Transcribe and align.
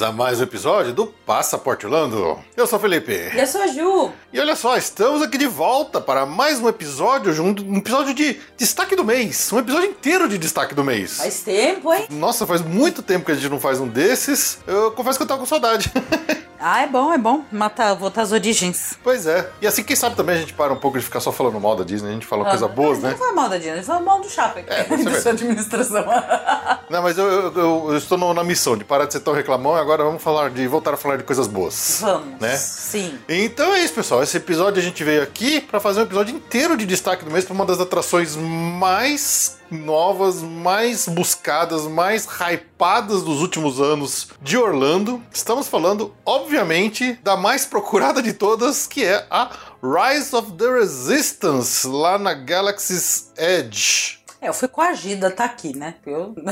Bem-vindos 0.00 0.02
a 0.02 0.12
mais 0.12 0.40
um 0.40 0.44
episódio 0.44 0.92
do 0.92 1.06
Passaporte 1.06 1.86
Orlando. 1.86 2.38
Eu 2.56 2.66
sou 2.66 2.78
o 2.78 2.82
Felipe. 2.82 3.12
E 3.12 3.38
eu 3.38 3.46
sou 3.46 3.60
a 3.62 3.66
Ju. 3.66 4.10
E 4.32 4.40
olha 4.40 4.56
só, 4.56 4.76
estamos 4.76 5.22
aqui 5.22 5.36
de 5.36 5.46
volta 5.46 6.00
para 6.00 6.24
mais 6.24 6.58
um 6.58 6.68
episódio, 6.68 7.32
um 7.42 7.76
episódio 7.76 8.14
de 8.14 8.40
destaque 8.56 8.96
do 8.96 9.04
mês. 9.04 9.52
Um 9.52 9.58
episódio 9.58 9.90
inteiro 9.90 10.28
de 10.28 10.38
destaque 10.38 10.74
do 10.74 10.82
mês. 10.82 11.18
Faz 11.18 11.42
tempo, 11.42 11.92
hein? 11.92 12.06
Nossa, 12.10 12.46
faz 12.46 12.62
muito 12.62 13.02
tempo 13.02 13.26
que 13.26 13.32
a 13.32 13.34
gente 13.34 13.48
não 13.48 13.60
faz 13.60 13.78
um 13.80 13.86
desses. 13.86 14.58
Eu 14.66 14.90
confesso 14.92 15.18
que 15.18 15.22
eu 15.22 15.28
tava 15.28 15.40
com 15.40 15.46
saudade. 15.46 15.92
Ah, 16.60 16.82
é 16.82 16.86
bom, 16.86 17.12
é 17.12 17.16
bom. 17.16 17.42
Matar, 17.50 17.94
voltar 17.94 18.22
as 18.22 18.32
origens. 18.32 18.98
Pois 19.02 19.26
é. 19.26 19.50
E 19.62 19.66
assim, 19.66 19.82
quem 19.82 19.96
sabe 19.96 20.14
também 20.14 20.36
a 20.36 20.38
gente 20.38 20.52
para 20.52 20.72
um 20.72 20.76
pouco 20.76 20.98
de 20.98 21.04
ficar 21.04 21.20
só 21.20 21.32
falando 21.32 21.58
mal 21.58 21.74
da 21.74 21.84
Disney, 21.84 22.10
a 22.10 22.12
gente 22.12 22.26
fala 22.26 22.46
ah, 22.46 22.50
coisa 22.50 22.68
boas, 22.68 22.98
né? 22.98 23.10
Não 23.10 23.16
foi 23.16 23.32
mal 23.32 23.48
da 23.48 23.56
Disney, 23.56 23.72
a 23.72 23.76
gente 23.76 23.86
fala 23.86 24.00
mal 24.00 24.20
do 24.20 24.28
shopping. 24.28 24.64
É, 24.66 24.84
da 25.02 25.20
sua 25.20 25.32
administração. 25.32 26.04
não, 26.90 27.02
mas 27.02 27.16
eu, 27.16 27.26
eu, 27.26 27.52
eu, 27.54 27.86
eu 27.90 27.96
estou 27.96 28.18
no, 28.18 28.34
na 28.34 28.44
missão 28.44 28.76
de 28.76 28.84
parar 28.84 29.06
de 29.06 29.14
ser 29.14 29.20
tão 29.20 29.32
reclamão 29.32 29.76
e 29.76 29.80
agora 29.80 30.04
vamos 30.04 30.22
falar 30.22 30.50
de 30.50 30.66
voltar 30.66 30.92
a 30.92 30.96
falar 30.98 31.16
de 31.16 31.24
coisas 31.24 31.46
boas. 31.46 31.98
Vamos. 32.02 32.38
Né? 32.38 32.54
Sim. 32.56 33.18
Então 33.26 33.72
é 33.72 33.80
isso, 33.82 33.94
pessoal. 33.94 34.22
Esse 34.22 34.36
episódio 34.36 34.80
a 34.80 34.84
gente 34.84 35.02
veio 35.02 35.22
aqui 35.22 35.62
para 35.62 35.80
fazer 35.80 36.00
um 36.00 36.04
episódio 36.04 36.34
inteiro 36.34 36.76
de 36.76 36.84
destaque 36.84 37.24
do 37.24 37.30
mês 37.30 37.44
para 37.46 37.54
uma 37.54 37.64
das 37.64 37.80
atrações 37.80 38.36
mais 38.36 39.59
novas, 39.70 40.42
mais 40.42 41.06
buscadas, 41.06 41.86
mais 41.86 42.26
hypadas 42.26 43.22
dos 43.22 43.40
últimos 43.40 43.80
anos 43.80 44.28
de 44.42 44.56
Orlando. 44.56 45.22
Estamos 45.32 45.68
falando, 45.68 46.14
obviamente, 46.24 47.18
da 47.22 47.36
mais 47.36 47.64
procurada 47.64 48.22
de 48.22 48.32
todas, 48.32 48.86
que 48.86 49.04
é 49.04 49.26
a 49.30 49.50
Rise 49.82 50.34
of 50.36 50.52
the 50.52 50.70
Resistance, 50.70 51.86
lá 51.86 52.18
na 52.18 52.34
Galaxy's 52.34 53.32
Edge. 53.36 54.19
É, 54.40 54.48
eu 54.48 54.54
fui 54.54 54.68
coagida 54.68 55.30
tá 55.30 55.44
aqui, 55.44 55.76
né? 55.76 55.96
Eu... 56.06 56.34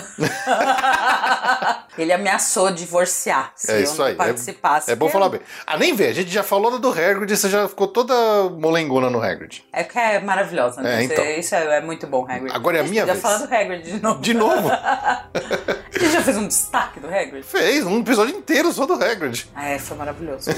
Ele 1.96 2.12
ameaçou 2.12 2.70
divorciar 2.70 3.52
se 3.56 3.72
é 3.72 3.80
isso 3.80 4.02
eu 4.02 4.06
aí. 4.06 4.14
participasse. 4.14 4.90
É, 4.90 4.92
é 4.92 4.96
bom 4.96 5.08
falar 5.08 5.30
bem. 5.30 5.40
Ah, 5.66 5.78
nem 5.78 5.94
vê, 5.94 6.08
a 6.08 6.12
gente 6.12 6.30
já 6.30 6.42
falou 6.42 6.78
do 6.78 6.90
Hagrid 6.90 7.34
você 7.34 7.48
já 7.48 7.66
ficou 7.66 7.88
toda 7.88 8.14
molengona 8.50 9.08
no 9.08 9.22
Hagrid. 9.22 9.64
É 9.72 9.84
que 9.84 9.98
é 9.98 10.20
maravilhosa, 10.20 10.82
né? 10.82 11.00
É, 11.00 11.04
então. 11.04 11.24
Isso 11.24 11.54
é, 11.54 11.78
é, 11.78 11.80
muito 11.80 12.06
bom, 12.06 12.26
Hagrid. 12.28 12.54
Agora 12.54 12.76
é 12.76 12.80
a 12.80 12.84
minha 12.84 13.06
vez. 13.06 13.16
Já 13.16 13.22
falando 13.22 13.48
do 13.48 13.54
Hagrid 13.54 13.82
de 13.82 14.02
novo. 14.02 14.20
De 14.20 14.34
novo? 14.34 14.68
Você 15.90 16.10
já 16.10 16.22
fez 16.22 16.36
um 16.36 16.46
destaque 16.46 17.00
do 17.00 17.08
Hagrid? 17.08 17.42
Fez, 17.42 17.84
um 17.84 18.00
episódio 18.00 18.36
inteiro 18.36 18.70
só 18.70 18.84
do 18.84 18.92
Hagrid. 18.94 19.48
É, 19.56 19.78
foi 19.78 19.96
maravilhoso. 19.96 20.50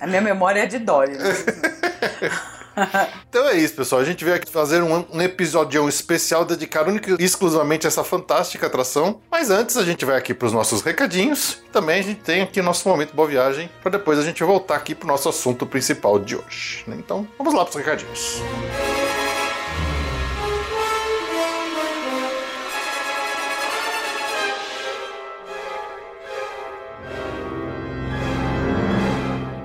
a 0.00 0.06
minha 0.06 0.22
memória 0.22 0.62
é 0.62 0.66
de 0.66 0.78
Dory. 0.78 1.18
Né? 1.18 1.32
então 3.28 3.48
é 3.48 3.56
isso, 3.56 3.74
pessoal. 3.74 4.00
A 4.00 4.04
gente 4.04 4.24
veio 4.24 4.36
aqui 4.36 4.50
fazer 4.50 4.82
um, 4.82 5.04
um 5.12 5.22
episódio 5.22 5.88
especial 5.88 6.44
dedicado 6.44 6.90
exclusivamente 7.18 7.86
a 7.86 7.88
essa 7.88 8.04
fantástica 8.04 8.66
atração. 8.66 9.20
Mas 9.30 9.50
antes 9.50 9.76
a 9.76 9.84
gente 9.84 10.04
vai 10.04 10.16
aqui 10.16 10.34
para 10.34 10.46
os 10.46 10.52
nossos 10.52 10.82
recadinhos. 10.82 11.58
Também 11.72 12.00
a 12.00 12.02
gente 12.02 12.20
tem 12.20 12.42
aqui 12.42 12.60
nosso 12.60 12.88
momento 12.88 13.14
boa 13.14 13.28
viagem 13.28 13.70
para 13.82 13.92
depois 13.92 14.18
a 14.18 14.22
gente 14.22 14.42
voltar 14.42 14.76
aqui 14.76 14.94
para 14.94 15.04
o 15.04 15.08
nosso 15.08 15.28
assunto 15.28 15.66
principal 15.66 16.18
de 16.18 16.36
hoje. 16.36 16.84
Né? 16.86 16.96
Então 16.98 17.26
vamos 17.38 17.54
lá 17.54 17.64
para 17.64 17.70
os 17.70 17.76
recadinhos. 17.76 18.16
Música 18.16 18.95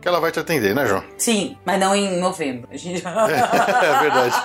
que 0.00 0.08
ela 0.08 0.20
vai 0.20 0.30
te 0.30 0.38
atender, 0.38 0.74
né, 0.74 0.86
João? 0.86 1.02
Sim, 1.18 1.56
mas 1.64 1.80
não 1.80 1.94
em 1.94 2.20
novembro. 2.20 2.68
A 2.70 2.76
gente... 2.76 3.02
é, 3.04 3.10
é 3.86 4.00
verdade. 4.00 4.42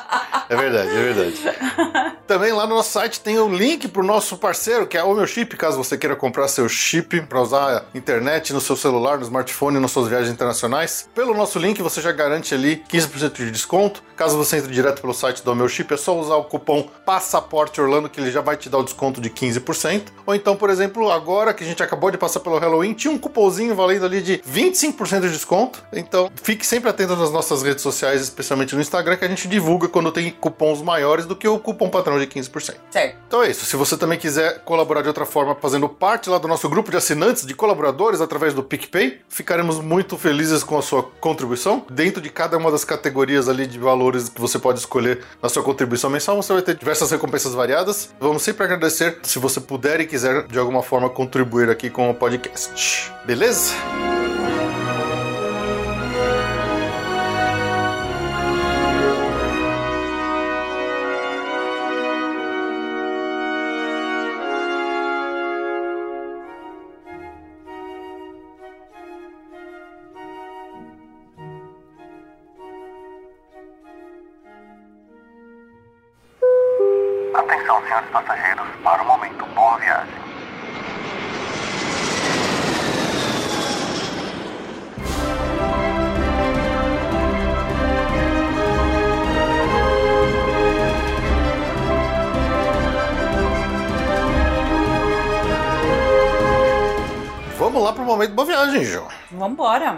É 0.50 0.56
verdade, 0.56 0.90
é 0.90 1.14
verdade. 1.14 2.18
Também 2.28 2.52
lá 2.52 2.66
no 2.68 2.76
nosso 2.76 2.92
site 2.92 3.20
tem 3.20 3.40
o 3.40 3.50
link 3.50 3.88
pro 3.88 4.04
nosso 4.04 4.38
parceiro, 4.48 4.88
que 4.88 4.98
é 4.98 5.04
o 5.04 5.14
meu 5.14 5.28
chip, 5.28 5.58
caso 5.58 5.76
você 5.76 5.98
queira 5.98 6.16
comprar 6.16 6.48
seu 6.48 6.70
chip 6.70 7.20
para 7.24 7.42
usar 7.42 7.84
internet 7.94 8.54
no 8.54 8.62
seu 8.62 8.78
celular, 8.78 9.18
no 9.18 9.24
smartphone, 9.26 9.78
nas 9.78 9.92
suas 9.92 10.08
viagens 10.08 10.32
internacionais. 10.32 11.10
Pelo 11.14 11.34
nosso 11.34 11.60
link 11.60 11.82
você 11.82 12.00
já 12.00 12.14
garante 12.14 12.54
ali 12.54 12.82
15% 12.90 13.34
de 13.34 13.52
desconto. 13.52 14.02
Caso 14.16 14.38
você 14.38 14.56
entre 14.56 14.72
direto 14.72 15.02
pelo 15.02 15.14
site 15.14 15.44
do 15.44 15.54
meu 15.54 15.68
chip, 15.68 15.94
é 15.94 15.98
só 15.98 16.18
usar 16.18 16.38
o 16.38 16.46
cupom 16.46 16.90
Passaporte 17.06 17.82
Orlando 17.82 18.08
que 18.08 18.22
ele 18.22 18.32
já 18.32 18.40
vai 18.40 18.56
te 18.56 18.70
dar 18.70 18.78
o 18.78 18.84
desconto 18.84 19.20
de 19.20 19.30
15%. 19.30 20.04
Ou 20.26 20.34
então, 20.34 20.56
por 20.56 20.70
exemplo, 20.70 21.12
agora 21.12 21.54
que 21.54 21.66
a 21.66 21.68
gente 21.68 21.84
acabou 21.84 22.10
de 22.10 22.18
passar 22.18 22.40
pelo 22.40 22.58
Halloween, 22.58 22.94
tinha 22.94 23.14
um 23.14 23.18
cupomzinho 23.18 23.76
valendo 23.76 24.06
ali 24.06 24.22
de 24.22 24.38
25% 24.50 25.24
de 25.24 25.30
desconto. 25.30 25.84
Então, 25.92 26.32
fique 26.42 26.66
sempre 26.66 26.90
atento 26.90 27.18
nas 27.18 27.32
nossas 27.32 27.64
redes 27.64 27.84
sociais, 27.84 28.22
especialmente 28.22 28.74
no 28.74 28.80
Instagram, 28.80 29.18
que 29.18 29.26
a 29.26 29.28
gente 29.28 29.46
divulga 29.46 29.90
quando 29.90 30.10
tem 30.10 30.32
cupons 30.32 30.82
maiores 30.82 31.26
do 31.26 31.36
que 31.36 31.50
o 31.50 31.60
cupom 31.60 31.90
padrão 31.90 32.18
de 32.18 32.28
15%. 32.28 32.76
Certo. 32.90 33.18
Então 33.28 33.44
é 33.44 33.52
isso. 33.52 33.66
Se 33.66 33.76
você 33.76 33.98
também 33.98 34.18
quiser 34.18 34.37
colaborar 34.66 35.02
de 35.02 35.08
outra 35.08 35.26
forma, 35.26 35.56
fazendo 35.56 35.88
parte 35.88 36.30
lá 36.30 36.38
do 36.38 36.48
nosso 36.48 36.68
grupo 36.70 36.92
de 36.92 36.98
assinantes, 36.98 37.46
de 37.46 37.54
colaboradores 37.54 38.22
através 38.22 38.54
do 38.54 38.64
PicPay, 38.64 39.20
ficaremos 39.30 39.80
muito 39.80 40.18
felizes 40.18 40.64
com 40.64 40.78
a 40.78 40.82
sua 40.82 41.04
contribuição. 41.04 41.86
Dentro 41.90 42.22
de 42.22 42.30
cada 42.30 42.58
uma 42.58 42.72
das 42.72 42.84
categorias 42.84 43.50
ali 43.50 43.68
de 43.68 43.80
valores 43.80 44.30
que 44.30 44.42
você 44.42 44.60
pode 44.60 44.80
escolher 44.80 45.24
na 45.42 45.50
sua 45.50 45.64
contribuição 45.64 46.10
mensal, 46.10 46.36
você 46.36 46.54
vai 46.54 46.62
ter 46.62 46.76
diversas 46.76 47.12
recompensas 47.12 47.54
variadas. 47.54 48.14
Vamos 48.20 48.44
sempre 48.44 48.64
agradecer 48.64 49.20
se 49.24 49.40
você 49.40 49.60
puder 49.60 50.02
e 50.02 50.06
quiser 50.06 50.48
de 50.48 50.60
alguma 50.60 50.84
forma 50.84 51.10
contribuir 51.10 51.70
aqui 51.70 51.90
com 51.90 52.10
o 52.10 52.14
podcast. 52.14 53.12
Beleza? 53.26 54.17
Passageiros, 78.06 78.68
para 78.84 79.02
o 79.02 79.06
momento 79.06 79.46
boa 79.56 79.78
viagem. 79.80 80.14
Vamos 97.58 97.84
lá 97.84 97.92
pro 97.94 98.04
momento 98.04 98.34
boa 98.34 98.46
viagem, 98.46 98.84
João. 98.84 99.08
Vambora. 99.32 99.97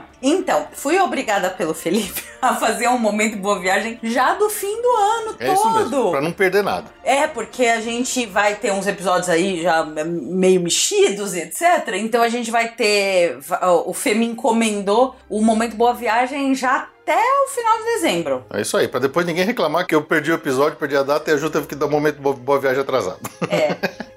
Obrigada 1.19 1.49
pelo 1.49 1.73
Felipe 1.73 2.23
a 2.41 2.55
fazer 2.55 2.87
um 2.87 2.97
momento 2.97 3.37
boa 3.37 3.59
viagem 3.59 3.99
já 4.01 4.35
do 4.35 4.49
fim 4.49 4.81
do 4.81 4.87
ano 4.87 5.35
É 5.37 5.51
isso 5.51 5.69
mesmo, 5.73 5.89
todo. 5.89 6.11
pra 6.11 6.21
não 6.21 6.31
perder 6.31 6.63
nada. 6.63 6.85
É, 7.03 7.27
porque 7.27 7.65
a 7.65 7.81
gente 7.81 8.25
vai 8.25 8.55
ter 8.55 8.71
uns 8.71 8.87
episódios 8.87 9.27
aí 9.27 9.61
já 9.61 9.83
meio 9.83 10.61
mexidos 10.61 11.33
e 11.35 11.41
etc. 11.41 11.89
Então 11.95 12.21
a 12.21 12.29
gente 12.29 12.49
vai 12.49 12.69
ter. 12.69 13.37
O 13.85 13.93
Fê 13.93 14.13
me 14.13 14.25
encomendou 14.25 15.13
o 15.29 15.41
Momento 15.41 15.75
Boa 15.75 15.93
Viagem 15.93 16.55
já 16.55 16.87
até 17.09 17.19
o 17.19 17.49
final 17.49 17.77
de 17.79 17.83
dezembro. 17.85 18.45
É 18.53 18.61
isso 18.61 18.77
aí, 18.77 18.87
pra 18.87 18.99
depois 18.99 19.25
ninguém 19.25 19.43
reclamar 19.43 19.85
que 19.85 19.95
eu 19.95 20.01
perdi 20.03 20.31
o 20.31 20.35
episódio, 20.35 20.77
perdi 20.77 20.95
a 20.95 21.03
data 21.03 21.29
e 21.29 21.33
a 21.33 21.37
Ju 21.37 21.49
teve 21.49 21.65
que 21.67 21.75
dar 21.75 21.87
um 21.87 21.89
momento 21.89 22.21
boa, 22.21 22.35
boa 22.35 22.59
viagem 22.59 22.81
atrasado. 22.81 23.19
É. 23.49 23.75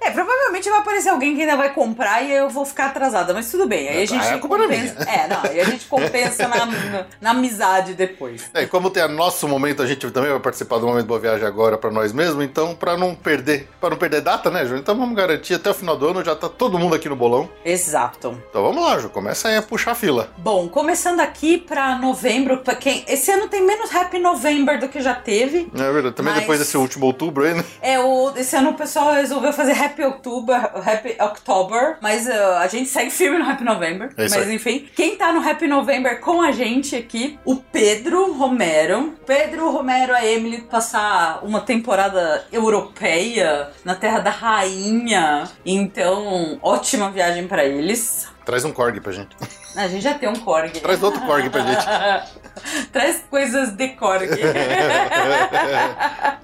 Provavelmente 0.63 0.71
vai 0.71 0.79
aparecer 0.81 1.09
alguém 1.09 1.35
que 1.35 1.41
ainda 1.43 1.57
vai 1.57 1.73
comprar 1.73 2.23
e 2.23 2.33
eu 2.33 2.49
vou 2.49 2.65
ficar 2.65 2.87
atrasada, 2.87 3.35
mas 3.35 3.51
tudo 3.51 3.67
bem. 3.67 3.89
Aí 3.89 4.03
a 4.03 4.07
gente 4.07 4.25
Ah, 4.25 4.35
é 4.35 4.39
compensa. 4.39 5.03
É, 5.11 5.29
não, 5.29 5.43
aí 5.43 5.61
a 5.61 5.65
gente 5.65 5.87
compensa 5.87 6.47
na, 6.49 6.67
na, 6.67 7.07
na 7.21 7.31
amizade 7.31 7.95
depois. 7.95 8.51
É, 8.55 8.63
e 8.63 8.67
como 8.67 8.91
tem 8.91 9.07
nosso 9.09 9.49
momento, 9.49 9.83
a 9.83 9.87
gente 9.87 10.09
também 10.11 10.31
vai 10.31 10.41
participar 10.41 10.79
do 10.79 10.87
momento 10.87 11.07
boa 11.07 11.19
viagem 11.19 11.47
agora 11.47 11.77
pra 11.77 11.91
nós 11.91 12.13
mesmos, 12.13 12.45
então 12.45 12.75
pra 12.75 12.97
não 12.97 13.15
perder, 13.15 13.69
para 13.81 13.91
não 13.91 13.97
perder 13.97 14.21
data, 14.21 14.51
né, 14.51 14.65
Ju? 14.65 14.77
Então 14.77 14.97
vamos 14.97 15.17
garantir 15.17 15.55
até 15.55 15.71
o 15.71 15.75
final 15.75 15.97
do 15.97 16.09
ano 16.09 16.25
já 16.25 16.35
tá 16.37 16.49
todo 16.49 16.79
mundo 16.79 16.95
aqui 16.95 17.09
no 17.09 17.17
bolão. 17.17 17.49
Exato. 17.65 18.41
Então 18.49 18.63
vamos 18.63 18.83
lá, 18.85 18.99
Ju, 18.99 19.09
começa 19.11 19.49
aí 19.49 19.57
a 19.57 19.63
puxar 19.63 19.93
a 19.93 19.95
fila. 19.95 20.31
Bom, 20.39 20.69
começando 20.69 21.21
aqui 21.21 21.59
pra 21.59 21.97
novembro, 21.99 22.59
pra 22.59 22.75
quem. 22.75 23.05
Esse 23.09 23.31
ano 23.31 23.49
tem 23.49 23.63
menos 23.65 23.95
Happy 23.95 24.19
November 24.19 24.79
do 24.79 24.89
que 24.89 25.01
já 25.01 25.15
teve. 25.15 25.71
É 25.75 25.93
verdade, 25.93 26.15
também 26.15 26.33
Mas- 26.33 26.41
depois 26.43 26.59
desse 26.59 26.77
último 26.77 27.07
outubro 27.07 27.45
aí, 27.45 27.55
né? 27.55 27.65
É, 27.81 27.99
o, 27.99 28.33
esse 28.37 28.55
ano 28.57 28.71
o 28.71 28.75
pessoal 28.75 29.13
resolveu 29.15 29.53
fazer 29.53 29.73
Happy 29.73 30.05
October, 30.05 30.52
Happy 30.55 31.17
October, 31.21 31.97
mas 32.01 32.27
uh, 32.27 32.59
a 32.59 32.67
gente 32.67 32.89
segue 32.89 33.11
firme 33.11 33.39
no 33.39 33.49
Happy 33.49 33.65
November. 33.65 34.11
É 34.17 34.23
mas 34.23 34.35
aí. 34.35 34.55
enfim, 34.55 34.89
quem 34.95 35.17
tá 35.17 35.33
no 35.33 35.47
Happy 35.49 35.67
November 35.67 36.21
com 36.21 36.43
a 36.43 36.53
gente 36.53 36.97
aqui, 36.97 37.39
o 37.45 37.57
Pedro 37.57 38.33
Romero. 38.33 39.15
Pedro 39.27 39.71
Romero, 39.71 40.15
a 40.15 40.25
Emily 40.25 40.63
passar 40.63 41.45
uma 41.45 41.61
temporada 41.61 42.45
europeia 42.53 43.71
na 43.85 43.95
Terra 43.95 44.21
da 44.21 44.31
Rainha. 44.31 45.49
Então, 45.65 46.59
ótima 46.63 47.11
viagem 47.11 47.47
pra 47.47 47.65
eles. 47.65 48.29
Traz 48.45 48.65
um 48.65 48.73
corgi 48.73 49.01
pra 49.01 49.13
gente. 49.13 49.37
A 49.77 49.89
gente 49.89 50.03
já 50.03 50.15
tem 50.15 50.29
um 50.29 50.35
Korg. 50.35 50.81
Traz 50.81 51.03
outro 51.03 51.21
corgi 51.23 51.49
pra 51.49 51.63
gente. 51.63 51.87
Traz 52.93 53.23
coisas 53.31 53.71
de 53.73 53.89
Korg. 53.89 54.29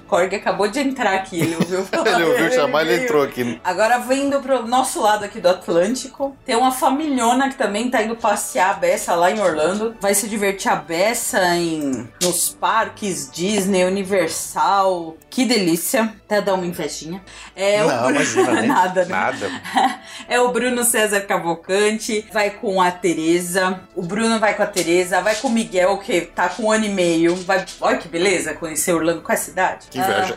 Korg 0.06 0.34
acabou 0.34 0.68
de 0.68 0.80
entrar 0.80 1.14
aqui, 1.14 1.38
ele 1.40 1.54
ouviu 1.56 1.86
Ele 2.06 2.24
ouviu 2.24 2.50
chamar, 2.50 2.80
ele 2.82 2.94
veio. 2.94 3.04
entrou 3.04 3.22
aqui. 3.22 3.60
Agora 3.62 3.98
vindo 3.98 4.40
pro 4.40 4.66
nosso 4.66 5.02
lado 5.02 5.24
aqui 5.24 5.38
do 5.38 5.48
Atlântico, 5.48 6.34
tem 6.46 6.56
uma 6.56 6.72
familhona 6.72 7.50
que 7.50 7.56
também 7.56 7.90
tá 7.90 8.02
indo 8.02 8.16
passear 8.16 8.70
a 8.70 8.74
beça 8.74 9.14
lá 9.14 9.30
em 9.30 9.38
Orlando. 9.38 9.94
Vai 10.00 10.14
se 10.14 10.26
divertir 10.26 10.70
a 10.70 10.76
beça 10.76 11.38
em 11.56 12.08
nos 12.22 12.48
parques 12.48 13.30
Disney, 13.30 13.84
Universal. 13.84 15.16
Que 15.28 15.44
delícia. 15.44 16.14
Até 16.24 16.40
dar 16.40 16.54
uma 16.54 16.64
invejinha. 16.66 17.22
É 17.54 17.84
o 17.84 17.88
Não, 17.88 17.96
Bruno... 18.04 18.10
imagina, 18.16 18.52
né? 18.62 18.62
Nada, 18.66 19.04
né? 19.04 19.10
Nada. 19.10 19.50
É 20.26 20.40
o 20.40 20.48
Bruno 20.50 20.84
César 20.84 21.20
Cavalcante, 21.22 22.26
vai 22.32 22.50
com 22.50 22.80
a 22.80 22.90
Tereza. 22.90 23.80
O 23.94 24.02
Bruno 24.02 24.38
vai 24.38 24.54
com 24.54 24.62
a 24.62 24.66
Tereza, 24.66 25.20
vai 25.20 25.34
com 25.34 25.48
o 25.48 25.50
Miguel, 25.52 25.98
que 25.98 26.27
tá 26.34 26.48
com 26.48 26.64
um 26.64 26.70
ano 26.70 26.84
e 26.84 26.88
meio. 26.88 27.34
Vai... 27.36 27.64
Olha 27.80 27.98
que 27.98 28.08
beleza 28.08 28.54
conhecer 28.54 28.92
Orlando 28.92 29.22
com 29.22 29.32
essa 29.32 29.50
idade. 29.50 29.86
Que 29.90 29.98
inveja. 29.98 30.36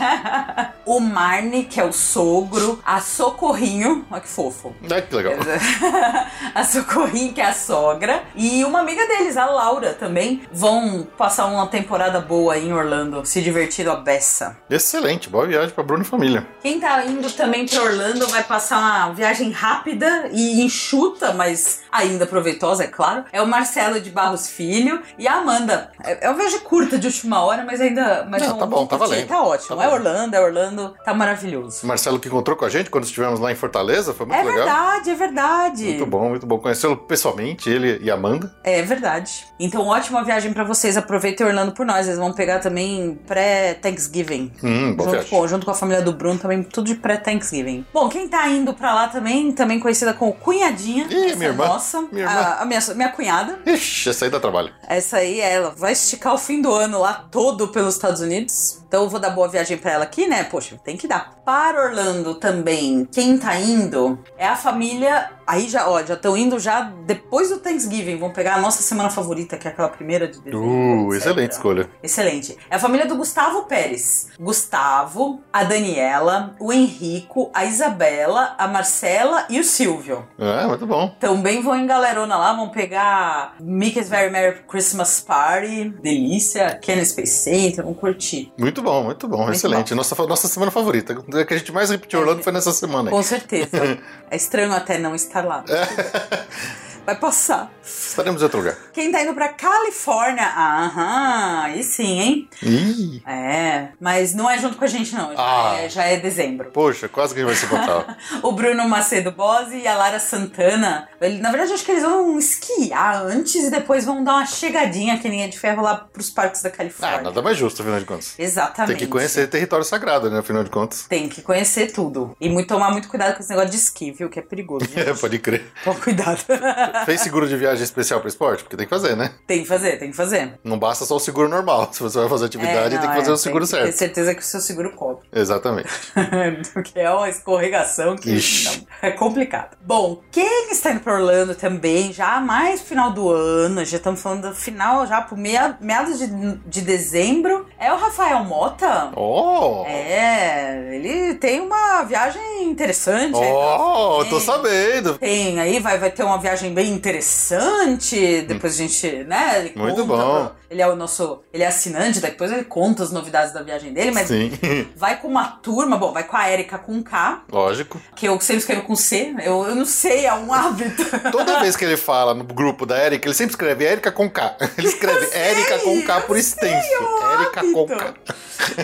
Ah, 0.00 0.70
o 0.84 1.00
Marne, 1.00 1.64
que 1.64 1.80
é 1.80 1.84
o 1.84 1.92
sogro. 1.92 2.80
A 2.84 3.00
Socorrinho, 3.00 4.06
olha 4.10 4.20
que 4.20 4.28
fofo. 4.28 4.74
Ai, 4.90 5.02
que 5.02 5.14
legal. 5.14 5.34
a 6.54 6.64
Socorrinho, 6.64 7.32
que 7.32 7.40
é 7.40 7.46
a 7.46 7.52
sogra. 7.52 8.22
E 8.34 8.64
uma 8.64 8.80
amiga 8.80 9.06
deles, 9.06 9.36
a 9.36 9.46
Laura, 9.46 9.94
também. 9.94 10.42
Vão 10.52 11.06
passar 11.16 11.46
uma 11.46 11.66
temporada 11.66 12.20
boa 12.20 12.58
em 12.58 12.72
Orlando, 12.72 13.24
se 13.24 13.40
divertindo 13.40 13.90
a 13.90 13.96
beça. 13.96 14.56
Excelente, 14.68 15.28
boa 15.28 15.46
viagem 15.46 15.70
pra 15.70 15.84
Bruno 15.84 16.02
e 16.02 16.06
família. 16.06 16.46
Quem 16.60 16.80
tá 16.80 17.04
indo 17.04 17.30
também 17.30 17.66
pra 17.66 17.82
Orlando 17.82 18.26
vai 18.28 18.42
passar 18.42 18.78
uma 18.78 19.12
viagem 19.12 19.50
rápida 19.50 20.28
e 20.32 20.62
enxuta, 20.62 21.32
mas 21.32 21.82
ainda 21.90 22.26
proveitosa, 22.26 22.84
é 22.84 22.86
claro. 22.86 23.24
É 23.32 23.40
o 23.40 23.46
Marcelo 23.46 24.00
de 24.00 24.10
Barros 24.10 24.48
Filho 24.48 25.02
e 25.22 25.28
a 25.28 25.34
Amanda. 25.34 25.90
É 26.04 26.26
é 26.26 26.28
uma 26.28 26.36
viagem 26.38 26.60
curta 26.60 26.98
de 26.98 27.06
última 27.06 27.42
hora, 27.44 27.64
mas 27.64 27.80
ainda. 27.80 28.26
Mas 28.30 28.42
Não, 28.42 28.50
vão- 28.50 28.58
tá 28.58 28.66
bom, 28.66 28.86
tá 28.86 28.96
valendo. 28.96 29.26
Tá 29.26 29.42
ótimo. 29.42 29.76
Tá 29.76 29.84
é. 29.84 29.88
Orlando, 29.88 30.34
é 30.36 30.40
Orlando, 30.40 30.94
tá 31.04 31.12
maravilhoso. 31.14 31.80
O 31.84 31.86
Marcelo 31.86 32.18
que 32.20 32.28
encontrou 32.28 32.56
com 32.56 32.64
a 32.64 32.68
gente 32.68 32.90
quando 32.90 33.04
estivemos 33.04 33.40
lá 33.40 33.50
em 33.50 33.54
Fortaleza, 33.54 34.12
foi 34.14 34.26
muito 34.26 34.38
É 34.38 34.42
legal. 34.42 34.56
verdade, 34.64 35.10
é 35.10 35.14
verdade. 35.14 35.84
Muito 35.84 36.06
bom, 36.06 36.28
muito 36.28 36.46
bom 36.46 36.58
conhecê-lo 36.58 36.96
pessoalmente, 36.96 37.68
ele 37.70 37.98
e 38.02 38.10
a 38.10 38.14
Amanda. 38.14 38.54
É 38.64 38.82
verdade. 38.82 39.46
Então, 39.58 39.86
ótima 39.86 40.22
viagem 40.24 40.52
pra 40.52 40.64
vocês. 40.64 40.96
Aproveitem 40.96 41.46
Orlando 41.46 41.72
por 41.72 41.86
nós. 41.86 42.06
Eles 42.06 42.18
vão 42.18 42.32
pegar 42.32 42.58
também 42.58 43.18
pré-Thanksgiving. 43.26 44.52
Hum, 44.62 44.94
boa 44.94 45.10
Junto 45.10 45.26
com, 45.26 45.48
junto 45.48 45.64
com 45.66 45.70
a 45.70 45.74
família 45.74 46.02
do 46.02 46.12
Bruno, 46.12 46.38
também 46.38 46.62
tudo 46.62 46.86
de 46.86 46.94
pré-Thanksgiving. 46.94 47.86
Bom, 47.92 48.08
quem 48.08 48.28
tá 48.28 48.48
indo 48.48 48.72
pra 48.74 48.94
lá 48.94 49.08
também, 49.08 49.52
também 49.52 49.78
conhecida 49.78 50.12
como 50.14 50.32
Cunhadinha. 50.32 51.06
Ih, 51.08 51.36
minha 51.36 51.50
irmã. 51.50 51.66
Nossa, 51.66 52.00
Minha 52.12 52.24
irmã. 52.24 52.32
A, 52.40 52.62
a 52.62 52.64
minha, 52.64 52.80
minha 52.94 53.08
cunhada. 53.10 53.58
Ixi, 53.66 54.08
essa 54.10 54.24
aí 54.24 54.30
dá 54.30 54.40
trabalho. 54.40 54.70
Essa 54.88 55.01
aí, 55.16 55.40
ela 55.40 55.70
vai 55.70 55.92
esticar 55.92 56.34
o 56.34 56.38
fim 56.38 56.60
do 56.60 56.72
ano 56.72 57.00
lá 57.00 57.26
todo 57.30 57.68
pelos 57.68 57.94
Estados 57.94 58.20
Unidos. 58.20 58.82
Então 58.86 59.04
eu 59.04 59.08
vou 59.08 59.18
dar 59.18 59.30
boa 59.30 59.48
viagem 59.48 59.78
pra 59.78 59.92
ela 59.92 60.04
aqui, 60.04 60.26
né? 60.26 60.44
Poxa, 60.44 60.78
tem 60.84 60.96
que 60.96 61.08
dar. 61.08 61.36
Para 61.44 61.82
Orlando 61.82 62.34
também, 62.34 63.08
quem 63.10 63.38
tá 63.38 63.56
indo 63.56 64.18
é 64.36 64.46
a 64.46 64.54
família 64.54 65.30
Aí 65.46 65.68
já, 65.68 65.88
ó, 65.88 66.02
já 66.04 66.14
estão 66.14 66.36
indo 66.36 66.58
já 66.58 66.92
depois 67.04 67.50
do 67.50 67.58
Thanksgiving. 67.58 68.18
Vão 68.18 68.30
pegar 68.30 68.54
a 68.54 68.60
nossa 68.60 68.82
semana 68.82 69.10
favorita, 69.10 69.56
que 69.56 69.66
é 69.66 69.70
aquela 69.70 69.88
primeira 69.88 70.26
de 70.28 70.40
dezembro. 70.40 71.08
Uh, 71.08 71.14
excelente 71.14 71.52
escolha. 71.52 71.88
Excelente. 72.02 72.56
É 72.70 72.76
a 72.76 72.78
família 72.78 73.06
do 73.06 73.16
Gustavo 73.16 73.64
Pérez. 73.64 74.28
Gustavo, 74.38 75.40
a 75.52 75.64
Daniela, 75.64 76.54
o 76.60 76.72
Henrico, 76.72 77.50
a 77.54 77.64
Isabela, 77.64 78.54
a 78.58 78.68
Marcela 78.68 79.46
e 79.48 79.58
o 79.58 79.64
Silvio. 79.64 80.26
É, 80.38 80.66
muito 80.66 80.86
bom. 80.86 81.14
Também 81.18 81.62
vão 81.62 81.76
em 81.76 81.86
galerona 81.86 82.36
lá, 82.36 82.52
vão 82.52 82.68
pegar 82.68 83.54
Mickey's 83.60 84.08
Very 84.08 84.30
Merry 84.30 84.60
Christmas 84.68 85.20
Party, 85.20 85.90
delícia, 86.02 86.78
Kenny 86.80 87.04
Space 87.04 87.32
Center, 87.32 87.84
vão 87.84 87.94
curtir. 87.94 88.52
Muito 88.58 88.82
bom, 88.82 89.04
muito 89.04 89.26
bom, 89.26 89.50
excelente. 89.50 89.94
Nossa, 89.94 90.14
nossa 90.26 90.48
semana 90.48 90.70
favorita. 90.70 91.12
A 91.12 91.44
que 91.44 91.54
a 91.54 91.56
gente 91.56 91.72
mais 91.72 91.90
repetiu 91.90 92.20
Orlando 92.20 92.42
foi 92.42 92.52
nessa 92.52 92.72
semana. 92.72 93.10
Com 93.10 93.22
certeza. 93.22 93.70
é 94.30 94.36
estranho 94.36 94.72
até 94.72 94.98
não 94.98 95.14
estar 95.14 95.31
lá. 95.40 95.64
Vai 97.04 97.16
passar. 97.16 97.68
Estaremos 97.84 98.40
em 98.40 98.44
outro 98.44 98.60
lugar. 98.60 98.76
Quem 98.92 99.10
tá 99.10 99.20
indo 99.22 99.34
pra 99.34 99.48
Califórnia? 99.48 100.44
Aham, 100.46 101.62
aí 101.64 101.82
sim, 101.82 102.20
hein? 102.20 102.48
Ih, 102.62 103.22
É, 103.26 103.88
mas 104.00 104.32
não 104.34 104.48
é 104.48 104.56
junto 104.58 104.76
com 104.76 104.84
a 104.84 104.86
gente, 104.86 105.12
não. 105.14 105.34
Já, 105.34 105.36
Ah. 105.38 105.76
é, 105.80 105.88
já 105.88 106.04
é 106.04 106.16
dezembro. 106.18 106.70
poxa, 106.70 107.08
quase 107.08 107.34
que 107.34 107.40
a 107.40 107.44
gente 107.44 107.52
vai 107.52 107.56
se 107.58 107.66
encontrar. 107.66 108.16
O 108.42 108.52
Bruno 108.52 108.88
Macedo 108.88 109.32
Bose 109.32 109.76
e 109.78 109.86
a 109.88 109.96
Lara 109.96 110.20
Santana. 110.20 111.08
Ele, 111.20 111.38
na 111.40 111.50
verdade, 111.50 111.72
acho 111.72 111.84
que 111.84 111.90
eles 111.90 112.04
vão 112.04 112.38
esquiar 112.38 113.22
antes 113.26 113.56
e 113.64 113.70
depois 113.70 114.04
vão 114.04 114.22
dar 114.22 114.34
uma 114.34 114.46
chegadinha 114.46 115.18
que 115.18 115.28
linha 115.28 115.48
de 115.48 115.58
ferro 115.58 115.82
lá 115.82 115.96
pros 115.96 116.30
parques 116.30 116.62
da 116.62 116.70
Califórnia. 116.70 117.18
ah, 117.18 117.22
nada 117.22 117.42
mais 117.42 117.56
justo, 117.56 117.82
afinal 117.82 117.98
de 117.98 118.04
contas. 118.06 118.34
Exatamente. 118.38 118.96
Tem 118.96 119.06
que 119.06 119.10
conhecer 119.10 119.48
território 119.48 119.84
sagrado, 119.84 120.30
né, 120.30 120.38
afinal 120.38 120.62
de 120.62 120.70
contas. 120.70 121.04
Tem 121.08 121.28
que 121.28 121.42
conhecer 121.42 121.90
tudo. 121.92 122.36
E 122.40 122.48
muito, 122.48 122.68
tomar 122.68 122.90
muito 122.92 123.08
cuidado 123.08 123.34
com 123.34 123.40
esse 123.40 123.48
negócio 123.50 123.70
de 123.70 123.76
esqui, 123.76 124.12
viu? 124.12 124.28
Que 124.30 124.38
é 124.38 124.42
perigoso. 124.42 124.86
É, 124.94 125.12
pode 125.14 125.38
crer. 125.40 125.72
Toma 125.82 125.98
cuidado. 125.98 126.38
Fez 127.04 127.20
seguro 127.20 127.48
de 127.48 127.56
viagem 127.56 127.82
especial 127.82 128.20
para 128.20 128.28
esporte? 128.28 128.62
Porque 128.62 128.76
tem 128.76 128.86
que 128.86 128.90
fazer, 128.90 129.16
né? 129.16 129.32
tem 129.46 129.62
que 129.62 129.68
fazer, 129.68 129.98
tem 129.98 130.10
que 130.10 130.16
fazer. 130.16 130.54
Não 130.64 130.78
basta 130.78 131.04
só 131.04 131.16
o 131.16 131.20
seguro 131.20 131.48
normal. 131.48 131.88
Se 131.92 132.02
você 132.02 132.18
vai 132.18 132.28
fazer 132.28 132.46
atividade, 132.46 132.94
É, 132.94 132.98
tem 132.98 133.08
não, 133.08 133.08
que 133.08 133.16
fazer 133.20 133.30
é, 133.30 133.34
o 133.34 133.36
seguro 133.36 133.66
tem 133.66 133.78
certo. 133.80 133.96
certeza 133.96 134.34
que 134.34 134.40
o 134.40 134.44
seu 134.44 134.60
seguro 134.60 134.92
cobre. 134.92 135.26
Exatamente. 135.32 135.88
Porque 136.72 136.98
é 136.98 137.10
uma 137.10 137.28
escorregação 137.28 138.16
que 138.16 138.30
não, 138.32 138.86
é 139.02 139.10
complicado. 139.10 139.76
Bom, 139.84 140.20
quem 140.30 140.70
está 140.70 140.90
indo 140.90 141.00
para 141.00 141.14
Orlando 141.14 141.54
também, 141.54 142.12
já 142.12 142.40
mais 142.40 142.80
pro 142.80 142.88
final 142.88 143.10
do 143.12 143.30
ano, 143.30 143.84
já 143.84 143.96
estamos 143.96 144.20
falando 144.20 144.48
do 144.48 144.54
final, 144.54 145.06
já 145.06 145.20
pro 145.20 145.36
meados 145.36 146.18
de, 146.18 146.26
de 146.66 146.80
dezembro, 146.80 147.66
é 147.78 147.92
o 147.92 147.96
Rafael 147.96 148.44
Mota. 148.44 149.10
Oh! 149.16 149.84
É, 149.86 150.94
ele 150.94 151.34
tem 151.34 151.60
uma 151.60 152.02
viagem 152.02 152.64
interessante. 152.64 153.38
aí 153.38 153.52
Oh, 153.52 154.18
pela 154.18 154.30
tô 154.30 154.40
sabendo. 154.40 155.18
Tem 155.18 155.60
aí, 155.60 155.78
vai, 155.78 155.98
vai 155.98 156.10
ter 156.10 156.22
uma 156.22 156.38
viagem 156.38 156.72
bem 156.72 156.81
interessante. 156.88 158.42
Depois 158.42 158.74
a 158.74 158.76
gente, 158.76 159.24
né? 159.24 159.58
Ele 159.60 159.72
Muito 159.76 160.06
conta, 160.06 160.24
bom. 160.24 160.52
Ele 160.70 160.80
é 160.80 160.88
o 160.88 160.96
nosso. 160.96 161.40
Ele 161.52 161.62
é 161.62 161.66
assinante, 161.66 162.20
depois 162.20 162.50
ele 162.50 162.64
conta 162.64 163.02
as 163.02 163.10
novidades 163.12 163.52
da 163.52 163.62
viagem 163.62 163.92
dele, 163.92 164.10
mas 164.10 164.28
Sim, 164.28 164.50
vai 164.96 165.20
com 165.20 165.28
uma 165.28 165.46
turma, 165.46 165.98
bom, 165.98 166.12
vai 166.12 166.24
com 166.24 166.36
a 166.36 166.50
Erika 166.50 166.78
com 166.78 167.02
K, 167.02 167.42
lógico. 167.52 168.00
que 168.16 168.26
eu 168.26 168.40
sempre 168.40 168.60
escrevo 168.60 168.82
com 168.82 168.96
C, 168.96 169.34
eu, 169.44 169.66
eu 169.66 169.74
não 169.74 169.84
sei, 169.84 170.24
é 170.24 170.32
um 170.32 170.52
hábito. 170.52 171.04
Toda 171.30 171.60
vez 171.60 171.76
que 171.76 171.84
ele 171.84 171.96
fala 171.98 172.32
no 172.32 172.44
grupo 172.44 172.86
da 172.86 173.04
Erika, 173.04 173.28
ele 173.28 173.34
sempre 173.34 173.52
escreve 173.52 173.84
Erika 173.84 174.10
com 174.10 174.30
K. 174.30 174.56
Ele 174.78 174.88
escreve 174.88 175.28
Erika 175.36 175.78
com 175.80 176.02
K 176.02 176.20
por 176.22 176.36
extenso. 176.36 176.88
Erika 177.34 177.60
com 177.72 177.86
K. 177.86 178.14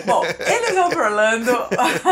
Bom, 0.05 0.25
eles 0.25 0.75
vão 0.75 0.89
pro 0.89 1.05
Orlando 1.05 1.51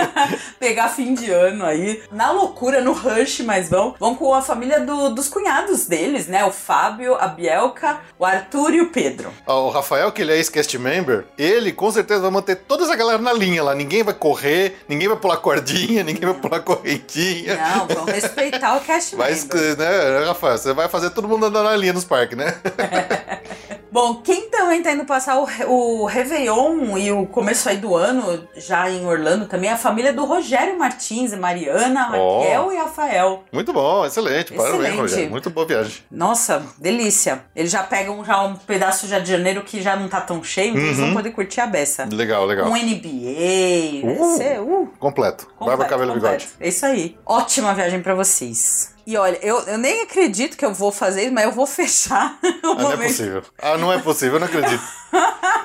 pegar 0.59 0.89
fim 0.89 1.15
de 1.15 1.31
ano 1.31 1.65
aí, 1.65 2.03
na 2.13 2.31
loucura, 2.31 2.81
no 2.81 2.93
rush, 2.93 3.41
mas 3.41 3.69
vão. 3.69 3.95
Vão 3.99 4.15
com 4.15 4.33
a 4.35 4.43
família 4.43 4.81
do- 4.81 5.11
dos 5.11 5.29
cunhados 5.29 5.87
deles, 5.87 6.27
né? 6.27 6.45
O 6.45 6.51
Fábio, 6.51 7.15
a 7.15 7.27
Bielka, 7.29 7.99
o 8.19 8.25
Arthur 8.25 8.75
e 8.75 8.81
o 8.81 8.91
Pedro. 8.91 9.33
Ó, 9.47 9.67
O 9.67 9.71
Rafael, 9.71 10.11
que 10.13 10.23
ele 10.23 10.33
é 10.33 10.37
ex-cast 10.37 10.79
member, 10.79 11.25
ele 11.39 11.73
com 11.73 11.91
certeza 11.91 12.21
vai 12.21 12.31
manter 12.31 12.57
toda 12.57 12.85
essa 12.85 12.95
galera 12.97 13.19
na 13.19 13.33
linha 13.33 13.63
lá. 13.63 13.75
Ninguém 13.75 14.03
vai 14.03 14.15
correr, 14.15 14.79
ninguém 14.89 15.09
vai 15.09 15.17
pular 15.17 15.37
cordinha, 15.39 16.03
ninguém 16.05 16.29
vai 16.31 16.41
pular 16.41 16.61
correntinha. 16.61 17.57
Não, 17.57 17.87
vão 17.87 18.05
respeitar 18.05 18.77
o 18.77 18.81
cast 18.81 19.17
member. 19.17 19.77
né, 19.77 20.25
Rafael, 20.27 20.59
você 20.59 20.73
vai 20.73 20.89
fazer 20.89 21.11
todo 21.11 21.29
mundo 21.29 21.47
andar 21.47 21.63
na 21.63 21.77
linha 21.77 21.93
nos 21.93 22.05
parques, 22.05 22.37
né? 22.37 22.55
Bom, 23.97 24.17
quem 24.17 24.51
também 24.51 24.83
tá 24.83 24.93
indo 24.93 25.07
passar 25.07 25.39
o, 25.39 25.47
o 25.73 26.05
Réveillon 26.05 26.99
e 26.99 27.11
o 27.11 27.25
começo 27.25 27.67
aí 27.67 27.79
do 27.79 27.97
ano, 27.97 28.47
já 28.55 28.91
em 28.91 29.07
Orlando 29.07 29.47
também, 29.47 29.71
é 29.71 29.73
a 29.73 29.77
família 29.79 30.13
do 30.13 30.27
Rogério 30.27 30.79
Martins, 30.79 31.33
a 31.33 31.39
Mariana. 31.39 32.03
Raquel 32.03 32.73
e 32.75 32.77
Rafael. 32.77 33.43
Muito 33.51 33.73
bom, 33.73 34.05
excelente. 34.05 34.53
Parabéns, 34.53 34.81
Excelente. 34.81 35.01
Rogério. 35.01 35.31
Muito 35.31 35.49
boa 35.49 35.67
viagem. 35.67 36.03
Nossa, 36.11 36.63
delícia. 36.77 37.43
Eles 37.57 37.73
já 37.73 37.83
pegam 37.83 38.23
já 38.23 38.43
um 38.43 38.55
pedaço 38.55 39.07
já 39.07 39.19
de 39.19 39.31
janeiro 39.31 39.63
que 39.63 39.81
já 39.81 39.97
não 39.97 40.09
tá 40.09 40.21
tão 40.21 40.45
cheio, 40.45 40.73
então 40.73 40.83
eles 40.85 40.99
vão 40.99 41.15
poder 41.15 41.31
curtir 41.31 41.63
a 41.63 41.67
beça. 41.67 42.07
Legal, 42.13 42.45
legal. 42.45 42.69
Um 42.69 42.77
NBA, 42.77 44.05
Uh. 44.05 44.37
ser, 44.37 44.61
uh, 44.61 44.93
Completo. 44.99 45.47
Barba, 45.59 45.71
completo, 45.71 45.91
cabelo, 45.91 46.13
completo. 46.13 46.45
bigode. 46.45 46.49
É 46.61 46.69
isso 46.69 46.85
aí. 46.85 47.17
Ótima 47.25 47.73
viagem 47.73 48.03
pra 48.03 48.15
vocês. 48.15 48.95
E 49.07 49.17
olha, 49.17 49.39
eu, 49.41 49.61
eu 49.61 49.79
nem 49.79 50.03
acredito 50.03 50.57
que 50.57 50.65
eu 50.65 50.75
vou 50.75 50.91
fazer 50.91 51.23
isso, 51.25 51.33
mas 51.33 51.45
eu 51.45 51.53
vou 51.53 51.67
fechar 51.67 52.37
o 52.43 52.71
Ah, 52.73 52.75
não 52.75 52.81
é 52.93 52.97
momento. 52.97 53.09
possível. 53.09 53.43
Ah, 53.63 53.79
não 53.79 53.93
é 53.93 53.99
possível, 54.01 54.35
eu 54.35 54.41
não 54.41 54.47
acredito. 54.49 54.83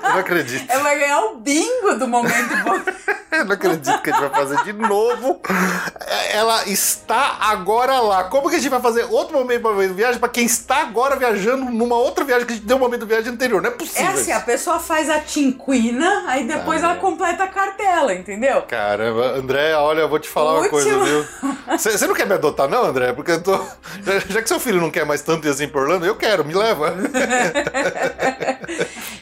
Eu 0.03 0.09
não 0.09 0.19
acredito. 0.19 0.71
Eu 0.71 0.79
vou 0.81 0.91
ganhar 0.91 1.19
o 1.21 1.35
bingo 1.35 1.95
do 1.95 2.07
momento 2.07 2.55
bom. 2.63 2.79
Eu 3.31 3.45
não 3.45 3.53
acredito 3.53 4.01
que 4.01 4.09
a 4.09 4.13
gente 4.13 4.29
vai 4.29 4.41
fazer 4.41 4.61
de 4.65 4.73
novo. 4.73 5.39
Ela 6.33 6.67
está 6.67 7.37
agora 7.39 7.97
lá. 8.01 8.25
Como 8.25 8.49
que 8.49 8.57
a 8.57 8.59
gente 8.59 8.69
vai 8.69 8.81
fazer 8.81 9.05
outro 9.05 9.37
momento 9.37 9.73
de 9.73 9.87
viagem 9.93 10.19
para 10.19 10.27
quem 10.27 10.45
está 10.45 10.81
agora 10.81 11.15
viajando 11.15 11.63
numa 11.71 11.95
outra 11.95 12.25
viagem 12.25 12.45
que 12.45 12.51
a 12.51 12.55
gente 12.57 12.65
deu 12.65 12.75
um 12.75 12.79
momento 12.81 13.01
de 13.01 13.05
viagem 13.05 13.31
anterior? 13.31 13.61
Não 13.61 13.69
é 13.69 13.73
É 13.73 13.77
possível. 13.77 14.11
assim, 14.11 14.33
a 14.33 14.37
isso. 14.37 14.45
pessoa 14.45 14.79
faz 14.79 15.09
a 15.09 15.19
tinquina, 15.21 16.25
aí 16.27 16.43
depois 16.45 16.83
ela 16.83 16.95
completa 16.95 17.45
a 17.45 17.47
cartela, 17.47 18.13
entendeu? 18.13 18.63
Caramba, 18.63 19.37
André, 19.37 19.75
olha, 19.75 20.01
eu 20.01 20.09
vou 20.09 20.19
te 20.19 20.27
falar 20.27 20.59
uma 20.59 20.67
coisa, 20.67 20.99
viu? 20.99 21.25
Você 21.69 21.97
você 21.97 22.05
não 22.07 22.13
quer 22.13 22.27
me 22.27 22.33
adotar, 22.33 22.67
não, 22.67 22.83
André? 22.83 23.13
Porque 23.13 23.31
eu 23.31 23.41
tô. 23.41 23.55
Já, 24.03 24.19
já 24.27 24.41
que 24.41 24.47
seu 24.49 24.59
filho 24.59 24.81
não 24.81 24.91
quer 24.91 25.05
mais 25.05 25.21
tanto 25.21 25.47
ir 25.47 25.51
assim 25.51 25.67
por 25.67 25.83
Orlando, 25.83 26.05
eu 26.05 26.15
quero, 26.15 26.43
me 26.43 26.53
leva. 26.53 26.95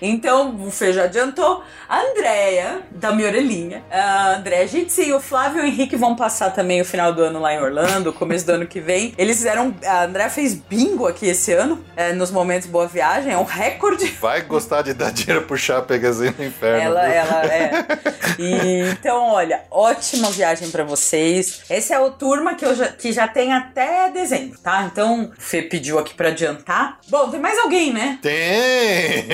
Então, 0.02 0.56
o 0.66 0.72
Fê 0.72 0.94
já 0.94 1.04
adiantou. 1.04 1.64
A 1.88 2.02
Andréia, 2.02 2.82
da 2.92 3.12
minha 3.12 3.28
orelhinha. 3.28 3.84
A 3.92 4.36
Andréia 4.36 4.68
Jitsi 4.68 5.06
e 5.10 5.14
o 5.14 5.20
Flávio 5.20 5.62
e 5.62 5.66
o 5.66 5.68
Henrique 5.68 5.96
vão 5.96 6.16
passar 6.16 6.52
também 6.52 6.82
o 6.82 6.86
final 6.86 7.14
do 7.14 7.24
ano 7.24 7.40
lá 7.40 7.54
em 7.54 7.60
Orlando, 7.62 8.14
começo 8.14 8.46
do 8.46 8.52
ano 8.52 8.68
que 8.68 8.80
vem. 8.80 9.14
Eles 9.18 9.38
fizeram. 9.38 9.76
A 9.86 10.04
Andréia 10.04 10.30
fez 10.30 10.54
bingo 10.54 11.08
aqui 11.08 11.28
esse 11.28 11.52
ano, 11.54 11.84
é, 11.96 12.14
nos 12.14 12.32
momentos 12.32 12.68
Boa 12.68 12.88
Viagem, 12.88 13.34
é 13.34 13.38
um 13.38 13.44
recorde. 13.44 14.06
Vai 14.22 14.42
gostar 14.42 14.82
de 14.84 14.94
dar 14.94 15.12
dinheiro 15.12 15.46
pro 15.46 15.58
Chapegazinho 15.58 16.36
no 16.38 16.46
inferno. 16.46 16.82
Ela, 16.82 17.02
viu? 17.02 17.14
ela 17.14 17.46
é. 17.46 17.72
E, 18.40 18.90
então, 18.92 19.32
olha, 19.32 19.64
ótima 19.70 20.30
viagem 20.32 20.70
pra 20.72 20.86
vocês. 20.86 21.64
Esse 21.70 21.92
é 21.94 22.00
o 22.00 22.12
turma 22.12 22.56
que, 22.56 22.64
eu 22.64 22.74
já, 22.74 22.88
que 22.88 23.12
já 23.12 23.28
tem 23.28 23.52
até 23.52 24.10
dezembro, 24.12 24.58
tá? 24.60 24.84
Então, 24.90 25.34
o 25.38 25.42
Fê 25.42 25.62
pediu 25.62 26.00
aqui 26.00 26.14
pra 26.14 26.30
adiantar. 26.30 27.00
Bom, 27.10 27.30
tem 27.30 27.40
mais 27.40 27.60
alguém, 27.60 27.92
né? 27.92 28.18
Tem! 28.22 29.26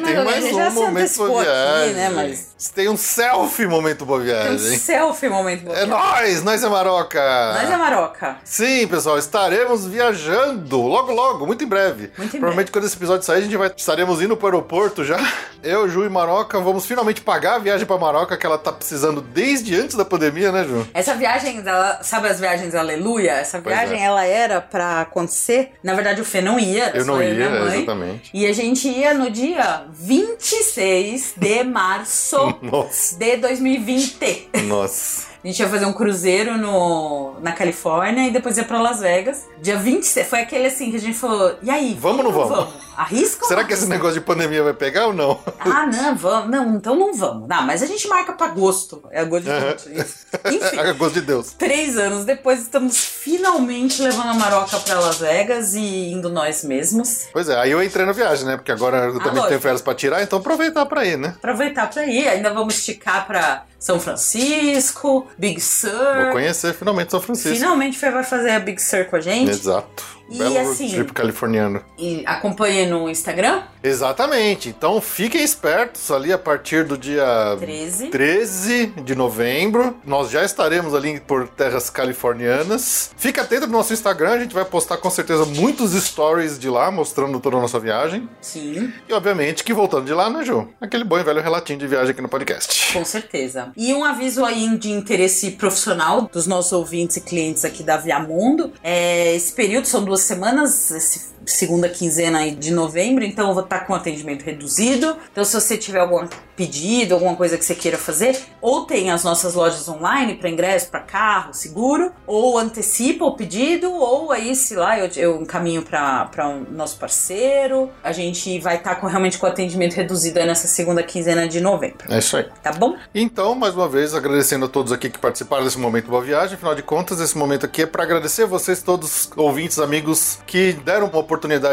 Mas 0.00 0.02
Tem 0.02 0.11
a 0.20 0.24
mais 0.24 0.44
um 0.44 0.54
já 0.54 0.70
momento 0.70 1.16
boa 1.16 1.42
aqui, 1.42 1.50
viagem. 1.50 1.94
né, 1.94 2.10
mas- 2.10 2.52
Tem 2.74 2.88
um 2.88 2.96
selfie 2.96 3.66
momento 3.66 4.04
boa 4.06 4.20
Tem 4.20 4.28
um 4.30 4.34
viagem. 4.56 4.78
selfie 4.78 5.28
momento 5.28 5.64
Boa 5.64 5.76
É 5.76 5.84
Viagem. 5.86 5.90
nóis! 6.06 6.42
Nós 6.44 6.62
é 6.62 6.68
Maroca! 6.68 7.52
Nós 7.60 7.70
é 7.70 7.76
Maroca. 7.76 8.36
Sim, 8.44 8.86
pessoal, 8.86 9.18
estaremos 9.18 9.86
viajando 9.86 10.80
logo, 10.80 11.12
logo, 11.12 11.46
muito 11.46 11.64
em 11.64 11.66
breve. 11.66 12.10
Muito 12.16 12.36
em 12.36 12.40
Provavelmente 12.40 12.70
quando 12.70 12.84
esse 12.84 12.96
episódio 12.96 13.24
sair, 13.26 13.38
a 13.38 13.40
gente 13.42 13.56
vai 13.56 13.70
estaremos 13.76 14.22
indo 14.22 14.36
pro 14.36 14.46
aeroporto 14.46 15.04
já. 15.04 15.18
Eu, 15.62 15.88
Ju 15.88 16.04
e 16.04 16.08
Maroca 16.08 16.58
vamos 16.60 16.86
finalmente 16.86 17.20
pagar 17.20 17.54
a 17.54 17.58
viagem 17.58 17.86
pra 17.86 17.96
Maroca 17.98 18.36
que 18.36 18.44
ela 18.46 18.58
tá 18.58 18.72
precisando 18.72 19.20
desde 19.20 19.74
antes 19.78 19.96
da 19.96 20.04
pandemia, 20.04 20.50
né, 20.52 20.64
Ju? 20.64 20.86
Essa 20.94 21.14
viagem, 21.14 21.60
dela, 21.62 22.00
sabe 22.02 22.28
as 22.28 22.38
viagens 22.40 22.74
Aleluia? 22.74 23.32
Essa 23.32 23.60
viagem, 23.60 24.00
é. 24.00 24.04
ela 24.04 24.24
era 24.24 24.60
pra 24.60 25.00
acontecer. 25.02 25.72
Na 25.82 25.94
verdade, 25.94 26.20
o 26.20 26.24
Fê 26.24 26.40
não 26.40 26.58
ia, 26.58 26.84
era 26.86 26.98
Eu 26.98 27.04
não 27.04 27.22
ia, 27.22 27.46
exatamente. 27.76 28.30
E 28.34 28.46
a 28.46 28.52
gente 28.52 28.88
ia 28.88 29.14
no 29.14 29.30
dia 29.30 29.84
26 30.04 31.34
de 31.36 31.62
março 31.62 32.36
Nossa, 32.60 33.16
de 33.16 33.36
2020. 33.36 34.48
nossa. 34.66 35.32
A 35.42 35.46
gente 35.46 35.58
ia 35.58 35.68
fazer 35.68 35.86
um 35.86 35.92
cruzeiro 35.92 36.56
no, 36.56 37.34
na 37.40 37.52
Califórnia 37.52 38.28
e 38.28 38.30
depois 38.30 38.56
ia 38.56 38.64
pra 38.64 38.80
Las 38.80 39.00
Vegas. 39.00 39.46
Dia 39.60 39.76
26, 39.76 40.28
foi 40.28 40.40
aquele 40.40 40.66
assim 40.66 40.90
que 40.90 40.96
a 40.96 41.00
gente 41.00 41.18
falou, 41.18 41.56
e 41.62 41.68
aí? 41.70 41.96
Vamos 42.00 42.18
ou 42.18 42.24
não 42.24 42.32
vamos? 42.32 42.74
Arrisca 43.02 43.46
Será 43.46 43.64
que 43.64 43.72
esse 43.72 43.86
negócio 43.86 44.14
de 44.14 44.20
pandemia 44.20 44.62
vai 44.62 44.74
pegar 44.74 45.08
ou 45.08 45.12
não? 45.12 45.40
Ah, 45.58 45.86
não, 45.86 46.16
vamos. 46.16 46.50
Não, 46.50 46.76
então 46.76 46.96
não 46.96 47.12
vamos. 47.14 47.48
Não, 47.48 47.62
mas 47.62 47.82
a 47.82 47.86
gente 47.86 48.06
marca 48.08 48.32
pra 48.32 48.46
agosto. 48.46 49.02
É 49.10 49.20
agosto 49.20 49.44
de. 49.44 49.90
20. 49.90 50.00
isso. 50.00 50.16
Enfim. 50.46 50.78
A 50.82 50.92
gosto 50.92 51.14
de 51.14 51.22
Deus. 51.22 51.52
Três 51.52 51.96
anos 51.96 52.24
depois, 52.24 52.60
estamos 52.60 52.96
finalmente 52.98 54.02
levando 54.02 54.30
a 54.30 54.34
Maroca 54.34 54.78
pra 54.78 54.98
Las 55.00 55.18
Vegas 55.18 55.74
e 55.74 56.12
indo 56.12 56.28
nós 56.28 56.64
mesmos. 56.64 57.26
Pois 57.32 57.48
é, 57.48 57.58
aí 57.58 57.70
eu 57.70 57.82
entrei 57.82 58.04
na 58.06 58.12
viagem, 58.12 58.46
né? 58.46 58.56
Porque 58.56 58.72
agora 58.72 59.06
eu 59.06 59.14
também 59.14 59.30
lógico. 59.30 59.48
tenho 59.48 59.60
férias 59.60 59.82
pra 59.82 59.94
tirar, 59.94 60.22
então 60.22 60.38
aproveitar 60.38 60.86
pra 60.86 61.04
ir, 61.04 61.16
né? 61.18 61.34
Aproveitar 61.38 61.88
pra 61.90 62.04
ir. 62.06 62.28
Ainda 62.28 62.52
vamos 62.52 62.74
esticar 62.74 63.26
pra 63.26 63.64
São 63.78 63.98
Francisco, 64.00 65.26
Big 65.36 65.60
Sur. 65.60 65.90
Vou 65.90 66.32
conhecer 66.32 66.74
finalmente 66.74 67.10
São 67.10 67.20
Francisco. 67.20 67.56
Finalmente 67.56 67.98
vai 67.98 68.24
fazer 68.24 68.50
a 68.50 68.60
Big 68.60 68.80
Sur 68.80 69.06
com 69.06 69.16
a 69.16 69.20
gente. 69.20 69.50
Exato. 69.50 70.21
E 70.32 70.38
Belo 70.38 70.58
assim- 70.58 70.88
trip 70.88 71.12
californiano. 71.12 71.82
E 71.98 72.22
acompanhe 72.26 72.86
no 72.86 73.08
Instagram, 73.08 73.62
Exatamente. 73.82 74.68
Então 74.68 75.00
fiquem 75.00 75.42
espertos 75.42 76.10
ali 76.10 76.32
a 76.32 76.38
partir 76.38 76.84
do 76.84 76.96
dia 76.96 77.56
13. 77.58 78.08
13 78.08 78.86
de 79.04 79.14
novembro. 79.14 79.96
Nós 80.04 80.30
já 80.30 80.44
estaremos 80.44 80.94
ali 80.94 81.20
por 81.20 81.48
terras 81.48 81.90
californianas. 81.90 83.10
Fica 83.16 83.42
atento 83.42 83.66
no 83.66 83.72
nosso 83.72 83.92
Instagram, 83.92 84.30
a 84.32 84.38
gente 84.38 84.54
vai 84.54 84.64
postar 84.64 84.96
com 84.98 85.10
certeza 85.10 85.44
muitos 85.44 85.92
stories 85.92 86.58
de 86.58 86.68
lá, 86.68 86.90
mostrando 86.90 87.38
toda 87.40 87.56
a 87.56 87.60
nossa 87.60 87.78
viagem. 87.78 88.28
Sim, 88.40 88.92
E 89.08 89.12
obviamente 89.12 89.64
que 89.64 89.72
voltando 89.72 90.06
de 90.06 90.12
lá, 90.14 90.30
né, 90.30 90.44
Ju? 90.44 90.68
Aquele 90.80 91.04
bom 91.04 91.18
e 91.18 91.24
velho 91.24 91.42
relatinho 91.42 91.78
de 91.78 91.86
viagem 91.86 92.10
aqui 92.12 92.22
no 92.22 92.28
podcast. 92.28 92.92
com 92.92 93.04
certeza. 93.04 93.72
E 93.76 93.92
um 93.94 94.04
aviso 94.04 94.44
aí 94.44 94.76
de 94.76 94.90
interesse 94.90 95.50
profissional 95.52 96.22
dos 96.32 96.46
nossos 96.46 96.72
ouvintes 96.72 97.16
e 97.16 97.20
clientes 97.20 97.64
aqui 97.64 97.82
da 97.82 97.96
Viamundo. 97.96 98.72
É, 98.82 99.34
esse 99.34 99.52
período 99.52 99.86
são 99.86 100.04
duas 100.04 100.20
semanas, 100.20 100.90
esse 100.90 101.32
segunda 101.46 101.88
quinzena 101.88 102.38
aí 102.38 102.52
de 102.52 102.70
novembro, 102.70 103.24
então 103.24 103.48
eu 103.48 103.54
vou 103.54 103.64
estar 103.64 103.80
com 103.80 103.94
atendimento 103.94 104.42
reduzido. 104.42 105.16
Então, 105.30 105.44
se 105.44 105.54
você 105.54 105.76
tiver 105.76 106.00
algum 106.00 106.26
pedido, 106.56 107.14
alguma 107.14 107.34
coisa 107.34 107.58
que 107.58 107.64
você 107.64 107.74
queira 107.74 107.98
fazer, 107.98 108.38
ou 108.60 108.84
tem 108.84 109.10
as 109.10 109.24
nossas 109.24 109.54
lojas 109.54 109.88
online 109.88 110.36
para 110.36 110.48
ingresso, 110.48 110.88
para 110.90 111.00
carro, 111.00 111.52
seguro, 111.52 112.12
ou 112.26 112.58
antecipa 112.58 113.24
o 113.24 113.34
pedido, 113.34 113.90
ou 113.90 114.30
aí, 114.30 114.54
se 114.54 114.74
lá, 114.74 114.98
eu, 114.98 115.10
eu 115.16 115.42
encaminho 115.42 115.82
para 115.82 116.30
o 116.48 116.72
nosso 116.72 116.98
parceiro. 116.98 117.90
A 118.02 118.12
gente 118.12 118.58
vai 118.60 118.76
estar 118.76 118.96
com, 118.96 119.06
realmente 119.06 119.38
com 119.38 119.46
atendimento 119.46 119.94
reduzido 119.94 120.38
aí 120.38 120.46
nessa 120.46 120.68
segunda 120.68 121.02
quinzena 121.02 121.48
de 121.48 121.60
novembro. 121.60 122.06
É 122.08 122.18
isso 122.18 122.36
aí. 122.36 122.46
Tá 122.62 122.72
bom? 122.72 122.96
Então, 123.14 123.54
mais 123.54 123.74
uma 123.74 123.88
vez, 123.88 124.14
agradecendo 124.14 124.66
a 124.66 124.68
todos 124.68 124.92
aqui 124.92 125.10
que 125.10 125.18
participaram 125.18 125.64
desse 125.64 125.78
momento 125.78 126.08
Boa 126.08 126.22
Viagem. 126.22 126.54
Afinal 126.54 126.74
de 126.74 126.82
contas, 126.82 127.20
esse 127.20 127.36
momento 127.36 127.66
aqui 127.66 127.82
é 127.82 127.86
para 127.86 128.02
agradecer 128.02 128.46
vocês, 128.46 128.82
todos 128.82 129.30
ouvintes, 129.36 129.78
amigos, 129.78 130.38
que 130.46 130.72
deram 130.72 131.06
uma 131.06 131.18
oportunidade 131.18 131.31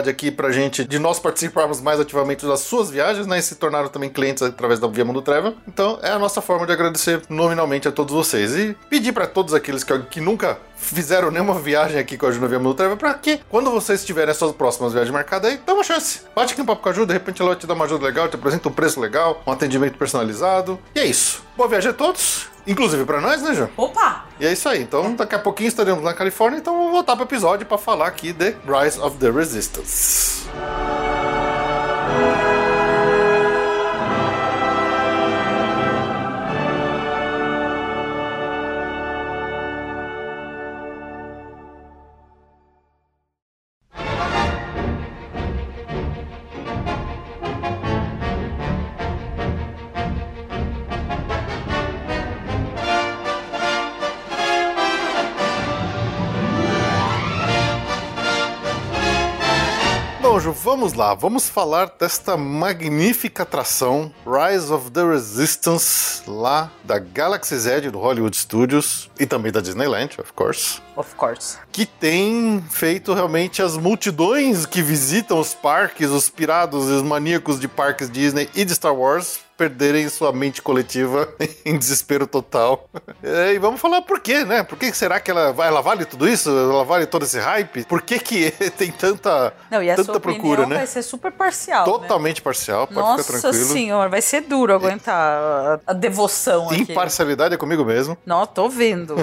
aqui 0.09 0.31
pra 0.31 0.51
gente 0.51 0.83
de 0.83 0.99
nós 0.99 1.19
participarmos 1.19 1.81
mais 1.81 1.99
ativamente 1.99 2.45
das 2.45 2.61
suas 2.61 2.89
viagens, 2.89 3.27
né? 3.27 3.39
E 3.39 3.41
se 3.41 3.55
tornaram 3.55 3.89
também 3.89 4.09
clientes 4.09 4.43
através 4.43 4.79
da 4.79 4.87
Via 4.87 5.05
Mundo 5.05 5.21
Travel. 5.21 5.55
Então, 5.67 5.99
é 6.01 6.09
a 6.09 6.19
nossa 6.19 6.41
forma 6.41 6.65
de 6.65 6.71
agradecer 6.71 7.21
nominalmente 7.29 7.87
a 7.87 7.91
todos 7.91 8.13
vocês. 8.13 8.55
E 8.55 8.75
pedir 8.89 9.13
para 9.13 9.27
todos 9.27 9.53
aqueles 9.53 9.83
que, 9.83 9.97
que 10.03 10.21
nunca 10.21 10.57
fizeram 10.79 11.29
nenhuma 11.29 11.53
viagem 11.55 11.99
aqui 11.99 12.17
com 12.17 12.25
a 12.25 12.31
Ju 12.31 12.39
na 12.39 12.47
Via 12.47 12.57
Mundo 12.57 12.73
Travel, 12.73 12.97
pra 12.97 13.13
que 13.13 13.39
quando 13.49 13.69
vocês 13.69 14.03
tiverem 14.03 14.31
as 14.31 14.37
suas 14.37 14.53
próximas 14.53 14.93
viagens 14.93 15.13
marcadas 15.13 15.51
aí, 15.51 15.59
dá 15.65 15.73
uma 15.73 15.83
chance. 15.83 16.21
Bate 16.35 16.53
aqui 16.53 16.61
um 16.61 16.65
papo 16.65 16.81
com 16.81 16.89
a 16.89 16.93
Ju, 16.93 17.05
de 17.05 17.13
repente 17.13 17.41
ela 17.41 17.51
vai 17.51 17.59
te 17.59 17.67
dar 17.67 17.73
uma 17.73 17.85
ajuda 17.85 18.05
legal, 18.05 18.27
te 18.27 18.35
apresenta 18.35 18.69
um 18.69 18.71
preço 18.71 18.99
legal, 18.99 19.41
um 19.45 19.51
atendimento 19.51 19.97
personalizado. 19.97 20.79
E 20.95 20.99
é 20.99 21.05
isso. 21.05 21.43
Boa 21.55 21.67
viagem 21.69 21.91
a 21.91 21.93
todos, 21.93 22.47
inclusive 22.65 23.05
pra 23.05 23.19
nós, 23.19 23.41
né, 23.41 23.53
Ju? 23.53 23.69
Opa! 23.75 24.25
E 24.39 24.45
é 24.45 24.53
isso 24.53 24.67
aí. 24.69 24.81
Então, 24.81 25.13
daqui 25.15 25.35
a 25.35 25.39
pouquinho 25.39 25.67
estaremos 25.67 26.03
na 26.03 26.13
Califórnia, 26.13 26.57
então 26.57 26.75
vou 26.77 26.91
voltar 26.91 27.15
pro 27.15 27.25
episódio 27.25 27.65
pra 27.65 27.77
falar 27.77 28.07
aqui 28.07 28.31
de 28.31 28.55
Rise 28.65 28.99
of 28.99 29.17
the 29.17 29.29
Resistance. 29.29 30.47
Bom, 30.53 31.38
Ju, 60.49 60.53
vamos 60.53 60.93
lá. 60.93 61.13
Vamos 61.13 61.47
falar 61.47 61.91
desta 61.99 62.35
magnífica 62.35 63.43
atração 63.43 64.11
Rise 64.25 64.71
of 64.71 64.89
the 64.91 65.03
Resistance 65.03 66.23
lá 66.27 66.71
da 66.83 66.97
Galaxy 66.97 67.55
Z 67.57 67.91
do 67.91 67.99
Hollywood 67.99 68.35
Studios 68.35 69.09
e 69.19 69.25
também 69.25 69.51
da 69.51 69.61
Disneyland, 69.61 70.19
of 70.19 70.33
course. 70.33 70.81
Of 70.99 71.15
course. 71.15 71.57
Que 71.71 71.85
tem 71.85 72.61
feito 72.69 73.13
realmente 73.13 73.61
as 73.61 73.77
multidões 73.77 74.65
que 74.65 74.81
visitam 74.81 75.39
os 75.39 75.53
parques, 75.53 76.09
os 76.09 76.29
pirados 76.29 76.89
e 76.89 76.91
os 76.91 77.01
maníacos 77.01 77.57
de 77.57 77.69
parques 77.69 78.09
Disney 78.11 78.49
e 78.53 78.65
de 78.65 78.75
Star 78.75 78.93
Wars 78.93 79.39
perderem 79.59 80.07
sua 80.07 80.31
mente 80.31 80.61
coletiva 80.61 81.27
em 81.65 81.77
desespero 81.77 82.25
total. 82.25 82.87
E 83.21 83.59
vamos 83.59 83.81
falar 83.81 84.01
por 84.01 84.19
quê, 84.21 84.45
né? 84.45 84.63
Por 84.63 84.77
que 84.77 84.93
será 84.93 85.19
que 85.19 85.29
ela, 85.29 85.53
ela 85.65 85.81
vale 85.81 86.05
tudo 86.05 86.27
isso? 86.27 86.49
Ela 86.49 86.83
vale 86.85 87.05
todo 87.05 87.23
esse 87.25 87.37
hype? 87.37 87.83
Por 87.85 88.01
que 88.01 88.17
que 88.19 88.51
tem 88.77 88.91
tanta, 88.91 89.53
Não, 89.69 89.83
e 89.83 89.89
a 89.91 89.95
tanta 89.95 90.13
sua 90.13 90.19
procura, 90.19 90.65
né? 90.65 90.77
vai 90.77 90.87
ser 90.87 91.01
super 91.03 91.31
parcial. 91.31 91.85
né? 91.85 91.91
Totalmente 91.91 92.41
parcial, 92.41 92.87
pode 92.87 92.99
Nossa 92.99 93.23
ficar 93.23 93.39
tranquilo. 93.41 93.65
senhora, 93.65 94.09
vai 94.09 94.21
ser 94.21 94.41
duro 94.41 94.73
aguentar 94.73 95.15
a, 95.15 95.79
a 95.87 95.93
devoção 95.93 96.69
aqui. 96.69 96.83
Imparcialidade 96.83 97.55
é 97.55 97.57
comigo 97.57 97.83
mesmo. 97.83 98.17
Não, 98.25 98.45
tô 98.45 98.69
vendo. 98.69 99.15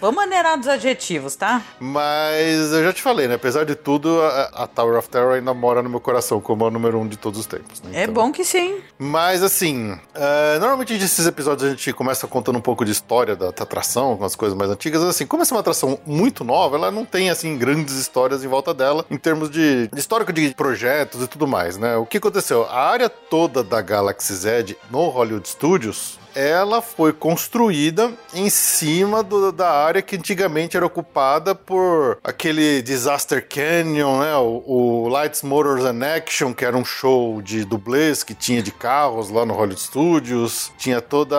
Vamos 0.00 0.16
maneirar 0.16 0.58
dos 0.58 0.68
adjetivos, 0.94 1.36
tá? 1.36 1.62
Mas 1.80 2.72
eu 2.72 2.84
já 2.84 2.92
te 2.92 3.02
falei, 3.02 3.26
né? 3.28 3.34
Apesar 3.34 3.64
de 3.64 3.74
tudo, 3.74 4.20
a, 4.22 4.62
a 4.64 4.66
Tower 4.66 4.98
of 4.98 5.08
Terror 5.08 5.34
ainda 5.34 5.52
mora 5.52 5.82
no 5.82 5.90
meu 5.90 6.00
coração 6.00 6.40
como 6.40 6.64
a 6.66 6.70
número 6.70 6.98
um 6.98 7.06
de 7.06 7.16
todos 7.18 7.40
os 7.40 7.46
tempos. 7.46 7.82
né? 7.82 7.90
É 7.92 8.02
Então- 8.04 8.14
bom 8.14 8.32
que 8.32 8.44
sim. 8.44 8.78
Mas 8.98 9.42
assim, 9.42 9.98
é, 10.14 10.58
normalmente 10.58 10.94
nesses 10.94 11.26
episódios 11.26 11.66
a 11.68 11.70
gente 11.70 11.92
começa 11.92 12.26
contando 12.26 12.56
um 12.56 12.60
pouco 12.62 12.84
de 12.84 12.92
história 12.92 13.34
da, 13.36 13.50
da 13.50 13.62
atração, 13.62 14.16
com 14.16 14.24
as 14.24 14.34
coisas 14.36 14.56
mais 14.56 14.70
antigas. 14.70 15.02
Assim, 15.02 15.26
como 15.26 15.42
essa 15.42 15.52
é 15.52 15.56
uma 15.56 15.60
atração 15.60 15.98
muito 16.06 16.44
nova, 16.44 16.76
ela 16.76 16.90
não 16.90 17.04
tem 17.04 17.28
assim 17.30 17.58
grandes 17.58 17.94
histórias 17.96 18.44
em 18.44 18.48
volta 18.48 18.72
dela, 18.72 19.04
em 19.10 19.16
termos 19.18 19.50
de, 19.50 19.88
de 19.88 19.98
histórico 19.98 20.32
de 20.32 20.54
projetos 20.54 21.22
e 21.22 21.26
tudo 21.26 21.46
mais, 21.46 21.76
né? 21.76 21.96
O 21.96 22.06
que 22.06 22.18
aconteceu? 22.18 22.64
A 22.64 22.88
área 22.88 23.08
toda 23.08 23.62
da 23.64 23.80
Galaxy 23.80 24.32
Z 24.34 24.76
no 24.90 25.08
Hollywood 25.08 25.48
Studios 25.48 26.18
ela 26.34 26.80
foi 26.82 27.12
construída 27.12 28.12
em 28.34 28.48
cima 28.50 29.22
do- 29.22 29.52
da 29.52 29.70
área 29.70 30.02
que 30.02 30.16
antigamente 30.16 30.76
era 30.76 30.84
ocupada 30.86 31.54
por 31.54 32.18
aquele 32.24 32.82
Disaster 32.82 33.46
Canyon, 33.48 34.20
né? 34.20 34.36
O, 34.36 34.62
o 35.04 35.08
Lights, 35.08 35.42
Motors 35.42 35.84
and 35.84 36.00
Action, 36.04 36.52
que 36.52 36.64
era 36.64 36.76
um 36.76 36.84
show 36.84 37.40
de 37.42 37.64
dublês 37.64 38.22
que 38.24 38.34
tinha 38.34 38.62
de 38.62 38.70
carros 38.72 39.30
lá 39.30 39.44
no 39.46 39.54
Hollywood 39.54 39.80
Studios. 39.80 40.72
Tinha 40.78 41.00
toda 41.00 41.36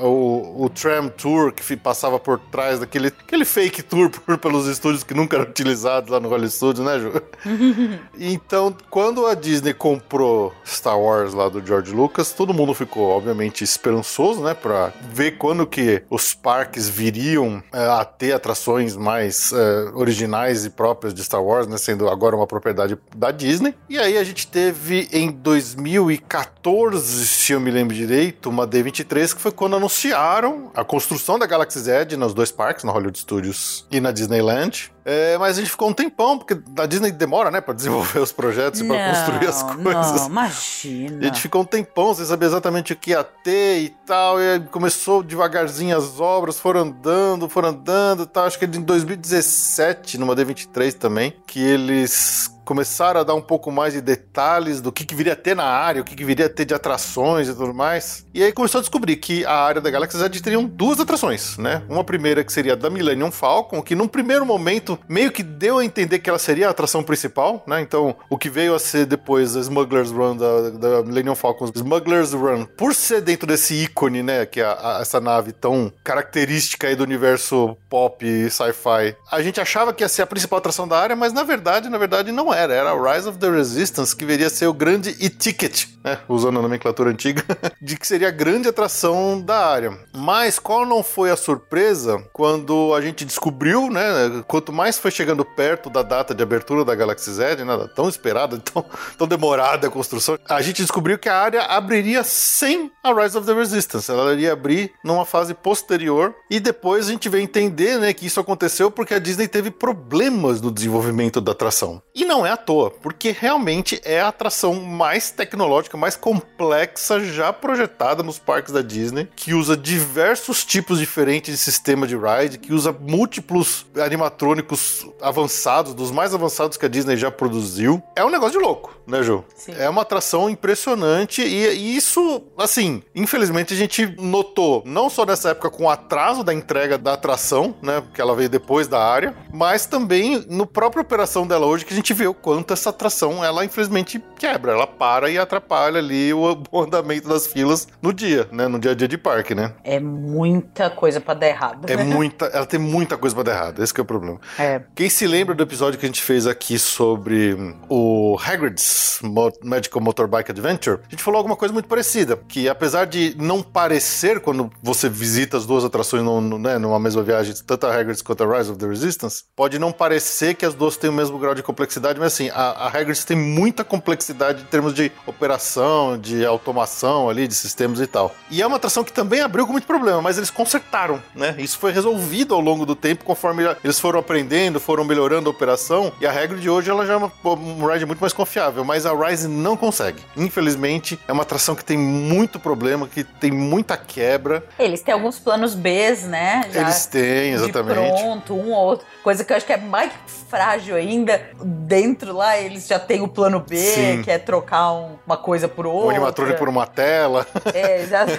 o, 0.00 0.64
o 0.64 0.68
Tram 0.70 1.08
Tour 1.08 1.52
que 1.52 1.76
passava 1.76 2.18
por 2.18 2.38
trás 2.38 2.78
daquele 2.80 3.08
aquele 3.08 3.44
fake 3.44 3.82
tour 3.82 4.10
por- 4.26 4.38
pelos 4.38 4.66
estúdios 4.66 5.02
que 5.04 5.14
nunca 5.14 5.36
era 5.36 5.48
utilizado 5.48 6.10
lá 6.12 6.18
no 6.20 6.28
Hollywood 6.28 6.54
Studios, 6.54 6.84
né, 6.86 6.98
Ju? 6.98 7.12
Então, 8.18 8.74
quando 8.90 9.26
a 9.26 9.34
Disney 9.34 9.74
comprou 9.74 10.52
Star 10.66 10.98
Wars 10.98 11.34
lá 11.34 11.48
do 11.48 11.64
George 11.64 11.92
Lucas, 11.92 12.32
todo 12.32 12.54
mundo 12.54 12.74
ficou, 12.74 13.08
obviamente, 13.08 13.64
esperançoso, 13.64 14.31
né? 14.40 14.54
Pra 14.54 14.92
ver 15.10 15.32
quando 15.32 15.66
que 15.66 16.02
os 16.10 16.34
parques 16.34 16.88
viriam 16.88 17.62
eh, 17.72 17.78
a 17.78 18.04
ter 18.04 18.32
atrações 18.32 18.96
mais 18.96 19.52
eh, 19.52 19.90
originais 19.94 20.64
e 20.64 20.70
próprias 20.70 21.14
de 21.14 21.22
Star 21.22 21.42
Wars, 21.42 21.66
né? 21.66 21.76
Sendo 21.76 22.08
agora 22.08 22.36
uma 22.36 22.46
propriedade 22.46 22.98
da 23.16 23.30
Disney. 23.30 23.74
E 23.88 23.98
aí 23.98 24.16
a 24.16 24.24
gente 24.24 24.46
teve 24.46 25.08
em 25.12 25.30
2014, 25.30 27.26
se 27.26 27.52
eu 27.52 27.60
me 27.60 27.70
lembro 27.70 27.94
direito, 27.94 28.48
uma 28.48 28.66
D23, 28.66 29.34
que 29.34 29.40
foi 29.40 29.52
quando 29.52 29.76
anunciaram 29.76 30.70
a 30.74 30.84
construção 30.84 31.38
da 31.38 31.46
Galaxy 31.46 31.78
Z 31.78 32.16
nos 32.16 32.34
dois 32.34 32.50
parques, 32.50 32.84
na 32.84 32.92
Hollywood 32.92 33.18
Studios 33.18 33.86
e 33.90 34.00
na 34.00 34.10
Disneyland. 34.12 34.92
É, 35.04 35.36
mas 35.38 35.58
a 35.58 35.60
gente 35.60 35.70
ficou 35.70 35.88
um 35.88 35.92
tempão, 35.92 36.38
porque 36.38 36.56
a 36.78 36.86
Disney 36.86 37.10
demora, 37.10 37.50
né, 37.50 37.60
pra 37.60 37.74
desenvolver 37.74 38.20
os 38.20 38.32
projetos 38.32 38.80
e 38.80 38.84
pra 38.84 39.10
construir 39.10 39.48
as 39.48 39.62
Não, 39.62 39.82
coisas. 39.82 40.20
Não, 40.20 40.26
imagina. 40.28 41.16
E 41.16 41.20
a 41.22 41.24
gente 41.28 41.40
ficou 41.40 41.62
um 41.62 41.64
tempão 41.64 42.14
sem 42.14 42.24
saber 42.24 42.46
exatamente 42.46 42.92
o 42.92 42.96
que 42.96 43.10
ia 43.10 43.24
ter 43.24 43.80
e 43.80 43.88
tal. 44.06 44.40
E 44.40 44.60
começou 44.70 45.22
devagarzinho 45.22 45.96
as 45.96 46.20
obras, 46.20 46.58
foram 46.58 46.82
andando, 46.82 47.48
foram 47.48 47.70
andando 47.70 48.22
e 48.22 48.26
tal. 48.26 48.46
Acho 48.46 48.58
que 48.58 48.64
em 48.64 48.82
2017, 48.82 50.18
numa 50.18 50.36
D23 50.36 50.92
também, 50.94 51.34
que 51.46 51.60
eles 51.60 52.48
começaram 52.64 53.20
a 53.20 53.24
dar 53.24 53.34
um 53.34 53.40
pouco 53.40 53.70
mais 53.70 53.92
de 53.92 54.00
detalhes 54.00 54.80
do 54.80 54.92
que, 54.92 55.04
que 55.04 55.14
viria 55.14 55.32
a 55.32 55.36
ter 55.36 55.54
na 55.54 55.64
área, 55.64 56.02
o 56.02 56.04
que, 56.04 56.14
que 56.14 56.24
viria 56.24 56.46
a 56.46 56.48
ter 56.48 56.64
de 56.64 56.74
atrações 56.74 57.48
e 57.48 57.54
tudo 57.54 57.74
mais. 57.74 58.26
E 58.34 58.42
aí 58.42 58.52
começou 58.52 58.78
a 58.78 58.82
descobrir 58.82 59.16
que 59.16 59.44
a 59.44 59.54
área 59.54 59.80
da 59.80 59.90
Galaxy 59.90 60.16
Z 60.18 60.30
teriam 60.40 60.64
duas 60.64 61.00
atrações, 61.00 61.56
né? 61.58 61.82
Uma 61.88 62.04
primeira 62.04 62.44
que 62.44 62.52
seria 62.52 62.76
da 62.76 62.90
Millennium 62.90 63.30
Falcon, 63.30 63.82
que 63.82 63.94
num 63.94 64.08
primeiro 64.08 64.44
momento 64.46 64.98
meio 65.08 65.30
que 65.30 65.42
deu 65.42 65.78
a 65.78 65.84
entender 65.84 66.18
que 66.18 66.28
ela 66.28 66.38
seria 66.38 66.68
a 66.68 66.70
atração 66.70 67.02
principal, 67.02 67.62
né? 67.66 67.80
Então, 67.80 68.16
o 68.28 68.38
que 68.38 68.48
veio 68.48 68.74
a 68.74 68.78
ser 68.78 69.06
depois 69.06 69.56
a 69.56 69.60
Smuggler's 69.60 70.10
Run 70.10 70.36
da, 70.36 70.70
da 70.70 71.02
Millennium 71.02 71.34
Falcon, 71.34 71.70
Smuggler's 71.74 72.32
Run, 72.32 72.64
por 72.64 72.94
ser 72.94 73.20
dentro 73.20 73.46
desse 73.46 73.74
ícone, 73.74 74.22
né, 74.22 74.46
que 74.46 74.60
é 74.60 74.64
a, 74.64 74.98
a, 74.98 75.00
essa 75.00 75.20
nave 75.20 75.52
tão 75.52 75.92
característica 76.04 76.86
aí 76.86 76.96
do 76.96 77.02
universo 77.02 77.76
pop 77.88 78.24
sci-fi, 78.50 79.16
a 79.30 79.42
gente 79.42 79.60
achava 79.60 79.92
que 79.92 80.02
ia 80.02 80.08
ser 80.08 80.22
a 80.22 80.26
principal 80.26 80.58
atração 80.58 80.86
da 80.86 80.98
área, 80.98 81.16
mas 81.16 81.32
na 81.32 81.42
verdade, 81.42 81.88
na 81.88 81.98
verdade 81.98 82.32
não 82.32 82.52
era. 82.62 82.74
Era 82.74 83.14
Rise 83.14 83.28
of 83.28 83.38
the 83.38 83.50
Resistance, 83.50 84.14
que 84.14 84.24
viria 84.24 84.46
a 84.46 84.50
ser 84.50 84.66
o 84.66 84.72
grande 84.72 85.16
e-ticket, 85.20 85.86
né? 86.02 86.18
Usando 86.28 86.58
a 86.58 86.62
nomenclatura 86.62 87.10
antiga, 87.10 87.44
de 87.80 87.96
que 87.96 88.06
seria 88.06 88.28
a 88.28 88.32
grande 88.32 88.68
atração 88.68 89.40
da 89.40 89.66
área. 89.66 89.98
Mas 90.14 90.58
qual 90.58 90.86
não 90.86 91.02
foi 91.02 91.30
a 91.30 91.36
surpresa 91.36 92.22
quando 92.32 92.94
a 92.94 93.00
gente 93.00 93.24
descobriu, 93.24 93.90
né? 93.90 94.42
Quanto 94.46 94.72
mais 94.72 94.98
foi 94.98 95.10
chegando 95.10 95.44
perto 95.44 95.90
da 95.90 96.02
data 96.02 96.34
de 96.34 96.42
abertura 96.42 96.84
da 96.84 96.94
Galaxy 96.94 97.32
Z, 97.32 97.56
né, 97.64 97.88
tão 97.94 98.08
esperada, 98.08 98.58
tão, 98.72 98.84
tão 99.18 99.26
demorada 99.26 99.86
a 99.86 99.90
construção, 99.90 100.38
a 100.48 100.62
gente 100.62 100.82
descobriu 100.82 101.18
que 101.18 101.28
a 101.28 101.36
área 101.36 101.62
abriria 101.62 102.22
sem 102.24 102.90
a 103.02 103.12
Rise 103.12 103.36
of 103.36 103.46
the 103.46 103.54
Resistance. 103.54 104.10
Ela 104.10 104.32
iria 104.32 104.52
abrir 104.52 104.92
numa 105.04 105.24
fase 105.24 105.54
posterior 105.54 106.34
e 106.50 106.60
depois 106.60 107.08
a 107.08 107.10
gente 107.10 107.28
veio 107.28 107.42
entender, 107.42 107.98
né, 107.98 108.12
que 108.12 108.26
isso 108.26 108.40
aconteceu 108.40 108.90
porque 108.90 109.14
a 109.14 109.18
Disney 109.18 109.48
teve 109.48 109.70
problemas 109.70 110.60
no 110.60 110.70
desenvolvimento 110.70 111.40
da 111.40 111.52
atração. 111.52 112.02
E 112.14 112.24
não 112.24 112.41
é 112.46 112.50
à 112.50 112.56
toa, 112.56 112.90
porque 112.90 113.30
realmente 113.30 114.00
é 114.04 114.20
a 114.20 114.28
atração 114.28 114.74
mais 114.74 115.30
tecnológica, 115.30 115.96
mais 115.96 116.16
complexa 116.16 117.20
já 117.20 117.52
projetada 117.52 118.22
nos 118.22 118.38
parques 118.38 118.72
da 118.72 118.82
Disney, 118.82 119.28
que 119.34 119.54
usa 119.54 119.76
diversos 119.76 120.64
tipos 120.64 120.98
diferentes 120.98 121.52
de 121.52 121.58
sistema 121.58 122.06
de 122.06 122.16
ride, 122.16 122.58
que 122.58 122.72
usa 122.72 122.92
múltiplos 122.92 123.86
animatrônicos 123.96 125.06
avançados, 125.20 125.94
dos 125.94 126.10
mais 126.10 126.34
avançados 126.34 126.76
que 126.76 126.86
a 126.86 126.88
Disney 126.88 127.16
já 127.16 127.30
produziu. 127.30 128.02
É 128.16 128.24
um 128.24 128.30
negócio 128.30 128.58
de 128.58 128.64
louco, 128.64 128.96
né, 129.06 129.22
Ju? 129.22 129.44
Sim. 129.54 129.74
É 129.78 129.88
uma 129.88 130.02
atração 130.02 130.50
impressionante 130.50 131.42
e, 131.42 131.68
e 131.68 131.96
isso, 131.96 132.42
assim, 132.58 133.02
infelizmente 133.14 133.72
a 133.74 133.76
gente 133.76 134.06
notou, 134.18 134.82
não 134.84 135.08
só 135.08 135.24
nessa 135.24 135.50
época 135.50 135.70
com 135.70 135.84
o 135.84 135.90
atraso 135.90 136.42
da 136.42 136.52
entrega 136.52 136.98
da 136.98 137.14
atração, 137.14 137.74
né, 137.82 138.00
porque 138.00 138.20
ela 138.20 138.34
veio 138.34 138.48
depois 138.48 138.88
da 138.88 139.02
área, 139.02 139.34
mas 139.52 139.86
também 139.86 140.44
no 140.48 140.66
própria 140.66 141.02
operação 141.02 141.46
dela 141.46 141.66
hoje 141.66 141.84
que 141.84 141.92
a 141.92 141.96
gente 141.96 142.12
vê 142.14 142.31
o 142.32 142.34
quanto 142.34 142.72
essa 142.72 142.90
atração, 142.90 143.44
ela 143.44 143.64
infelizmente 143.64 144.22
quebra, 144.38 144.72
ela 144.72 144.86
para 144.86 145.30
e 145.30 145.38
atrapalha 145.38 145.98
ali 145.98 146.32
o, 146.34 146.58
andamento 146.82 147.28
das 147.28 147.46
filas 147.46 147.86
no 148.00 148.12
dia, 148.12 148.48
né, 148.50 148.66
no 148.66 148.78
dia 148.78 148.90
a 148.90 148.94
dia 148.94 149.06
de 149.06 149.16
parque, 149.16 149.54
né? 149.54 149.72
É 149.84 150.00
muita 150.00 150.90
coisa 150.90 151.20
para 151.20 151.34
dar 151.34 151.46
errado. 151.46 151.88
É 151.88 151.96
muita, 151.96 152.46
ela 152.46 152.66
tem 152.66 152.80
muita 152.80 153.16
coisa 153.16 153.34
para 153.34 153.44
dar 153.44 153.52
errado, 153.52 153.82
esse 153.82 153.92
é 153.96 154.02
o 154.02 154.04
problema. 154.04 154.40
É. 154.58 154.82
Quem 154.94 155.08
se 155.08 155.26
lembra 155.26 155.54
do 155.54 155.62
episódio 155.62 155.98
que 155.98 156.06
a 156.06 156.08
gente 156.08 156.22
fez 156.22 156.46
aqui 156.46 156.78
sobre 156.78 157.56
o 157.88 158.36
Hagrid's 158.42 159.20
Magical 159.62 160.02
Motorbike 160.02 160.50
Adventure, 160.50 161.00
a 161.06 161.10
gente 161.10 161.22
falou 161.22 161.38
alguma 161.38 161.56
coisa 161.56 161.72
muito 161.72 161.88
parecida, 161.88 162.36
que 162.48 162.68
apesar 162.68 163.04
de 163.04 163.36
não 163.38 163.62
parecer 163.62 164.40
quando 164.40 164.70
você 164.82 165.08
visita 165.08 165.56
as 165.56 165.66
duas 165.66 165.84
atrações 165.84 166.22
no, 166.22 166.40
no, 166.40 166.58
né, 166.58 166.78
numa 166.78 166.98
mesma 166.98 167.22
viagem, 167.22 167.54
tanto 167.66 167.86
a 167.86 167.94
Hagrid's 167.94 168.22
quanto 168.22 168.42
a 168.42 168.58
Rise 168.58 168.70
of 168.70 168.78
the 168.78 168.86
Resistance, 168.86 169.44
pode 169.54 169.78
não 169.78 169.92
parecer 169.92 170.54
que 170.54 170.64
as 170.64 170.74
duas 170.74 170.96
têm 170.96 171.10
o 171.10 171.12
mesmo 171.12 171.38
grau 171.38 171.54
de 171.54 171.62
complexidade, 171.62 172.18
mas 172.22 172.34
assim, 172.34 172.50
a, 172.50 172.70
a 172.70 172.86
Hagrid's 172.86 173.24
tem 173.24 173.36
muita 173.36 173.82
complexidade 173.82 174.62
em 174.62 174.66
termos 174.66 174.94
de 174.94 175.10
operação, 175.26 176.16
de 176.16 176.46
automação 176.46 177.28
ali, 177.28 177.48
de 177.48 177.54
sistemas 177.54 177.98
e 178.00 178.06
tal. 178.06 178.32
E 178.48 178.62
é 178.62 178.66
uma 178.66 178.76
atração 178.76 179.02
que 179.02 179.12
também 179.12 179.40
abriu 179.40 179.66
com 179.66 179.72
muito 179.72 179.88
problema, 179.88 180.22
mas 180.22 180.38
eles 180.38 180.48
consertaram, 180.48 181.20
né? 181.34 181.56
Isso 181.58 181.76
foi 181.78 181.90
resolvido 181.90 182.54
ao 182.54 182.60
longo 182.60 182.86
do 182.86 182.94
tempo, 182.94 183.24
conforme 183.24 183.64
eles 183.82 183.98
foram 183.98 184.20
aprendendo, 184.20 184.78
foram 184.78 185.02
melhorando 185.02 185.48
a 185.48 185.50
operação, 185.50 186.12
e 186.20 186.26
a 186.26 186.30
regra 186.30 186.56
de 186.56 186.70
hoje 186.70 186.90
ela 186.90 187.04
já 187.04 187.14
é 187.14 187.16
uma, 187.16 187.32
um 187.44 187.84
ride 187.86 188.06
muito 188.06 188.20
mais 188.20 188.32
confiável, 188.32 188.84
mas 188.84 189.04
a 189.04 189.12
Rise 189.12 189.48
não 189.48 189.76
consegue. 189.76 190.22
Infelizmente, 190.36 191.18
é 191.26 191.32
uma 191.32 191.42
atração 191.42 191.74
que 191.74 191.84
tem 191.84 191.98
muito 191.98 192.60
problema, 192.60 193.08
que 193.08 193.24
tem 193.24 193.50
muita 193.50 193.96
quebra. 193.96 194.62
Eles 194.78 195.02
têm 195.02 195.12
alguns 195.12 195.40
planos 195.40 195.74
B, 195.74 196.12
né? 196.28 196.68
Já 196.70 196.82
Eles 196.82 197.06
têm, 197.06 197.52
exatamente. 197.52 198.22
Pronto, 198.22 198.54
um 198.54 198.70
ou 198.70 198.84
outro. 198.84 199.06
Coisa 199.24 199.44
que 199.44 199.52
eu 199.52 199.56
acho 199.56 199.66
que 199.66 199.72
é 199.72 199.76
mais 199.76 200.12
frágil 200.48 200.94
ainda. 200.94 201.50
Dentro 201.64 202.11
lá, 202.32 202.58
eles 202.58 202.86
já 202.86 202.98
têm 202.98 203.20
o 203.22 203.28
plano 203.28 203.60
B, 203.60 203.76
Sim. 203.76 204.22
que 204.22 204.30
é 204.30 204.38
trocar 204.38 204.92
um, 204.92 205.16
uma 205.26 205.36
coisa 205.36 205.68
por 205.68 205.86
outra. 205.86 206.06
Um 206.06 206.10
animatrônico 206.10 206.58
por 206.58 206.68
uma 206.68 206.86
tela. 206.86 207.46
É, 207.72 208.02
exato. 208.02 208.32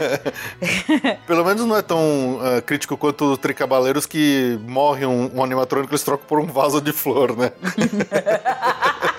Pelo 1.27 1.45
menos 1.45 1.65
não 1.65 1.77
é 1.77 1.81
tão 1.81 2.36
uh, 2.36 2.62
crítico 2.65 2.97
quanto 2.97 3.25
o 3.25 3.38
Tricabaleiros 3.38 4.05
que 4.05 4.59
morre 4.67 5.05
um, 5.05 5.31
um 5.33 5.43
animatrônico 5.43 5.91
eles 5.93 6.03
trocam 6.03 6.25
por 6.27 6.39
um 6.39 6.45
vaso 6.45 6.81
de 6.81 6.91
flor, 6.91 7.36
né? 7.36 7.51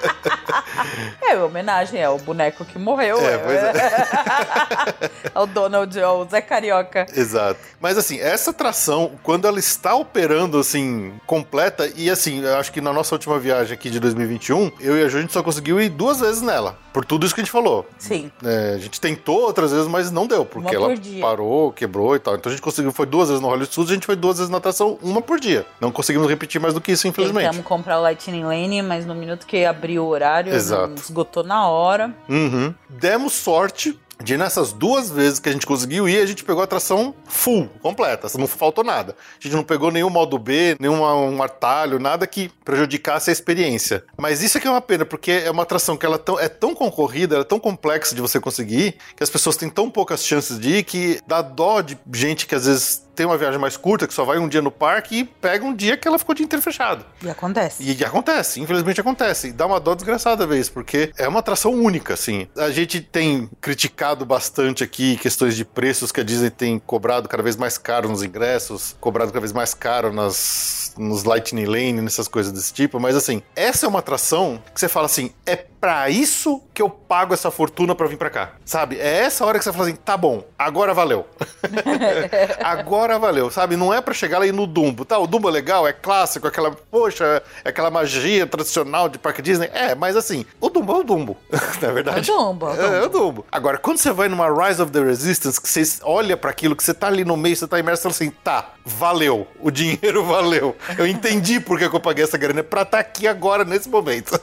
É, 1.35 1.43
homenagem 1.43 2.03
ao 2.03 2.19
boneco 2.19 2.65
que 2.65 2.79
morreu. 2.79 3.19
É, 3.19 3.39
pois 3.39 3.57
é. 3.57 5.11
ao 5.35 5.47
Donald, 5.47 6.01
ao 6.01 6.29
Zé 6.29 6.41
Carioca. 6.41 7.07
Exato. 7.15 7.59
Mas 7.81 7.99
assim, 7.99 8.21
essa 8.21 8.51
atração, 8.51 9.13
quando 9.23 9.47
ela 9.47 9.59
está 9.59 9.95
operando 9.95 10.59
assim, 10.59 11.13
completa, 11.27 11.91
e 11.97 12.09
assim, 12.09 12.43
eu 12.43 12.57
acho 12.57 12.73
que 12.73 12.81
na 12.81 12.93
nossa 12.93 13.15
última 13.15 13.39
viagem 13.39 13.75
aqui 13.75 13.91
de 13.91 13.99
2021, 13.99 14.73
eu 14.81 14.97
e 14.97 15.03
a 15.03 15.09
Ju, 15.09 15.19
a 15.19 15.21
gente 15.21 15.33
só 15.33 15.43
conseguiu 15.43 15.81
ir 15.81 15.89
duas 15.89 16.21
vezes 16.21 16.41
nela. 16.41 16.79
Por 16.93 17.05
tudo 17.05 17.27
isso 17.27 17.35
que 17.35 17.41
a 17.41 17.45
gente 17.45 17.53
falou. 17.53 17.85
Sim. 17.99 18.31
É, 18.45 18.75
a 18.77 18.79
gente 18.79 19.01
tentou 19.01 19.41
outras 19.41 19.73
vezes, 19.73 19.89
mas 19.89 20.13
não 20.13 20.29
deu, 20.29 20.45
porque 20.45 20.75
ela 20.75 20.89
parou, 21.21 21.73
quebrou 21.73 22.15
e 22.15 22.21
tal. 22.21 22.37
Então 22.37 22.51
a 22.51 22.55
gente 22.55 22.63
conseguiu, 22.63 22.93
foi 22.93 23.07
duas 23.07 23.29
vezes 23.29 23.43
no 23.43 23.49
Hollywood 23.49 23.73
Studios, 23.73 23.91
a 23.91 23.95
gente 23.95 24.07
foi 24.07 24.15
duas 24.15 24.39
vezes 24.39 24.51
na 24.51 24.59
atração, 24.59 24.97
uma 25.03 25.21
por 25.21 25.41
dia. 25.41 25.67
Não 25.81 25.91
conseguimos 25.91 26.29
repetir 26.29 26.61
mais 26.61 26.73
do 26.73 26.81
que 26.81 26.93
isso, 26.93 27.09
infelizmente. 27.09 27.47
Tentamos 27.47 27.67
comprar 27.67 27.99
o 27.99 28.03
Lightning 28.03 28.45
Lane, 28.45 28.81
mas 28.83 29.05
no 29.05 29.15
minuto 29.15 29.45
que 29.45 29.65
abriu 29.65 30.05
o 30.05 30.09
horário, 30.09 30.55
Exato. 30.55 30.95
Esgotou 31.25 31.43
na 31.43 31.67
hora. 31.69 32.15
Uhum. 32.29 32.75
Demos 32.89 33.33
sorte 33.33 33.99
de 34.23 34.37
nessas 34.37 34.73
duas 34.73 35.11
vezes 35.11 35.41
que 35.41 35.49
a 35.49 35.53
gente 35.53 35.67
conseguiu 35.67 36.09
ir, 36.09 36.21
a 36.21 36.27
gente 36.27 36.45
pegou 36.45 36.61
a 36.61 36.65
atração 36.65 37.15
full, 37.27 37.69
completa, 37.83 38.29
não 38.39 38.47
faltou 38.47 38.85
nada. 38.85 39.17
A 39.39 39.43
gente 39.43 39.57
não 39.57 39.65
pegou 39.65 39.91
nenhum 39.91 40.09
modo 40.09 40.39
B, 40.39 40.77
nenhum 40.79 41.03
um 41.03 41.43
atalho, 41.43 41.99
nada 41.99 42.27
que 42.27 42.49
prejudicasse 42.65 43.31
a 43.31 43.33
experiência. 43.33 44.05
Mas 44.17 44.41
isso 44.43 44.57
aqui 44.57 44.69
é 44.69 44.71
uma 44.71 44.81
pena, 44.81 45.05
porque 45.05 45.31
é 45.33 45.51
uma 45.51 45.65
atração 45.65 45.97
que 45.97 46.07
ela 46.07 46.23
é 46.39 46.49
tão 46.49 46.75
concorrida, 46.75 47.35
ela 47.35 47.45
é 47.45 47.47
tão 47.47 47.59
complexa 47.59 48.15
de 48.15 48.21
você 48.21 48.39
conseguir, 48.39 48.97
que 49.17 49.23
as 49.23 49.31
pessoas 49.31 49.57
têm 49.57 49.69
tão 49.69 49.91
poucas 49.91 50.25
chances 50.25 50.59
de 50.61 50.77
ir, 50.77 50.85
que 50.85 51.21
dá 51.27 51.43
dó 51.43 51.81
de 51.81 51.99
gente 52.13 52.47
que 52.47 52.55
às 52.55 52.67
vezes 52.67 53.04
tem 53.15 53.27
uma 53.27 53.37
viagem 53.37 53.59
mais 53.59 53.77
curta, 53.77 54.07
que 54.07 54.15
só 54.15 54.25
vai 54.25 54.39
um 54.39 54.49
dia 54.49 54.63
no 54.63 54.71
parque 54.71 55.21
e 55.21 55.25
pega 55.25 55.65
um 55.65 55.75
dia 55.75 55.97
que 55.97 56.07
ela 56.07 56.19
ficou 56.19 56.33
o 56.33 56.37
dia 56.37 56.45
inteiro 56.45 56.63
fechado. 56.63 57.05
E 57.23 57.29
acontece. 57.29 57.83
E, 57.83 57.97
e 57.97 58.05
acontece, 58.05 58.61
infelizmente 58.61 59.01
acontece. 59.01 59.49
E 59.49 59.53
dá 59.53 59.67
uma 59.67 59.81
dó 59.81 59.95
desgraçada 59.95 60.47
vez, 60.47 60.69
porque 60.69 61.13
é 61.17 61.29
uma 61.29 61.41
atração 61.41 61.73
única, 61.73 62.15
assim. 62.15 62.47
A 62.57 62.71
gente 62.71 63.01
tem 63.01 63.49
criticado 63.61 64.25
bastante 64.25 64.83
aqui 64.83 65.17
questões 65.17 65.57
de 65.57 65.65
preços 65.65 66.11
que 66.11 66.21
a 66.21 66.25
Disney 66.25 66.51
tem 66.51 66.79
cobrado 66.79 67.29
cada 67.29 67.43
vez 67.43 67.57
mais 67.57 67.79
caro 67.79 68.09
nos 68.09 68.23
ingressos, 68.23 68.97
cobrado 69.01 69.31
cada 69.31 69.41
vez 69.41 69.53
mais 69.53 69.75
caro 69.75 70.13
nas, 70.13 70.93
nos 70.97 71.25
Lightning 71.25 71.67
Lane, 71.67 72.01
nessas 72.01 72.29
coisas 72.29 72.53
desse 72.53 72.73
tipo, 72.73 72.99
mas 72.99 73.17
assim, 73.17 73.43
essa 73.55 73.87
é 73.87 73.89
uma 73.89 73.99
atração 73.99 74.63
que 74.73 74.81
você 74.81 74.89
fala 74.89 75.07
assim, 75.07 75.33
é 75.47 75.57
para 75.57 76.09
isso 76.09 76.63
que 76.73 76.81
eu 76.81 76.89
pago 76.89 77.35
essa 77.35 77.51
fortuna 77.51 77.95
para 77.95 78.07
vir 78.07 78.17
para 78.17 78.31
cá, 78.31 78.53
sabe? 78.65 78.99
É 78.99 79.19
essa 79.19 79.45
hora 79.45 79.59
que 79.59 79.65
você 79.65 79.73
fala 79.73 79.85
assim, 79.85 79.97
tá 79.97 80.17
bom, 80.17 80.43
agora 80.59 80.95
valeu. 80.95 81.27
agora 82.65 83.04
valeu, 83.19 83.51
sabe? 83.51 83.77
Não 83.77 83.93
é 83.93 84.01
para 84.01 84.15
chegar 84.15 84.39
lá 84.39 84.47
e 84.47 84.53
no 84.53 84.67
Dumbo, 84.67 85.05
tá? 85.05 85.19
O 85.19 85.27
Dumbo 85.27 85.49
é 85.49 85.53
legal, 85.53 85.87
é 85.87 85.93
clássico, 85.93 86.47
aquela, 86.47 86.71
poxa, 86.71 87.43
é 87.65 87.69
aquela 87.69 87.91
magia 87.91 88.47
tradicional 88.47 89.09
de 89.09 89.19
Parque 89.19 89.43
Disney. 89.43 89.71
É, 89.73 89.95
mas 89.95 90.17
assim, 90.17 90.45
o 90.61 90.69
Dumbo 90.69 90.93
é 90.93 90.97
o 90.97 91.03
Dumbo, 91.05 91.37
na 91.81 91.93
verdade. 91.93 92.31
É 92.31 92.33
o 92.33 92.37
Dumbo, 92.37 92.69
é 92.69 92.73
o 92.73 92.77
Dumbo. 92.77 92.95
É, 92.95 92.99
é 92.99 93.03
o 93.03 93.09
Dumbo. 93.09 93.47
Agora, 93.53 93.79
quando 93.79 93.99
você 93.99 94.11
vai 94.13 94.29
numa 94.29 94.49
Rise 94.49 94.81
of 94.81 94.91
the 94.91 95.01
Resistance, 95.01 95.61
que 95.61 95.69
você 95.69 95.85
olha 96.03 96.37
para 96.37 96.51
aquilo, 96.51 96.75
que 96.75 96.83
você 96.83 96.95
tá 96.95 97.07
ali 97.07 97.25
no 97.25 97.37
meio, 97.37 97.57
você 97.57 97.67
tá 97.67 97.79
imerso, 97.79 98.03
você 98.03 98.25
assim, 98.25 98.33
tá, 98.43 98.73
valeu, 98.85 99.47
o 99.61 99.71
dinheiro 99.71 100.25
valeu. 100.27 100.77
Eu 100.99 101.07
entendi 101.07 101.61
por 101.61 101.79
que 101.79 101.85
eu 101.85 102.01
paguei 102.01 102.25
essa 102.25 102.39
grana, 102.39 102.61
é 102.61 102.63
pra 102.63 102.83
estar 102.83 102.99
tá 102.99 103.01
aqui 103.01 103.27
agora, 103.27 103.65
nesse 103.65 103.89
momento. 103.89 104.31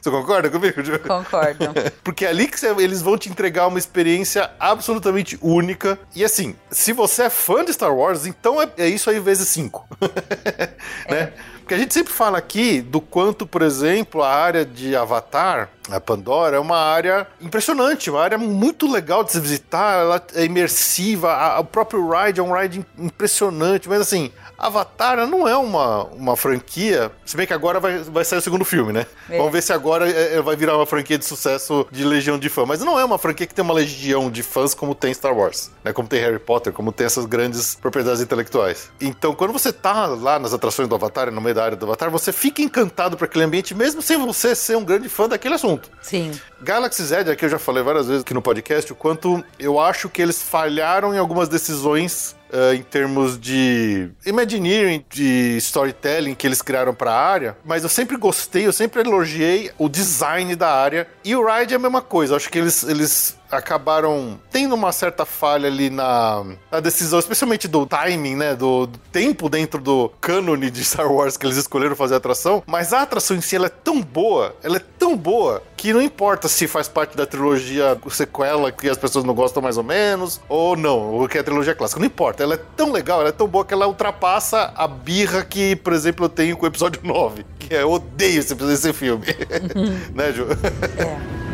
você 0.00 0.10
concorda 0.10 0.48
comigo? 0.50 0.76
Concordo. 1.06 1.68
Porque 2.02 2.24
é 2.24 2.28
ali 2.28 2.46
que 2.46 2.58
você, 2.58 2.68
eles 2.78 3.02
vão 3.02 3.16
te 3.16 3.28
entregar 3.28 3.66
uma 3.66 3.78
experiência 3.78 4.50
absolutamente 4.58 5.38
única. 5.40 5.98
E 6.14 6.24
assim, 6.24 6.54
se 6.70 6.92
você 6.92 7.24
é 7.24 7.30
fã 7.38 7.64
de 7.64 7.72
Star 7.72 7.94
Wars, 7.94 8.26
então 8.26 8.60
é, 8.60 8.68
é 8.76 8.88
isso 8.88 9.08
aí 9.08 9.18
vezes 9.18 9.48
cinco. 9.48 9.88
né? 11.08 11.32
Porque 11.60 11.74
a 11.74 11.78
gente 11.78 11.94
sempre 11.94 12.12
fala 12.12 12.38
aqui 12.38 12.80
do 12.80 13.00
quanto, 13.00 13.46
por 13.46 13.62
exemplo, 13.62 14.22
a 14.22 14.28
área 14.28 14.64
de 14.64 14.96
Avatar 14.96 15.70
a 15.90 16.00
Pandora, 16.00 16.56
é 16.56 16.60
uma 16.60 16.78
área 16.78 17.26
impressionante, 17.40 18.10
uma 18.10 18.20
área 18.20 18.38
muito 18.38 18.90
legal 18.90 19.24
de 19.24 19.32
se 19.32 19.40
visitar, 19.40 20.00
ela 20.00 20.22
é 20.34 20.44
imersiva, 20.44 21.32
a, 21.32 21.60
o 21.60 21.64
próprio 21.64 22.08
ride 22.10 22.40
é 22.40 22.42
um 22.42 22.52
ride 22.52 22.84
impressionante, 22.98 23.88
mas 23.88 24.00
assim, 24.00 24.30
Avatar 24.58 25.24
não 25.26 25.46
é 25.46 25.56
uma, 25.56 26.04
uma 26.04 26.36
franquia, 26.36 27.12
se 27.24 27.36
bem 27.36 27.46
que 27.46 27.52
agora 27.52 27.78
vai, 27.78 27.98
vai 27.98 28.24
sair 28.24 28.40
o 28.40 28.42
segundo 28.42 28.64
filme, 28.64 28.92
né? 28.92 29.06
É. 29.30 29.36
Vamos 29.38 29.52
ver 29.52 29.62
se 29.62 29.72
agora 29.72 30.10
é, 30.10 30.36
é, 30.36 30.42
vai 30.42 30.56
virar 30.56 30.76
uma 30.76 30.84
franquia 30.84 31.16
de 31.16 31.24
sucesso 31.24 31.86
de 31.92 32.04
legião 32.04 32.36
de 32.36 32.48
fã. 32.48 32.66
Mas 32.66 32.80
não 32.80 32.98
é 32.98 33.04
uma 33.04 33.18
franquia 33.18 33.46
que 33.46 33.54
tem 33.54 33.64
uma 33.64 33.72
legião 33.74 34.28
de 34.28 34.42
fãs 34.42 34.74
como 34.74 34.96
tem 34.96 35.14
Star 35.14 35.36
Wars, 35.36 35.70
né? 35.84 35.92
Como 35.92 36.08
tem 36.08 36.20
Harry 36.20 36.40
Potter, 36.40 36.72
como 36.72 36.90
tem 36.90 37.06
essas 37.06 37.24
grandes 37.24 37.76
propriedades 37.76 38.20
intelectuais. 38.20 38.90
Então, 39.00 39.32
quando 39.32 39.52
você 39.52 39.72
tá 39.72 40.06
lá 40.06 40.40
nas 40.40 40.52
atrações 40.52 40.88
do 40.88 40.94
Avatar, 40.96 41.30
no 41.30 41.40
meio 41.40 41.54
da 41.54 41.64
área 41.64 41.76
do 41.76 41.86
Avatar, 41.86 42.10
você 42.10 42.32
fica 42.32 42.60
encantado 42.60 43.16
por 43.16 43.26
aquele 43.26 43.44
ambiente, 43.44 43.76
mesmo 43.76 44.02
sem 44.02 44.18
você 44.18 44.56
ser 44.56 44.76
um 44.76 44.84
grande 44.84 45.08
fã 45.08 45.28
daquele 45.28 45.54
assunto. 45.54 45.77
Sim. 46.02 46.32
Galaxy 46.60 47.02
Z, 47.04 47.30
aqui 47.30 47.44
eu 47.44 47.48
já 47.48 47.58
falei 47.58 47.82
várias 47.82 48.06
vezes 48.06 48.22
aqui 48.22 48.34
no 48.34 48.42
podcast, 48.42 48.92
o 48.92 48.96
quanto 48.96 49.44
eu 49.58 49.78
acho 49.78 50.08
que 50.08 50.20
eles 50.20 50.42
falharam 50.42 51.14
em 51.14 51.18
algumas 51.18 51.48
decisões 51.48 52.36
Uh, 52.48 52.72
em 52.72 52.82
termos 52.82 53.38
de 53.38 54.08
Imagineering, 54.24 55.04
de 55.10 55.58
storytelling 55.58 56.34
que 56.34 56.46
eles 56.46 56.62
criaram 56.62 56.94
para 56.94 57.12
a 57.12 57.14
área, 57.14 57.58
mas 57.62 57.82
eu 57.82 57.90
sempre 57.90 58.16
gostei, 58.16 58.66
eu 58.66 58.72
sempre 58.72 59.02
elogiei 59.02 59.70
o 59.76 59.86
design 59.86 60.56
da 60.56 60.74
área. 60.74 61.06
E 61.28 61.36
o 61.36 61.44
Ride 61.44 61.74
é 61.74 61.76
a 61.76 61.78
mesma 61.78 62.00
coisa, 62.00 62.36
acho 62.36 62.48
que 62.48 62.58
eles, 62.58 62.82
eles 62.84 63.36
acabaram 63.50 64.40
tendo 64.50 64.74
uma 64.74 64.92
certa 64.92 65.26
falha 65.26 65.68
ali 65.68 65.90
na, 65.90 66.42
na 66.70 66.80
decisão, 66.80 67.18
especialmente 67.18 67.68
do 67.68 67.84
timing, 67.84 68.36
né? 68.36 68.54
Do, 68.54 68.86
do, 68.86 68.98
tempo 69.12 69.48
dentro 69.48 69.78
do 69.78 70.10
cânone 70.20 70.70
de 70.70 70.82
Star 70.82 71.10
Wars 71.10 71.36
que 71.36 71.44
eles 71.44 71.58
escolheram 71.58 71.94
fazer 71.96 72.14
a 72.14 72.16
atração. 72.16 72.62
Mas 72.66 72.94
a 72.94 73.02
atração 73.02 73.36
em 73.36 73.42
si 73.42 73.56
ela 73.56 73.66
é 73.66 73.70
tão 73.70 74.00
boa, 74.00 74.56
ela 74.62 74.76
é 74.76 74.82
tão 74.98 75.16
boa, 75.16 75.62
que 75.76 75.92
não 75.92 76.00
importa 76.00 76.48
se 76.48 76.66
faz 76.66 76.88
parte 76.88 77.14
da 77.14 77.26
trilogia 77.26 77.98
sequela 78.10 78.72
que 78.72 78.88
as 78.88 78.96
pessoas 78.96 79.22
não 79.22 79.34
gostam 79.34 79.62
mais 79.62 79.76
ou 79.76 79.84
menos, 79.84 80.40
ou 80.48 80.76
não, 80.76 81.12
ou 81.12 81.28
que 81.28 81.36
é 81.36 81.42
a 81.42 81.44
trilogia 81.44 81.74
clássica. 81.74 82.00
Não 82.00 82.06
importa, 82.06 82.42
ela 82.42 82.54
é 82.54 82.60
tão 82.74 82.90
legal, 82.90 83.20
ela 83.20 83.28
é 83.28 83.32
tão 83.32 83.46
boa 83.46 83.66
que 83.66 83.74
ela 83.74 83.86
ultrapassa 83.86 84.72
a 84.74 84.88
birra 84.88 85.44
que, 85.44 85.76
por 85.76 85.92
exemplo, 85.92 86.24
eu 86.24 86.30
tenho 86.30 86.56
com 86.56 86.64
o 86.64 86.68
episódio 86.68 87.00
9. 87.04 87.44
Que 87.58 87.74
é, 87.74 87.82
eu 87.82 87.90
odeio 87.90 88.40
esse, 88.40 88.54
esse 88.54 88.92
filme. 88.92 89.26
né, 90.14 90.32
Ju? 90.32 90.46
É. 90.96 91.17
vida. 91.18 91.47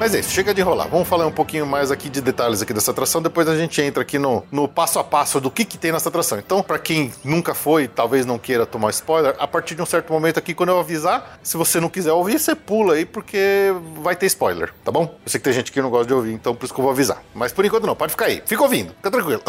Mas 0.00 0.14
é 0.14 0.20
isso, 0.20 0.30
chega 0.30 0.54
de 0.54 0.62
enrolar. 0.62 0.88
Vamos 0.88 1.06
falar 1.06 1.26
um 1.26 1.30
pouquinho 1.30 1.66
mais 1.66 1.90
aqui 1.90 2.08
de 2.08 2.22
detalhes 2.22 2.62
aqui 2.62 2.72
dessa 2.72 2.90
atração, 2.90 3.20
depois 3.20 3.46
a 3.46 3.54
gente 3.54 3.82
entra 3.82 4.02
aqui 4.02 4.18
no, 4.18 4.42
no 4.50 4.66
passo 4.66 4.98
a 4.98 5.04
passo 5.04 5.38
do 5.42 5.50
que, 5.50 5.62
que 5.62 5.76
tem 5.76 5.92
nessa 5.92 6.08
atração. 6.08 6.38
Então, 6.38 6.62
para 6.62 6.78
quem 6.78 7.12
nunca 7.22 7.52
foi, 7.52 7.86
talvez 7.86 8.24
não 8.24 8.38
queira 8.38 8.64
tomar 8.64 8.88
spoiler, 8.92 9.36
a 9.38 9.46
partir 9.46 9.74
de 9.74 9.82
um 9.82 9.84
certo 9.84 10.10
momento 10.10 10.38
aqui, 10.38 10.54
quando 10.54 10.70
eu 10.70 10.80
avisar, 10.80 11.38
se 11.42 11.54
você 11.58 11.78
não 11.78 11.90
quiser 11.90 12.12
ouvir, 12.12 12.38
você 12.38 12.54
pula 12.54 12.94
aí, 12.94 13.04
porque 13.04 13.74
vai 13.96 14.16
ter 14.16 14.24
spoiler, 14.24 14.72
tá 14.82 14.90
bom? 14.90 15.02
Eu 15.02 15.30
sei 15.30 15.38
que 15.38 15.44
tem 15.44 15.52
gente 15.52 15.70
que 15.70 15.82
não 15.82 15.90
gosta 15.90 16.06
de 16.06 16.14
ouvir, 16.14 16.32
então 16.32 16.54
por 16.54 16.64
isso 16.64 16.72
que 16.72 16.80
eu 16.80 16.84
vou 16.84 16.92
avisar. 16.92 17.22
Mas 17.34 17.52
por 17.52 17.62
enquanto 17.66 17.86
não, 17.86 17.94
pode 17.94 18.12
ficar 18.12 18.24
aí. 18.24 18.42
Fica 18.46 18.62
ouvindo, 18.62 18.94
fica 18.94 19.10
tranquilo. 19.10 19.42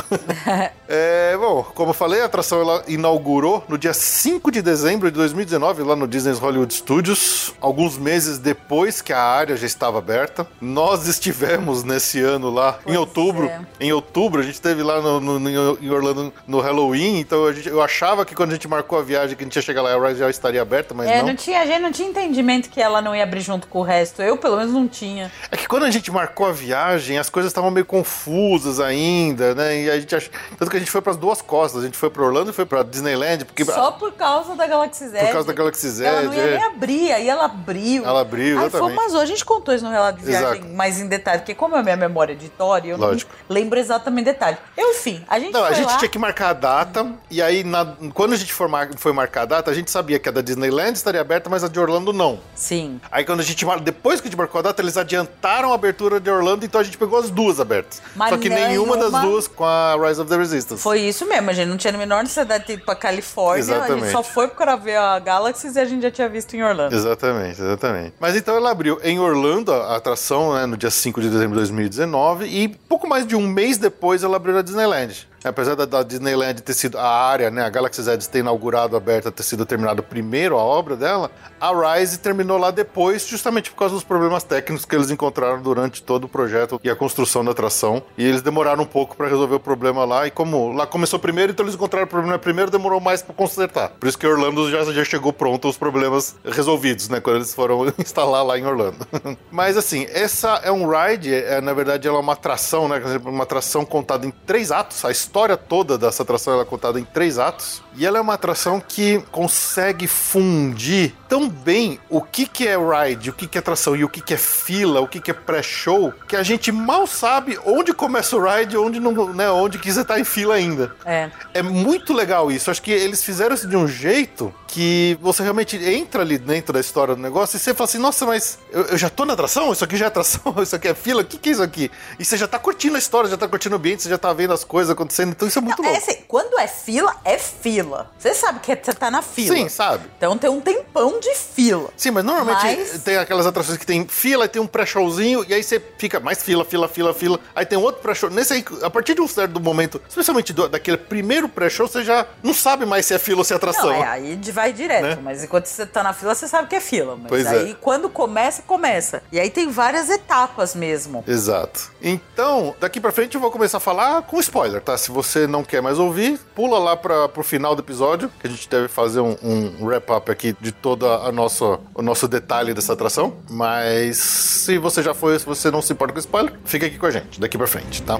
é, 0.90 1.38
bom, 1.38 1.64
como 1.64 1.92
eu 1.92 1.94
falei, 1.94 2.24
a 2.24 2.26
atração 2.26 2.60
ela 2.60 2.84
inaugurou 2.90 3.64
no 3.70 3.78
dia 3.78 3.94
5 3.94 4.52
de 4.52 4.62
dezembro 4.62 5.10
de 5.10 5.16
2019, 5.16 5.84
lá 5.84 5.96
no 5.96 6.10
Disney's 6.10 6.40
Hollywood 6.40 6.74
Studios, 6.74 7.54
alguns 7.62 7.98
meses 7.98 8.38
depois 8.38 9.02
que 9.02 9.14
a 9.14 9.24
área 9.24 9.56
já 9.56 9.66
estava 9.66 9.98
aberta. 9.98 10.41
Nós 10.60 11.08
estivemos 11.08 11.84
nesse 11.84 12.20
ano 12.20 12.50
lá 12.50 12.80
pois 12.84 12.96
em 12.96 12.98
outubro. 12.98 13.48
É. 13.48 13.62
Em 13.80 13.92
outubro, 13.92 14.42
a 14.42 14.44
gente 14.44 14.56
esteve 14.56 14.84
lá 14.84 15.02
no, 15.02 15.20
no, 15.20 15.50
em 15.80 15.90
Orlando 15.90 16.34
no 16.48 16.60
Halloween, 16.60 17.20
então 17.20 17.52
gente, 17.54 17.70
eu 17.70 17.82
achava 17.82 18.26
que 18.26 18.36
quando 18.36 18.52
a 18.52 18.54
gente 18.54 18.68
marcou 18.68 19.00
a 19.00 19.02
viagem 19.02 19.36
que 19.36 19.44
a 19.44 19.46
gente 19.46 19.56
ia 19.56 19.62
chegar 19.62 19.82
lá, 19.82 19.94
a 19.94 20.08
Rise 20.08 20.20
já 20.20 20.30
estaria 20.30 20.62
aberta, 20.62 20.94
mas 20.94 21.10
é, 21.10 21.20
não. 21.20 21.28
não 21.28 21.36
tinha, 21.36 21.62
a 21.62 21.66
gente 21.66 21.80
não 21.80 21.92
tinha 21.92 22.10
entendimento 22.10 22.70
que 22.70 22.82
ela 22.82 23.02
não 23.02 23.16
ia 23.16 23.24
abrir 23.24 23.42
junto 23.42 23.68
com 23.68 23.80
o 23.80 23.84
resto. 23.84 24.22
Eu, 24.22 24.38
pelo 24.38 24.58
menos, 24.58 24.74
não 24.74 24.88
tinha. 24.88 25.32
É 25.50 25.58
que 25.58 25.68
quando 25.68 25.84
a 25.84 25.92
gente 25.92 26.12
marcou 26.12 26.46
a 26.46 26.52
viagem, 26.52 27.18
as 27.18 27.30
coisas 27.30 27.50
estavam 27.50 27.72
meio 27.72 27.86
confusas 27.86 28.80
ainda, 28.80 29.56
né? 29.56 29.84
E 29.84 29.90
a 29.90 30.00
gente 30.00 30.16
ach... 30.16 30.30
Tanto 30.58 30.70
que 30.70 30.78
a 30.78 30.80
gente 30.80 30.92
foi 30.92 31.02
para 31.02 31.12
as 31.12 31.18
duas 31.18 31.42
costas. 31.42 31.82
A 31.82 31.86
gente 31.86 31.98
foi 31.98 32.10
para 32.10 32.24
Orlando 32.24 32.52
e 32.52 32.54
foi 32.54 32.66
para 32.66 32.84
Disneyland. 32.84 33.46
Porque... 33.46 33.66
Só 33.66 33.92
por 33.92 34.12
causa 34.14 34.56
da 34.56 34.68
Galaxy 34.68 35.08
Z. 35.08 35.20
Por 35.20 35.32
causa 35.32 35.48
da 35.48 35.54
Galaxy 35.54 35.90
Z. 35.90 36.06
Ela 36.06 36.22
não 36.24 36.34
ia 36.34 36.42
é. 36.42 36.58
nem 36.58 36.64
abrir, 36.64 37.12
aí 37.12 37.30
ela 37.30 37.46
abriu. 37.46 38.06
Ela 38.06 38.22
abriu, 38.22 38.60
aí 38.60 38.66
exatamente. 38.68 38.96
Foi 38.96 39.08
uma 39.10 39.22
A 39.22 39.26
gente 39.26 39.46
contou 39.46 39.74
isso 39.74 39.84
no 39.84 39.92
relato 39.92 40.20
de 40.20 40.31
viagem 40.40 40.62
Exato. 40.62 40.76
mais 40.76 41.00
em 41.00 41.08
detalhe, 41.08 41.40
porque 41.40 41.56
como 41.56 41.76
é 41.76 41.80
a 41.80 41.84
minha 41.84 41.98
memória 41.98 42.34
editória, 42.34 42.92
eu 42.92 42.98
Lógico. 42.98 43.32
não 43.48 43.56
lembro 43.56 43.80
exatamente 43.80 44.26
detalhe. 44.26 44.58
Enfim, 44.78 45.24
a 45.28 45.40
gente 45.40 45.54
Não, 45.54 45.64
a 45.64 45.74
gente 45.74 45.88
lá... 45.88 45.98
tinha 45.98 46.10
que 46.10 46.20
marcar 46.20 46.50
a 46.50 46.54
data, 46.54 47.12
e 47.30 47.42
aí 47.42 47.64
na... 47.64 47.86
quando 48.14 48.34
a 48.34 48.38
gente 48.38 48.54
for 48.54 48.68
mar... 48.68 48.90
foi 48.98 49.14
marcar 49.14 49.44
a 49.44 49.46
data, 49.46 49.72
a 49.72 49.74
gente 49.74 49.92
sabia 49.92 50.20
que 50.20 50.30
a 50.30 50.32
da 50.32 50.42
Disneyland 50.42 50.94
estaria 50.94 51.22
aberta, 51.22 51.50
mas 51.50 51.64
a 51.64 51.68
de 51.68 51.80
Orlando 51.80 52.14
não. 52.14 52.40
Sim. 52.56 53.00
Aí 53.12 53.24
quando 53.24 53.40
a 53.40 53.44
gente 53.44 53.66
depois 53.84 54.20
que 54.20 54.28
a 54.28 54.30
gente 54.30 54.38
marcou 54.38 54.60
a 54.60 54.62
data, 54.62 54.82
eles 54.82 54.98
adiantaram 54.98 55.72
a 55.72 55.76
abertura 55.76 56.20
de 56.20 56.30
Orlando, 56.30 56.66
então 56.66 56.82
a 56.82 56.84
gente 56.84 56.98
pegou 56.98 57.20
as 57.20 57.30
duas 57.30 57.60
abertas. 57.60 58.02
Mas 58.16 58.30
Só 58.30 58.38
que 58.38 58.50
nenhuma, 58.50 58.68
nenhuma 58.68 58.98
das 58.98 59.22
duas 59.22 59.48
com 59.48 59.66
a 59.66 59.96
Rise 59.96 60.22
of 60.22 60.30
the 60.30 60.38
Resistance. 60.38 60.82
Foi 60.82 61.00
isso 61.00 61.26
mesmo, 61.26 61.50
a 61.50 61.54
gente 61.54 61.68
não 61.68 61.78
tinha 61.78 61.94
a 61.94 61.98
menor 61.98 62.24
necessidade 62.24 62.66
de 62.66 62.74
ir 62.74 62.86
pra 62.86 62.96
Califórnia, 62.96 63.62
exatamente. 63.62 63.92
a 63.92 64.06
gente 64.06 64.12
só 64.12 64.24
foi 64.24 64.48
para 64.48 64.76
ver 64.76 64.98
a 64.98 65.20
Galaxy 65.20 65.68
e 65.68 65.80
a 65.80 65.86
gente 65.86 66.02
já 66.02 66.12
tinha 66.12 66.30
visto 66.30 66.56
em 66.56 66.64
Orlando. 66.64 66.96
Exatamente, 66.96 67.62
exatamente. 67.62 68.14
Mas 68.20 68.36
então 68.36 68.56
ela 68.56 68.72
abriu 68.72 69.00
em 69.04 69.20
Orlando 69.20 69.74
a 69.74 69.96
atração, 69.96 70.21
né, 70.54 70.66
no 70.66 70.78
dia 70.78 70.92
5 70.92 71.20
de 71.20 71.30
dezembro 71.30 71.54
de 71.54 71.62
2019 71.62 72.46
e 72.46 72.68
pouco 72.68 73.08
mais 73.08 73.26
de 73.26 73.36
um 73.36 73.48
mês 73.48 73.78
depois 73.78 74.24
ela 74.24 74.38
abriu 74.38 74.58
a 74.58 74.62
Disneyland. 74.62 75.28
Apesar 75.44 75.76
da, 75.76 75.86
da, 75.86 76.04
Disneyland 76.04 76.62
ter 76.62 76.74
sido 76.74 76.98
a 76.98 77.08
área, 77.08 77.50
né, 77.50 77.64
a 77.64 77.70
Galaxy 77.70 78.02
Z 78.02 78.18
ter 78.30 78.40
inaugurado, 78.40 78.96
aberta, 78.96 79.32
ter 79.32 79.44
sido 79.44 79.66
terminado 79.66 80.04
primeiro 80.04 80.58
a 80.58 80.64
obra 80.64 80.96
dela, 80.96 81.32
a 81.60 81.96
Rise 81.96 82.20
terminou 82.20 82.58
lá 82.58 82.72
depois, 82.72 83.28
justamente 83.28 83.72
por 83.72 83.78
causa 83.78 83.96
dos 83.96 84.04
problemas 84.04 84.44
técnicos 84.44 84.86
que 84.86 84.96
eles 84.96 85.10
encontraram 85.10 85.62
durante 85.62 86.02
todo 86.04 86.26
o 86.26 86.28
projeto 86.28 86.80
e 86.84 86.90
a 86.90 86.96
construção 86.96 87.44
da 87.44 87.52
atração. 87.52 88.04
E 88.18 88.26
eles 88.26 88.42
demoraram 88.42 88.84
um 88.84 88.86
pouco 88.86 89.16
para 89.16 89.28
resolver 89.28 89.56
o 89.56 89.60
problema 89.60 90.06
lá. 90.06 90.28
E 90.28 90.32
como 90.32 90.72
lá 90.72 90.86
começou 90.86 91.20
primeiro, 91.20 91.52
então 91.52 91.66
eles 91.66 91.76
encontraram 91.76 92.06
o 92.06 92.10
problema 92.10 92.38
primeiro, 92.38 92.72
demorou 92.72 93.00
mais 93.00 93.22
para 93.22 93.34
consertar. 93.34 93.90
Por 93.90 94.08
isso 94.08 94.18
que 94.18 94.26
Orlando 94.26 94.70
já, 94.70 94.84
já 94.86 95.04
chegou 95.04 95.34
pronto 95.34 95.68
os 95.68 95.78
problemas 95.78 96.36
resolvidos, 96.46 97.10
né, 97.10 97.20
quando 97.20 97.38
eles 97.38 97.54
foram 97.54 97.92
instalar 98.00 98.46
lá 98.46 98.58
em 98.58 98.66
Orlando. 98.66 99.06
Mas 99.52 99.78
assim, 99.78 100.06
essa 100.10 100.62
é 100.64 100.72
um 100.72 100.88
ride, 100.88 101.34
é, 101.34 101.62
na 101.62 101.74
verdade, 101.74 102.08
ela 102.08 102.18
é 102.18 102.22
uma 102.22 102.34
atração, 102.34 102.88
né, 102.88 103.02
uma 103.26 103.44
atração 103.44 103.86
contada 103.86 104.26
em 104.26 104.32
três 104.32 104.72
atos. 104.72 105.04
A 105.06 105.12
história 105.12 105.31
toda 105.58 105.98
dessa 105.98 106.24
atração 106.24 106.60
é 106.60 106.66
contada 106.66 107.00
em 107.00 107.04
três 107.04 107.40
atos. 107.40 107.82
E 107.96 108.06
ela 108.06 108.18
é 108.18 108.22
uma 108.22 108.34
atração 108.34 108.80
que 108.80 109.22
consegue 109.32 110.08
fundir 110.08 111.14
tão 111.28 111.50
bem 111.50 112.00
o 112.10 112.22
que, 112.22 112.46
que 112.46 112.68
é 112.68 112.76
ride, 112.78 113.30
o 113.30 113.34
que, 113.34 113.48
que 113.48 113.58
é 113.58 113.60
atração 113.60 113.96
e 113.96 114.04
o 114.04 114.10
que, 114.10 114.22
que 114.22 114.34
é 114.34 114.38
fila, 114.38 115.02
o 115.02 115.08
que, 115.08 115.20
que 115.20 115.32
é 115.32 115.34
pré-show, 115.34 116.14
que 116.28 116.36
a 116.36 116.44
gente 116.44 116.72
mal 116.72 117.06
sabe 117.06 117.60
onde 117.66 117.94
começa 117.94 118.36
o 118.36 118.44
ride, 118.44 118.78
onde 118.78 119.00
não, 119.00 119.34
né, 119.34 119.50
onde 119.50 119.78
que 119.78 119.92
você 119.92 120.04
tá 120.04 120.20
em 120.20 120.24
fila 120.24 120.56
ainda. 120.56 120.96
É. 121.06 121.30
É 121.54 121.62
muito 121.62 122.14
legal 122.14 122.52
isso. 122.52 122.72
Acho 122.72 122.82
que 122.82 122.92
eles 122.92 123.24
fizeram 123.24 123.56
isso 123.56 123.68
de 123.68 123.76
um 123.76 123.88
jeito 123.88 124.54
que 124.68 125.18
você 125.22 125.44
realmente 125.44 125.76
entra 125.76 126.22
ali 126.22 126.38
dentro 126.38 126.72
da 126.72 126.80
história 126.80 127.14
do 127.14 127.22
negócio 127.22 127.58
e 127.58 127.60
você 127.60 127.74
fala 127.74 127.90
assim, 127.90 127.98
nossa, 127.98 128.26
mas 128.26 128.58
eu, 128.72 128.84
eu 128.84 128.98
já 128.98 129.10
tô 129.10 129.26
na 129.26 129.34
atração? 129.34 129.72
Isso 129.74 129.84
aqui 129.84 129.98
já 129.98 130.06
é 130.06 130.08
atração? 130.08 130.56
Isso 130.64 130.76
aqui 130.76 130.88
é 130.88 130.94
fila? 130.94 131.22
O 131.22 131.26
que, 131.26 131.38
que 131.38 131.50
é 131.50 131.52
isso 131.52 131.62
aqui? 131.62 131.92
E 132.18 132.24
você 132.24 132.38
já 132.38 132.48
tá 132.48 132.58
curtindo 132.58 132.96
a 132.96 133.00
história, 133.00 133.30
já 133.30 133.38
tá 133.38 133.48
curtindo 133.48 133.76
o 133.76 133.78
ambiente, 133.78 134.04
você 134.04 134.10
já 134.10 134.18
tá 134.18 134.32
vendo 134.32 134.54
as 134.54 134.64
coisas 134.64 134.96
acontecendo, 135.22 135.32
então 135.32 135.48
isso 135.48 135.60
é 135.60 135.62
muito 135.62 135.82
não, 135.82 135.90
é 135.90 135.94
louco. 135.94 136.10
É 136.10 136.14
assim, 136.14 136.24
quando 136.28 136.60
é 136.60 136.68
fila, 136.68 137.16
é 137.24 137.38
fila. 137.38 138.12
Você 138.18 138.34
sabe 138.34 138.60
que 138.60 138.76
você 138.76 138.94
tá 138.94 139.12
na 139.12 139.22
fila. 139.22 139.56
Sim, 139.56 139.70
sabe. 139.70 140.06
Então 140.18 140.38
tem 140.38 140.50
um 140.50 140.62
tempão 140.62 141.20
de 141.20 141.34
fila. 141.36 141.90
Sim, 141.96 142.12
mas 142.12 142.24
normalmente 142.24 142.66
mas... 142.66 143.04
tem 143.04 143.18
aquelas 143.18 143.46
atrações 143.46 143.78
que 143.78 143.86
tem 143.86 144.08
fila, 144.08 144.46
e 144.46 144.48
tem 144.48 144.62
um 144.62 144.68
pré-showzinho, 144.68 145.46
e 145.48 145.54
aí 145.54 145.64
você 145.64 145.82
fica 145.98 146.20
mais 146.20 146.42
fila, 146.42 146.66
fila, 146.66 146.88
fila, 146.88 147.14
fila. 147.14 147.40
Aí 147.56 147.66
tem 147.66 147.78
outro 147.78 148.02
pré-show. 148.02 148.30
Nesse 148.30 148.54
aí, 148.54 148.66
a 148.82 148.90
partir 148.90 149.16
de 149.16 149.22
um 149.22 149.28
certo 149.28 149.60
momento, 149.60 150.02
especialmente 150.08 150.54
do, 150.54 150.68
daquele 150.68 150.98
primeiro 150.98 151.48
pré-show, 151.48 151.88
você 151.88 152.04
já 152.04 152.26
não 152.42 152.54
sabe 152.54 152.86
mais 152.86 153.06
se 153.06 153.14
é 153.14 153.20
fila 153.20 153.40
ou 153.40 153.44
se 153.44 153.54
é 153.54 153.56
atração. 153.56 153.88
Não, 153.88 153.94
é, 153.94 154.08
aí 154.08 154.40
vai 154.52 154.74
direto, 154.74 155.04
né? 155.04 155.20
mas 155.22 155.44
enquanto 155.44 155.68
você 155.68 155.86
tá 155.86 156.04
na 156.04 156.14
fila, 156.14 156.36
você 156.36 156.48
sabe 156.48 156.68
que 156.68 156.76
é 156.76 156.82
fila. 156.82 157.16
Mas 157.16 157.28
pois 157.28 157.48
aí 157.48 157.72
é. 157.72 157.76
quando 157.80 158.10
começa, 158.10 158.62
começa. 158.64 159.24
E 159.32 159.40
aí 159.40 159.50
tem 159.50 159.70
várias 159.70 160.10
etapas 160.10 160.76
mesmo. 160.76 161.24
Exato. 161.28 161.92
Então, 162.02 162.76
daqui 162.80 163.00
pra 163.00 163.12
frente 163.12 163.36
eu 163.36 163.42
vou 163.42 163.52
começar 163.52 163.78
a 163.78 163.82
falar 163.82 164.22
com 164.24 164.40
spoiler, 164.40 164.82
tá? 164.82 164.98
Se 164.98 165.11
você 165.12 165.46
não 165.46 165.64
quer 165.64 165.82
mais 165.82 166.00
ouvir, 166.00 166.40
pula 166.56 166.80
lá 166.80 166.96
pra, 166.98 167.28
pro 167.30 167.44
final 167.44 167.76
do 167.76 167.82
episódio, 167.82 168.32
que 168.40 168.48
a 168.48 168.50
gente 168.50 168.68
deve 168.68 168.88
fazer 168.88 169.20
um, 169.20 169.36
um 169.44 169.86
wrap-up 169.86 170.32
aqui 170.32 170.56
de 170.60 170.72
todo 170.72 171.08
a 171.08 171.32
nossa, 171.32 171.80
o 171.94 172.02
nosso 172.02 172.28
detalhe 172.28 172.74
dessa 172.74 172.94
atração. 172.94 173.34
Mas 173.50 174.18
se 174.18 174.78
você 174.78 175.04
já 175.04 175.14
foi, 175.14 175.38
se 175.38 175.46
você 175.46 175.70
não 175.70 175.82
se 175.82 175.94
importa 175.94 176.14
com 176.14 176.20
spoiler, 176.20 176.54
fica 176.66 176.86
aqui 176.86 176.98
com 176.98 177.06
a 177.06 177.12
gente, 177.12 177.40
daqui 177.40 177.58
pra 177.58 177.68
frente, 177.68 178.02
tá? 178.02 178.20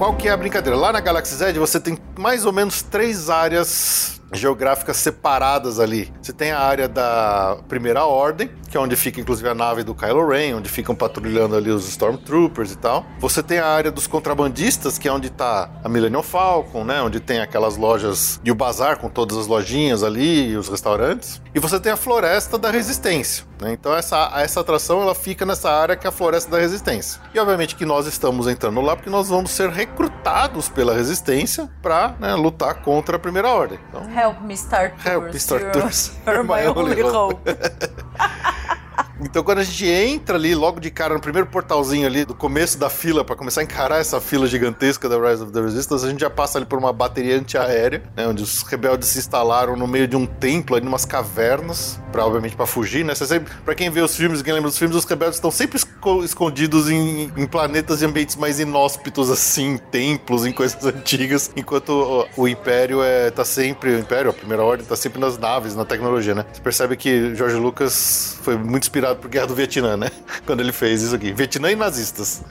Qual 0.00 0.16
que 0.16 0.28
é 0.28 0.30
a 0.30 0.36
brincadeira? 0.38 0.78
Lá 0.78 0.94
na 0.94 1.00
Galaxy 1.00 1.34
Z 1.34 1.52
você 1.58 1.78
tem 1.78 1.98
mais 2.18 2.46
ou 2.46 2.52
menos 2.54 2.80
três 2.80 3.28
áreas 3.28 4.18
geográficas 4.32 4.96
separadas 4.96 5.80
ali. 5.80 6.12
Você 6.20 6.32
tem 6.32 6.52
a 6.52 6.58
área 6.58 6.88
da 6.88 7.58
Primeira 7.68 8.04
Ordem, 8.04 8.50
que 8.68 8.76
é 8.76 8.80
onde 8.80 8.94
fica 8.96 9.20
inclusive 9.20 9.48
a 9.48 9.54
nave 9.54 9.82
do 9.82 9.94
Kylo 9.94 10.28
Ren, 10.28 10.54
onde 10.54 10.68
ficam 10.68 10.94
patrulhando 10.94 11.56
ali 11.56 11.70
os 11.70 11.88
Stormtroopers 11.88 12.72
e 12.72 12.78
tal. 12.78 13.04
Você 13.18 13.42
tem 13.42 13.58
a 13.58 13.66
área 13.66 13.90
dos 13.90 14.06
contrabandistas, 14.06 14.98
que 14.98 15.08
é 15.08 15.12
onde 15.12 15.30
tá 15.30 15.70
a 15.82 15.88
Millennium 15.88 16.22
Falcon, 16.22 16.84
né? 16.84 17.02
Onde 17.02 17.20
tem 17.20 17.40
aquelas 17.40 17.76
lojas 17.76 18.40
e 18.44 18.50
o 18.50 18.54
bazar 18.54 18.98
com 18.98 19.08
todas 19.08 19.36
as 19.36 19.46
lojinhas 19.46 20.02
ali 20.02 20.50
e 20.50 20.56
os 20.56 20.68
restaurantes. 20.68 21.40
E 21.54 21.58
você 21.58 21.80
tem 21.80 21.92
a 21.92 21.96
Floresta 21.96 22.56
da 22.56 22.70
Resistência, 22.70 23.44
né? 23.60 23.72
Então 23.72 23.94
essa, 23.94 24.30
essa 24.36 24.60
atração 24.60 25.02
ela 25.02 25.14
fica 25.14 25.44
nessa 25.44 25.70
área 25.70 25.96
que 25.96 26.06
é 26.06 26.10
a 26.10 26.12
Floresta 26.12 26.50
da 26.50 26.58
Resistência. 26.58 27.20
E 27.34 27.38
obviamente 27.38 27.74
que 27.74 27.84
nós 27.84 28.06
estamos 28.06 28.46
entrando 28.46 28.80
lá 28.80 28.94
porque 28.94 29.10
nós 29.10 29.28
vamos 29.28 29.50
ser 29.50 29.70
recrutados 29.70 30.68
pela 30.68 30.94
Resistência 30.94 31.68
para 31.82 32.14
né, 32.20 32.34
lutar 32.34 32.82
contra 32.82 33.16
a 33.16 33.18
Primeira 33.18 33.48
Ordem. 33.48 33.78
Então, 33.88 34.02
Help 34.20 34.42
me 34.42 34.54
start 34.54 34.92
Help 35.00 35.32
me 35.32 35.38
start 35.38 35.72
tours. 35.72 36.12
you're 36.26 36.44
my 36.44 36.66
only 36.66 37.00
hope. 37.00 37.40
Então, 39.22 39.42
quando 39.42 39.58
a 39.58 39.62
gente 39.64 39.86
entra 39.86 40.36
ali, 40.36 40.54
logo 40.54 40.80
de 40.80 40.90
cara, 40.90 41.12
no 41.14 41.20
primeiro 41.20 41.46
portalzinho 41.46 42.06
ali, 42.06 42.24
do 42.24 42.34
começo 42.34 42.78
da 42.78 42.88
fila, 42.88 43.22
pra 43.22 43.36
começar 43.36 43.60
a 43.60 43.64
encarar 43.64 43.98
essa 44.00 44.20
fila 44.20 44.46
gigantesca 44.46 45.08
da 45.08 45.16
Rise 45.18 45.42
of 45.42 45.52
the 45.52 45.60
Resistance, 45.60 46.04
a 46.04 46.08
gente 46.08 46.20
já 46.20 46.30
passa 46.30 46.58
ali 46.58 46.64
por 46.66 46.78
uma 46.78 46.92
bateria 46.92 47.36
antiaérea, 47.38 48.02
né, 48.16 48.26
onde 48.26 48.42
os 48.42 48.62
rebeldes 48.62 49.08
se 49.10 49.18
instalaram 49.18 49.76
no 49.76 49.86
meio 49.86 50.08
de 50.08 50.16
um 50.16 50.24
templo, 50.24 50.74
ali, 50.76 50.84
numas 50.84 51.04
cavernas, 51.04 52.00
pra, 52.10 52.24
obviamente, 52.24 52.56
pra 52.56 52.66
fugir, 52.66 53.04
né? 53.04 53.14
Sempre, 53.14 53.52
pra 53.64 53.74
quem 53.74 53.90
vê 53.90 54.00
os 54.00 54.16
filmes, 54.16 54.40
quem 54.40 54.52
lembra 54.54 54.70
dos 54.70 54.78
filmes, 54.78 54.96
os 54.96 55.04
rebeldes 55.04 55.36
estão 55.36 55.50
sempre 55.50 55.76
esco- 55.76 56.24
escondidos 56.24 56.88
em, 56.88 57.30
em 57.36 57.46
planetas 57.46 58.00
e 58.00 58.06
ambientes 58.06 58.36
mais 58.36 58.58
inóspitos, 58.58 59.30
assim, 59.30 59.74
em 59.74 59.78
templos, 59.78 60.46
em 60.46 60.52
coisas 60.52 60.82
antigas, 60.86 61.50
enquanto 61.54 61.90
o, 62.36 62.42
o 62.42 62.48
Império 62.48 63.02
é, 63.02 63.30
tá 63.30 63.44
sempre, 63.44 63.94
o 63.94 63.98
Império, 63.98 64.30
a 64.30 64.34
Primeira 64.34 64.62
Ordem, 64.62 64.86
tá 64.86 64.96
sempre 64.96 65.20
nas 65.20 65.36
naves, 65.36 65.76
na 65.76 65.84
tecnologia, 65.84 66.34
né? 66.34 66.46
Você 66.50 66.60
percebe 66.62 66.96
que 66.96 67.34
George 67.34 67.56
Lucas 67.56 68.38
foi 68.42 68.56
muito 68.56 68.84
inspirado 68.84 69.09
por 69.14 69.28
Guerra 69.28 69.46
do 69.46 69.54
Vietnã, 69.54 69.96
né? 69.96 70.10
Quando 70.46 70.60
ele 70.60 70.72
fez 70.72 71.02
isso 71.02 71.14
aqui. 71.14 71.32
Vietnã 71.32 71.70
e 71.70 71.76
nazistas. 71.76 72.42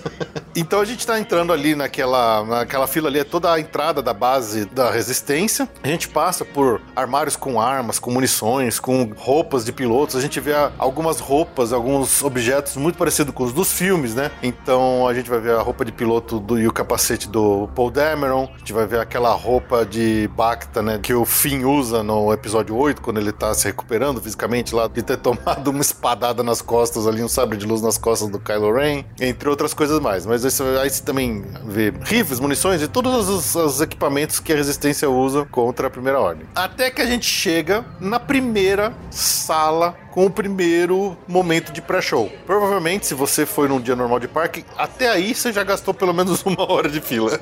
então 0.54 0.80
a 0.80 0.84
gente 0.84 1.06
tá 1.06 1.18
entrando 1.18 1.52
ali 1.52 1.74
naquela, 1.74 2.44
naquela 2.44 2.86
fila 2.86 3.08
ali, 3.08 3.20
é 3.20 3.24
toda 3.24 3.52
a 3.52 3.60
entrada 3.60 4.02
da 4.02 4.12
base 4.12 4.64
da 4.66 4.90
resistência. 4.90 5.68
A 5.82 5.88
gente 5.88 6.08
passa 6.08 6.44
por 6.44 6.80
armários 6.94 7.36
com 7.36 7.60
armas, 7.60 7.98
com 7.98 8.10
munições, 8.10 8.78
com 8.78 9.12
roupas 9.16 9.64
de 9.64 9.72
pilotos. 9.72 10.16
A 10.16 10.20
gente 10.20 10.40
vê 10.40 10.52
algumas 10.78 11.20
roupas, 11.20 11.72
alguns 11.72 12.22
objetos 12.22 12.76
muito 12.76 12.96
parecidos 12.98 13.34
com 13.34 13.44
os 13.44 13.52
dos 13.52 13.72
filmes, 13.72 14.14
né? 14.14 14.30
Então 14.42 15.06
a 15.06 15.14
gente 15.14 15.28
vai 15.28 15.40
ver 15.40 15.54
a 15.54 15.60
roupa 15.60 15.84
de 15.84 15.92
piloto 15.92 16.38
do, 16.38 16.58
e 16.58 16.66
o 16.66 16.72
capacete 16.72 17.28
do 17.28 17.68
Paul 17.74 17.90
Dameron. 17.90 18.48
A 18.54 18.58
gente 18.58 18.72
vai 18.72 18.86
ver 18.86 19.00
aquela 19.00 19.32
roupa 19.32 19.84
de 19.84 20.28
Bacta, 20.36 20.82
né? 20.82 20.98
Que 21.02 21.14
o 21.14 21.24
Finn 21.24 21.64
usa 21.64 22.02
no 22.02 22.32
episódio 22.32 22.76
8, 22.76 23.00
quando 23.00 23.18
ele 23.18 23.32
tá 23.32 23.52
se 23.54 23.66
recuperando 23.66 24.20
fisicamente 24.20 24.74
lá, 24.74 24.88
de 24.88 25.02
ter 25.02 25.16
tomado 25.22 25.68
uma 25.70 25.80
espadada 26.02 26.42
nas 26.42 26.60
costas 26.60 27.06
ali, 27.06 27.22
um 27.22 27.28
sabre 27.28 27.56
de 27.56 27.64
luz 27.64 27.80
nas 27.80 27.96
costas 27.96 28.28
do 28.28 28.40
Kylo 28.40 28.72
Ren, 28.74 29.04
entre 29.20 29.48
outras 29.48 29.72
coisas 29.72 30.00
mais. 30.00 30.26
Mas 30.26 30.42
isso, 30.42 30.64
aí 30.82 30.90
você 30.90 31.00
também 31.00 31.44
vê 31.64 31.92
rifles, 32.02 32.40
munições 32.40 32.82
e 32.82 32.88
todos 32.88 33.28
os, 33.28 33.54
os 33.54 33.80
equipamentos 33.80 34.40
que 34.40 34.52
a 34.52 34.56
resistência 34.56 35.08
usa 35.08 35.44
contra 35.44 35.86
a 35.86 35.90
primeira 35.90 36.18
ordem. 36.18 36.44
Até 36.56 36.90
que 36.90 37.00
a 37.00 37.06
gente 37.06 37.26
chega 37.26 37.84
na 38.00 38.18
primeira 38.18 38.92
sala 39.10 39.96
com 40.12 40.26
o 40.26 40.30
primeiro 40.30 41.16
momento 41.26 41.72
de 41.72 41.80
pré-show. 41.80 42.30
Provavelmente, 42.44 43.06
se 43.06 43.14
você 43.14 43.46
foi 43.46 43.66
num 43.66 43.80
dia 43.80 43.96
normal 43.96 44.20
de 44.20 44.28
parque, 44.28 44.64
até 44.76 45.08
aí 45.08 45.34
você 45.34 45.50
já 45.50 45.64
gastou 45.64 45.94
pelo 45.94 46.12
menos 46.12 46.42
uma 46.44 46.70
hora 46.70 46.88
de 46.88 47.00
fila. 47.00 47.40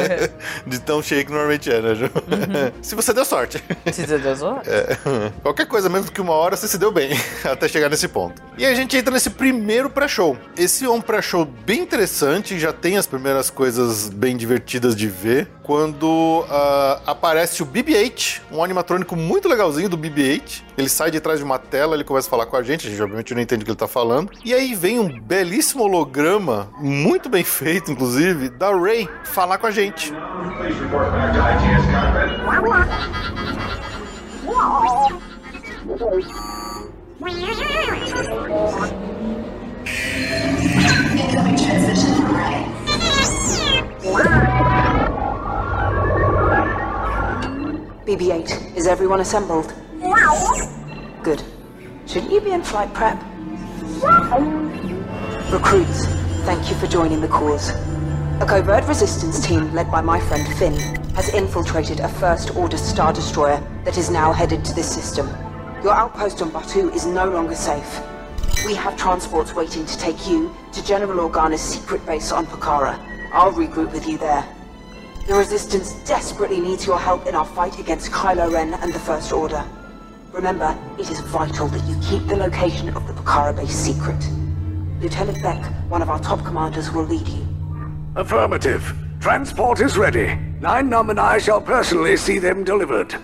de 0.66 0.78
tão 0.78 1.02
cheio 1.02 1.24
que 1.24 1.32
normalmente 1.32 1.72
é, 1.72 1.80
né, 1.80 1.94
Ju? 1.94 2.10
se 2.82 2.94
você 2.94 3.14
deu 3.14 3.24
sorte. 3.24 3.64
Se 3.90 4.06
você 4.06 4.18
deu 4.18 4.36
sorte. 4.36 4.68
É, 4.68 4.98
qualquer 5.42 5.66
coisa 5.66 5.88
menos 5.88 6.10
que 6.10 6.20
uma 6.20 6.34
hora, 6.34 6.54
você 6.54 6.68
se 6.68 6.76
deu 6.76 6.92
bem 6.92 7.10
até 7.44 7.66
chegar 7.66 7.88
nesse 7.92 8.08
ponto. 8.08 8.42
E 8.56 8.66
a 8.66 8.74
gente 8.74 8.96
entra 8.96 9.12
nesse 9.12 9.30
primeiro 9.30 9.88
pré-show. 9.88 10.36
Esse 10.56 10.84
é 10.84 10.90
um 10.90 11.00
pré-show 11.00 11.44
bem 11.44 11.80
interessante, 11.80 12.58
já 12.58 12.72
tem 12.72 12.96
as 12.96 13.06
primeiras 13.06 13.50
coisas 13.50 14.08
bem 14.08 14.36
divertidas 14.36 14.96
de 14.96 15.08
ver. 15.08 15.48
Quando 15.62 16.44
ah, 16.48 17.00
aparece 17.06 17.62
o 17.62 17.66
BB-8, 17.66 18.40
um 18.50 18.64
animatrônico 18.64 19.14
muito 19.14 19.48
legalzinho 19.48 19.88
do 19.88 19.96
BB-8. 19.96 20.62
Ele 20.76 20.88
sai 20.88 21.10
de 21.10 21.20
trás 21.20 21.38
de 21.38 21.44
uma 21.44 21.58
tela, 21.58 21.94
ele 21.94 22.04
começa 22.04 22.26
a 22.26 22.30
falar 22.30 22.46
com 22.46 22.56
a 22.56 22.62
gente, 22.62 22.86
a 22.86 22.90
gente 22.90 23.00
obviamente 23.02 23.34
não 23.34 23.40
entende 23.40 23.62
o 23.62 23.64
que 23.64 23.70
ele 23.70 23.78
tá 23.78 23.88
falando. 23.88 24.32
E 24.44 24.52
aí 24.54 24.74
vem 24.74 24.98
um 24.98 25.20
belíssimo 25.20 25.84
holograma, 25.84 26.70
muito 26.78 27.28
bem 27.28 27.44
feito, 27.44 27.92
inclusive, 27.92 28.48
da 28.48 28.74
Ray 28.74 29.08
falar 29.24 29.58
com 29.58 29.66
a 29.66 29.70
gente. 29.70 30.12
Please 37.22 37.60
report 37.60 37.86
back 37.86 38.00
to 38.00 38.18
ITS 38.18 38.26
cockpit. 38.26 38.92
Incoming 41.20 41.56
transmission 41.56 42.10
from 42.16 42.34
Ray. 42.34 42.58
BB-8, 48.04 48.74
is 48.76 48.88
everyone 48.88 49.20
assembled? 49.20 49.72
Good. 51.22 51.44
Shouldn't 52.08 52.32
you 52.32 52.40
be 52.40 52.50
in 52.50 52.62
flight 52.64 52.92
prep? 52.92 53.22
Recruits, 55.52 56.06
thank 56.44 56.68
you 56.70 56.76
for 56.76 56.88
joining 56.88 57.20
the 57.20 57.28
cause. 57.28 57.70
A 58.40 58.46
covert 58.48 58.84
resistance 58.88 59.38
team 59.46 59.72
led 59.72 59.92
by 59.92 60.00
my 60.00 60.18
friend 60.18 60.44
Finn 60.58 60.74
has 61.14 61.32
infiltrated 61.32 62.00
a 62.00 62.08
First 62.08 62.56
Order 62.56 62.78
Star 62.78 63.12
Destroyer 63.12 63.62
that 63.84 63.96
is 63.96 64.10
now 64.10 64.32
headed 64.32 64.64
to 64.64 64.74
this 64.74 64.92
system. 64.92 65.30
Your 65.82 65.94
outpost 65.94 66.40
on 66.40 66.50
Batu 66.50 66.90
is 66.90 67.06
no 67.06 67.28
longer 67.28 67.56
safe. 67.56 68.00
We 68.64 68.76
have 68.76 68.96
transports 68.96 69.52
waiting 69.52 69.84
to 69.84 69.98
take 69.98 70.28
you 70.28 70.54
to 70.72 70.84
General 70.84 71.28
Organa's 71.28 71.60
secret 71.60 72.06
base 72.06 72.30
on 72.30 72.46
Pakara. 72.46 72.96
I'll 73.32 73.52
regroup 73.52 73.92
with 73.92 74.06
you 74.06 74.16
there. 74.16 74.46
The 75.26 75.34
Resistance 75.34 75.94
desperately 76.04 76.60
needs 76.60 76.86
your 76.86 77.00
help 77.00 77.26
in 77.26 77.34
our 77.34 77.44
fight 77.44 77.80
against 77.80 78.12
Kylo 78.12 78.52
Ren 78.52 78.74
and 78.74 78.92
the 78.92 79.00
First 79.00 79.32
Order. 79.32 79.64
Remember, 80.30 80.78
it 81.00 81.10
is 81.10 81.18
vital 81.18 81.66
that 81.66 81.84
you 81.88 81.96
keep 82.00 82.28
the 82.28 82.36
location 82.36 82.90
of 82.90 83.04
the 83.08 83.12
Pakara 83.14 83.56
base 83.56 83.74
secret. 83.74 84.24
Lieutenant 85.00 85.42
Beck, 85.42 85.64
one 85.90 86.00
of 86.00 86.10
our 86.10 86.20
top 86.20 86.44
commanders, 86.44 86.92
will 86.92 87.06
lead 87.06 87.26
you. 87.26 87.44
Affirmative. 88.14 88.94
Transport 89.18 89.80
is 89.80 89.98
ready. 89.98 90.36
Nine 90.60 90.88
Num 90.88 91.10
and 91.10 91.18
I 91.18 91.38
shall 91.38 91.60
personally 91.60 92.16
see 92.16 92.38
them 92.38 92.62
delivered. 92.62 93.16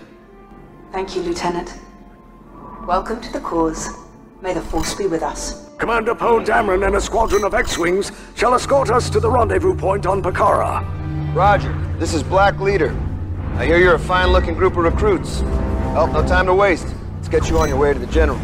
Thank 0.91 1.15
you, 1.15 1.21
Lieutenant. 1.21 1.73
Welcome 2.89 3.21
to 3.21 3.31
the 3.31 3.39
cause. 3.39 3.87
May 4.41 4.55
the 4.55 4.61
Force 4.61 4.95
be 4.95 5.05
with 5.05 5.21
us. 5.21 5.69
Commander 5.77 6.15
Poe 6.15 6.39
Dameron 6.39 6.83
and 6.87 6.95
a 6.95 6.99
squadron 6.99 7.43
of 7.43 7.53
X-Wings 7.53 8.11
shall 8.35 8.55
escort 8.55 8.89
us 8.89 9.11
to 9.11 9.19
the 9.19 9.29
rendezvous 9.29 9.75
point 9.75 10.07
on 10.07 10.23
Pakara. 10.23 10.83
Roger, 11.35 11.71
this 11.99 12.15
is 12.15 12.23
Black 12.23 12.59
Leader. 12.59 12.89
I 13.57 13.67
hear 13.67 13.77
you're 13.77 13.93
a 13.93 13.99
fine-looking 13.99 14.55
group 14.55 14.75
of 14.75 14.85
recruits. 14.85 15.43
Well, 15.93 16.07
no 16.07 16.25
time 16.27 16.47
to 16.47 16.55
waste. 16.55 16.87
Let's 17.17 17.29
get 17.29 17.47
you 17.47 17.59
on 17.59 17.69
your 17.69 17.77
way 17.77 17.93
to 17.93 17.99
the 17.99 18.07
General. 18.07 18.39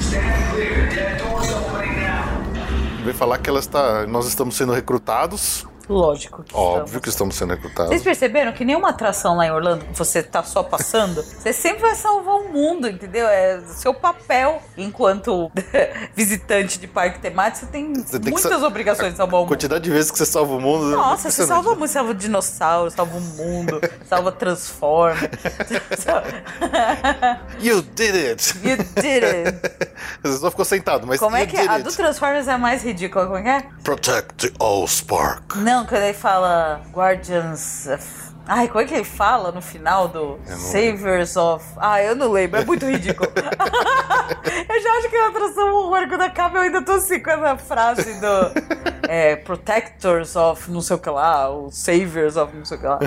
Stand 0.00 0.52
clear. 0.52 0.90
Dead 0.90 1.20
doors 1.20 1.48
opening 1.52 1.94
now. 1.94 3.04
Vem 3.04 3.14
falar 3.14 3.38
que 3.38 3.48
ela 3.48 3.60
está, 3.60 4.04
nós 4.08 4.26
estamos 4.26 4.56
sendo 4.56 4.72
recrutados 4.72 5.64
Lógico 5.88 6.42
que 6.42 6.54
Óbvio 6.54 6.84
estamos. 6.84 7.02
que 7.02 7.08
estamos 7.08 7.34
sendo 7.36 7.50
recrutados. 7.54 7.88
Vocês 7.90 8.02
perceberam 8.02 8.52
que 8.52 8.64
nenhuma 8.64 8.90
atração 8.90 9.36
lá 9.36 9.46
em 9.46 9.50
Orlando 9.50 9.84
você 9.92 10.22
tá 10.22 10.42
só 10.42 10.62
passando, 10.62 11.22
você 11.24 11.52
sempre 11.52 11.82
vai 11.82 11.94
salvar 11.94 12.36
o 12.36 12.52
mundo, 12.52 12.88
entendeu? 12.88 13.26
É 13.26 13.60
seu 13.66 13.92
papel 13.92 14.62
enquanto 14.76 15.50
visitante 16.14 16.78
de 16.78 16.86
parque 16.86 17.18
temático, 17.20 17.66
você 17.66 17.72
tem 17.72 17.92
Você 17.94 18.18
tem 18.18 18.32
muitas 18.32 18.62
obrigações 18.62 19.12
de 19.12 19.16
salvar 19.16 19.40
o 19.40 19.42
mundo. 19.42 19.48
quantidade 19.48 19.84
de 19.84 19.90
vezes 19.90 20.10
que 20.10 20.18
você 20.18 20.26
salva 20.26 20.54
o 20.54 20.60
mundo. 20.60 20.92
é 20.92 20.96
Nossa, 20.96 21.22
você 21.30 21.42
impressionante. 21.42 21.48
salva 21.64 21.78
muito, 21.78 21.90
salva 21.92 22.14
dinossauro, 22.14 22.90
salva 22.90 23.16
o 23.16 23.20
mundo, 23.20 23.80
salva 24.08 24.32
Transformer. 24.32 25.30
You 27.60 27.82
did 27.82 28.14
it! 28.14 28.54
you 28.62 28.76
did 29.00 29.24
it. 29.24 29.58
Você 30.22 30.38
só 30.38 30.50
ficou 30.50 30.64
sentado, 30.64 31.06
mas 31.06 31.18
Como 31.20 31.36
é 31.36 31.46
que 31.46 31.56
é? 31.56 31.66
A 31.68 31.78
do 31.78 31.90
Transformers 31.92 32.48
é 32.48 32.52
a 32.52 32.58
mais 32.58 32.82
ridícula, 32.82 33.26
como 33.26 33.38
é 33.38 33.42
que 33.42 33.48
é? 33.48 33.62
Protect 33.82 34.48
the 34.50 34.52
Allspark. 34.64 35.56
Não, 35.56 35.73
quando 35.82 36.02
ele 36.02 36.14
fala 36.14 36.80
Guardians 36.92 37.86
of... 37.88 38.23
Ai, 38.46 38.68
como 38.68 38.80
é 38.80 38.84
que 38.84 38.94
ele 38.94 39.04
fala 39.04 39.50
no 39.52 39.62
final 39.62 40.08
do 40.08 40.38
Saviors 40.44 41.36
of... 41.36 41.64
Ah, 41.78 42.02
eu 42.02 42.14
não 42.14 42.30
lembro, 42.30 42.60
é 42.60 42.64
muito 42.64 42.84
ridículo. 42.86 43.30
eu 43.34 44.82
já 44.82 44.90
acho 44.98 45.08
que 45.08 45.16
é 45.16 45.20
uma 45.20 45.28
atração 45.30 45.72
horror. 45.74 46.08
Quando 46.08 46.20
acaba, 46.22 46.58
eu 46.58 46.62
ainda 46.62 46.82
tô 46.82 46.92
assim 46.92 47.20
com 47.20 47.30
essa 47.30 47.56
frase 47.56 48.20
do... 48.20 49.06
é, 49.08 49.36
Protectors 49.36 50.36
of 50.36 50.70
não 50.70 50.80
sei 50.80 50.96
o 50.96 50.98
que 50.98 51.08
lá, 51.10 51.48
ou 51.48 51.70
Saviors 51.70 52.36
of 52.36 52.54
não 52.54 52.64
sei 52.64 52.76
o 52.76 52.80
que 52.80 52.86
lá. 52.86 52.98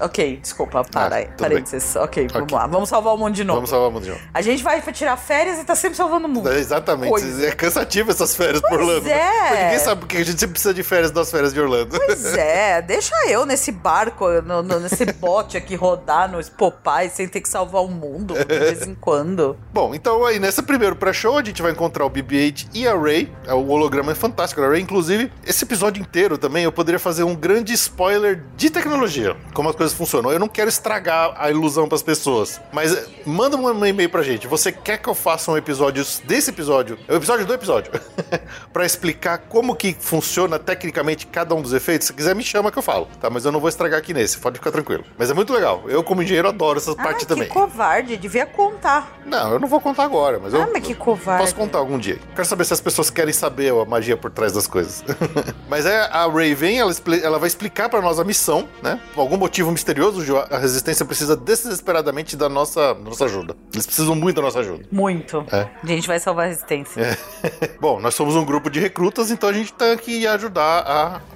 ok, 0.00 0.38
desculpa, 0.40 0.82
para 0.84 1.14
Ah, 1.14 1.18
aí. 1.18 1.26
tudo 1.26 1.36
Parênteses. 1.36 1.96
Ok, 1.96 2.26
vamos 2.32 2.52
lá. 2.52 2.66
Vamos 2.66 2.88
salvar 2.88 3.14
o 3.14 3.18
mundo 3.18 3.34
de 3.34 3.44
novo. 3.44 3.58
Vamos 3.58 3.70
salvar 3.70 3.88
o 3.88 3.92
mundo 3.92 4.04
de 4.04 4.10
novo. 4.10 4.22
A 4.32 4.40
gente 4.40 4.62
vai 4.62 4.80
tirar 4.92 5.16
férias 5.16 5.58
e 5.58 5.64
tá 5.64 5.74
sempre 5.74 5.96
salvando 5.96 6.26
o 6.26 6.30
mundo. 6.30 6.50
É, 6.50 6.58
exatamente. 6.58 7.10
Coisa. 7.10 7.46
É 7.46 7.52
cansativo 7.52 8.10
essas 8.10 8.34
férias 8.34 8.60
por 8.62 8.80
Orlando. 8.80 9.08
é. 9.08 9.50
Mas 9.50 9.58
ninguém 9.64 9.78
sabe 9.78 10.00
porque 10.00 10.16
a 10.16 10.24
gente 10.24 10.38
sempre 10.40 10.52
precisa 10.52 10.72
de 10.74 10.82
férias 10.82 11.10
das 11.10 11.30
férias 11.30 11.52
de 11.52 11.60
Orlando. 11.60 11.98
Pois 11.98 12.24
é, 12.34 12.80
deixa 12.82 13.14
eu 13.28 13.44
nesse 13.44 13.70
barco, 13.72 14.21
no- 14.42 14.62
no- 14.62 14.80
nesse 14.80 15.04
bote 15.12 15.56
aqui 15.56 15.74
rodar 15.74 16.30
no 16.30 16.42
Popeye 16.52 17.10
sem 17.10 17.26
ter 17.28 17.40
que 17.40 17.48
salvar 17.48 17.82
o 17.82 17.88
mundo 17.88 18.34
de 18.34 18.44
vez 18.58 18.86
em 18.86 18.94
quando. 18.94 19.56
Bom, 19.72 19.94
então 19.94 20.24
aí 20.24 20.38
nesse 20.38 20.62
primeiro 20.62 20.94
pré-show 20.96 21.38
a 21.38 21.44
gente 21.44 21.62
vai 21.62 21.72
encontrar 21.72 22.04
o 22.04 22.10
BB-8 22.10 22.68
e 22.74 22.86
a 22.86 22.96
Ray. 22.96 23.32
É, 23.46 23.54
O 23.54 23.68
holograma 23.68 24.12
é 24.12 24.14
fantástico 24.14 24.60
da 24.60 24.68
Ray. 24.68 24.80
Inclusive, 24.82 25.32
esse 25.46 25.64
episódio 25.64 26.00
inteiro 26.00 26.36
também 26.38 26.64
eu 26.64 26.72
poderia 26.72 26.98
fazer 26.98 27.22
um 27.24 27.34
grande 27.34 27.72
spoiler 27.72 28.42
de 28.56 28.70
tecnologia, 28.70 29.36
como 29.54 29.68
as 29.68 29.76
coisas 29.76 29.96
funcionam. 29.96 30.32
Eu 30.32 30.38
não 30.38 30.48
quero 30.48 30.68
estragar 30.68 31.34
a 31.36 31.50
ilusão 31.50 31.88
pras 31.88 32.02
pessoas, 32.02 32.60
mas 32.72 32.92
eh, 32.94 33.06
manda 33.24 33.56
um 33.56 33.84
e-mail 33.86 34.08
pra 34.10 34.22
gente. 34.22 34.46
Você 34.46 34.70
quer 34.72 34.98
que 34.98 35.08
eu 35.08 35.14
faça 35.14 35.50
um 35.50 35.56
episódio 35.56 36.04
desse 36.24 36.50
episódio, 36.50 36.98
é 37.08 37.12
o 37.12 37.16
episódio 37.16 37.46
do 37.46 37.52
episódio, 37.54 37.92
pra 38.72 38.84
explicar 38.84 39.38
como 39.48 39.74
que 39.74 39.96
funciona 39.98 40.58
tecnicamente 40.58 41.26
cada 41.26 41.54
um 41.54 41.62
dos 41.62 41.72
efeitos? 41.72 42.06
Se 42.06 42.12
quiser, 42.12 42.34
me 42.34 42.42
chama 42.42 42.70
que 42.70 42.78
eu 42.78 42.82
falo, 42.82 43.08
tá? 43.20 43.28
Mas 43.30 43.44
eu 43.44 43.52
não 43.52 43.60
vou 43.60 43.68
estragar 43.68 43.98
aqui 43.98 44.11
nesse, 44.12 44.38
pode 44.38 44.58
ficar 44.58 44.70
tranquilo. 44.70 45.04
Mas 45.18 45.30
é 45.30 45.34
muito 45.34 45.52
legal. 45.52 45.84
Eu, 45.88 46.02
como 46.02 46.22
engenheiro, 46.22 46.48
adoro 46.48 46.78
essa 46.78 46.92
Ah, 46.92 46.96
parte 46.96 47.20
que 47.20 47.26
também. 47.26 47.48
covarde, 47.48 48.16
devia 48.16 48.46
contar. 48.46 49.18
Não, 49.24 49.52
eu 49.52 49.58
não 49.60 49.68
vou 49.68 49.80
contar 49.80 50.04
agora, 50.04 50.38
mas 50.42 50.52
eu. 50.54 50.62
Ah, 50.62 50.68
mas 50.72 50.82
que 50.82 50.94
covarde. 50.94 51.42
Posso 51.42 51.54
contar 51.54 51.78
algum 51.78 51.98
dia. 51.98 52.18
Quero 52.34 52.46
saber 52.46 52.64
se 52.64 52.72
as 52.72 52.80
pessoas 52.80 53.10
querem 53.10 53.32
saber 53.32 53.72
a 53.72 53.84
magia 53.84 54.16
por 54.16 54.30
trás 54.30 54.52
das 54.52 54.66
coisas. 54.66 55.04
mas 55.68 55.86
é 55.86 56.00
a 56.10 56.26
Ray 56.26 56.54
vem, 56.54 56.78
ela, 56.78 56.92
ela 57.22 57.38
vai 57.38 57.46
explicar 57.48 57.88
pra 57.88 58.00
nós 58.00 58.18
a 58.18 58.24
missão, 58.24 58.68
né? 58.82 59.00
Por 59.14 59.20
algum 59.20 59.36
motivo 59.36 59.70
misterioso, 59.70 60.22
a 60.50 60.58
resistência 60.58 61.04
precisa 61.04 61.36
desesperadamente 61.36 62.36
da 62.36 62.48
nossa, 62.48 62.94
nossa 62.94 63.24
ajuda. 63.24 63.56
Eles 63.72 63.86
precisam 63.86 64.14
muito 64.14 64.36
da 64.36 64.42
nossa 64.42 64.60
ajuda. 64.60 64.84
Muito. 64.90 65.44
É. 65.50 65.68
A 65.82 65.86
gente 65.86 66.06
vai 66.06 66.18
salvar 66.18 66.46
a 66.46 66.48
resistência. 66.48 67.18
Bom, 67.80 68.00
nós 68.00 68.14
somos 68.14 68.36
um 68.36 68.44
grupo 68.44 68.70
de 68.70 68.80
recrutas, 68.80 69.30
então 69.30 69.48
a 69.48 69.52
gente 69.52 69.72
tem 69.72 69.96
que 69.96 70.26
ajudar 70.26 70.80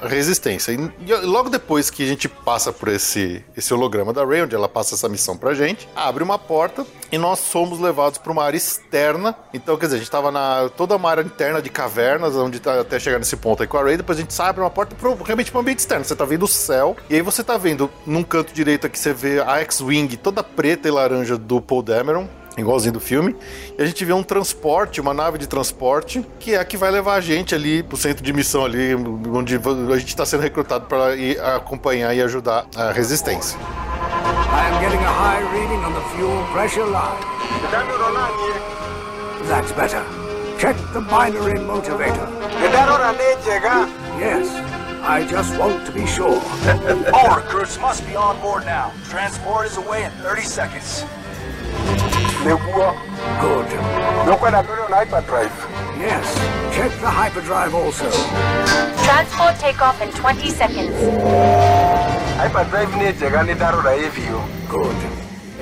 a 0.00 0.06
resistência. 0.06 0.72
E 0.72 1.14
logo 1.26 1.48
depois 1.48 1.90
que 1.90 2.02
a 2.02 2.06
gente 2.06 2.28
passa 2.28 2.65
por 2.72 2.88
esse, 2.88 3.44
esse 3.56 3.72
holograma 3.72 4.12
da 4.12 4.24
Ray, 4.24 4.42
onde 4.42 4.54
ela 4.54 4.68
passa 4.68 4.94
essa 4.94 5.08
missão 5.08 5.36
pra 5.36 5.54
gente, 5.54 5.88
abre 5.94 6.22
uma 6.22 6.38
porta 6.38 6.86
e 7.10 7.18
nós 7.18 7.38
somos 7.38 7.78
levados 7.78 8.18
pra 8.18 8.32
uma 8.32 8.44
área 8.44 8.56
externa. 8.56 9.34
Então, 9.52 9.76
quer 9.76 9.86
dizer, 9.86 9.96
a 9.96 9.98
gente 10.00 10.10
tava 10.10 10.30
na 10.30 10.70
toda 10.76 10.96
uma 10.96 11.10
área 11.10 11.22
interna 11.22 11.62
de 11.62 11.70
cavernas, 11.70 12.34
onde 12.36 12.60
tá 12.60 12.80
até 12.80 12.98
chegar 12.98 13.18
nesse 13.18 13.36
ponto 13.36 13.62
aí 13.62 13.66
com 13.66 13.78
a 13.78 13.82
Ray, 13.82 13.96
depois 13.96 14.18
a 14.18 14.20
gente 14.20 14.42
abre 14.42 14.60
uma 14.60 14.70
porta 14.70 14.94
pro, 14.94 15.14
realmente 15.22 15.50
pro 15.50 15.60
ambiente 15.60 15.80
externo. 15.80 16.04
Você 16.04 16.16
tá 16.16 16.24
vendo 16.24 16.44
o 16.44 16.48
céu, 16.48 16.96
e 17.08 17.14
aí 17.14 17.22
você 17.22 17.42
tá 17.42 17.56
vendo 17.56 17.90
num 18.06 18.22
canto 18.22 18.52
direito 18.52 18.86
aqui, 18.86 18.98
você 18.98 19.12
vê 19.12 19.40
a 19.40 19.58
X-Wing 19.60 20.16
toda 20.16 20.42
preta 20.42 20.88
e 20.88 20.90
laranja 20.90 21.36
do 21.36 21.60
Paul 21.60 21.82
Dameron. 21.82 22.28
Igualzinho 22.56 22.94
do 22.94 23.00
filme. 23.00 23.36
E 23.78 23.82
a 23.82 23.86
gente 23.86 24.04
vê 24.04 24.12
um 24.12 24.22
transporte, 24.22 25.00
uma 25.00 25.12
nave 25.12 25.36
de 25.38 25.46
transporte, 25.46 26.24
que 26.40 26.54
é 26.54 26.58
a 26.58 26.64
que 26.64 26.76
vai 26.76 26.90
levar 26.90 27.14
a 27.14 27.20
gente 27.20 27.54
ali 27.54 27.82
pro 27.82 27.96
centro 27.96 28.24
de 28.24 28.32
missão 28.32 28.64
ali, 28.64 28.94
onde 28.94 29.56
a 29.56 29.98
gente 29.98 30.08
está 30.08 30.24
sendo 30.24 30.40
recrutado 30.42 30.86
para 30.86 31.14
ir 31.14 31.38
acompanhar 31.40 32.14
e 32.14 32.22
ajudar 32.22 32.66
a 32.74 32.92
resistência. 32.92 33.58
I 33.58 34.68
am 34.70 34.80
getting 34.82 35.04
a 35.04 35.12
high 35.12 35.42
reading 35.52 35.84
on 35.84 35.92
the 35.92 36.00
fuel 36.16 36.42
pressure 36.52 36.86
line. 36.86 37.20
That's 39.48 39.72
better. 39.72 40.04
Check 40.58 40.76
the 40.94 41.00
binary 41.02 41.58
motivator. 41.60 42.26
Yes, 44.18 44.48
I 45.02 45.26
just 45.28 45.56
want 45.58 45.84
to 45.86 45.92
be 45.92 46.06
sure. 46.06 46.40
All 47.12 47.36
recruits 47.36 47.78
must 47.78 48.06
be 48.06 48.16
on 48.16 48.40
board 48.40 48.64
now. 48.64 48.92
Transport 49.10 49.66
is 49.66 49.76
away 49.76 50.04
in 50.04 50.10
30 50.22 50.42
seconds. 50.42 51.04
Good. 53.40 53.66
Yes, 55.98 56.26
check 56.74 56.90
the 57.00 57.08
hyperdrive 57.08 57.74
also. 57.74 58.04
Transport 59.04 59.58
takeoff 59.58 60.00
in 60.02 60.10
20 60.12 60.50
seconds. 60.50 60.94
Good. 64.68 64.96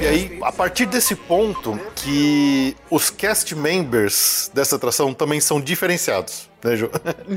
E 0.01 0.07
aí, 0.07 0.39
a 0.43 0.51
partir 0.51 0.87
desse 0.87 1.15
ponto, 1.15 1.79
que 1.95 2.77
os 2.91 3.11
cast 3.11 3.55
members 3.55 4.51
dessa 4.53 4.77
atração 4.77 5.15
também 5.15 5.41
são 5.41 5.61
diferenciados. 5.61 6.51
Né, 6.65 6.77
Ju? 6.77 6.91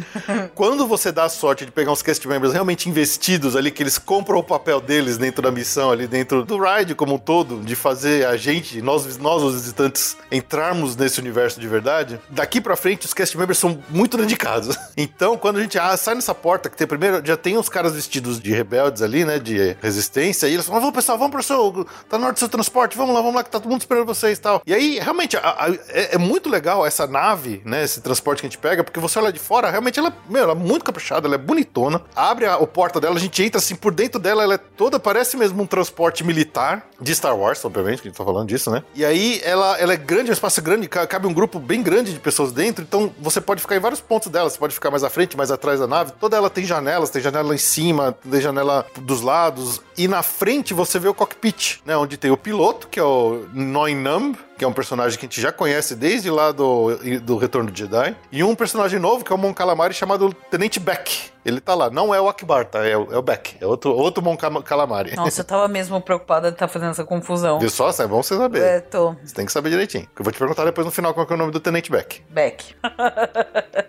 Quando 0.55 0.87
você 0.87 1.11
dá 1.11 1.25
a 1.25 1.29
sorte 1.29 1.65
de 1.65 1.71
pegar 1.71 1.91
uns 1.91 2.01
cast 2.01 2.25
members 2.27 2.53
realmente 2.53 2.87
investidos 2.89 3.55
ali, 3.57 3.69
que 3.71 3.83
eles 3.83 3.97
compram 3.97 4.39
o 4.39 4.43
papel 4.43 4.79
deles 4.79 5.17
dentro 5.17 5.41
da 5.41 5.51
missão, 5.51 5.91
ali 5.91 6.07
dentro 6.07 6.45
do 6.45 6.57
ride 6.57 6.95
como 6.95 7.15
um 7.15 7.17
todo, 7.17 7.59
de 7.61 7.75
fazer 7.75 8.25
a 8.25 8.37
gente, 8.37 8.81
nós, 8.81 9.17
nós 9.17 9.43
os 9.43 9.53
visitantes, 9.55 10.15
entrarmos 10.31 10.95
nesse 10.95 11.19
universo 11.19 11.59
de 11.59 11.67
verdade, 11.67 12.19
daqui 12.29 12.61
pra 12.61 12.77
frente 12.77 13.05
os 13.05 13.13
cast 13.13 13.37
members 13.37 13.57
são 13.59 13.77
muito 13.89 14.17
dedicados. 14.17 14.75
Então, 14.99 15.37
quando 15.37 15.57
a 15.57 15.61
gente 15.61 15.77
ah, 15.77 15.95
sai 15.95 16.15
nessa 16.15 16.33
porta, 16.33 16.69
que 16.71 16.75
tem 16.77 16.87
primeiro, 16.87 17.21
já 17.23 17.37
tem 17.37 17.55
uns 17.55 17.69
caras 17.69 17.93
vestidos 17.93 18.39
de 18.39 18.51
rebeldes 18.51 19.03
ali, 19.03 19.23
né, 19.25 19.37
de 19.37 19.77
resistência, 19.79 20.47
e 20.47 20.53
eles 20.55 20.65
falam, 20.65 20.81
vamos 20.81 20.95
pessoal, 20.95 21.17
vamos 21.19 21.31
pro 21.31 21.43
seu, 21.43 21.85
tá 22.09 22.17
na 22.17 22.25
hora 22.27 22.33
do 22.33 22.39
seu 22.39 22.49
transporte, 22.49 22.97
vamos 22.97 23.13
lá, 23.13 23.21
vamos 23.21 23.35
lá, 23.35 23.43
que 23.43 23.49
tá 23.51 23.59
todo 23.59 23.69
mundo 23.69 23.81
esperando 23.81 24.05
vocês 24.07 24.39
e 24.39 24.41
tal. 24.41 24.61
E 24.65 24.73
aí, 24.73 24.97
realmente, 24.99 25.37
a- 25.37 25.41
a- 25.41 25.71
é, 25.89 26.15
é 26.15 26.17
muito 26.17 26.49
legal 26.49 26.83
essa 26.85 27.05
nave, 27.05 27.61
né, 27.63 27.83
esse 27.83 28.01
transporte 28.01 28.39
que 28.41 28.47
a 28.47 28.49
gente 28.49 28.57
pega, 28.57 28.83
porque 28.83 28.99
você 28.99 29.16
olha 29.19 29.31
de 29.31 29.39
fora, 29.39 29.69
realmente 29.69 29.99
ela, 29.99 30.13
meu, 30.29 30.43
ela 30.43 30.51
é 30.53 30.55
muito 30.55 30.83
caprichada, 30.83 31.27
ela 31.27 31.35
é 31.35 31.37
bonitona. 31.37 32.01
Abre 32.15 32.45
a, 32.45 32.57
o 32.57 32.67
porta 32.67 32.99
dela, 32.99 33.15
a 33.15 33.19
gente 33.19 33.41
entra 33.43 33.59
assim, 33.59 33.75
por 33.75 33.93
dentro 33.93 34.19
dela, 34.19 34.43
ela 34.43 34.53
é 34.55 34.57
toda, 34.57 34.99
parece 34.99 35.37
mesmo 35.37 35.61
um 35.61 35.65
transporte 35.65 36.23
militar 36.23 36.85
de 36.99 37.13
Star 37.15 37.35
Wars, 37.37 37.63
obviamente, 37.65 38.01
que 38.01 38.07
a 38.07 38.11
gente 38.11 38.17
tá 38.17 38.25
falando 38.25 38.47
disso, 38.47 38.71
né? 38.71 38.83
E 38.95 39.03
aí, 39.05 39.41
ela, 39.43 39.77
ela 39.79 39.93
é 39.93 39.97
grande, 39.97 40.29
um 40.29 40.33
espaço 40.33 40.61
grande, 40.61 40.87
ca- 40.87 41.05
cabe 41.07 41.27
um 41.27 41.33
grupo 41.33 41.59
bem 41.59 41.81
grande 41.81 42.13
de 42.13 42.19
pessoas 42.19 42.51
dentro, 42.51 42.83
então 42.83 43.13
você 43.19 43.39
pode 43.41 43.61
ficar 43.61 43.75
em 43.75 43.79
vários 43.79 44.01
pontos 44.01 44.29
dela, 44.29 44.49
você 44.49 44.57
pode 44.57 44.73
ficar 44.73 44.89
mais 44.91 45.03
à 45.03 45.09
frente, 45.09 45.37
mais 45.37 45.51
atrás 45.51 45.79
da 45.79 45.87
nave. 45.87 46.11
Toda 46.19 46.35
ela 46.37 46.49
tem 46.49 46.65
janelas, 46.65 47.09
tem 47.09 47.21
janela 47.21 47.53
em 47.53 47.57
cima, 47.57 48.15
tem 48.29 48.41
janela 48.41 48.85
dos 49.01 49.21
lados, 49.21 49.81
e 49.97 50.07
na 50.07 50.21
frente 50.21 50.73
você 50.73 50.99
vê 50.99 51.07
o 51.07 51.13
cockpit, 51.13 51.79
né? 51.85 51.97
Onde 51.97 52.17
tem 52.17 52.29
o 52.29 52.37
piloto, 52.37 52.87
que 52.87 52.99
é 52.99 53.03
o 53.03 53.47
Noi 53.51 53.95
Numb, 53.95 54.37
que 54.57 54.63
é 54.63 54.67
um 54.67 54.73
personagem 54.73 55.17
que 55.17 55.25
a 55.25 55.27
gente 55.27 55.41
já 55.41 55.51
conhece 55.51 55.95
desde 55.95 56.29
lá 56.29 56.51
do, 56.51 56.95
do 57.21 57.37
Retorno 57.37 57.71
de 57.71 57.79
Jedi, 57.79 58.15
e 58.31 58.43
um 58.43 58.55
personagem 58.55 58.99
novo, 58.99 59.23
que 59.23 59.31
é 59.31 59.35
o 59.35 59.37
Mon 59.37 59.53
Calamari, 59.53 59.93
chamado 59.93 60.33
Tenente 60.51 60.79
Beck. 60.79 61.31
Ele 61.45 61.61
tá 61.61 61.73
lá, 61.73 61.89
não 61.89 62.13
é 62.13 62.19
o 62.19 62.27
Akbar, 62.27 62.65
tá? 62.65 62.85
É 62.85 62.97
o, 62.97 63.11
é 63.13 63.17
o 63.17 63.21
Beck, 63.21 63.55
é 63.61 63.65
outro, 63.65 63.91
outro 63.95 64.23
Mon 64.23 64.35
Calamari. 64.35 65.15
Nossa, 65.15 65.41
eu 65.41 65.45
tava 65.45 65.67
mesmo 65.67 65.99
preocupada 66.01 66.49
de 66.49 66.55
estar 66.55 66.67
fazendo 66.67 66.91
essa 66.91 67.05
confusão. 67.05 67.59
Viu 67.59 67.69
só? 67.69 67.89
É 67.89 68.07
bom 68.07 68.21
você 68.21 68.35
saber. 68.35 68.61
É, 68.61 68.79
tô. 68.81 69.15
Você 69.23 69.33
tem 69.33 69.45
que 69.45 69.51
saber 69.51 69.69
direitinho. 69.69 70.07
Eu 70.17 70.23
vou 70.23 70.31
te 70.31 70.37
perguntar 70.37 70.65
depois 70.65 70.85
no 70.85 70.91
final 70.91 71.13
qual 71.13 71.25
que 71.25 71.33
é 71.33 71.35
o 71.35 71.39
nome 71.39 71.51
do 71.51 71.59
Tenente 71.59 71.89
Beck. 71.89 72.21
Beck. 72.29 72.75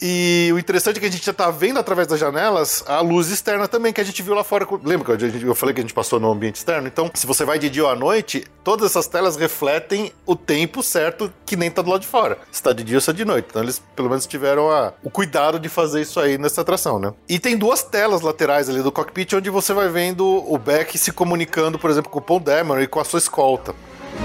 E 0.00 0.50
o 0.52 0.58
interessante 0.58 0.98
é 0.98 1.00
que 1.00 1.06
a 1.06 1.10
gente 1.10 1.24
já 1.24 1.32
tá 1.32 1.50
vendo 1.50 1.78
através 1.78 2.06
das 2.06 2.20
janelas 2.20 2.84
a 2.86 3.00
luz 3.00 3.30
externa 3.30 3.66
também, 3.66 3.92
que 3.94 4.00
a 4.00 4.04
gente 4.04 4.22
viu 4.22 4.34
lá 4.34 4.44
fora. 4.44 4.66
Lembra 4.84 5.16
que 5.16 5.24
eu, 5.46 5.54
falei 5.54 5.74
que 5.74 5.80
a 5.80 5.84
gente 5.84 5.94
passou 5.94 6.20
no 6.20 6.30
ambiente 6.30 6.56
externo? 6.56 6.86
Então, 6.86 7.10
se 7.14 7.26
você 7.26 7.44
vai 7.46 7.58
de 7.58 7.70
dia 7.70 7.84
ou 7.84 7.90
à 7.90 7.96
noite, 7.96 8.44
todas 8.62 8.90
essas 8.90 9.06
telas 9.06 9.36
refletem 9.36 10.12
o 10.26 10.36
tempo 10.36 10.82
certo 10.82 11.32
que 11.46 11.56
nem 11.56 11.70
tá 11.70 11.80
do 11.80 11.90
lado 11.90 12.02
de 12.02 12.06
fora. 12.06 12.36
Se 12.52 12.62
tá 12.62 12.74
de 12.74 12.84
dia 12.84 12.98
ou 12.98 13.00
se 13.00 13.06
tá 13.06 13.12
de 13.12 13.24
noite. 13.24 13.46
Então, 13.48 13.62
eles 13.62 13.82
pelo 13.94 14.10
menos 14.10 14.26
tiveram 14.26 14.70
a- 14.70 14.92
o 15.02 15.08
cuidado 15.10 15.58
de 15.58 15.68
fazer 15.70 16.02
isso 16.02 16.20
aí 16.20 16.36
nessa 16.36 16.60
atração, 16.60 16.98
né? 16.98 17.14
E 17.26 17.38
tem 17.38 17.56
duas 17.56 17.82
telas 17.82 18.20
laterais 18.20 18.68
ali 18.68 18.82
do 18.82 18.92
cockpit 18.92 19.32
onde 19.32 19.48
você 19.48 19.72
vai 19.72 19.88
vendo 19.88 20.26
o 20.26 20.58
Beck 20.58 20.98
se 20.98 21.10
comunicando, 21.10 21.78
por 21.78 21.90
exemplo, 21.90 22.10
com 22.10 22.18
o 22.18 22.22
Paul 22.22 22.40
Dameron 22.40 22.82
e 22.82 22.86
com 22.86 23.00
a 23.00 23.04
sua 23.04 23.18
escolta. 23.18 23.74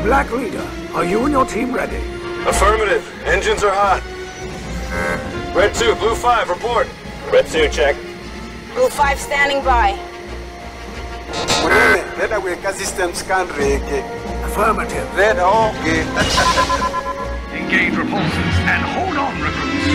Black 0.03 0.33
Leader, 0.33 0.61
are 0.95 1.09
you 1.09 1.25
and 1.25 1.31
your 1.31 1.45
team 1.45 1.71
ready? 1.73 1.95
Affirmative. 2.45 3.01
Engines 3.25 3.63
are 3.63 3.71
hot. 3.95 4.03
Red 5.53 5.73
2, 5.73 5.95
Blue 5.99 6.15
5, 6.15 6.47
report. 6.47 6.87
Red 7.29 7.45
2, 7.47 7.69
check. 7.69 7.97
Rule 8.73 8.89
5 8.89 9.19
standing 9.19 9.61
by. 9.61 9.99
Munene, 11.61 12.03
leda 12.17 12.39
weka 12.39 12.71
system 12.73 13.13
scan 13.13 13.47
reke. 13.47 14.01
Affirmative. 14.45 15.05
Leda 15.13 15.45
okay. 15.45 16.03
Engage 17.53 17.93
repulsors 17.93 18.57
and 18.63 18.81
hold 18.95 19.17
on, 19.17 19.33
recruits. 19.41 19.87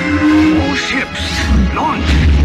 All 0.60 0.76
ships, 0.76 1.74
launch. 1.74 2.36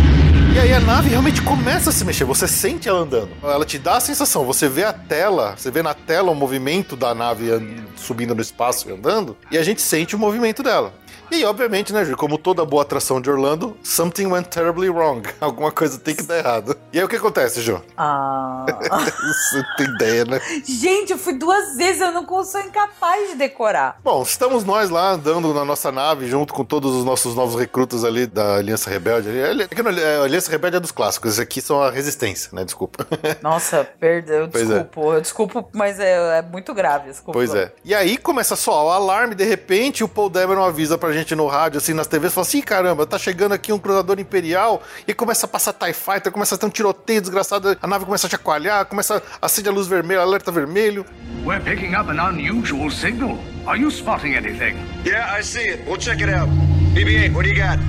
E 0.53 0.59
aí 0.59 0.73
a 0.73 0.81
nave 0.81 1.09
realmente 1.09 1.41
começa 1.41 1.89
a 1.89 1.93
se 1.93 2.03
mexer, 2.03 2.25
você 2.25 2.45
sente 2.45 2.89
ela 2.89 2.99
andando. 2.99 3.29
Ela 3.41 3.65
te 3.65 3.77
dá 3.77 3.95
a 3.95 3.99
sensação, 4.01 4.45
você 4.45 4.67
vê 4.67 4.83
a 4.83 4.91
tela, 4.91 5.55
você 5.57 5.71
vê 5.71 5.81
na 5.81 5.93
tela 5.93 6.29
o 6.29 6.35
movimento 6.35 6.97
da 6.97 7.15
nave 7.15 7.47
subindo 7.95 8.35
no 8.35 8.41
espaço 8.41 8.89
e 8.89 8.91
andando, 8.91 9.37
e 9.49 9.57
a 9.57 9.63
gente 9.63 9.81
sente 9.81 10.13
o 10.13 10.19
movimento 10.19 10.61
dela. 10.61 10.93
E 11.31 11.45
obviamente, 11.45 11.93
né, 11.93 12.03
Ju, 12.03 12.17
como 12.17 12.37
toda 12.37 12.65
boa 12.65 12.81
atração 12.81 13.21
de 13.21 13.29
Orlando, 13.29 13.77
something 13.83 14.25
went 14.27 14.47
terribly 14.47 14.89
wrong. 14.89 15.21
Alguma 15.39 15.71
coisa 15.71 15.97
tem 15.97 16.13
que 16.13 16.23
dar 16.23 16.39
errado. 16.39 16.75
E 16.91 16.99
aí 16.99 17.05
o 17.05 17.07
que 17.07 17.15
acontece, 17.15 17.61
Ju? 17.61 17.81
Ah. 17.97 18.65
Você 19.21 19.63
tem 19.77 19.87
ideia, 19.87 20.25
né? 20.25 20.41
Gente, 20.65 21.11
eu 21.13 21.17
fui 21.17 21.33
duas 21.33 21.77
vezes, 21.77 22.01
eu 22.01 22.11
não 22.11 22.43
sou 22.43 22.59
incapaz 22.59 23.29
de 23.29 23.35
decorar. 23.35 23.97
Bom, 24.03 24.21
estamos 24.23 24.63
nós 24.63 24.89
lá 24.89 25.11
andando 25.11 25.53
na 25.53 25.63
nossa 25.63 25.91
nave 25.91 26.27
junto 26.27 26.53
com 26.53 26.65
todos 26.65 26.93
os 26.95 27.05
nossos 27.05 27.33
novos 27.35 27.55
recrutas 27.55 28.03
ali 28.03 28.27
da 28.27 28.57
Aliança 28.57 28.89
Rebelde. 28.89 29.29
ali. 29.29 29.63
É 29.63 30.01
é, 30.01 30.17
A 30.17 30.23
Aliança 30.23 30.51
Rebelde 30.51 30.77
é 30.77 30.79
dos 30.79 30.91
clássicos, 30.91 31.31
esses 31.31 31.39
aqui 31.39 31.61
são 31.61 31.81
a 31.81 31.89
Resistência, 31.89 32.49
né? 32.53 32.65
Desculpa. 32.65 33.07
Nossa, 33.41 33.87
perdão, 33.99 34.35
eu 34.35 34.49
Pois 34.49 34.63
é. 34.63 34.73
desculpo. 34.73 35.13
Eu 35.13 35.21
desculpo, 35.21 35.69
mas 35.73 35.99
é, 35.99 36.39
é 36.39 36.41
muito 36.41 36.73
grave. 36.73 37.09
Desculpa. 37.09 37.33
Pois 37.33 37.53
é. 37.55 37.71
E 37.85 37.95
aí 37.95 38.17
começa 38.17 38.55
soar 38.55 38.83
o 38.83 38.89
alarme, 38.89 39.33
de 39.35 39.43
repente 39.43 40.03
o 40.03 40.07
Paul 40.07 40.29
Dameron 40.29 40.63
avisa 40.63 40.97
pra 40.97 41.11
gente 41.11 41.20
no 41.35 41.47
rádio, 41.47 41.77
assim, 41.77 41.93
nas 41.93 42.07
TVs, 42.07 42.33
fala 42.33 42.45
assim, 42.45 42.61
caramba, 42.61 43.05
tá 43.05 43.17
chegando 43.17 43.53
aqui 43.53 43.71
um 43.71 43.77
cruzador 43.79 44.19
imperial, 44.19 44.81
e 45.07 45.13
começa 45.13 45.45
a 45.45 45.49
passar 45.49 45.73
TIE 45.73 45.93
Fighter, 45.93 46.31
começa 46.31 46.55
a 46.55 46.57
ter 46.57 46.65
um 46.65 46.69
tiroteio 46.69 47.21
desgraçado, 47.21 47.77
a 47.81 47.87
nave 47.87 48.05
começa 48.05 48.27
a 48.27 48.29
chacoalhar, 48.29 48.85
começa 48.85 49.21
a 49.41 49.45
acender 49.45 49.71
a 49.71 49.75
luz 49.75 49.87
vermelha, 49.87 50.21
alerta 50.21 50.51
vermelho. 50.51 51.05
We're 51.45 51.63
picking 51.63 51.95
up 51.95 52.09
an 52.09 52.19
unusual 52.19 52.91
signal. 52.91 53.37
Are 53.65 53.79
you 53.79 53.89
spotting 53.89 54.35
anything? 54.35 54.75
Yeah, 55.03 55.31
I 55.31 55.41
see 55.41 55.69
it. 55.69 55.87
We'll 55.87 55.97
check 55.97 56.21
it 56.21 56.29
out. 56.29 56.49
BB-8, 56.93 57.33
what 57.33 57.43
do 57.43 57.49
you 57.49 57.55
got? 57.55 57.79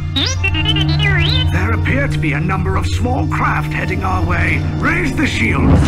There 1.52 1.72
appear 1.72 2.08
to 2.08 2.18
be 2.18 2.32
a 2.32 2.40
number 2.40 2.76
of 2.76 2.86
small 2.86 3.26
craft 3.28 3.72
heading 3.72 4.04
our 4.04 4.24
way. 4.24 4.60
Raise 4.78 5.14
the 5.14 5.26
shields. 5.26 5.80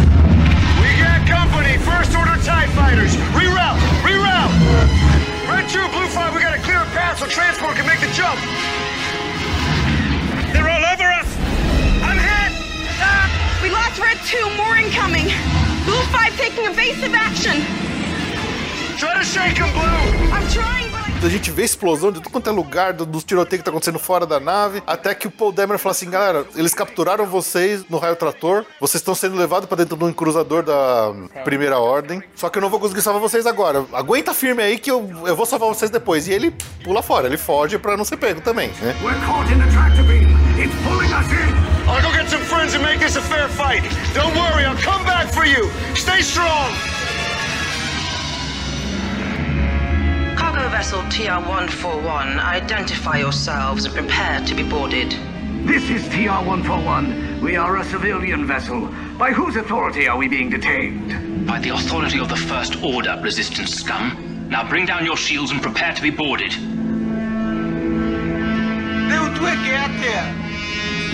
We 0.81 0.89
got 0.99 1.27
company. 1.27 1.79
First 1.79 2.15
order 2.15 2.37
TIE 2.43 2.67
fighters. 2.75 3.17
Reroute. 3.33 3.79
Reroute. 4.03 5.14
2, 5.69 5.89
Blue 5.89 6.07
5, 6.09 6.35
we 6.35 6.41
got 6.43 6.53
a 6.55 6.61
clear 6.62 6.85
path 6.93 7.19
so 7.19 7.27
transport 7.27 7.75
can 7.77 7.87
make 7.87 8.01
the 8.01 8.11
jump. 8.12 8.37
They're 10.53 10.69
all 10.69 10.85
over 10.93 11.09
us. 11.09 11.29
I'm 12.05 12.19
hit. 12.21 12.53
Uh, 13.01 13.27
we 13.62 13.71
lost 13.71 13.99
Red 13.99 14.19
2, 14.29 14.57
more 14.61 14.77
incoming. 14.77 15.25
Blue 15.89 16.05
5 16.12 16.37
taking 16.37 16.67
evasive 16.67 17.15
action. 17.15 17.65
Try 18.99 19.17
to 19.19 19.25
shake 19.25 19.59
'em, 19.61 19.73
Blue. 19.73 20.33
I'm 20.33 20.47
trying, 20.53 20.84
A 21.25 21.29
gente 21.29 21.51
vê 21.51 21.64
explosão 21.64 22.12
de 22.12 22.20
tudo 22.20 22.31
quanto 22.31 22.49
é 22.51 22.53
lugar, 22.53 22.93
do- 22.93 23.07
dos 23.07 23.25
tiroteios 23.25 23.61
que 23.61 23.64
tá 23.64 23.70
acontecendo 23.70 23.99
fora 23.99 24.27
da 24.27 24.39
nave, 24.39 24.83
até 24.87 25.14
que 25.14 25.27
o 25.27 25.31
Paul 25.31 25.53
Dameron 25.53 25.79
fala 25.79 25.93
assim, 25.93 26.11
galera, 26.11 26.45
eles 26.55 26.75
capturaram 26.75 27.25
vocês 27.27 27.83
no 27.89 27.97
raio 27.99 28.14
trator, 28.14 28.64
vocês 28.79 29.01
estão 29.01 29.14
sendo 29.14 29.35
levados 29.37 29.66
pra 29.66 29.77
dentro 29.77 29.97
de 29.97 30.05
um 30.05 30.12
cruzador 30.12 30.62
da 30.62 31.12
primeira 31.43 31.79
ordem, 31.79 32.22
só 32.37 32.49
que 32.51 32.59
eu 32.59 32.62
não 32.62 32.68
vou 32.68 32.79
conseguir 32.79 33.01
salvar 33.01 33.22
vocês 33.22 33.47
agora. 33.47 33.85
Aguenta 33.95 34.35
firme 34.35 34.62
aí 34.62 34.79
que 34.79 34.91
eu, 34.91 35.11
eu 35.27 35.35
vou 35.35 35.47
salvar 35.47 35.68
vocês 35.70 35.91
depois. 35.91 36.29
E 36.29 36.33
ele 36.33 36.55
pula 36.85 37.03
fora, 37.03 37.27
ele 37.27 37.39
foge 37.39 37.79
pra 37.79 37.97
não 37.97 38.05
ser 38.05 38.18
pego 38.18 38.41
também, 38.43 38.68
né? 38.83 38.95
We're 39.03 39.18
caught 39.27 39.51
in 39.51 39.59
the 39.59 39.66
tractor 39.72 40.05
beam. 40.05 40.29
It's 40.62 40.75
pulling 40.85 41.11
us 41.12 41.27
in. 41.33 41.91
I'll 41.91 42.03
go 42.03 42.11
get 42.16 42.29
some 42.31 42.45
friends 42.45 42.75
and 42.75 42.83
make 42.83 42.99
this 42.99 43.16
a 43.16 43.22
fair 43.22 43.49
fight. 43.49 43.83
Don't 44.14 44.35
worry, 44.37 44.64
I'll 44.66 44.77
come 44.83 45.05
back 45.05 45.33
for 45.33 45.45
you. 45.47 45.70
Stay 45.97 46.20
strong. 46.20 46.70
Cargo 50.65 50.79
vessel 50.79 51.03
TR-141, 51.11 52.39
identify 52.39 53.19
yourselves 53.19 53.85
and 53.85 53.95
prepare 53.95 54.41
to 54.47 54.55
be 54.55 54.62
boarded. 54.62 55.11
This 55.67 55.91
is 55.91 56.09
TR-141. 56.09 57.43
We 57.43 57.57
are 57.57 57.77
a 57.77 57.85
civilian 57.85 58.47
vessel. 58.47 58.89
By 59.19 59.33
whose 59.33 59.57
authority 59.57 60.09
are 60.09 60.17
we 60.17 60.27
being 60.27 60.49
detained? 60.49 61.47
By 61.47 61.59
the 61.59 61.69
authority 61.69 62.19
of 62.19 62.31
the 62.31 62.37
First 62.37 62.83
Order, 62.83 63.21
Resistance 63.23 63.75
scum. 63.75 64.49
Now 64.49 64.67
bring 64.67 64.87
down 64.87 65.05
your 65.05 65.19
shields 65.19 65.51
and 65.51 65.61
prepare 65.61 65.93
to 65.93 66.01
be 66.01 66.09
boarded. 66.09 66.57
Little 69.11 69.35
Twick, 69.37 69.61
get 69.67 69.75
out 69.75 69.93
there. 70.01 70.35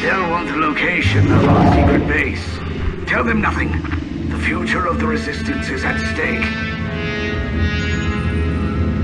They'll 0.01 0.31
want 0.31 0.47
the 0.47 0.59
location 0.59 1.27
of 1.33 1.45
our 1.49 1.75
secret 1.75 2.07
base. 2.07 2.47
Tell 3.09 3.25
them 3.25 3.41
nothing. 3.41 3.73
The 4.29 4.39
future 4.39 4.87
of 4.87 5.01
the 5.01 5.09
Resistance 5.09 5.71
is 5.71 5.83
at 5.83 5.99
stake. 6.15 6.80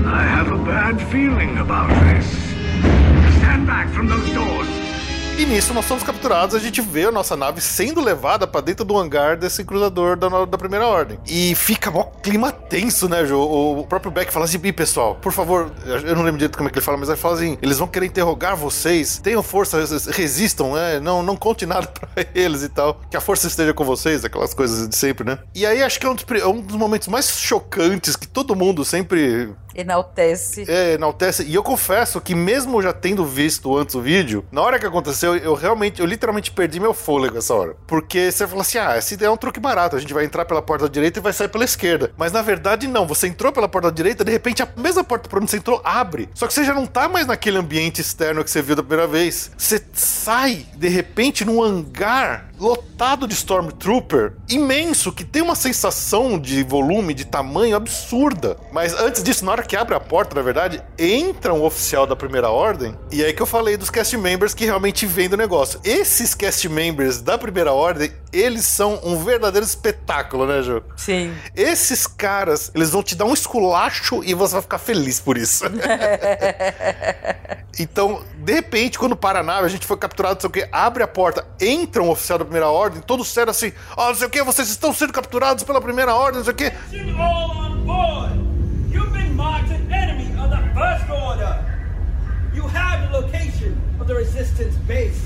I 0.09 0.23
have 0.23 0.51
a 0.53 0.57
bad 0.57 1.01
feeling 1.11 1.57
about 1.57 1.89
this. 2.05 2.25
Stand 3.39 3.67
back 3.67 3.89
from 3.89 4.07
those 4.07 4.33
doors. 4.33 4.86
E 5.37 5.45
nisso 5.45 5.71
nós 5.71 5.85
somos 5.85 6.03
capturados, 6.03 6.55
a 6.55 6.59
gente 6.59 6.81
vê 6.81 7.05
a 7.05 7.11
nossa 7.11 7.37
nave 7.37 7.61
sendo 7.61 8.01
levada 8.01 8.47
pra 8.47 8.59
dentro 8.59 8.83
do 8.83 8.97
hangar 8.97 9.37
desse 9.37 9.63
cruzador 9.63 10.17
da, 10.17 10.27
da 10.45 10.57
primeira 10.57 10.87
ordem. 10.87 11.19
E 11.27 11.53
fica 11.53 11.91
mó 11.91 12.05
clima 12.23 12.51
tenso, 12.51 13.07
né, 13.07 13.23
Jô? 13.23 13.39
O, 13.79 13.85
próprio 13.85 14.09
Beck 14.11 14.33
fala 14.33 14.45
assim, 14.45 14.59
"Ih, 14.63 14.73
pessoal, 14.73 15.13
por 15.21 15.31
favor, 15.31 15.71
eu 15.85 16.15
não 16.15 16.23
lembro 16.23 16.39
direito 16.39 16.57
como 16.57 16.67
é 16.67 16.71
que 16.71 16.79
ele 16.79 16.85
fala, 16.85 16.97
mas 16.97 17.07
ele 17.07 17.17
fala 17.19 17.35
assim, 17.35 17.55
eles 17.61 17.77
vão 17.77 17.87
querer 17.87 18.07
interrogar 18.07 18.55
vocês, 18.55 19.19
tenham 19.19 19.43
força, 19.43 19.77
res- 19.79 20.07
resistam, 20.07 20.73
né? 20.73 20.99
Não, 20.99 21.21
não 21.21 21.37
conte 21.37 21.67
nada 21.67 21.85
pra 22.15 22.25
eles 22.33 22.63
e 22.63 22.69
tal. 22.69 22.99
Que 23.09 23.15
a 23.15 23.21
força 23.21 23.45
esteja 23.45 23.75
com 23.75 23.85
vocês, 23.85 24.25
aquelas 24.25 24.55
coisas 24.55 24.89
de 24.89 24.95
sempre, 24.95 25.23
né? 25.23 25.37
E 25.53 25.67
aí 25.67 25.83
acho 25.83 25.99
que 25.99 26.07
é 26.07 26.09
um 26.09 26.15
dos, 26.15 26.25
é 26.41 26.47
um 26.47 26.61
dos 26.61 26.75
momentos 26.75 27.07
mais 27.09 27.29
chocantes 27.29 28.15
que 28.15 28.27
todo 28.27 28.55
mundo 28.55 28.83
sempre 28.83 29.53
Enaltece. 29.75 30.65
é, 30.67 30.93
enaltece. 30.93 31.43
E 31.43 31.53
eu 31.53 31.61
confesso 31.61 32.19
que 32.19 32.33
mesmo 32.33 32.81
já 32.81 32.91
tendo 32.91 33.23
visto 33.23 33.77
antes 33.77 33.93
o 33.93 34.01
vídeo, 34.01 34.43
na 34.51 34.63
hora 34.63 34.79
que 34.79 34.85
aconteceu, 34.87 35.26
eu 35.35 35.53
realmente, 35.53 35.99
eu 35.99 36.05
literalmente 36.05 36.51
perdi 36.51 36.79
meu 36.79 36.93
fôlego 36.93 37.37
essa 37.37 37.53
hora. 37.53 37.75
Porque 37.85 38.31
você 38.31 38.47
fala 38.47 38.61
assim, 38.61 38.77
ah, 38.77 38.95
essa 38.95 39.13
ideia 39.13 39.29
é 39.29 39.31
um 39.31 39.37
truque 39.37 39.59
barato, 39.59 39.95
a 39.95 39.99
gente 39.99 40.13
vai 40.13 40.25
entrar 40.25 40.45
pela 40.45 40.61
porta 40.61 40.89
direita 40.89 41.19
e 41.19 41.21
vai 41.21 41.33
sair 41.33 41.47
pela 41.47 41.63
esquerda. 41.63 42.11
Mas 42.17 42.31
na 42.31 42.41
verdade 42.41 42.87
não, 42.87 43.07
você 43.07 43.27
entrou 43.27 43.51
pela 43.51 43.67
porta 43.67 43.91
direita, 43.91 44.23
de 44.23 44.31
repente 44.31 44.61
a 44.61 44.67
mesma 44.77 45.03
porta 45.03 45.29
por 45.29 45.39
onde 45.41 45.51
você 45.51 45.57
entrou 45.57 45.81
abre. 45.83 46.29
Só 46.33 46.47
que 46.47 46.53
você 46.53 46.63
já 46.63 46.73
não 46.73 46.85
tá 46.85 47.07
mais 47.07 47.27
naquele 47.27 47.57
ambiente 47.57 48.01
externo 48.01 48.43
que 48.43 48.51
você 48.51 48.61
viu 48.61 48.75
da 48.75 48.83
primeira 48.83 49.07
vez. 49.07 49.51
Você 49.57 49.83
sai, 49.93 50.65
de 50.75 50.87
repente, 50.87 51.45
num 51.45 51.61
hangar 51.61 52.46
lotado 52.59 53.27
de 53.27 53.33
Stormtrooper, 53.33 54.33
imenso, 54.49 55.11
que 55.11 55.23
tem 55.23 55.41
uma 55.41 55.55
sensação 55.55 56.39
de 56.39 56.63
volume, 56.63 57.13
de 57.13 57.25
tamanho 57.25 57.75
absurda. 57.75 58.57
Mas 58.71 58.93
antes 58.93 59.23
disso, 59.23 59.45
na 59.45 59.51
hora 59.51 59.63
que 59.63 59.75
abre 59.75 59.95
a 59.95 59.99
porta, 59.99 60.35
na 60.35 60.41
verdade, 60.41 60.81
entra 60.97 61.53
um 61.53 61.63
oficial 61.63 62.07
da 62.07 62.15
primeira 62.15 62.49
ordem. 62.49 62.97
E 63.11 63.23
é 63.23 63.27
aí 63.27 63.33
que 63.33 63.41
eu 63.41 63.45
falei 63.45 63.77
dos 63.77 63.89
cast 63.89 64.17
members 64.17 64.53
que 64.53 64.65
realmente 64.65 65.05
vêm 65.05 65.29
do 65.29 65.37
negócio. 65.37 65.79
Esses 65.83 66.33
cast 66.33 66.67
members 66.67 67.21
da 67.21 67.37
primeira 67.37 67.71
ordem, 67.71 68.11
eles 68.39 68.65
são 68.65 68.99
um 69.03 69.23
verdadeiro 69.23 69.65
espetáculo, 69.65 70.45
né, 70.45 70.61
Ju? 70.61 70.83
Sim. 70.95 71.33
Esses 71.55 72.05
caras, 72.05 72.71
eles 72.75 72.89
vão 72.89 73.01
te 73.01 73.15
dar 73.15 73.25
um 73.25 73.33
esculacho 73.33 74.23
e 74.23 74.33
você 74.33 74.53
vai 74.53 74.61
ficar 74.61 74.77
feliz 74.77 75.19
por 75.19 75.37
isso. 75.37 75.65
então, 77.79 78.23
de 78.37 78.53
repente, 78.53 78.99
quando 78.99 79.15
para 79.15 79.39
a 79.39 79.43
nave, 79.43 79.65
a 79.65 79.69
gente 79.69 79.85
foi 79.85 79.97
capturado, 79.97 80.35
não 80.35 80.41
sei 80.41 80.49
o 80.49 80.51
que, 80.51 80.67
abre 80.71 81.03
a 81.03 81.07
porta, 81.07 81.45
entra 81.59 82.01
um 82.01 82.09
oficial 82.09 82.39
da 82.39 82.45
primeira 82.45 82.69
ordem, 82.69 83.01
todo 83.01 83.23
sério 83.23 83.51
assim, 83.51 83.71
ó, 83.95 84.09
não 84.09 84.15
sei 84.15 84.27
o 84.27 84.29
que, 84.29 84.43
vocês 84.43 84.69
estão 84.69 84.93
sendo 84.93 85.13
capturados 85.13 85.63
pela 85.63 85.81
primeira 85.81 86.13
ordem, 86.13 86.39
não 86.39 86.45
sei 86.45 86.53
o 86.53 86.55
que. 86.55 86.71
You 86.91 87.21
all 87.21 87.57
on 87.57 87.85
board! 87.85 88.33
You've 88.91 89.11
been 89.11 89.35
marked 89.35 89.71
an 89.71 89.91
enemy 89.91 90.27
of 90.39 90.49
the 90.49 90.61
First 90.73 91.09
Order! 91.09 91.63
You 92.53 92.67
have 92.67 93.11
the 93.11 93.17
location 93.17 93.77
of 93.99 94.07
the 94.07 94.15
Resistance 94.15 94.75
base, 94.87 95.19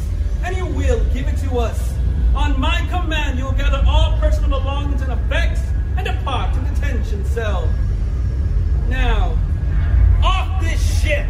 and 0.45 0.55
you 0.55 0.65
will 0.65 1.03
give 1.13 1.27
it 1.27 1.37
to 1.47 1.59
us. 1.59 1.90
On 2.33 2.57
my 2.57 2.87
command, 2.89 3.37
you 3.37 3.45
will 3.45 3.51
gather 3.51 3.83
all 3.85 4.17
personal 4.19 4.59
belongings 4.59 5.01
and 5.01 5.11
effects 5.11 5.61
and 5.97 6.05
depart 6.05 6.53
to 6.53 6.59
detention 6.61 7.25
cell. 7.25 7.67
Now, 8.87 9.37
off 10.23 10.61
this 10.61 10.79
ship! 11.01 11.25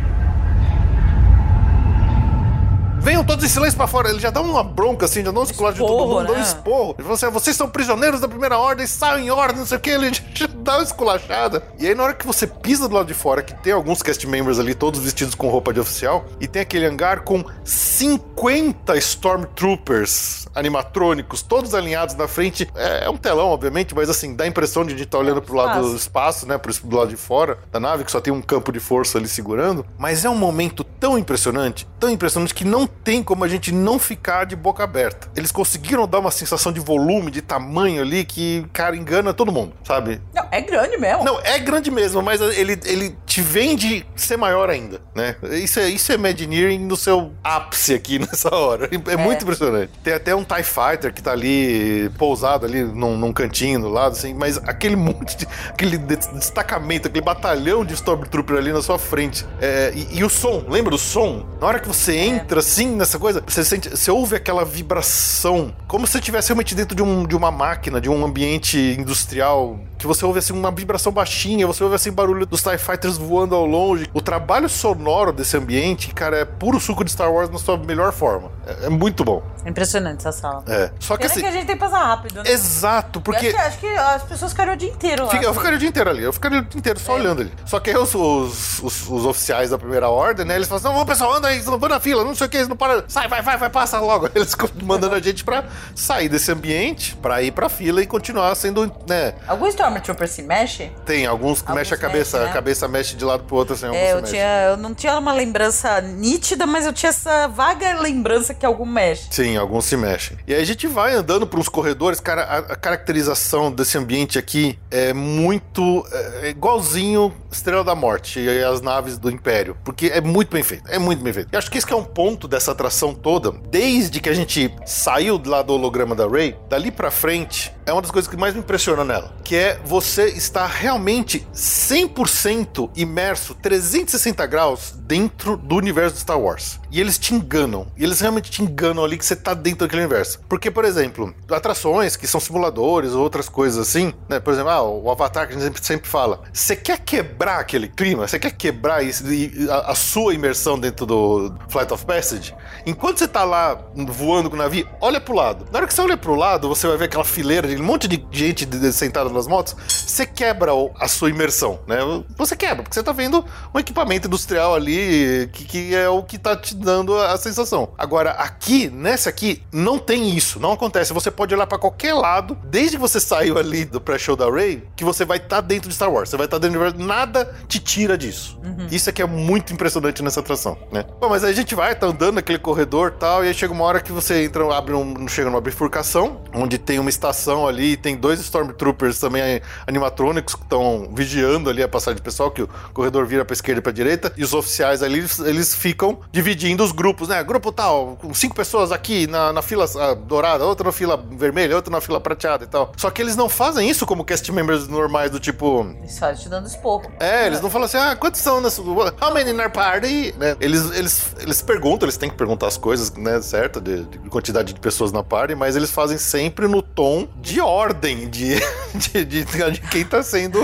Venham 2.99 3.24
todos 3.24 3.43
em 3.43 3.47
silêncio 3.47 3.76
pra 3.76 3.88
fora. 3.88 4.10
Ele 4.10 4.20
já 4.20 4.30
dá 4.30 4.41
uma 4.41 4.64
bronca 4.64 5.06
assim, 5.06 5.26
já 5.26 5.32
dá 5.32 5.39
um 5.39 5.43
esculacho 5.43 5.80
de 5.80 5.88
todo 5.88 6.08
mundo, 6.08 6.28
dá 6.28 6.34
um 6.34 6.36
né? 6.36 6.41
esporro. 6.43 6.91
Ele 6.91 7.02
falou 7.02 7.14
assim: 7.16 7.26
"Ah, 7.26 7.30
vocês 7.32 7.56
são 7.56 7.68
prisioneiros 7.68 8.22
da 8.22 8.28
primeira 8.28 8.60
ordem, 8.60 8.86
saiam 8.86 9.18
em 9.18 9.32
ordem, 9.32 9.58
não 9.58 9.66
sei 9.66 9.78
o 9.78 9.82
que. 9.82 9.89
Ele 9.89 10.12
já 10.36 10.47
dá 10.58 10.76
uma 10.78 10.84
esculachada. 10.84 11.64
E 11.80 11.88
aí, 11.88 11.95
na 11.95 12.04
hora 12.04 12.14
que 12.14 12.28
você 12.28 12.45
pisa 12.45 12.88
do 12.88 12.93
lado 12.93 13.08
de 13.08 13.16
fora, 13.16 13.41
que 13.41 13.56
tem 13.56 13.74
alguns 13.74 14.04
cast 14.04 14.28
members 14.28 14.60
ali, 14.60 14.76
todos 14.76 14.99
vestidos 14.99 15.34
com 15.34 15.49
roupa 15.49 15.74
de 15.74 15.80
oficial, 15.80 16.26
e 16.39 16.47
tem 16.47 16.62
aquele 16.62 16.86
hangar 16.86 17.22
com 17.22 17.43
50 17.64 18.95
Stormtroopers 18.97 20.41
animatrônicos, 20.56 21.41
todos 21.41 21.74
alinhados 21.74 22.16
na 22.16 22.28
frente. 22.28 22.68
É, 22.76 23.06
é 23.06 23.10
um 23.10 23.18
telão, 23.18 23.47
obviamente, 23.47 23.95
mas 23.95 24.10
assim, 24.10 24.36
dá 24.36 24.43
a 24.43 24.47
impressão 24.47 24.84
de 24.84 24.93
a 24.93 24.97
gente 24.97 25.06
estar 25.06 25.18
olhando 25.18 25.41
pro 25.41 25.56
lado 25.56 25.89
do 25.89 25.95
espaço, 25.95 26.47
né? 26.47 26.58
Pro, 26.58 26.74
pro 26.74 26.97
lado 26.97 27.10
de 27.10 27.18
fora 27.18 27.58
da 27.72 27.80
nave, 27.80 28.04
que 28.04 28.12
só 28.12 28.22
tem 28.22 28.34
um 28.34 28.41
campo 28.41 28.72
de 28.72 28.80
força 28.80 29.18
ali 29.18 29.28
segurando. 29.28 29.86
Mas 29.97 30.26
é 30.26 30.30
um 30.30 30.36
momento 30.36 30.84
tão 30.84 31.18
impressionante, 31.18 31.88
tão 31.99 32.10
impressionante, 32.10 32.54
que 32.54 32.66
não 32.66 32.88
tem 32.88 33.24
como 33.24 33.43
a 33.43 33.47
gente 33.47 33.72
não 33.72 33.99
ficar 33.99 34.45
de 34.45 34.56
boca 34.56 34.84
aberta. 34.84 35.30
Eles 35.36 35.52
conseguiram 35.52 36.08
dar 36.08 36.20
uma 36.20 36.32
sensação 36.32 36.72
de 36.72 36.80
volume, 36.80 37.32
de 37.32 37.41
tamanho 37.41 38.02
ali, 38.02 38.24
que, 38.24 38.66
cara, 38.74 38.95
engana 38.95 39.34
todo 39.34 39.52
mundo, 39.52 39.74
sabe? 39.84 40.22
Não, 40.34 40.47
é 40.52 40.62
grande 40.62 40.97
mesmo. 40.97 41.24
Não, 41.24 41.39
é 41.41 41.60
grande 41.60 41.91
mesmo, 41.91 42.22
mas 42.22 42.41
ele, 42.41 42.80
ele 42.86 43.16
te 43.26 43.41
vende 43.41 44.06
ser 44.16 44.38
maior 44.38 44.70
ainda, 44.70 45.02
né? 45.16 45.36
Isso 45.52 45.80
é, 45.80 45.89
isso 45.89 46.12
é 46.12 46.16
Imagineering 46.22 46.80
no 46.80 46.95
seu 46.95 47.32
ápice 47.43 47.93
aqui 47.93 48.20
nessa 48.20 48.54
hora. 48.54 48.89
É, 49.08 49.18
muito 49.18 49.43
impressionante. 49.43 49.91
Tem 50.04 50.14
até 50.14 50.36
um 50.36 50.41
TIE 50.44 50.64
Fighter 50.64 51.14
que 51.14 51.22
tá 51.22 51.32
ali 51.32 52.10
pousado 52.18 52.66
ali 52.66 52.84
num, 52.84 53.18
num 53.18 53.34
cantinho 53.34 53.80
do 53.82 53.89
lado, 53.89 54.14
assim, 54.14 54.34
mas 54.34 54.58
aquele 54.58 54.96
monte 54.98 55.38
de. 55.38 55.48
aquele 55.70 55.98
destacamento, 55.98 57.08
aquele 57.08 57.24
batalhão 57.24 57.86
de 57.86 57.94
Stormtrooper 57.94 58.58
ali 58.58 58.72
na 58.72 58.82
sua 58.82 58.98
frente. 58.98 59.46
É, 59.60 59.92
e, 59.96 60.20
e, 60.20 60.24
o 60.24 60.30
som, 60.30 60.66
lembra 60.68 60.92
do 60.92 60.98
som? 60.98 61.46
Na 61.60 61.68
hora 61.68 61.80
que 61.80 61.88
você 61.88 62.16
entra 62.16 62.60
assim 62.60 62.96
nessa 62.96 63.20
coisa, 63.20 63.44
você 63.46 63.64
sente. 63.64 63.89
Você 63.89 64.12
ouve 64.12 64.36
aquela 64.36 64.66
vibração, 64.66 65.74
como 65.88 66.06
se 66.06 66.14
você 66.14 66.20
estivesse 66.20 66.50
realmente 66.50 66.76
dentro 66.76 66.96
de, 66.96 67.02
um, 67.02 67.26
de 67.26 67.36
uma 67.36 67.52
máquina, 67.52 68.00
de 68.00 68.10
um 68.10 68.26
ambiente 68.26 68.78
industrial 68.78 69.80
que 70.02 70.08
você 70.08 70.26
ouve 70.26 70.39
assim 70.39 70.54
uma 70.54 70.72
vibração 70.72 71.12
baixinha, 71.12 71.66
você 71.68 71.84
ouve 71.84 71.95
assim 71.95 72.12
barulho 72.12 72.45
dos 72.45 72.62
TIE 72.62 72.78
Fighters 72.78 73.18
voando 73.18 73.56
ao 73.56 73.66
longe. 73.66 74.08
O 74.14 74.22
trabalho 74.22 74.68
sonoro 74.68 75.32
desse 75.32 75.56
ambiente, 75.56 76.14
cara, 76.14 76.38
é 76.39 76.45
puro 76.45 76.80
suco 76.80 77.04
de 77.04 77.12
Star 77.12 77.32
Wars 77.32 77.49
na 77.49 77.60
sua 77.60 77.78
melhor 77.78 78.12
forma. 78.12 78.52
É, 78.66 78.86
é 78.88 78.89
muito 78.89 79.24
bom. 79.24 79.41
É 79.66 79.70
impressionante 79.70 80.20
essa 80.28 80.32
sala. 80.32 80.64
É. 80.68 80.91
Só 80.99 81.16
que 81.16 81.22
Pena 81.24 81.32
assim. 81.32 81.41
que 81.41 81.47
a 81.47 81.52
gente 81.52 81.66
tem 81.68 81.76
que 81.76 81.80
passar 81.82 82.04
rápido, 82.04 82.43
né? 82.43 82.49
Exato, 82.52 83.22
porque. 83.22 83.47
Eu 83.47 83.49
acho, 83.60 83.60
que, 83.60 83.62
acho 83.62 83.78
que 83.80 83.88
as 83.88 84.24
pessoas 84.24 84.52
ficariam 84.52 84.74
o 84.74 84.78
dia 84.78 84.89
inteiro 84.89 85.24
lá. 85.26 85.30
Fica- 85.32 85.45
eu 85.45 85.54
ficaria 85.54 85.76
o 85.76 85.80
dia 85.80 85.89
inteiro 85.89 86.10
ali, 86.10 86.24
eu 86.24 86.34
ficaria 86.34 86.60
o 86.60 86.62
dia 86.66 86.80
inteiro 86.80 86.99
só 86.99 87.14
olhando 87.14 87.41
ali. 87.41 87.52
Só 87.66 87.80
que 87.80 87.89
aí 87.91 87.97
os, 87.97 88.14
os, 88.16 88.80
os- 88.82 89.08
os 89.10 89.26
oficiais 89.26 89.70
da 89.70 89.78
primeira 89.78 90.10
ordem, 90.10 90.45
né? 90.45 90.56
Eles 90.56 90.68
falam 90.68 90.78
assim: 90.80 90.88
não, 90.88 90.93
vamos 90.93 91.08
pessoal, 91.08 91.34
anda 91.36 91.47
aí, 91.49 91.60
vamos 91.60 91.89
na 91.89 91.99
fila, 91.99 92.24
não 92.24 92.34
sei 92.34 92.47
o 92.47 92.49
que, 92.49 92.64
não 92.66 92.76
para. 92.76 93.04
Sai, 93.08 93.28
vai, 93.28 93.41
vai, 93.41 93.58
vai, 93.58 93.70
passa 93.70 93.99
logo. 93.99 94.28
Eles 94.34 94.56
mandando 94.84 95.16
a 95.16 95.20
gente 95.20 95.43
pra 95.43 95.66
sair 95.95 96.28
desse 96.28 96.52
ambiente, 96.52 97.16
pra 97.18 97.41
ir 97.43 97.52
pra 97.52 97.70
fila 97.70 98.02
e 98.02 98.08
continuar 98.08 98.56
sendo, 98.56 98.91
né? 99.08 99.34
Algum 99.47 99.68
Stormtrooper 99.92 100.28
se 100.28 100.42
mexe? 100.42 100.92
Tem 101.06 101.26
alguns 101.26 101.62
que 101.62 101.70
Alguns 101.70 101.89
mexem 101.89 101.98
a 101.98 102.02
cabeça, 102.02 102.38
mexe, 102.38 102.46
né? 102.46 102.52
a 102.52 102.54
cabeça 102.54 102.88
mexe 102.88 103.16
de 103.16 103.26
lado 103.26 103.44
pro 103.44 103.56
outro, 103.56 103.74
assim, 103.76 103.88
É, 103.96 104.14
eu, 104.14 104.22
tinha, 104.22 104.64
eu 104.70 104.78
não 104.78 104.94
tinha 104.94 105.18
uma 105.18 105.34
lembrança 105.34 106.00
nítida, 106.02 106.66
mas 106.66 106.86
eu 106.86 106.94
tinha 106.94 107.10
essa 107.10 107.48
vaga 107.48 108.00
lembrança 108.00 108.54
que 108.54 108.66
algum 108.66 108.86
mexe. 108.86 109.28
Sim, 109.32 109.58
alguns 109.58 109.86
se 109.86 109.98
mexem. 109.98 110.38
E 110.48 110.54
aí 110.54 110.62
a 110.62 110.66
gente 110.66 110.88
vai 110.88 111.14
andando 111.14 111.46
por 111.46 111.60
uns 111.60 111.70
corredores, 111.70 112.20
cara, 112.20 112.44
a, 112.44 112.58
a 112.58 112.76
caracterização 112.76 113.72
desse 113.72 113.98
ambiente 113.98 114.38
aqui 114.39 114.78
é 114.89 115.14
muito 115.14 116.06
é, 116.12 116.48
é 116.48 116.50
igualzinho 116.50 117.34
Estrela 117.52 117.84
da 117.84 117.96
Morte 117.96 118.39
e 118.39 118.64
as 118.64 118.82
naves 118.82 119.18
do 119.18 119.30
Império, 119.30 119.76
porque 119.84 120.08
é 120.08 120.22
muito 120.22 120.52
bem 120.52 120.64
feito, 120.64 120.89
é 120.89 120.98
muito 120.98 121.22
bem 121.22 121.34
feito. 121.34 121.50
E 121.52 121.58
acho 121.58 121.70
que 121.70 121.78
esse 121.78 121.86
que 121.86 121.94
é 121.94 121.96
um 121.96 122.04
ponto 122.04 122.48
dessa 122.48 122.72
atração 122.72 123.14
toda, 123.14 123.52
desde 123.70 124.20
que 124.20 124.30
a 124.30 124.34
gente 124.34 124.74
saiu 124.86 125.42
lá 125.46 125.62
do 125.62 125.74
holograma 125.74 126.16
da 126.16 126.28
Rey, 126.28 126.56
dali 126.70 126.92
pra 126.92 127.12
frente, 127.12 127.74
é 127.86 127.92
uma 127.92 128.02
das 128.02 128.12
coisas 128.12 128.30
que 128.30 128.38
mais 128.38 128.54
me 128.54 128.62
impressiona 128.62 129.04
nela, 129.04 129.34
que 129.44 129.56
é 129.56 129.80
você 129.84 130.26
estar 130.30 130.68
realmente 130.68 131.46
100% 131.54 132.92
imerso, 132.96 133.56
360 133.56 134.46
graus 134.46 134.94
dentro 134.98 135.58
do 135.58 135.76
universo 135.76 136.16
de 136.16 136.22
Star 136.22 136.40
Wars. 136.40 136.80
E 136.92 137.00
eles 137.00 137.18
te 137.18 137.34
enganam. 137.34 137.88
E 137.98 138.04
eles 138.04 138.20
realmente 138.20 138.52
te 138.52 138.62
enganam 138.62 139.04
ali 139.04 139.18
que 139.18 139.26
você 139.26 139.36
tá 139.36 139.54
dentro 139.54 139.80
daquele 139.80 140.02
universo. 140.04 140.40
Porque, 140.48 140.70
por 140.70 140.86
exemplo, 140.86 141.34
atrações 141.50 142.16
que 142.16 142.28
são 142.28 142.40
simuladores 142.40 143.14
ou 143.14 143.22
outras 143.22 143.48
coisas 143.48 143.88
assim, 143.88 144.14
né? 144.28 144.40
Por 144.40 144.54
exemplo, 144.54 144.70
ah, 144.70 144.84
o 144.84 145.10
Avatar 145.10 145.48
que 145.48 145.54
a 145.54 145.56
gente 145.56 145.64
sempre, 145.64 145.86
sempre 145.86 146.10
fala. 146.10 146.42
Você 146.52 146.76
quer 146.76 147.00
quebrar 147.00 147.60
aquele 147.60 147.88
clima? 147.88 148.28
Você 148.28 148.40
quer 148.40 148.52
quebrar 148.52 149.04
isso, 149.04 149.24
a, 149.70 149.92
a 149.92 149.96
sua 149.96 150.34
imersão 150.34 150.78
dentro 150.78 151.06
do 151.06 151.54
Flight 151.70 151.94
of 151.94 152.06
Passage? 152.06 152.54
Enquanto 152.86 153.20
você 153.20 153.28
tá 153.28 153.44
lá 153.44 153.80
voando 153.96 154.50
com 154.50 154.56
o 154.56 154.60
navio, 154.60 154.88
olha 155.00 155.22
pro 155.22 155.34
lado. 155.34 155.66
Na 155.72 155.80
hora 155.80 155.88
que 155.88 155.94
você 155.94 156.02
olha 156.02 156.18
pro 156.18 156.36
lado, 156.36 156.68
você 156.68 156.88
vai 156.88 156.98
ver 156.98 157.06
aquela 157.06 157.24
fileira 157.24 157.68
de 157.68 157.82
um 157.82 157.86
monte 157.86 158.08
de 158.08 158.24
gente 158.32 158.68
sentada 158.92 159.30
nas 159.30 159.48
motos. 159.48 159.71
Você 159.88 160.26
quebra 160.26 160.72
a 161.00 161.08
sua 161.08 161.30
imersão, 161.30 161.80
né? 161.88 161.98
Você 162.38 162.56
quebra, 162.56 162.84
porque 162.84 162.94
você 162.94 163.04
tá 163.04 163.12
vendo 163.12 163.44
um 163.74 163.80
equipamento 163.80 164.28
industrial 164.28 164.76
ali 164.76 165.50
que, 165.54 165.66
que 165.66 165.96
é 165.96 166.10
o 166.10 166.24
que 166.24 166.38
tá 166.38 166.56
te 166.56 166.76
dando 166.76 167.18
a, 167.18 167.34
a 167.34 167.38
sensação. 167.38 167.94
Agora, 167.98 168.32
aqui, 168.32 168.90
nessa 168.90 169.30
aqui, 169.30 169.64
não 169.72 169.98
tem 169.98 170.36
isso, 170.36 170.60
não 170.60 170.74
acontece. 170.74 171.14
Você 171.14 171.32
pode 171.32 171.54
olhar 171.54 171.68
pra 171.68 171.78
qualquer 171.78 172.14
lado, 172.14 172.58
desde 172.66 172.98
que 172.98 173.02
você 173.02 173.20
saiu 173.20 173.58
ali 173.58 173.86
do 173.86 174.02
pré-show 174.02 174.36
da 174.36 174.50
Ray, 174.50 174.84
que 174.96 175.04
você 175.04 175.26
vai 175.26 175.38
estar 175.38 175.62
dentro 175.62 175.90
de 175.90 175.96
Star 175.96 176.12
Wars. 176.12 176.30
Você 176.30 176.38
vai 176.38 176.46
estar 176.46 176.58
dentro 176.58 176.78
do 176.78 176.82
universo, 176.82 177.08
nada 177.08 177.56
te 177.68 177.80
tira 177.80 178.18
disso. 178.18 178.60
Isso 178.92 179.10
aqui 179.10 179.22
é 179.22 179.26
muito 179.26 179.74
impressionante 179.74 180.22
nessa 180.22 180.40
atração, 180.40 180.78
né? 180.92 181.06
Bom, 181.20 181.30
mas 181.30 181.44
aí 181.44 181.52
a 181.52 181.56
gente 181.56 181.74
vai, 181.76 181.96
tá 181.96 182.08
andando 182.08 182.36
naquele 182.36 182.60
corredor 182.60 183.14
e 183.16 183.20
tal, 183.20 183.44
e 183.44 183.48
aí 183.48 183.54
chega 183.54 183.74
uma 183.74 183.84
hora 183.84 184.02
que 184.02 184.12
você 184.12 184.44
entra, 184.44 184.76
abre 184.76 184.94
um, 184.94 185.28
chega 185.28 185.50
numa 185.50 185.62
bifurcação, 185.62 186.42
onde 186.54 186.78
tem 186.78 187.00
uma 187.00 187.10
estação 187.10 187.68
ali, 187.68 187.96
tem 187.96 188.16
dois 188.16 188.40
Stormtroopers 188.40 189.20
também 189.20 189.61
animatrônicos 189.88 190.55
que 190.55 190.64
estão 190.64 191.09
vigiando 191.14 191.70
ali 191.70 191.84
a 191.84 191.88
passagem 191.88 192.16
de 192.16 192.22
pessoal, 192.22 192.51
que 192.51 192.62
o 192.62 192.70
corredor 192.93 193.26
vira 193.26 193.43
pra 193.45 193.53
esquerda 193.53 193.80
e 193.80 193.82
pra 193.82 193.91
direita, 193.91 194.32
e 194.38 194.43
os 194.43 194.53
oficiais 194.53 195.01
ali, 195.03 195.20
eles, 195.20 195.39
eles 195.39 195.76
ficam 195.76 196.20
dividindo 196.32 196.84
os 196.84 196.91
grupos, 196.91 197.28
né? 197.28 197.43
Grupo 197.43 197.72
tal, 197.72 198.18
com 198.22 198.34
cinco 198.34 198.55
pessoas 198.55 198.91
aqui 198.91 199.28
na, 199.28 199.51
na 199.53 199.62
fila 199.62 199.86
ah, 199.99 200.14
dourada, 200.14 200.66
outra 200.66 200.86
na 200.86 200.91
fila 200.91 201.18
vermelha, 201.32 201.76
outra 201.76 201.91
na 201.91 202.01
fila 202.01 202.20
prateada 202.20 202.64
e 202.64 202.68
tal. 202.68 202.91
Só 202.97 203.09
que 203.09 203.22
eles 203.22 203.36
não 203.36 203.49
fazem 203.49 203.89
isso 203.89 204.05
como 204.05 204.24
cast 204.24 204.51
members 204.51 204.88
normais 204.88 205.32
do 205.32 205.39
tipo, 205.39 205.86
Só 206.07 206.34
te 206.34 206.47
dando 206.49 206.68
esporro. 206.68 207.12
é, 207.20 207.47
eles 207.47 207.62
não 207.62 207.70
falam 207.70 207.86
assim, 207.86 207.97
ah, 207.97 208.16
quantos 208.16 208.41
são 208.41 208.62
nessa. 208.62 208.82
How 208.82 209.34
many 209.34 209.51
in 209.51 209.59
our 209.59 209.70
party? 209.72 210.34
Né? 210.38 210.55
Eles, 210.59 210.91
eles, 210.91 211.36
eles 211.39 211.62
perguntam, 211.62 212.05
eles 212.07 212.18
têm 212.18 212.30
que 212.30 212.36
perguntar 212.36 212.68
as 212.68 212.78
coisas, 212.78 213.12
né, 213.14 213.41
certo? 213.41 213.80
De, 213.82 214.03
de 214.03 214.18
quantidade 214.30 214.74
de 214.74 214.80
pessoas 214.80 215.12
na 215.12 215.24
party, 215.24 215.55
mas 215.55 215.76
eles 215.76 215.91
fazem 215.91 216.18
sempre 216.18 216.68
no 216.68 216.82
tom 216.82 217.28
de 217.41 217.59
ordem, 217.62 218.30
de, 218.30 218.55
de, 218.95 219.26
de- 219.26 219.43
de 219.72 219.82
quem 219.82 220.04
tá 220.06 220.22
sendo 220.24 220.60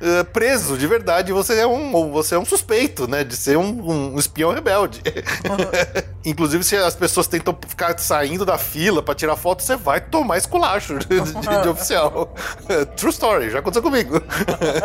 eh, 0.00 0.22
preso, 0.32 0.76
de 0.78 0.86
verdade. 0.86 1.32
Você 1.32 1.54
é 1.58 1.66
um, 1.66 2.10
você 2.12 2.34
é 2.34 2.38
um 2.38 2.44
suspeito, 2.44 3.08
né? 3.08 3.24
De 3.24 3.36
ser 3.36 3.56
um, 3.58 4.12
um 4.14 4.18
espião 4.18 4.52
rebelde. 4.52 5.02
Inclusive, 6.24 6.62
se 6.64 6.76
as 6.76 6.94
pessoas 6.94 7.26
tentam 7.26 7.56
ficar 7.66 7.96
saindo 7.98 8.44
da 8.44 8.58
fila 8.58 9.02
pra 9.02 9.14
tirar 9.14 9.36
foto, 9.36 9.62
você 9.62 9.76
vai 9.76 10.00
tomar 10.00 10.36
esculacho 10.38 10.98
de, 10.98 11.06
de- 11.20 11.62
de 11.62 11.68
oficial. 11.68 12.34
True 12.96 13.10
story, 13.10 13.50
já 13.50 13.60
aconteceu 13.60 13.82
comigo. 13.82 14.20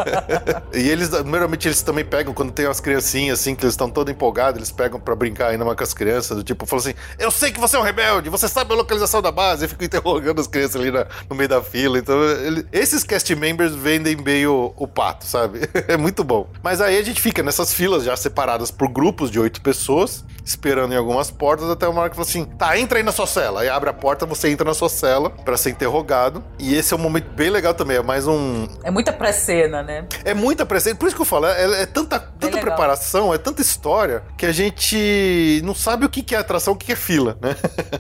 e 0.74 0.90
eles, 0.90 1.10
normalmente, 1.10 1.68
eles 1.68 1.82
também 1.82 2.06
pegam, 2.06 2.34
quando 2.34 2.52
tem 2.52 2.66
umas 2.66 2.80
criancinhas 2.80 3.40
assim, 3.40 3.56
que 3.56 3.64
eles 3.66 3.74
estão 3.74 3.90
todos 3.90 4.12
empolgados, 4.14 4.58
eles 4.58 4.72
pegam 4.72 5.00
pra 5.00 5.16
brincar 5.16 5.48
ainda 5.50 5.66
mais 5.66 5.78
com 5.78 5.84
as 5.84 5.94
crianças, 5.94 6.38
do 6.38 6.44
tipo, 6.44 6.66
falam 6.66 6.86
assim: 6.86 6.94
Eu 7.20 7.32
sei 7.32 7.52
que 7.52 7.60
você 7.60 7.76
é 7.76 7.80
um 7.80 7.84
rebelde, 7.84 8.30
você 8.30 8.48
sabe 8.48 8.74
a 8.74 8.78
localização 8.78 9.22
da 9.22 9.32
base, 9.32 9.66
e 9.66 9.68
ficam 9.68 9.86
interrogando 9.86 10.40
as 10.40 10.48
crianças 10.48 10.80
ali 10.80 10.92
na- 10.92 11.06
no 11.30 11.36
meio 11.36 11.50
da 11.50 11.62
fila. 11.62 11.98
Então, 11.98 12.22
ele- 12.24 12.66
esses 12.72 13.04
cast 13.04 13.34
members 13.44 13.76
vendem 13.76 14.16
bem 14.16 14.48
o, 14.48 14.74
o 14.78 14.88
pato, 14.88 15.26
sabe? 15.26 15.60
é 15.90 15.98
muito 15.98 16.24
bom. 16.24 16.48
Mas 16.64 16.80
aí 16.80 16.98
a 16.98 17.04
gente 17.04 17.20
fica 17.20 17.44
nessas 17.44 17.74
filas 17.74 18.06
já 18.06 18.16
separadas 18.16 18.72
por 18.72 18.88
grupos 18.88 19.30
de 19.30 19.38
oito 19.38 19.62
pessoas, 19.62 20.24
esperando 20.46 20.94
em 20.94 20.98
algumas 20.98 21.30
portas, 21.30 21.70
até 21.70 21.86
uma 21.86 22.00
hora 22.00 22.10
que 22.10 22.16
fala 22.16 22.28
assim: 22.28 22.46
tá, 22.46 22.78
entra 22.78 23.00
aí 23.00 23.04
na 23.04 23.12
sua 23.12 23.28
cela. 23.28 23.62
Aí 23.62 23.70
abre 23.70 23.90
a 23.90 23.94
porta, 23.94 24.26
você 24.26 24.50
entra 24.50 24.66
na 24.66 24.74
sua 24.74 24.88
cela 24.88 25.30
pra 25.30 25.58
ser 25.58 25.72
interrogado. 25.72 26.42
E 26.58 26.74
esse 26.74 26.94
é 26.94 26.98
um 26.98 27.00
momento 27.02 27.30
bem 27.32 27.50
legal 27.50 27.74
também, 27.74 27.98
é 27.98 28.02
mais 28.02 28.28
um, 28.28 28.66
É 28.82 28.90
muita 28.90 29.12
pré-cena, 29.12 29.84
né? 29.84 30.08
é 30.24 30.34
muita 30.34 30.66
pressão. 30.66 30.96
Por 30.96 31.08
isso 31.08 31.16
que 31.16 31.22
eu 31.22 31.26
falo, 31.26 31.48
é, 31.48 31.82
é 31.82 31.86
tanta, 31.86 32.20
tanta 32.20 32.46
legal. 32.46 32.62
preparação, 32.62 33.34
é 33.34 33.38
tanta 33.38 33.62
história, 33.62 34.24
que 34.38 34.46
a 34.46 34.52
gente 34.54 35.62
não 35.66 35.76
sabe 35.76 36.06
o 36.06 36.10
que 36.10 36.22
que 36.22 36.34
é 36.34 36.38
atração, 36.38 36.74
o 36.74 36.78
que 36.78 36.86
que 36.86 36.92
é 36.94 36.96
fila, 36.96 37.38
né? 37.42 37.56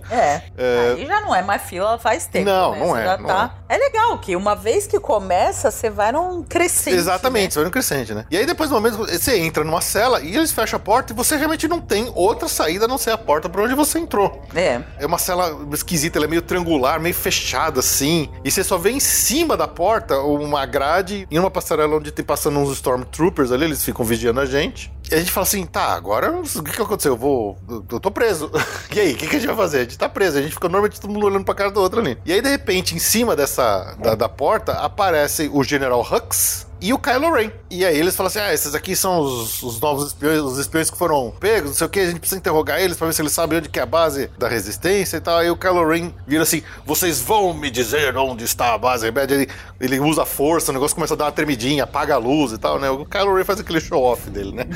É. 0.09 0.43
É. 0.55 0.93
Aí 0.95 1.05
já 1.05 1.21
não 1.21 1.35
é 1.35 1.41
mais 1.41 1.63
fila 1.63 1.97
faz 1.97 2.27
tempo. 2.27 2.45
Não, 2.45 2.71
né? 2.71 2.79
não 2.79 2.97
é, 2.97 3.03
já 3.03 3.17
não 3.17 3.27
tá... 3.27 3.55
é. 3.67 3.77
legal 3.77 4.17
que 4.19 4.35
uma 4.35 4.55
vez 4.55 4.85
que 4.85 4.99
começa, 4.99 5.22
você 5.71 5.89
vai 5.89 6.11
num 6.11 6.43
crescente. 6.43 6.95
Exatamente, 6.95 7.53
você 7.53 7.59
vai 7.59 7.65
no 7.65 7.71
crescente, 7.71 8.13
né? 8.13 8.25
E 8.29 8.37
aí 8.37 8.45
depois 8.45 8.69
do 8.69 8.75
momento, 8.75 8.97
você 8.97 9.37
entra 9.39 9.63
numa 9.63 9.81
cela 9.81 10.21
e 10.21 10.35
eles 10.35 10.51
fecham 10.51 10.77
a 10.77 10.79
porta 10.79 11.13
e 11.13 11.15
você 11.15 11.35
realmente 11.35 11.67
não 11.67 11.79
tem 11.79 12.11
outra 12.15 12.47
saída 12.47 12.85
a 12.85 12.87
não 12.87 12.97
ser 12.97 13.11
a 13.11 13.17
porta 13.17 13.49
por 13.49 13.61
onde 13.61 13.75
você 13.75 13.99
entrou. 13.99 14.43
É. 14.55 14.81
É 14.99 15.05
uma 15.05 15.17
cela 15.17 15.57
esquisita, 15.73 16.17
ela 16.17 16.25
é 16.25 16.29
meio 16.29 16.41
triangular, 16.41 16.99
meio 16.99 17.15
fechada 17.15 17.79
assim. 17.79 18.29
E 18.43 18.51
você 18.51 18.63
só 18.63 18.77
vê 18.77 18.91
em 18.91 18.99
cima 18.99 19.55
da 19.55 19.67
porta 19.67 20.19
uma 20.19 20.65
grade 20.65 21.27
e 21.29 21.39
uma 21.39 21.51
passarela 21.51 21.95
onde 21.95 22.11
tem 22.11 22.25
passando 22.25 22.59
uns 22.59 22.71
Stormtroopers 22.73 23.51
ali, 23.51 23.65
eles 23.65 23.83
ficam 23.83 24.05
vigiando 24.05 24.39
a 24.39 24.45
gente. 24.45 24.91
E 25.11 25.15
a 25.15 25.19
gente 25.19 25.31
fala 25.31 25.45
assim: 25.45 25.65
tá, 25.65 25.93
agora 25.93 26.31
o 26.31 26.63
que, 26.63 26.71
que 26.71 26.81
aconteceu? 26.81 27.13
Eu 27.13 27.17
vou. 27.17 27.57
Eu 27.91 27.99
tô 27.99 28.11
preso. 28.11 28.51
e 28.93 28.99
aí, 28.99 29.13
o 29.13 29.17
que, 29.17 29.27
que 29.27 29.35
a 29.35 29.39
gente 29.39 29.47
vai 29.47 29.55
fazer? 29.55 29.79
A 29.79 29.83
gente 29.83 29.97
tá 29.97 30.09
preso. 30.09 30.37
A 30.37 30.41
gente 30.41 30.53
fica 30.53 30.67
normalmente 30.67 30.99
todo 30.99 31.11
mundo 31.11 31.25
olhando 31.25 31.45
pra 31.45 31.53
cara 31.53 31.71
do 31.71 31.79
outro 31.81 31.99
ali. 31.99 32.17
E 32.25 32.33
aí, 32.33 32.41
de 32.41 32.49
repente, 32.49 32.95
em 32.95 32.99
cima 32.99 33.35
dessa. 33.35 33.95
da, 33.99 34.15
da 34.15 34.29
porta, 34.29 34.73
aparecem 34.73 35.49
o 35.51 35.63
General 35.63 36.01
Hux. 36.01 36.67
E 36.83 36.91
o 36.91 36.99
Kylo 36.99 37.33
Ren. 37.33 37.49
E 37.71 37.85
aí 37.85 37.97
eles 37.97 38.13
falam 38.13 38.27
assim: 38.27 38.39
ah, 38.39 38.53
esses 38.53 38.75
aqui 38.75 38.93
são 38.93 39.21
os, 39.21 39.63
os 39.63 39.79
novos 39.79 40.07
espiões, 40.07 40.41
os 40.41 40.57
espiões 40.57 40.89
que 40.89 40.97
foram 40.97 41.33
pegos, 41.39 41.69
não 41.69 41.75
sei 41.77 41.87
o 41.87 41.89
que, 41.89 42.01
a 42.01 42.07
gente 42.07 42.19
precisa 42.19 42.37
interrogar 42.37 42.81
eles 42.81 42.97
pra 42.97 43.07
ver 43.07 43.13
se 43.13 43.21
eles 43.21 43.31
sabem 43.31 43.57
onde 43.57 43.69
que 43.69 43.79
é 43.79 43.83
a 43.83 43.85
base 43.85 44.29
da 44.37 44.49
resistência 44.49 45.15
e 45.15 45.21
tal. 45.21 45.37
Aí 45.37 45.49
o 45.49 45.55
Kylo 45.55 45.87
Ren 45.87 46.13
vira 46.27 46.43
assim: 46.43 46.61
vocês 46.85 47.21
vão 47.21 47.53
me 47.53 47.71
dizer 47.71 48.17
onde 48.17 48.43
está 48.43 48.73
a 48.73 48.77
base 48.77 49.05
rebelde. 49.05 49.33
Ele, 49.33 49.49
ele 49.79 49.97
usa 50.01 50.25
força, 50.25 50.71
o 50.71 50.73
negócio 50.73 50.93
começa 50.93 51.13
a 51.13 51.17
dar 51.17 51.23
uma 51.25 51.31
tremidinha, 51.31 51.85
apaga 51.85 52.15
a 52.15 52.17
luz 52.17 52.51
e 52.51 52.57
tal, 52.57 52.77
né? 52.77 52.89
O 52.89 53.05
Kylo 53.05 53.33
Ren 53.33 53.45
faz 53.45 53.61
aquele 53.61 53.79
show-off 53.79 54.29
dele, 54.29 54.51
né? 54.51 54.65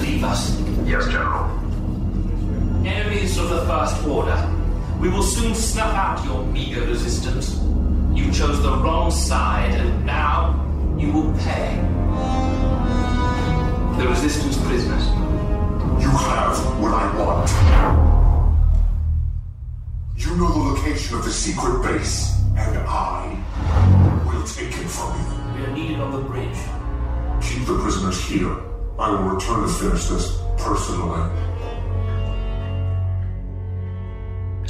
Leave 0.00 0.24
us. 0.24 0.56
Yes, 0.86 1.06
General. 1.06 1.50
Enemies 2.84 3.36
of 3.38 3.48
the 3.48 3.66
First 3.66 4.06
Order. 4.06 4.67
We 5.00 5.08
will 5.08 5.22
soon 5.22 5.54
snuff 5.54 5.94
out 5.94 6.24
your 6.24 6.44
meager 6.46 6.80
resistance. 6.80 7.54
You 8.12 8.32
chose 8.32 8.60
the 8.60 8.76
wrong 8.78 9.12
side, 9.12 9.70
and 9.74 10.04
now 10.04 10.66
you 10.98 11.12
will 11.12 11.32
pay. 11.38 11.76
The 13.96 14.08
Resistance 14.08 14.56
prisoners. 14.66 15.06
You 16.02 16.10
have 16.10 16.58
what 16.82 16.94
I 16.94 17.06
want. 17.16 17.48
You 20.16 20.34
know 20.36 20.50
the 20.50 20.58
location 20.58 21.16
of 21.16 21.24
the 21.24 21.30
secret 21.30 21.80
base, 21.82 22.34
and 22.56 22.78
I 22.78 23.38
will 24.26 24.44
take 24.44 24.76
it 24.76 24.88
from 24.88 25.14
you. 25.16 25.60
We 25.60 25.64
are 25.64 25.72
needed 25.76 26.00
on 26.00 26.10
the 26.10 26.28
bridge. 26.28 26.58
Keep 27.40 27.66
the 27.68 27.78
prisoners 27.80 28.20
here. 28.24 28.56
I 28.98 29.10
will 29.12 29.30
return 29.34 29.62
to 29.62 29.68
finish 29.68 30.06
this 30.06 30.42
personally. 30.56 31.30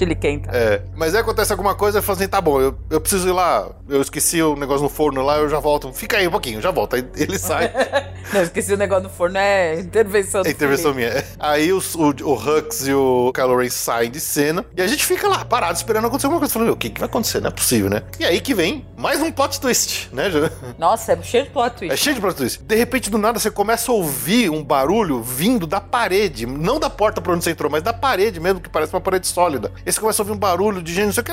Ele 0.04 0.14
quenta. 0.14 0.50
É, 0.52 0.82
mas 0.96 1.14
aí 1.14 1.20
acontece 1.20 1.52
alguma 1.52 1.74
coisa 1.74 1.98
e 1.98 2.02
fala 2.02 2.18
assim: 2.18 2.28
tá 2.28 2.40
bom, 2.40 2.60
eu, 2.60 2.78
eu 2.90 3.00
preciso 3.00 3.28
ir 3.28 3.32
lá, 3.32 3.68
eu 3.88 4.00
esqueci 4.00 4.40
o 4.42 4.56
negócio 4.56 4.82
no 4.82 4.88
forno 4.88 5.22
lá, 5.22 5.38
eu 5.38 5.48
já 5.48 5.58
volto. 5.58 5.92
Fica 5.92 6.16
aí 6.18 6.26
um 6.28 6.30
pouquinho, 6.30 6.60
já 6.60 6.70
volto. 6.70 6.96
Aí 6.96 7.04
ele 7.16 7.36
sai. 7.38 7.72
Não, 8.32 8.42
esqueci 8.42 8.72
o 8.72 8.76
negócio 8.76 9.04
do 9.04 9.10
forno, 9.10 9.38
é 9.38 9.78
intervenção 9.80 10.42
do 10.42 10.48
É 10.48 10.50
intervenção 10.50 10.94
Felipe. 10.94 11.12
minha. 11.12 11.24
Aí 11.38 11.72
os- 11.72 11.94
o, 11.94 12.10
o 12.24 12.34
Hux 12.34 12.86
e 12.86 12.92
o 12.94 13.32
Kylo 13.34 13.56
Ren 13.56 13.70
saem 13.70 14.10
de 14.10 14.20
cena 14.20 14.64
e 14.76 14.82
a 14.82 14.86
gente 14.86 15.04
fica 15.04 15.26
lá 15.28 15.44
parado 15.44 15.76
esperando 15.76 16.06
acontecer 16.06 16.26
alguma 16.26 16.40
coisa. 16.40 16.52
Falando, 16.52 16.72
o 16.72 16.76
que, 16.76 16.90
que 16.90 17.00
vai 17.00 17.08
acontecer? 17.08 17.40
Não 17.40 17.48
é 17.48 17.52
possível, 17.52 17.88
né? 17.90 18.02
E 18.18 18.24
aí 18.24 18.40
que 18.40 18.54
vem 18.54 18.86
mais 18.96 19.20
um 19.20 19.30
plot 19.32 19.60
twist, 19.60 20.08
né? 20.12 20.28
Nossa, 20.78 21.12
é 21.12 21.22
cheio 21.22 21.44
de 21.44 21.50
plot 21.50 21.76
twist. 21.76 21.92
É 21.92 21.96
cheio 21.96 22.14
de 22.14 22.20
plot 22.20 22.36
twist. 22.36 22.62
De 22.62 22.74
repente, 22.74 23.10
do 23.10 23.18
nada, 23.18 23.38
você 23.38 23.50
começa 23.50 23.90
a 23.90 23.94
ouvir 23.94 24.50
um 24.50 24.62
barulho 24.62 25.22
vindo 25.22 25.66
da 25.66 25.80
parede. 25.80 26.46
Não 26.46 26.78
da 26.78 26.90
porta 26.90 27.20
por 27.20 27.34
onde 27.34 27.44
você 27.44 27.50
entrou, 27.50 27.70
mas 27.70 27.82
da 27.82 27.92
parede 27.92 28.38
mesmo, 28.40 28.60
que 28.60 28.68
parece 28.68 28.92
uma 28.92 29.00
parede 29.00 29.26
sólida. 29.26 29.72
E 29.88 29.92
você 29.92 30.00
começa 30.00 30.20
a 30.20 30.22
ouvir 30.22 30.32
um 30.34 30.38
barulho 30.38 30.82
de 30.82 30.92
gente, 30.92 31.06
não 31.06 31.12
sei 31.14 31.22
o 31.22 31.24
que. 31.24 31.32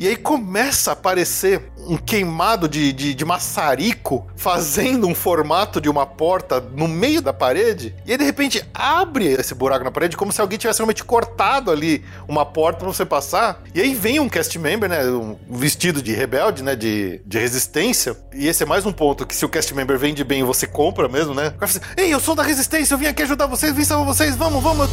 E 0.00 0.08
aí 0.08 0.16
começa 0.16 0.90
a 0.90 0.94
aparecer 0.94 1.70
um 1.86 1.96
queimado 1.96 2.68
de, 2.68 2.92
de, 2.92 3.14
de 3.14 3.24
maçarico 3.24 4.26
fazendo 4.34 5.06
um 5.06 5.14
formato 5.14 5.80
de 5.80 5.88
uma 5.88 6.04
porta 6.04 6.60
no 6.60 6.88
meio 6.88 7.22
da 7.22 7.32
parede. 7.32 7.94
E 8.04 8.10
aí, 8.10 8.18
de 8.18 8.24
repente, 8.24 8.64
abre 8.74 9.26
esse 9.26 9.54
buraco 9.54 9.84
na 9.84 9.92
parede 9.92 10.16
como 10.16 10.32
se 10.32 10.40
alguém 10.40 10.58
tivesse 10.58 10.80
realmente 10.80 11.04
cortado 11.04 11.70
ali 11.70 12.04
uma 12.26 12.44
porta 12.44 12.80
pra 12.80 12.88
você 12.88 13.04
passar. 13.06 13.62
E 13.72 13.80
aí 13.80 13.94
vem 13.94 14.18
um 14.18 14.28
cast 14.28 14.58
member, 14.58 14.88
né? 14.88 15.04
Um 15.08 15.36
vestido 15.48 16.02
de 16.02 16.12
rebelde, 16.12 16.64
né? 16.64 16.74
De, 16.74 17.22
de 17.24 17.38
resistência. 17.38 18.16
E 18.34 18.48
esse 18.48 18.64
é 18.64 18.66
mais 18.66 18.84
um 18.84 18.92
ponto 18.92 19.24
que 19.24 19.36
se 19.36 19.44
o 19.44 19.48
cast 19.48 19.72
member 19.72 19.96
vende 20.00 20.24
bem, 20.24 20.42
você 20.42 20.66
compra 20.66 21.08
mesmo, 21.08 21.32
né? 21.32 21.46
O 21.46 21.58
cara 21.60 21.68
fala 21.68 21.84
assim, 21.86 21.94
Ei, 21.96 22.12
eu 22.12 22.18
sou 22.18 22.34
da 22.34 22.42
resistência, 22.42 22.94
eu 22.94 22.98
vim 22.98 23.06
aqui 23.06 23.22
ajudar 23.22 23.46
vocês, 23.46 23.72
vim 23.72 23.84
salvar 23.84 24.12
vocês, 24.12 24.34
vamos, 24.34 24.60
vamos. 24.60 24.90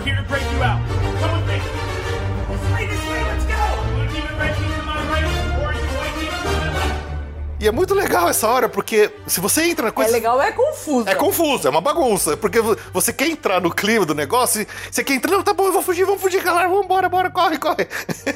We're 0.00 0.06
here 0.06 0.16
to 0.16 0.22
break 0.22 0.42
you 0.42 0.62
out. 0.62 0.80
Come 0.88 1.36
with 1.36 1.46
me. 1.46 1.58
This 2.48 2.72
way, 2.72 2.86
this 2.86 3.06
way, 3.08 3.22
let's 3.24 3.44
go. 3.44 4.59
E 7.60 7.68
é 7.68 7.70
muito 7.70 7.94
legal 7.94 8.26
essa 8.26 8.48
hora, 8.48 8.70
porque 8.70 9.10
se 9.26 9.38
você 9.38 9.64
entra 9.64 9.82
na 9.82 9.88
É 9.90 9.92
coisa. 9.92 10.10
legal, 10.10 10.40
é 10.40 10.50
confuso. 10.50 11.06
É 11.08 11.14
confuso, 11.14 11.66
é 11.66 11.70
uma 11.70 11.80
bagunça. 11.82 12.34
Porque 12.36 12.58
vo- 12.58 12.74
você 12.90 13.12
quer 13.12 13.28
entrar 13.28 13.60
no 13.60 13.70
clima 13.70 14.06
do 14.06 14.14
negócio, 14.14 14.62
e 14.62 14.66
você 14.90 15.04
quer 15.04 15.12
entrar, 15.12 15.32
não, 15.32 15.42
tá 15.42 15.52
bom, 15.52 15.66
eu 15.66 15.72
vou 15.72 15.82
fugir, 15.82 16.04
vamos 16.06 16.22
fugir, 16.22 16.42
galera, 16.42 16.68
vamos 16.68 16.86
embora, 16.86 17.06
bora, 17.10 17.28
corre, 17.28 17.58
corre. 17.58 17.86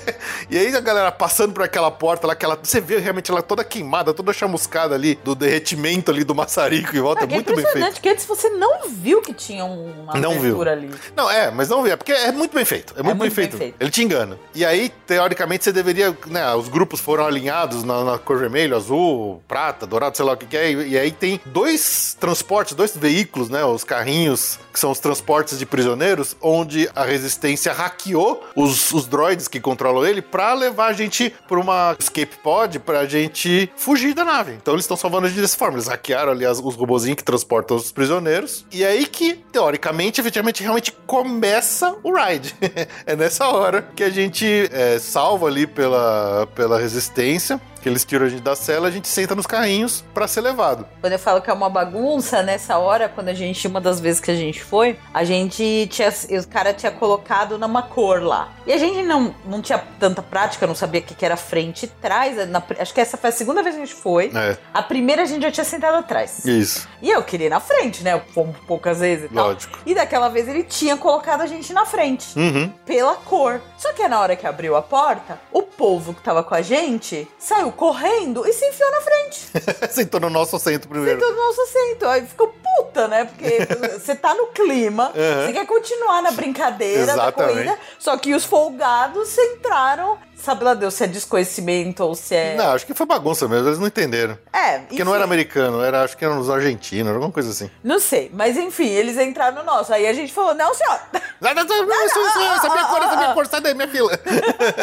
e 0.50 0.58
aí 0.58 0.76
a 0.76 0.80
galera 0.80 1.10
passando 1.10 1.54
por 1.54 1.62
aquela 1.62 1.90
porta 1.90 2.26
lá, 2.26 2.34
aquela, 2.34 2.58
você 2.62 2.82
vê 2.82 2.98
realmente 2.98 3.30
ela 3.30 3.40
toda 3.42 3.64
queimada, 3.64 4.12
toda 4.12 4.30
chamuscada 4.32 4.94
ali, 4.94 5.18
do 5.24 5.34
derretimento 5.34 6.10
ali 6.10 6.22
do 6.22 6.34
maçarico 6.34 6.94
em 6.94 7.00
volta, 7.00 7.22
é 7.22 7.24
é 7.24 7.26
muito 7.34 7.54
bem 7.56 7.64
feito. 7.64 8.00
que 8.02 8.08
antes 8.10 8.26
você 8.26 8.50
não 8.50 8.90
viu 8.90 9.22
que 9.22 9.32
tinha 9.32 9.64
uma 9.64 10.12
Não 10.18 10.38
viu. 10.38 10.60
ali. 10.68 10.90
Não, 11.16 11.30
é, 11.30 11.50
mas 11.50 11.70
não 11.70 11.82
vê, 11.82 11.92
é 11.92 11.96
porque 11.96 12.12
é 12.12 12.30
muito 12.30 12.54
bem 12.54 12.64
feito. 12.66 12.92
É 12.94 13.02
muito, 13.02 13.06
bem, 13.06 13.30
muito 13.30 13.34
bem 13.36 13.44
feito. 13.46 13.56
feito. 13.56 13.76
Ele 13.80 13.90
te 13.90 14.02
engana. 14.02 14.38
E 14.54 14.66
aí, 14.66 14.90
teoricamente, 15.06 15.64
você 15.64 15.72
deveria, 15.72 16.14
né, 16.26 16.54
os 16.54 16.68
grupos 16.68 17.00
foram 17.00 17.24
alinhados 17.26 17.84
na, 17.84 18.04
na 18.04 18.18
cor 18.18 18.36
vermelho, 18.38 18.76
azul, 18.76 19.13
prata, 19.48 19.86
dourado, 19.86 20.16
sei 20.16 20.24
lá 20.26 20.32
o 20.32 20.36
que, 20.36 20.46
que 20.46 20.56
é. 20.56 20.70
E, 20.72 20.88
e 20.90 20.98
aí 20.98 21.10
tem 21.10 21.40
dois 21.46 22.16
transportes, 22.18 22.74
dois 22.74 22.96
veículos, 22.96 23.48
né, 23.48 23.64
os 23.64 23.84
carrinhos, 23.84 24.58
que 24.72 24.78
são 24.78 24.90
os 24.90 24.98
transportes 24.98 25.58
de 25.58 25.66
prisioneiros, 25.66 26.36
onde 26.40 26.88
a 26.94 27.04
resistência 27.04 27.72
hackeou 27.72 28.42
os, 28.56 28.92
os 28.92 29.06
droids 29.06 29.48
que 29.48 29.60
controlam 29.60 30.04
ele 30.06 30.22
pra 30.22 30.54
levar 30.54 30.86
a 30.86 30.92
gente 30.92 31.32
por 31.48 31.58
uma 31.58 31.96
escape 31.98 32.36
pod 32.42 32.78
pra 32.80 33.06
gente 33.06 33.70
fugir 33.76 34.14
da 34.14 34.24
nave. 34.24 34.52
Então 34.52 34.74
eles 34.74 34.84
estão 34.84 34.96
salvando 34.96 35.26
a 35.26 35.28
gente 35.30 35.40
dessa 35.40 35.56
forma. 35.56 35.76
Eles 35.76 35.88
hackearam 35.88 36.32
ali 36.32 36.44
as- 36.46 36.58
os 36.58 36.74
robozinhos 36.74 37.16
que 37.16 37.24
transportam 37.24 37.76
os 37.76 37.92
prisioneiros. 37.92 38.64
E 38.72 38.82
é 38.82 38.88
aí 38.88 39.06
que, 39.06 39.34
teoricamente, 39.52 40.20
efetivamente, 40.20 40.62
realmente 40.62 40.92
começa 41.06 41.94
o 42.02 42.12
ride. 42.14 42.54
é 43.06 43.16
nessa 43.16 43.46
hora 43.48 43.82
que 43.94 44.02
a 44.02 44.10
gente 44.10 44.68
é, 44.72 44.98
salva 44.98 45.46
ali 45.46 45.66
pela, 45.66 46.46
pela 46.54 46.78
resistência. 46.78 47.60
Que 47.84 47.90
eles 47.90 48.02
tiram 48.02 48.24
a 48.24 48.28
gente 48.30 48.40
da 48.40 48.56
cela, 48.56 48.88
a 48.88 48.90
gente 48.90 49.06
senta 49.06 49.34
nos 49.34 49.44
carrinhos 49.46 50.02
pra 50.14 50.26
ser 50.26 50.40
levado. 50.40 50.86
Quando 51.02 51.12
eu 51.12 51.18
falo 51.18 51.42
que 51.42 51.50
é 51.50 51.52
uma 51.52 51.68
bagunça, 51.68 52.42
nessa 52.42 52.78
hora, 52.78 53.10
quando 53.10 53.28
a 53.28 53.34
gente, 53.34 53.68
uma 53.68 53.78
das 53.78 54.00
vezes 54.00 54.20
que 54.20 54.30
a 54.30 54.34
gente 54.34 54.64
foi, 54.64 54.98
a 55.12 55.22
gente 55.22 55.86
tinha, 55.92 56.08
o 56.40 56.48
cara 56.48 56.72
tinha 56.72 56.90
colocado 56.90 57.58
numa 57.58 57.82
cor 57.82 58.22
lá. 58.22 58.54
E 58.66 58.72
a 58.72 58.78
gente 58.78 59.02
não, 59.02 59.34
não 59.44 59.60
tinha 59.60 59.78
tanta 60.00 60.22
prática, 60.22 60.66
não 60.66 60.74
sabia 60.74 61.02
o 61.02 61.04
que, 61.04 61.14
que 61.14 61.26
era 61.26 61.36
frente 61.36 61.82
e 61.84 61.88
trás. 61.88 62.48
Na- 62.48 62.62
acho 62.78 62.94
que 62.94 63.02
essa 63.02 63.18
foi 63.18 63.28
a 63.28 63.32
segunda 63.34 63.62
vez 63.62 63.74
que 63.76 63.82
a 63.82 63.84
gente 63.84 63.94
foi. 63.94 64.32
É, 64.34 64.56
A 64.72 64.82
primeira 64.82 65.20
a 65.24 65.26
gente 65.26 65.42
já 65.42 65.50
tinha 65.50 65.64
sentado 65.64 65.96
atrás. 65.98 66.42
isso. 66.46 66.88
E 67.02 67.10
eu 67.10 67.22
queria 67.22 67.48
ir 67.48 67.50
na 67.50 67.60
frente, 67.60 68.02
né? 68.02 68.18
Fomos 68.32 68.56
poucas 68.66 69.00
vezes 69.00 69.26
e 69.30 69.34
tal. 69.34 69.48
Lógico. 69.48 69.78
E 69.84 69.94
daquela 69.94 70.30
vez 70.30 70.48
ele 70.48 70.62
tinha 70.64 70.96
colocado 70.96 71.42
a 71.42 71.46
gente 71.46 71.70
na 71.74 71.84
frente. 71.84 72.28
Uhum. 72.38 72.72
Pela 72.86 73.14
cor. 73.16 73.60
Só 73.76 73.92
que 73.92 74.08
na 74.08 74.18
hora 74.20 74.36
que 74.36 74.46
abriu 74.46 74.74
a 74.74 74.80
porta, 74.80 75.38
o 75.52 75.60
povo 75.62 76.14
que 76.14 76.22
tava 76.22 76.42
com 76.42 76.54
a 76.54 76.62
gente 76.62 77.28
saiu 77.38 77.73
correndo 77.74 78.46
e 78.46 78.52
se 78.52 78.64
enfiou 78.66 78.90
na 78.90 79.00
frente. 79.00 79.48
Sentou 79.90 80.20
no 80.20 80.30
nosso 80.30 80.56
assento 80.56 80.88
primeiro. 80.88 81.20
Sentou 81.20 81.34
no 81.36 81.42
nosso 81.46 81.60
assento. 81.62 82.06
Aí 82.06 82.26
ficou 82.26 82.54
puta, 82.76 83.08
né? 83.08 83.24
Porque 83.24 83.58
você 83.98 84.14
tá 84.14 84.34
no 84.34 84.46
clima, 84.48 85.08
Uhum. 85.14 85.46
você 85.46 85.52
quer 85.52 85.66
continuar 85.66 86.22
na 86.22 86.30
brincadeira 86.32 87.06
da 87.06 87.12
Exatamente. 87.12 87.54
corrida, 87.54 87.78
só 87.98 88.16
que 88.16 88.34
os 88.34 88.44
folgados 88.44 89.36
entraram. 89.38 90.18
Sabe 90.44 90.62
lá 90.64 90.74
Deus 90.74 90.94
se 90.94 91.04
é 91.04 91.06
desconhecimento 91.06 92.04
ou 92.04 92.14
se 92.14 92.34
é. 92.34 92.54
Não, 92.54 92.72
acho 92.72 92.84
que 92.86 92.92
foi 92.94 93.06
bagunça 93.06 93.48
mesmo, 93.48 93.66
eles 93.68 93.78
não 93.78 93.86
entenderam. 93.86 94.36
É, 94.52 94.80
Porque 94.80 95.02
não 95.02 95.14
era 95.14 95.24
americano, 95.24 95.80
era, 95.82 96.02
acho 96.02 96.16
que 96.16 96.24
eram 96.24 96.38
os 96.38 96.50
argentinos, 96.50 97.12
alguma 97.12 97.32
coisa 97.32 97.50
assim. 97.50 97.70
Não 97.82 97.98
sei, 97.98 98.30
mas 98.34 98.56
enfim, 98.56 98.88
eles 98.88 99.16
entraram 99.18 99.56
no 99.56 99.64
nosso. 99.64 99.92
Aí 99.92 100.06
a 100.06 100.12
gente 100.12 100.32
falou, 100.32 100.54
não, 100.54 100.74
senhor. 100.74 100.98
Não, 101.40 101.52
não, 101.52 101.64
não, 101.64 101.86
não, 101.86 102.04
essa 102.04 102.70
minha 102.70 102.84
cor, 102.86 103.02
essa 103.02 103.16
minha 103.16 103.34
cor, 103.34 103.46
sai 103.46 103.60
daí, 103.60 103.74
minha 103.74 103.88
fila. 103.88 104.18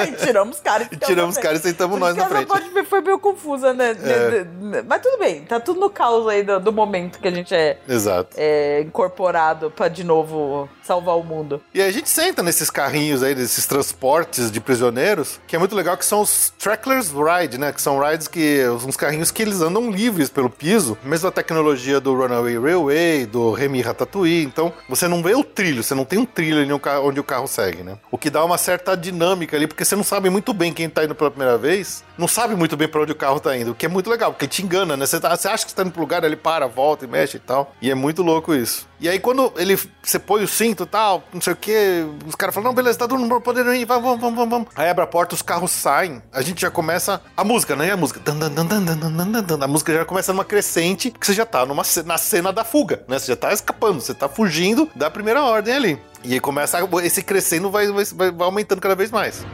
e 0.07 0.11
tiramos 0.23 0.57
os 0.57 0.61
caras. 0.61 0.87
E 0.91 0.97
tiramos 0.97 1.35
os 1.35 1.41
caras 1.41 1.59
e 1.61 1.63
sentamos 1.63 1.99
nós 1.99 2.15
na 2.15 2.21
essa 2.25 2.29
frente. 2.35 2.47
parte 2.47 2.85
foi- 2.85 3.01
meio 3.01 3.17
confusa, 3.17 3.73
né? 3.73 3.91
É. 3.91 4.83
Mas 4.87 5.01
tudo 5.01 5.17
bem, 5.17 5.41
tá 5.43 5.59
tudo 5.59 5.79
no 5.79 5.89
caos 5.89 6.27
aí 6.27 6.43
do, 6.43 6.71
momento 6.71 7.17
que 7.19 7.27
a 7.27 7.31
gente 7.31 7.55
é, 7.55 7.79
Exato. 7.87 8.35
é 8.37 8.81
incorporado 8.81 9.71
pra 9.71 9.87
de 9.87 10.03
novo 10.03 10.69
salvar 10.83 11.17
o 11.17 11.23
mundo. 11.23 11.59
E 11.73 11.81
aí 11.81 11.89
a 11.89 11.91
gente 11.91 12.09
senta 12.09 12.43
nesses 12.43 12.69
carrinhos 12.69 13.23
aí, 13.23 13.33
desses 13.33 13.65
transportes 13.65 14.51
de 14.51 14.59
prisioneiros, 14.61 15.39
que 15.51 15.55
é 15.57 15.59
muito 15.59 15.75
legal, 15.75 15.97
que 15.97 16.05
são 16.05 16.21
os 16.21 16.53
Tracklers 16.57 17.11
Ride, 17.11 17.57
né? 17.57 17.73
Que 17.73 17.81
são 17.81 17.99
rides 17.99 18.25
que. 18.29 18.63
uns 18.87 18.95
carrinhos 18.95 19.31
que 19.31 19.41
eles 19.41 19.59
andam 19.59 19.91
livres 19.91 20.29
pelo 20.29 20.49
piso. 20.49 20.97
Mesma 21.03 21.29
tecnologia 21.29 21.99
do 21.99 22.15
Runaway 22.15 22.57
Railway, 22.57 23.25
do 23.25 23.51
Remy 23.51 23.81
Ratatouille. 23.81 24.45
Então, 24.45 24.71
você 24.87 25.09
não 25.09 25.21
vê 25.21 25.35
o 25.35 25.43
trilho, 25.43 25.83
você 25.83 25.93
não 25.93 26.05
tem 26.05 26.17
um 26.19 26.25
trilho 26.25 26.79
onde 27.03 27.19
o 27.19 27.23
carro 27.23 27.47
segue, 27.47 27.83
né? 27.83 27.97
O 28.09 28.17
que 28.17 28.29
dá 28.29 28.45
uma 28.45 28.57
certa 28.57 28.95
dinâmica 28.95 29.57
ali, 29.57 29.67
porque 29.67 29.83
você 29.83 29.93
não 29.93 30.05
sabe 30.05 30.29
muito 30.29 30.53
bem 30.53 30.71
quem 30.71 30.89
tá 30.89 31.03
indo 31.03 31.13
pela 31.13 31.29
primeira 31.29 31.57
vez, 31.57 32.01
não 32.17 32.29
sabe 32.29 32.55
muito 32.55 32.77
bem 32.77 32.87
pra 32.87 33.01
onde 33.01 33.11
o 33.11 33.15
carro 33.15 33.41
tá 33.41 33.57
indo. 33.57 33.71
O 33.71 33.75
que 33.75 33.85
é 33.85 33.89
muito 33.89 34.09
legal, 34.09 34.31
porque 34.31 34.47
te 34.47 34.63
engana, 34.63 34.95
né? 34.95 35.05
Você, 35.05 35.19
tá- 35.19 35.35
você 35.35 35.49
acha 35.49 35.65
que 35.65 35.71
você 35.71 35.75
tá 35.75 35.83
indo 35.83 35.91
pro 35.91 35.99
lugar, 35.99 36.23
ele 36.23 36.37
para, 36.37 36.65
volta 36.65 37.03
e 37.03 37.09
mexe 37.09 37.35
e 37.35 37.41
tal. 37.41 37.75
E 37.81 37.91
é 37.91 37.95
muito 37.95 38.23
louco 38.23 38.55
isso. 38.55 38.89
E 39.01 39.09
aí, 39.09 39.19
quando 39.19 39.51
ele 39.57 39.77
você 40.01 40.19
põe 40.19 40.43
o 40.43 40.47
cinto 40.47 40.83
e 40.83 40.85
tal, 40.85 41.23
não 41.33 41.41
sei 41.41 41.53
o 41.53 41.55
que, 41.55 42.05
os 42.25 42.35
caras 42.35 42.53
falam: 42.53 42.69
não, 42.69 42.75
beleza, 42.75 42.99
tá 42.99 43.07
todo 43.07 43.19
mundo 43.19 43.41
podendo 43.41 43.73
ir, 43.73 43.83
vamos, 43.83 44.03
vamos, 44.03 44.35
vamos, 44.35 44.49
vamos. 44.49 44.67
Aí 44.75 44.87
abre 44.87 45.03
a 45.03 45.07
porta, 45.07 45.30
os 45.33 45.41
carros 45.41 45.71
saem, 45.71 46.21
a 46.31 46.41
gente 46.41 46.61
já 46.61 46.71
começa 46.71 47.21
a 47.35 47.43
música, 47.43 47.75
né? 47.75 47.91
A 47.91 47.97
música. 47.97 48.19
Dan, 48.19 48.37
dan, 48.37 48.51
dan, 48.51 48.65
dan, 48.65 48.83
dan, 48.97 49.31
dan, 49.31 49.43
dan. 49.43 49.63
A 49.63 49.67
música 49.67 49.93
já 49.93 50.05
começa 50.05 50.31
numa 50.33 50.45
crescente, 50.45 51.11
que 51.11 51.25
você 51.25 51.33
já 51.33 51.45
tá 51.45 51.65
numa, 51.65 51.83
na 52.05 52.17
cena 52.17 52.51
da 52.51 52.63
fuga, 52.63 53.03
né? 53.07 53.19
Você 53.19 53.27
já 53.27 53.35
tá 53.35 53.53
escapando, 53.53 54.01
você 54.01 54.13
tá 54.13 54.27
fugindo 54.29 54.89
da 54.95 55.09
primeira 55.09 55.43
ordem 55.43 55.73
ali. 55.73 56.01
E 56.23 56.33
aí 56.33 56.39
começa 56.39 56.79
esse 57.03 57.21
crescendo, 57.23 57.71
vai, 57.71 57.87
vai, 57.91 58.31
vai 58.31 58.47
aumentando 58.47 58.81
cada 58.81 58.95
vez 58.95 59.11
mais. 59.11 59.45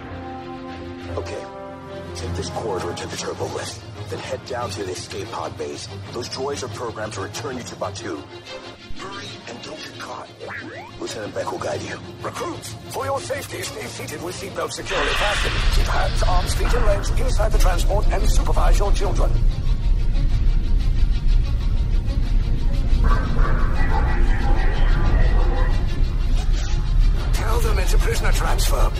Take 2.17 2.33
this 2.33 2.49
corridor 2.49 2.95
to 2.95 3.07
the 3.07 3.15
turbo 3.15 3.45
lift. 3.55 3.79
Then 4.09 4.17
head 4.17 4.43
down 4.47 4.71
to 4.71 4.83
the 4.83 4.91
escape 4.91 5.29
pod 5.31 5.55
base. 5.55 5.87
Those 6.13 6.27
droids 6.29 6.63
are 6.63 6.67
programmed 6.69 7.13
to 7.13 7.21
return 7.21 7.57
you 7.57 7.63
to. 7.63 8.17
Hurry 8.97 9.27
and 9.47 9.61
don't 9.63 9.77
get 9.77 9.99
caught. 9.99 10.27
Lieutenant 10.99 11.35
Beck 11.35 11.51
will 11.51 11.59
guide 11.59 11.81
you. 11.81 11.99
Recruits, 12.21 12.73
for 12.89 13.05
your 13.05 13.19
safety, 13.19 13.61
stay 13.61 13.85
seated 13.85 14.23
with 14.23 14.35
seatbelts 14.35 14.73
securely 14.73 15.07
fastened. 15.07 15.55
Keep 15.75 15.85
hands, 15.85 16.23
arms, 16.23 16.53
feet, 16.55 16.73
and 16.73 16.85
legs 16.85 17.09
inside 17.11 17.51
the 17.51 17.57
transport 17.59 18.07
and 18.07 18.29
supervise 18.29 18.79
your 18.79 18.91
children. 18.93 19.31
Tell 27.33 27.59
them 27.59 27.79
it's 27.79 27.93
a 27.93 27.97
prisoner 27.97 28.31
transfer. 28.31 28.91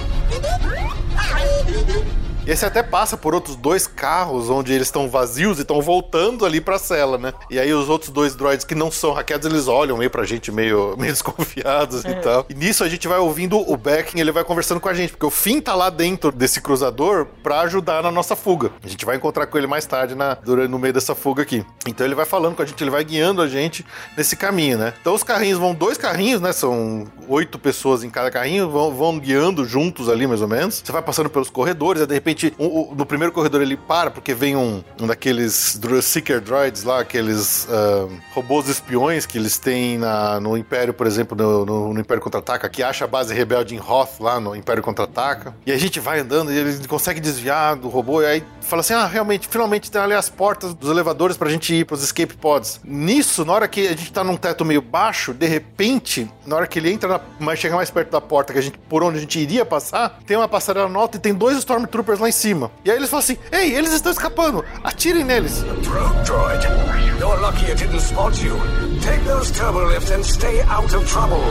E 2.47 2.55
você 2.55 2.65
até 2.65 2.81
passa 2.81 3.17
por 3.17 3.35
outros 3.35 3.57
dois 3.57 3.85
carros 3.85 4.49
onde 4.49 4.71
eles 4.71 4.87
estão 4.87 5.09
vazios 5.09 5.57
e 5.57 5.63
estão 5.63 5.81
voltando 5.81 6.45
ali 6.45 6.61
pra 6.61 6.79
cela, 6.79 7.17
né? 7.17 7.33
E 7.49 7.59
aí 7.59 7.73
os 7.73 7.89
outros 7.89 8.09
dois 8.09 8.35
droids 8.35 8.65
que 8.65 8.73
não 8.73 8.89
são 8.89 9.11
hackeados, 9.11 9.45
eles 9.45 9.67
olham 9.67 9.97
meio 9.97 10.09
pra 10.09 10.23
gente 10.23 10.49
meio, 10.49 10.95
meio 10.97 11.11
desconfiados 11.11 12.05
e 12.05 12.15
tal. 12.15 12.45
E 12.49 12.53
nisso 12.53 12.85
a 12.85 12.87
gente 12.87 13.05
vai 13.05 13.19
ouvindo 13.19 13.59
o 13.59 13.75
Becking, 13.75 14.21
ele 14.21 14.31
vai 14.31 14.45
conversando 14.45 14.79
com 14.79 14.87
a 14.87 14.93
gente, 14.93 15.09
porque 15.09 15.25
o 15.25 15.29
Finn 15.29 15.59
tá 15.59 15.75
lá 15.75 15.89
dentro 15.89 16.31
desse 16.31 16.61
cruzador 16.61 17.27
pra 17.43 17.59
ajudar 17.61 18.01
na 18.01 18.11
nossa 18.11 18.33
fuga. 18.33 18.71
A 18.81 18.87
gente 18.87 19.05
vai 19.05 19.17
encontrar 19.17 19.45
com 19.47 19.57
ele 19.57 19.67
mais 19.67 19.85
tarde 19.85 20.15
na, 20.15 20.35
durante, 20.35 20.69
no 20.69 20.79
meio 20.79 20.93
dessa 20.93 21.13
fuga 21.13 21.43
aqui. 21.43 21.65
Então 21.85 22.07
ele 22.07 22.15
vai 22.15 22.25
falando 22.25 22.55
com 22.55 22.61
a 22.61 22.65
gente, 22.65 22.81
ele 22.81 22.91
vai 22.91 23.03
guiando 23.03 23.41
a 23.41 23.47
gente 23.47 23.85
nesse 24.15 24.37
caminho, 24.37 24.77
né? 24.77 24.93
Então 25.01 25.13
os 25.13 25.21
carrinhos 25.21 25.59
vão, 25.59 25.75
dois 25.75 25.97
carrinhos, 25.97 26.39
né? 26.39 26.53
São 26.53 27.11
oito 27.27 27.59
pessoas 27.59 28.05
em 28.05 28.09
cada 28.09 28.31
carrinho, 28.31 28.69
vão, 28.69 28.95
vão 28.95 29.19
guiando 29.19 29.65
juntos 29.65 30.07
ali, 30.07 30.25
mais 30.25 30.41
ou 30.41 30.47
menos. 30.47 30.81
Você 30.81 30.93
vai 30.93 31.01
passando 31.01 31.29
pelos 31.29 31.49
corredores, 31.49 32.01
aí 32.01 32.07
de 32.07 32.13
repente, 32.13 32.36
um- 32.59 32.65
um- 32.91 32.95
no 32.95 33.05
primeiro 33.05 33.31
corredor 33.33 33.61
ele 33.61 33.75
para, 33.77 34.11
porque 34.11 34.33
vem 34.33 34.55
um, 34.55 34.83
um 35.01 35.07
daqueles 35.07 35.79
Seeker 36.01 36.39
Droids 36.41 36.83
lá, 36.83 36.99
aqueles 37.01 37.67
ah, 37.69 38.07
robôs 38.33 38.67
espiões 38.67 39.25
que 39.25 39.37
eles 39.37 39.57
têm 39.57 39.97
na- 39.97 40.39
no 40.39 40.57
Império, 40.57 40.93
por 40.93 41.07
exemplo, 41.07 41.35
no, 41.37 41.65
no- 41.65 41.93
no 41.93 41.99
Império 41.99 42.21
Contra-Ataca, 42.21 42.69
que 42.69 42.81
acha 42.83 43.05
a 43.05 43.07
base 43.07 43.33
rebelde 43.33 43.75
em 43.75 43.79
Hoth, 43.79 44.19
lá 44.19 44.39
no 44.39 44.55
Império 44.55 44.83
Contra-Ataca. 44.83 45.55
E 45.65 45.71
a 45.71 45.77
gente 45.77 45.99
vai 45.99 46.19
andando 46.19 46.51
e 46.51 46.57
ele 46.57 46.87
consegue 46.87 47.19
desviar 47.19 47.75
do 47.75 47.87
robô, 47.89 48.21
e 48.21 48.25
aí 48.25 48.43
fala 48.61 48.81
assim: 48.81 48.93
ah, 48.93 49.05
realmente, 49.05 49.47
finalmente 49.47 49.89
tem 49.91 50.01
ali 50.01 50.13
as 50.13 50.29
portas 50.29 50.73
dos 50.73 50.89
elevadores 50.89 51.37
pra 51.37 51.49
gente 51.49 51.73
ir 51.73 51.85
pros 51.85 52.03
escape 52.03 52.35
pods. 52.35 52.79
Nisso, 52.83 53.43
na 53.45 53.53
hora 53.53 53.67
que 53.67 53.87
a 53.87 53.89
gente 53.95 54.11
tá 54.11 54.23
num 54.23 54.35
teto 54.37 54.63
meio 54.65 54.81
baixo, 54.81 55.33
de 55.33 55.47
repente, 55.47 56.29
na 56.45 56.55
hora 56.55 56.67
que 56.67 56.79
ele 56.79 56.91
entra, 56.91 57.07
na, 57.09 57.21
mais, 57.39 57.59
chega 57.59 57.75
mais 57.75 57.89
perto 57.89 58.11
da 58.11 58.21
porta 58.21 58.53
que 58.53 58.59
a 58.59 58.61
gente, 58.61 58.77
por 58.89 59.03
onde 59.03 59.17
a 59.17 59.21
gente 59.21 59.39
iria 59.39 59.65
passar, 59.65 60.19
tem 60.25 60.35
uma 60.37 60.47
passarela 60.47 60.87
nota 60.89 61.17
e 61.17 61.19
tem 61.19 61.33
dois 61.33 61.57
Stormtroopers 61.57 62.19
lá 62.19 62.26
em 62.27 62.31
cima. 62.31 62.71
E 62.83 62.91
aí 62.91 62.97
eles 62.97 63.09
falam 63.09 63.23
assim: 63.23 63.37
ei, 63.51 63.73
eles 63.73 63.91
estão 63.93 64.11
escapando, 64.11 64.63
atirem 64.83 65.23
neles. 65.23 65.61
Rogue 65.61 66.23
droid. 66.23 67.07
You're 67.19 67.41
lucky 67.41 67.65
it 67.65 67.77
didn't 67.77 67.99
spot 67.99 68.37
you. 68.43 68.55
Take 69.01 69.23
those 69.25 69.51
turbo 69.51 69.85
lifts 69.85 70.11
and 70.11 70.23
stay 70.23 70.61
out 70.69 70.93
of 70.93 71.03
trouble. 71.09 71.41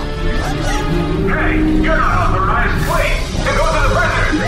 Hey, 1.27 1.59
you're 1.83 1.97
not 1.97 2.31
authorized. 2.31 2.87
Wait, 2.87 3.19
there 3.43 3.57
goes 3.59 3.75
the 3.75 3.91
prisoner. 3.91 4.47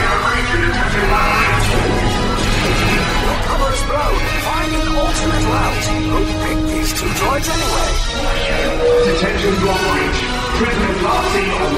You're 0.00 0.20
breaching 0.24 0.62
detected 0.64 1.06
violation. 1.12 1.82
Your 3.20 3.38
cover 3.46 3.70
is 3.76 3.82
blown. 3.84 4.16
Find 4.48 4.72
an 4.80 4.88
alternate 4.96 5.44
route. 5.44 5.86
Who 6.08 6.20
picked 6.40 6.66
these 6.72 6.90
two 6.96 7.10
droids 7.20 7.48
anyway? 7.52 7.90
Detention 9.06 9.54
block 9.60 9.80
breach. 9.92 10.20
Prisoner 10.56 10.94
on 11.04 11.24
B. 11.32 11.75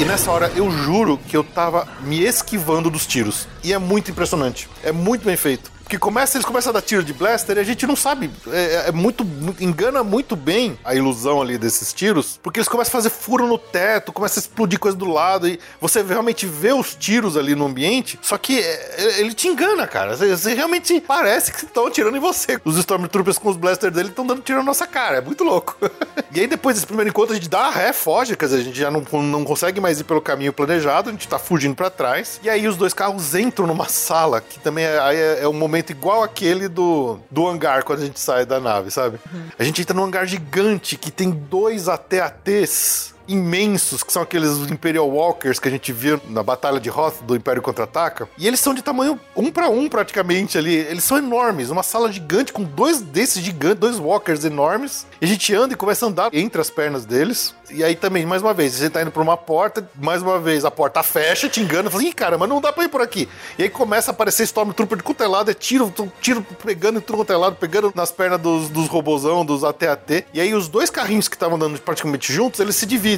E 0.00 0.04
nessa 0.04 0.30
hora 0.30 0.52
eu 0.54 0.70
juro 0.70 1.18
que 1.18 1.36
eu 1.36 1.42
tava 1.42 1.88
me 2.02 2.22
esquivando 2.22 2.88
dos 2.88 3.04
tiros. 3.04 3.48
E 3.64 3.72
é 3.72 3.78
muito 3.78 4.12
impressionante. 4.12 4.68
É 4.84 4.92
muito 4.92 5.24
bem 5.24 5.36
feito. 5.36 5.72
Porque 5.88 5.96
começa, 5.98 6.36
eles 6.36 6.44
começam 6.44 6.68
a 6.68 6.74
dar 6.74 6.82
tiro 6.82 7.02
de 7.02 7.14
blaster 7.14 7.56
e 7.56 7.60
a 7.60 7.62
gente 7.62 7.86
não 7.86 7.96
sabe. 7.96 8.30
É, 8.48 8.88
é 8.88 8.92
muito, 8.92 9.24
mu- 9.24 9.56
Engana 9.58 10.04
muito 10.04 10.36
bem 10.36 10.78
a 10.84 10.94
ilusão 10.94 11.40
ali 11.40 11.56
desses 11.56 11.94
tiros. 11.94 12.38
Porque 12.42 12.58
eles 12.60 12.68
começam 12.68 12.90
a 12.90 12.92
fazer 12.92 13.08
furo 13.08 13.46
no 13.46 13.56
teto, 13.56 14.12
começa 14.12 14.38
a 14.38 14.42
explodir 14.42 14.78
coisa 14.78 14.94
do 14.94 15.06
lado. 15.10 15.48
E 15.48 15.58
você 15.80 16.02
realmente 16.02 16.44
vê 16.44 16.74
os 16.74 16.94
tiros 16.94 17.38
ali 17.38 17.54
no 17.54 17.64
ambiente. 17.64 18.18
Só 18.20 18.36
que 18.36 18.60
é, 18.60 19.18
ele 19.20 19.32
te 19.32 19.48
engana, 19.48 19.86
cara. 19.86 20.14
Você, 20.14 20.36
você 20.36 20.52
realmente 20.52 21.00
parece 21.00 21.50
que 21.50 21.64
estão 21.64 21.86
atirando 21.86 22.18
em 22.18 22.20
você. 22.20 22.60
Os 22.66 22.76
Stormtroopers 22.76 23.38
com 23.38 23.48
os 23.48 23.56
blasters 23.56 23.94
dele 23.94 24.10
estão 24.10 24.26
dando 24.26 24.42
tiro 24.42 24.58
na 24.58 24.64
nossa 24.66 24.86
cara. 24.86 25.16
É 25.16 25.20
muito 25.22 25.42
louco. 25.42 25.74
e 26.34 26.40
aí 26.40 26.46
depois 26.46 26.76
desse 26.76 26.86
primeiro 26.86 27.08
encontro 27.08 27.32
a 27.32 27.36
gente 27.36 27.48
dá 27.48 27.70
ré, 27.70 27.94
foge. 27.94 28.36
Quer 28.36 28.44
dizer, 28.44 28.58
a 28.58 28.64
gente 28.64 28.78
já 28.78 28.90
não, 28.90 29.00
não 29.22 29.42
consegue 29.42 29.80
mais 29.80 29.98
ir 30.00 30.04
pelo 30.04 30.20
caminho 30.20 30.52
planejado. 30.52 31.08
A 31.08 31.12
gente 31.12 31.26
tá 31.26 31.38
fugindo 31.38 31.74
pra 31.74 31.88
trás. 31.88 32.38
E 32.42 32.50
aí 32.50 32.68
os 32.68 32.76
dois 32.76 32.92
carros 32.92 33.34
entram 33.34 33.66
numa 33.66 33.88
sala 33.88 34.42
que 34.42 34.60
também 34.60 34.84
é, 34.84 34.98
é, 35.14 35.38
é 35.44 35.48
um 35.48 35.54
momento 35.54 35.77
igual 35.90 36.22
aquele 36.22 36.68
do, 36.68 37.18
do 37.30 37.46
hangar 37.46 37.82
quando 37.84 38.02
a 38.02 38.04
gente 38.04 38.20
sai 38.20 38.44
da 38.44 38.60
nave, 38.60 38.90
sabe? 38.90 39.18
A 39.58 39.64
gente 39.64 39.82
entra 39.82 39.94
num 39.94 40.04
hangar 40.04 40.26
gigante 40.26 40.96
que 40.96 41.10
tem 41.10 41.30
dois 41.30 41.88
AT-ATs 41.88 43.14
imensos, 43.28 44.02
que 44.02 44.12
são 44.12 44.22
aqueles 44.22 44.70
Imperial 44.70 45.08
Walkers 45.08 45.58
que 45.58 45.68
a 45.68 45.70
gente 45.70 45.92
viu 45.92 46.20
na 46.28 46.42
Batalha 46.42 46.80
de 46.80 46.90
Hoth 46.90 47.22
do 47.22 47.36
Império 47.36 47.62
Contra-Ataca. 47.62 48.28
E 48.38 48.46
eles 48.46 48.60
são 48.60 48.74
de 48.74 48.82
tamanho 48.82 49.20
um 49.36 49.50
para 49.50 49.68
um 49.68 49.88
praticamente 49.88 50.56
ali. 50.56 50.74
Eles 50.74 51.04
são 51.04 51.18
enormes, 51.18 51.70
uma 51.70 51.82
sala 51.82 52.10
gigante 52.10 52.52
com 52.52 52.64
dois 52.64 53.00
desses 53.00 53.42
gigantes, 53.42 53.78
dois 53.78 53.98
Walkers 53.98 54.44
enormes. 54.44 55.06
E 55.20 55.24
a 55.24 55.28
gente 55.28 55.54
anda 55.54 55.74
e 55.74 55.76
começa 55.76 56.06
a 56.06 56.08
andar 56.08 56.30
entre 56.32 56.60
as 56.60 56.70
pernas 56.70 57.04
deles. 57.04 57.54
E 57.70 57.84
aí 57.84 57.94
também, 57.94 58.24
mais 58.24 58.40
uma 58.40 58.54
vez, 58.54 58.72
você 58.72 58.88
tá 58.88 59.02
indo 59.02 59.10
pra 59.10 59.22
uma 59.22 59.36
porta, 59.36 59.88
mais 59.94 60.22
uma 60.22 60.38
vez 60.38 60.64
a 60.64 60.70
porta 60.70 61.02
fecha, 61.02 61.48
te 61.48 61.60
engana, 61.60 61.90
fala, 61.90 62.02
ih, 62.02 62.12
cara, 62.12 62.38
mas 62.38 62.48
não 62.48 62.60
dá 62.60 62.72
pra 62.72 62.84
ir 62.84 62.88
por 62.88 63.02
aqui. 63.02 63.28
E 63.58 63.64
aí 63.64 63.68
começa 63.68 64.10
a 64.10 64.12
aparecer 64.12 64.44
Stormtrooper 64.44 64.98
de 64.98 65.04
cutelado, 65.04 65.50
é 65.50 65.54
tiro, 65.54 65.92
tiro 66.20 66.42
pegando 66.64 66.98
em 66.98 67.02
tudo 67.02 67.24
quanto 67.24 67.32
é 67.32 67.50
pegando 67.50 67.92
nas 67.94 68.10
pernas 68.10 68.40
dos, 68.40 68.68
dos 68.70 68.88
robozão, 68.88 69.44
dos 69.44 69.64
AT-AT. 69.64 70.26
E 70.32 70.40
aí 70.40 70.54
os 70.54 70.68
dois 70.68 70.88
carrinhos 70.88 71.28
que 71.28 71.36
estavam 71.36 71.56
andando 71.56 71.78
praticamente 71.80 72.32
juntos, 72.32 72.60
eles 72.60 72.76
se 72.76 72.86
dividem, 72.86 73.17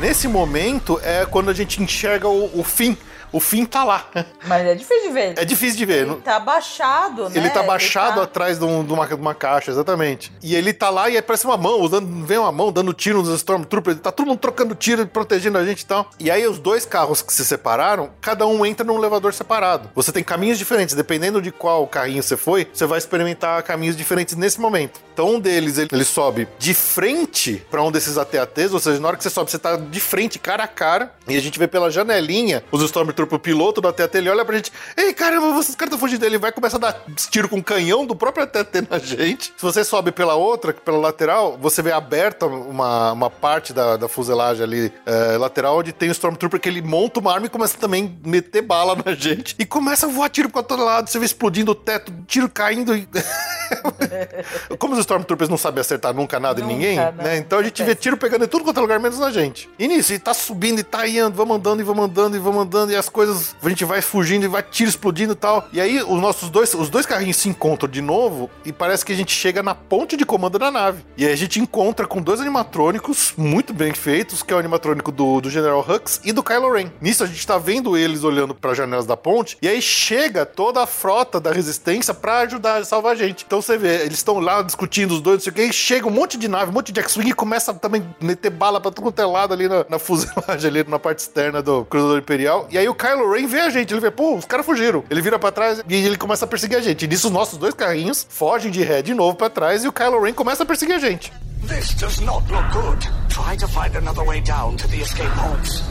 Nesse 0.00 0.26
momento 0.26 1.00
é 1.02 1.24
quando 1.24 1.48
a 1.48 1.54
gente 1.54 1.82
enxerga 1.82 2.28
o, 2.28 2.58
o 2.58 2.62
fim. 2.64 2.96
O 3.32 3.40
fim 3.40 3.64
tá 3.64 3.82
lá. 3.82 4.06
Mas 4.46 4.66
é 4.66 4.74
difícil 4.74 5.08
de 5.08 5.12
ver. 5.14 5.34
É 5.38 5.44
difícil 5.44 5.76
de 5.78 5.84
ver. 5.86 6.02
Ele 6.06 6.16
tá 6.16 6.38
baixado, 6.38 7.28
né? 7.30 7.36
Ele 7.36 7.50
tá 7.50 7.62
baixado 7.62 8.16
tá- 8.16 8.22
atrás 8.24 8.58
de, 8.58 8.64
um- 8.64 8.84
de 8.84 8.92
uma, 8.92 9.06
de 9.06 9.14
uma 9.14 9.34
caixa, 9.34 9.70
exatamente. 9.70 10.30
E 10.42 10.54
ele 10.54 10.72
tá 10.72 10.90
lá 10.90 11.08
e 11.08 11.20
parece 11.22 11.44
uma 11.46 11.56
mão, 11.56 11.80
usando, 11.80 12.26
vem 12.26 12.36
uma 12.38 12.52
mão 12.52 12.70
dando 12.70 12.92
tiro 12.92 13.22
nos 13.22 13.34
Stormtroopers. 13.36 14.00
Tá 14.00 14.12
todo 14.12 14.26
mundo 14.26 14.38
trocando 14.38 14.74
tiro, 14.74 15.06
protegendo 15.06 15.56
a 15.58 15.64
gente 15.64 15.80
e 15.80 15.86
tal. 15.86 16.10
E 16.20 16.30
aí 16.30 16.46
os 16.46 16.58
dois 16.58 16.84
carros 16.84 17.22
que 17.22 17.32
se 17.32 17.44
separaram, 17.44 18.10
cada 18.20 18.46
um 18.46 18.64
entra 18.66 18.84
num 18.84 18.96
elevador 18.98 19.32
separado. 19.32 19.90
Você 19.94 20.12
tem 20.12 20.22
caminhos 20.22 20.58
diferentes, 20.58 20.94
dependendo 20.94 21.40
de 21.40 21.50
qual 21.50 21.86
carrinho 21.86 22.22
você 22.22 22.36
foi, 22.36 22.68
você 22.72 22.84
vai 22.86 22.98
experimentar 22.98 23.62
caminhos 23.62 23.96
diferentes 23.96 24.36
nesse 24.36 24.60
momento. 24.60 25.00
Então 25.14 25.34
um 25.34 25.40
deles, 25.40 25.78
ele, 25.78 25.88
ele 25.92 26.04
sobe 26.04 26.46
de 26.58 26.74
frente 26.74 27.64
pra 27.70 27.82
um 27.82 27.90
desses 27.90 28.16
AT-ATs, 28.18 28.72
ou 28.72 28.78
seja, 28.78 29.00
na 29.00 29.08
hora 29.08 29.16
que 29.16 29.22
você 29.22 29.30
sobe, 29.30 29.50
você 29.50 29.58
tá 29.58 29.76
de 29.76 30.00
frente, 30.00 30.38
cara 30.38 30.64
a 30.64 30.68
cara, 30.68 31.12
e 31.28 31.36
a 31.36 31.40
gente 31.40 31.58
vê 31.58 31.66
pela 31.66 31.90
janelinha 31.90 32.62
os 32.70 32.82
Stormtrooper, 33.22 33.36
o 33.36 33.38
piloto 33.38 33.80
do 33.80 33.88
AT-AT, 33.88 34.14
ele 34.16 34.28
olha 34.28 34.44
pra 34.44 34.56
gente, 34.56 34.72
ei, 34.96 35.12
caramba, 35.12 35.52
vocês 35.52 35.74
caras 35.74 35.92
estão 35.92 35.98
fugindo 35.98 36.20
dele, 36.20 36.36
ele 36.36 36.40
vai 36.40 36.52
começar 36.52 36.76
a 36.76 36.80
dar 36.80 37.04
tiro 37.30 37.48
com 37.48 37.62
canhão 37.62 38.04
do 38.06 38.14
próprio 38.14 38.44
AT-AT 38.44 38.88
na 38.90 38.98
gente. 38.98 39.52
Se 39.56 39.62
você 39.62 39.84
sobe 39.84 40.12
pela 40.12 40.34
outra, 40.34 40.72
pela 40.72 40.98
lateral, 40.98 41.56
você 41.60 41.82
vê 41.82 41.92
aberta 41.92 42.46
uma, 42.46 43.12
uma 43.12 43.30
parte 43.30 43.72
da, 43.72 43.96
da 43.96 44.08
fuselagem 44.08 44.62
ali 44.64 44.92
é, 45.06 45.36
lateral, 45.36 45.78
onde 45.78 45.92
tem 45.92 46.08
o 46.08 46.12
Stormtrooper 46.12 46.60
que 46.60 46.68
ele 46.68 46.82
monta 46.82 47.20
uma 47.20 47.32
arma 47.32 47.46
e 47.46 47.50
começa 47.50 47.76
também 47.78 48.18
a 48.24 48.28
meter 48.28 48.62
bala 48.62 48.96
na 49.04 49.14
gente. 49.14 49.54
E 49.58 49.64
começa 49.64 50.06
a 50.06 50.08
voar 50.08 50.28
tiro 50.28 50.48
pra 50.48 50.62
todo 50.62 50.84
lado, 50.84 51.08
você 51.08 51.18
vê 51.18 51.26
explodindo 51.26 51.72
o 51.72 51.74
teto, 51.74 52.12
tiro 52.26 52.48
caindo. 52.48 52.96
E... 52.96 53.08
Como 54.78 54.94
os 54.94 55.00
Stormtroopers 55.00 55.48
não 55.48 55.56
sabem 55.56 55.80
acertar 55.80 56.14
nunca 56.14 56.38
nada 56.38 56.60
em 56.60 56.64
ninguém, 56.64 56.96
né? 56.96 57.36
Então 57.38 57.58
a 57.58 57.62
gente 57.62 57.82
vê 57.82 57.94
tiro 57.94 58.16
pegando 58.16 58.44
em 58.44 58.48
tudo 58.48 58.64
quanto 58.64 58.78
é 58.78 58.80
lugar, 58.80 59.00
menos 59.00 59.18
na 59.18 59.30
gente. 59.30 59.68
E 59.78 59.88
nisso, 59.88 60.12
e 60.12 60.18
tá 60.18 60.34
subindo 60.34 60.80
e 60.80 60.82
tá 60.82 61.06
indo, 61.06 61.32
vamos 61.32 61.56
andando 61.56 61.80
e 61.80 61.82
vamos 61.82 62.04
andando 62.04 62.36
e 62.36 62.38
vamos 62.38 62.62
andando, 62.62 62.92
e 62.92 62.96
as 62.96 63.08
coisas, 63.12 63.54
a 63.62 63.68
gente 63.68 63.84
vai 63.84 64.02
fugindo 64.02 64.44
e 64.44 64.48
vai 64.48 64.62
tiro 64.62 64.88
explodindo 64.88 65.32
e 65.32 65.36
tal. 65.36 65.68
E 65.72 65.80
aí 65.80 66.02
os 66.02 66.20
nossos 66.20 66.50
dois, 66.50 66.72
os 66.74 66.88
dois 66.88 67.06
carrinhos 67.06 67.36
se 67.36 67.48
encontram 67.48 67.88
de 67.88 68.00
novo 68.00 68.50
e 68.64 68.72
parece 68.72 69.04
que 69.04 69.12
a 69.12 69.16
gente 69.16 69.32
chega 69.32 69.62
na 69.62 69.74
ponte 69.74 70.16
de 70.16 70.24
comando 70.24 70.58
da 70.58 70.70
nave. 70.70 71.04
E 71.16 71.26
aí 71.26 71.32
a 71.32 71.36
gente 71.36 71.60
encontra 71.60 72.06
com 72.06 72.20
dois 72.20 72.40
animatrônicos 72.40 73.34
muito 73.36 73.72
bem 73.72 73.92
feitos, 73.92 74.42
que 74.42 74.52
é 74.52 74.56
o 74.56 74.58
animatrônico 74.58 75.12
do, 75.12 75.40
do 75.40 75.50
General 75.50 75.84
Hux 75.86 76.20
e 76.24 76.32
do 76.32 76.42
Kylo 76.42 76.72
Ren. 76.72 76.90
Nisso 77.00 77.22
a 77.22 77.26
gente 77.26 77.46
tá 77.46 77.58
vendo 77.58 77.96
eles 77.96 78.24
olhando 78.24 78.54
para 78.54 78.74
janelas 78.74 79.06
da 79.06 79.16
ponte, 79.16 79.56
e 79.60 79.68
aí 79.68 79.80
chega 79.80 80.46
toda 80.46 80.82
a 80.82 80.86
frota 80.86 81.38
da 81.40 81.52
resistência 81.52 82.14
para 82.14 82.40
ajudar 82.40 82.78
a 82.78 82.84
salvar 82.84 83.12
a 83.12 83.14
gente. 83.14 83.44
Então 83.46 83.60
você 83.60 83.76
vê, 83.76 84.02
eles 84.02 84.18
estão 84.18 84.38
lá 84.38 84.62
discutindo 84.62 85.12
os 85.12 85.20
dois, 85.20 85.36
não 85.36 85.42
sei 85.42 85.50
o 85.50 85.54
que, 85.54 85.62
e 85.62 85.72
chega 85.72 86.06
um 86.06 86.10
monte 86.10 86.38
de 86.38 86.48
nave, 86.48 86.70
um 86.70 86.74
monte 86.74 86.92
de 86.92 87.00
X-Wing 87.00 87.30
e 87.30 87.34
começa 87.34 87.72
a 87.72 87.74
também 87.74 88.02
meter 88.20 88.50
bala 88.50 88.80
pra 88.80 88.90
tudo 88.90 89.02
quanto 89.04 89.20
é 89.20 89.26
lado 89.26 89.52
ali 89.52 89.68
na, 89.68 89.84
na 89.88 89.98
fuselagem, 89.98 90.68
ali 90.70 90.84
na 90.88 90.98
parte 90.98 91.18
externa 91.18 91.62
do 91.62 91.84
Cruzador 91.84 92.18
Imperial. 92.18 92.66
E 92.70 92.78
aí 92.78 92.88
o 92.88 92.94
Kylo 93.02 93.32
Ren 93.32 93.48
vê 93.48 93.58
a 93.58 93.68
gente, 93.68 93.92
ele 93.92 94.00
vê, 94.00 94.12
pô, 94.12 94.36
os 94.36 94.44
caras 94.44 94.64
fugiram. 94.64 95.02
Ele 95.10 95.20
vira 95.20 95.36
pra 95.36 95.50
trás 95.50 95.82
e 95.88 95.94
ele 95.94 96.16
começa 96.16 96.44
a 96.44 96.48
perseguir 96.48 96.78
a 96.78 96.80
gente. 96.80 97.04
E 97.04 97.08
nisso 97.08 97.26
os 97.26 97.32
nossos 97.32 97.58
dois 97.58 97.74
carrinhos 97.74 98.24
fogem 98.30 98.70
de 98.70 98.80
ré 98.84 99.02
de 99.02 99.12
novo 99.12 99.36
pra 99.36 99.50
trás 99.50 99.82
e 99.82 99.88
o 99.88 99.92
Kylo 99.92 100.22
Ren 100.22 100.32
começa 100.32 100.62
a 100.62 100.66
perseguir 100.66 100.94
a 100.94 100.98
gente. 101.00 101.32
This 101.66 101.94
does 101.94 102.20
not 102.20 102.48
look 102.48 102.64
good. 102.72 103.00
Try 103.28 103.56
to 103.56 103.66
find 103.66 103.96
another 103.96 104.24
way 104.24 104.40
down 104.40 104.76
to 104.76 104.86
the 104.86 105.00
escape 105.00 105.30
pods. 105.34 105.82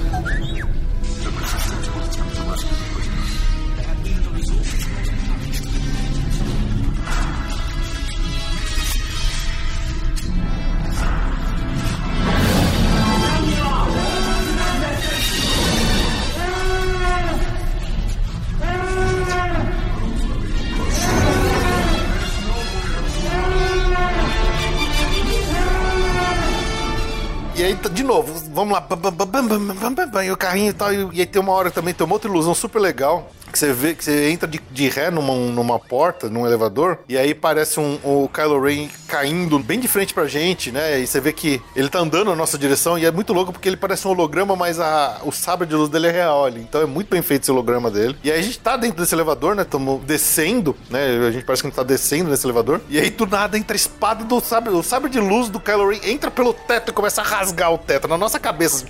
E 27.61 27.63
aí, 27.63 27.75
de 27.75 28.01
novo, 28.01 28.33
vamos 28.55 28.73
lá. 28.73 28.87
E 30.25 30.31
o 30.31 30.35
carrinho 30.35 30.71
e 30.71 30.73
tal. 30.73 30.91
E 30.91 31.19
aí 31.19 31.27
tem 31.27 31.39
uma 31.39 31.51
hora 31.51 31.69
também, 31.69 31.93
tem 31.93 32.03
uma 32.03 32.15
outra 32.15 32.27
ilusão 32.27 32.55
super 32.55 32.79
legal, 32.79 33.31
que 33.51 33.59
você 33.59 33.73
vê 33.73 33.93
que 33.93 34.03
você 34.03 34.29
entra 34.29 34.47
de, 34.47 34.59
de 34.71 34.89
ré 34.89 35.11
numa, 35.11 35.33
numa 35.33 35.79
porta, 35.79 36.29
num 36.29 36.45
elevador, 36.45 36.99
e 37.07 37.17
aí 37.17 37.33
parece 37.33 37.79
um, 37.79 37.99
o 38.03 38.29
Kylo 38.29 38.61
Ren 38.61 38.87
caindo 39.07 39.59
bem 39.59 39.79
de 39.79 39.87
frente 39.87 40.13
pra 40.13 40.25
gente, 40.25 40.71
né? 40.71 40.99
E 40.99 41.07
você 41.07 41.19
vê 41.19 41.33
que 41.33 41.61
ele 41.75 41.89
tá 41.89 41.99
andando 41.99 42.29
na 42.29 42.35
nossa 42.35 42.57
direção, 42.57 42.97
e 42.97 43.05
é 43.05 43.11
muito 43.11 43.33
louco 43.33 43.51
porque 43.51 43.67
ele 43.67 43.77
parece 43.77 44.07
um 44.07 44.11
holograma, 44.11 44.55
mas 44.55 44.79
a, 44.79 45.21
o 45.23 45.31
sabre 45.31 45.67
de 45.67 45.75
luz 45.75 45.89
dele 45.89 46.07
é 46.07 46.11
real 46.11 46.45
ali. 46.45 46.61
Então 46.61 46.81
é 46.81 46.85
muito 46.85 47.09
bem 47.09 47.21
feito 47.21 47.43
esse 47.43 47.51
holograma 47.51 47.91
dele. 47.91 48.17
E 48.23 48.31
aí 48.31 48.39
a 48.39 48.41
gente 48.41 48.59
tá 48.59 48.77
dentro 48.77 49.01
desse 49.01 49.13
elevador, 49.13 49.55
né? 49.55 49.63
Estamos 49.63 50.01
descendo, 50.03 50.75
né? 50.89 51.27
A 51.27 51.31
gente 51.31 51.45
parece 51.45 51.61
que 51.61 51.67
a 51.67 51.69
gente 51.69 51.77
tá 51.77 51.83
descendo 51.83 52.29
nesse 52.29 52.45
elevador. 52.45 52.81
E 52.89 52.99
aí 52.99 53.09
do 53.09 53.25
nada 53.25 53.57
entra 53.57 53.75
a 53.75 53.77
espada 53.77 54.23
do 54.23 54.39
sabre, 54.39 54.73
o 54.73 54.83
sabre 54.83 55.09
de 55.09 55.19
luz 55.19 55.49
do 55.49 55.59
Kylo 55.59 55.89
Ren 55.89 55.99
entra 56.03 56.31
pelo 56.31 56.53
teto 56.53 56.89
e 56.89 56.93
começa 56.93 57.21
a 57.21 57.23
rasgar 57.23 57.73
o 57.73 57.77
teto 57.77 58.07
na 58.07 58.17
nossa 58.17 58.39
cabeça. 58.39 58.85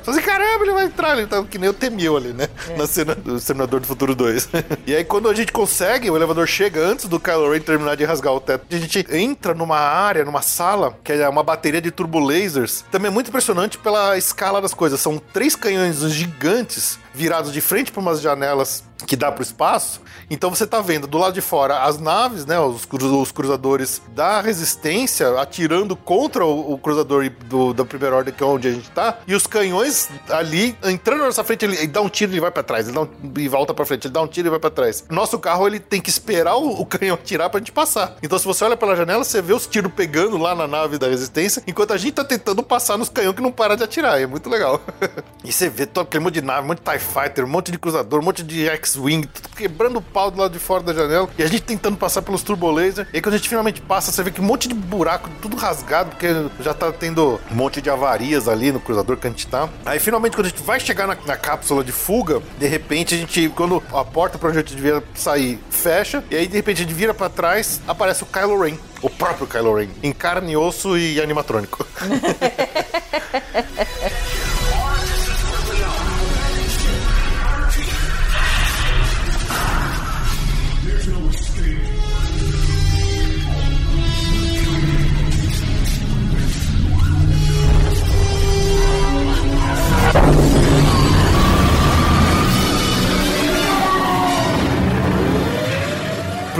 Assim, 0.00 0.10
assim, 0.10 0.22
caramba, 0.22 0.64
ele 0.64 0.72
vai 0.72 0.84
entrar. 0.84 1.16
Ele 1.16 1.26
tá 1.26 1.42
que 1.44 1.58
nem 1.58 1.68
o 1.68 1.72
Temil 1.72 2.16
ali, 2.16 2.32
né? 2.32 2.48
Na 2.76 2.86
cena 2.86 3.14
do 3.14 3.38
Exterminador 3.44 3.80
do 3.80 3.86
Futuro 3.86 4.14
2. 4.14 4.48
e 4.86 4.94
aí, 4.94 5.04
quando 5.04 5.28
a 5.28 5.34
gente 5.34 5.52
consegue, 5.52 6.10
o 6.10 6.16
elevador 6.16 6.46
chega 6.46 6.80
antes 6.80 7.06
do 7.06 7.20
Kylo 7.20 7.52
Ren 7.52 7.60
terminar 7.60 7.94
de 7.94 8.04
rasgar 8.04 8.32
o 8.32 8.40
teto. 8.40 8.64
A 8.70 8.78
gente 8.78 9.06
entra 9.10 9.54
numa 9.54 9.78
área, 9.78 10.24
numa 10.24 10.42
sala, 10.42 10.96
que 11.04 11.12
é 11.12 11.28
uma 11.28 11.42
bateria 11.42 11.80
de 11.80 11.90
turbolasers. 11.90 12.84
Também 12.90 13.08
é 13.08 13.10
muito 13.10 13.28
impressionante 13.28 13.78
pela 13.78 14.16
escala 14.16 14.60
das 14.60 14.72
coisas. 14.72 15.00
São 15.00 15.18
três 15.18 15.54
canhões 15.54 16.00
gigantes 16.10 16.98
virados 17.14 17.52
de 17.52 17.60
frente 17.60 17.92
para 17.92 18.00
umas 18.00 18.20
janelas 18.20 18.84
que 19.06 19.16
dá 19.16 19.30
pro 19.30 19.42
espaço. 19.42 20.00
Então 20.30 20.50
você 20.50 20.66
tá 20.66 20.80
vendo 20.80 21.06
do 21.06 21.18
lado 21.18 21.34
de 21.34 21.40
fora 21.40 21.82
as 21.82 21.98
naves, 21.98 22.46
né, 22.46 22.58
os, 22.58 22.86
os 22.90 23.32
cruzadores 23.32 24.00
da 24.08 24.40
resistência 24.40 25.40
atirando 25.40 25.94
contra 25.94 26.44
o, 26.44 26.72
o 26.72 26.78
cruzador 26.78 27.28
do, 27.46 27.74
da 27.74 27.84
primeira 27.84 28.16
ordem, 28.16 28.32
que 28.32 28.42
é 28.42 28.46
onde 28.46 28.68
a 28.68 28.72
gente 28.72 28.90
tá, 28.90 29.18
e 29.26 29.34
os 29.34 29.46
canhões 29.46 30.08
ali 30.30 30.76
entrando 30.84 31.20
na 31.20 31.26
nossa 31.26 31.44
frente, 31.44 31.64
ele, 31.64 31.76
ele 31.76 31.88
dá 31.88 32.00
um 32.00 32.08
tiro 32.08 32.34
e 32.34 32.40
vai 32.40 32.50
para 32.50 32.62
trás, 32.62 32.86
ele 32.86 32.94
dá 32.94 33.02
um, 33.02 33.08
e 33.36 33.48
volta 33.48 33.74
para 33.74 33.84
frente, 33.84 34.06
ele 34.06 34.14
dá 34.14 34.22
um 34.22 34.26
tiro 34.26 34.48
e 34.48 34.50
vai 34.50 34.58
para 34.58 34.70
trás. 34.70 35.04
Nosso 35.10 35.38
carro 35.38 35.66
ele 35.66 35.78
tem 35.78 36.00
que 36.00 36.08
esperar 36.08 36.56
o, 36.56 36.80
o 36.80 36.86
canhão 36.86 37.14
atirar 37.14 37.50
pra 37.50 37.60
gente 37.60 37.72
passar. 37.72 38.16
Então 38.22 38.38
se 38.38 38.46
você 38.46 38.64
olha 38.64 38.76
pela 38.76 38.96
janela, 38.96 39.22
você 39.22 39.42
vê 39.42 39.52
os 39.52 39.66
tiros 39.66 39.92
pegando 39.92 40.38
lá 40.38 40.54
na 40.54 40.66
nave 40.66 40.98
da 40.98 41.08
resistência, 41.08 41.62
enquanto 41.66 41.92
a 41.92 41.98
gente 41.98 42.14
tá 42.14 42.24
tentando 42.24 42.62
passar 42.62 42.96
nos 42.96 43.08
canhões 43.08 43.34
que 43.34 43.42
não 43.42 43.52
para 43.52 43.76
de 43.76 43.84
atirar. 43.84 44.20
É 44.20 44.26
muito 44.26 44.48
legal. 44.48 44.80
e 45.44 45.52
você 45.52 45.68
vê 45.68 45.84
todo 45.84 46.04
aquele 46.04 46.24
de 46.30 46.40
nave, 46.40 46.64
um 46.64 46.68
monte 46.68 46.80
TIE 46.80 46.98
Fighter, 47.04 47.44
um 47.44 47.48
monte 47.48 47.70
de 47.70 47.78
cruzador, 47.78 48.20
um 48.20 48.24
monte 48.24 48.42
de 48.42 48.68
X-Wing, 48.68 49.26
tudo 49.26 49.48
quebrando 49.50 49.98
o 49.98 50.02
pau 50.02 50.30
do 50.30 50.40
lado 50.40 50.52
de 50.52 50.58
fora 50.58 50.82
da 50.82 50.92
janela. 50.92 51.28
E 51.38 51.42
a 51.42 51.46
gente 51.46 51.62
tentando 51.62 51.96
passar 51.96 52.22
pelos 52.22 52.42
turbolaser. 52.42 53.06
E 53.12 53.16
aí 53.16 53.22
quando 53.22 53.34
a 53.34 53.38
gente 53.38 53.48
finalmente 53.48 53.80
passa, 53.80 54.10
você 54.10 54.22
vê 54.22 54.30
que 54.30 54.40
um 54.40 54.44
monte 54.44 54.68
de 54.68 54.74
buraco, 54.74 55.28
tudo 55.40 55.56
rasgado, 55.56 56.10
porque 56.10 56.28
já 56.60 56.74
tá 56.74 56.90
tendo 56.92 57.40
um 57.50 57.54
monte 57.54 57.80
de 57.80 57.90
avarias 57.90 58.48
ali 58.48 58.72
no 58.72 58.80
cruzador 58.80 59.16
que 59.16 59.26
a 59.26 59.30
gente 59.30 59.46
tá. 59.46 59.68
Aí 59.84 59.98
finalmente, 59.98 60.36
quando 60.36 60.46
a 60.46 60.50
gente 60.50 60.62
vai 60.62 60.80
chegar 60.80 61.06
na, 61.06 61.16
na 61.26 61.36
cápsula 61.36 61.84
de 61.84 61.92
fuga, 61.92 62.42
de 62.58 62.66
repente 62.66 63.14
a 63.14 63.18
gente, 63.18 63.48
quando 63.50 63.82
a 63.92 64.04
porta 64.04 64.38
pra 64.38 64.48
onde 64.48 64.58
a 64.58 64.60
gente 64.62 64.74
devia 64.74 65.02
sair 65.14 65.58
fecha, 65.70 66.24
e 66.30 66.36
aí 66.36 66.46
de 66.46 66.56
repente 66.56 66.82
a 66.82 66.84
gente 66.84 66.94
vira 66.94 67.14
pra 67.14 67.28
trás, 67.28 67.80
aparece 67.86 68.22
o 68.22 68.26
Kylo 68.26 68.60
Ren. 68.60 68.76
O 69.02 69.10
próprio 69.10 69.46
Kylo 69.46 69.76
Ren, 69.76 69.88
em 70.02 70.12
carne, 70.12 70.56
osso 70.56 70.96
e 70.96 71.20
animatrônico. 71.20 71.86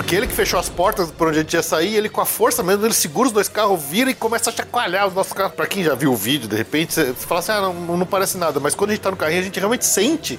porque 0.05 0.19
él 0.19 0.25
fechou 0.35 0.59
as 0.59 0.69
portas 0.69 1.11
por 1.11 1.29
onde 1.29 1.39
a 1.39 1.43
gente 1.43 1.55
ia 1.55 1.63
sair, 1.63 1.97
ele 1.97 2.09
com 2.09 2.21
a 2.21 2.27
força 2.27 2.63
mesmo, 2.63 2.85
ele 2.85 2.95
segura 2.95 3.29
os 3.29 3.33
dois 3.33 3.49
carros, 3.49 3.83
vira 3.83 4.11
e 4.11 4.15
começa 4.15 4.51
a 4.51 4.53
chacoalhar 4.53 5.07
os 5.07 5.15
nossos 5.15 5.33
carros. 5.33 5.55
Pra 5.55 5.67
quem 5.67 5.83
já 5.83 5.95
viu 5.95 6.13
o 6.13 6.17
vídeo, 6.17 6.49
de 6.49 6.57
repente, 6.57 6.93
você 6.93 7.15
fala 7.15 7.41
assim, 7.41 7.53
ah, 7.53 7.61
não, 7.61 7.97
não 7.97 8.07
parece 8.07 8.37
nada. 8.37 8.59
Mas 8.61 8.75
quando 8.75 8.91
a 8.91 8.95
gente 8.95 9.03
tá 9.03 9.11
no 9.11 9.17
carrinho, 9.17 9.41
a 9.41 9.45
gente 9.45 9.59
realmente 9.59 9.87
sente 9.87 10.39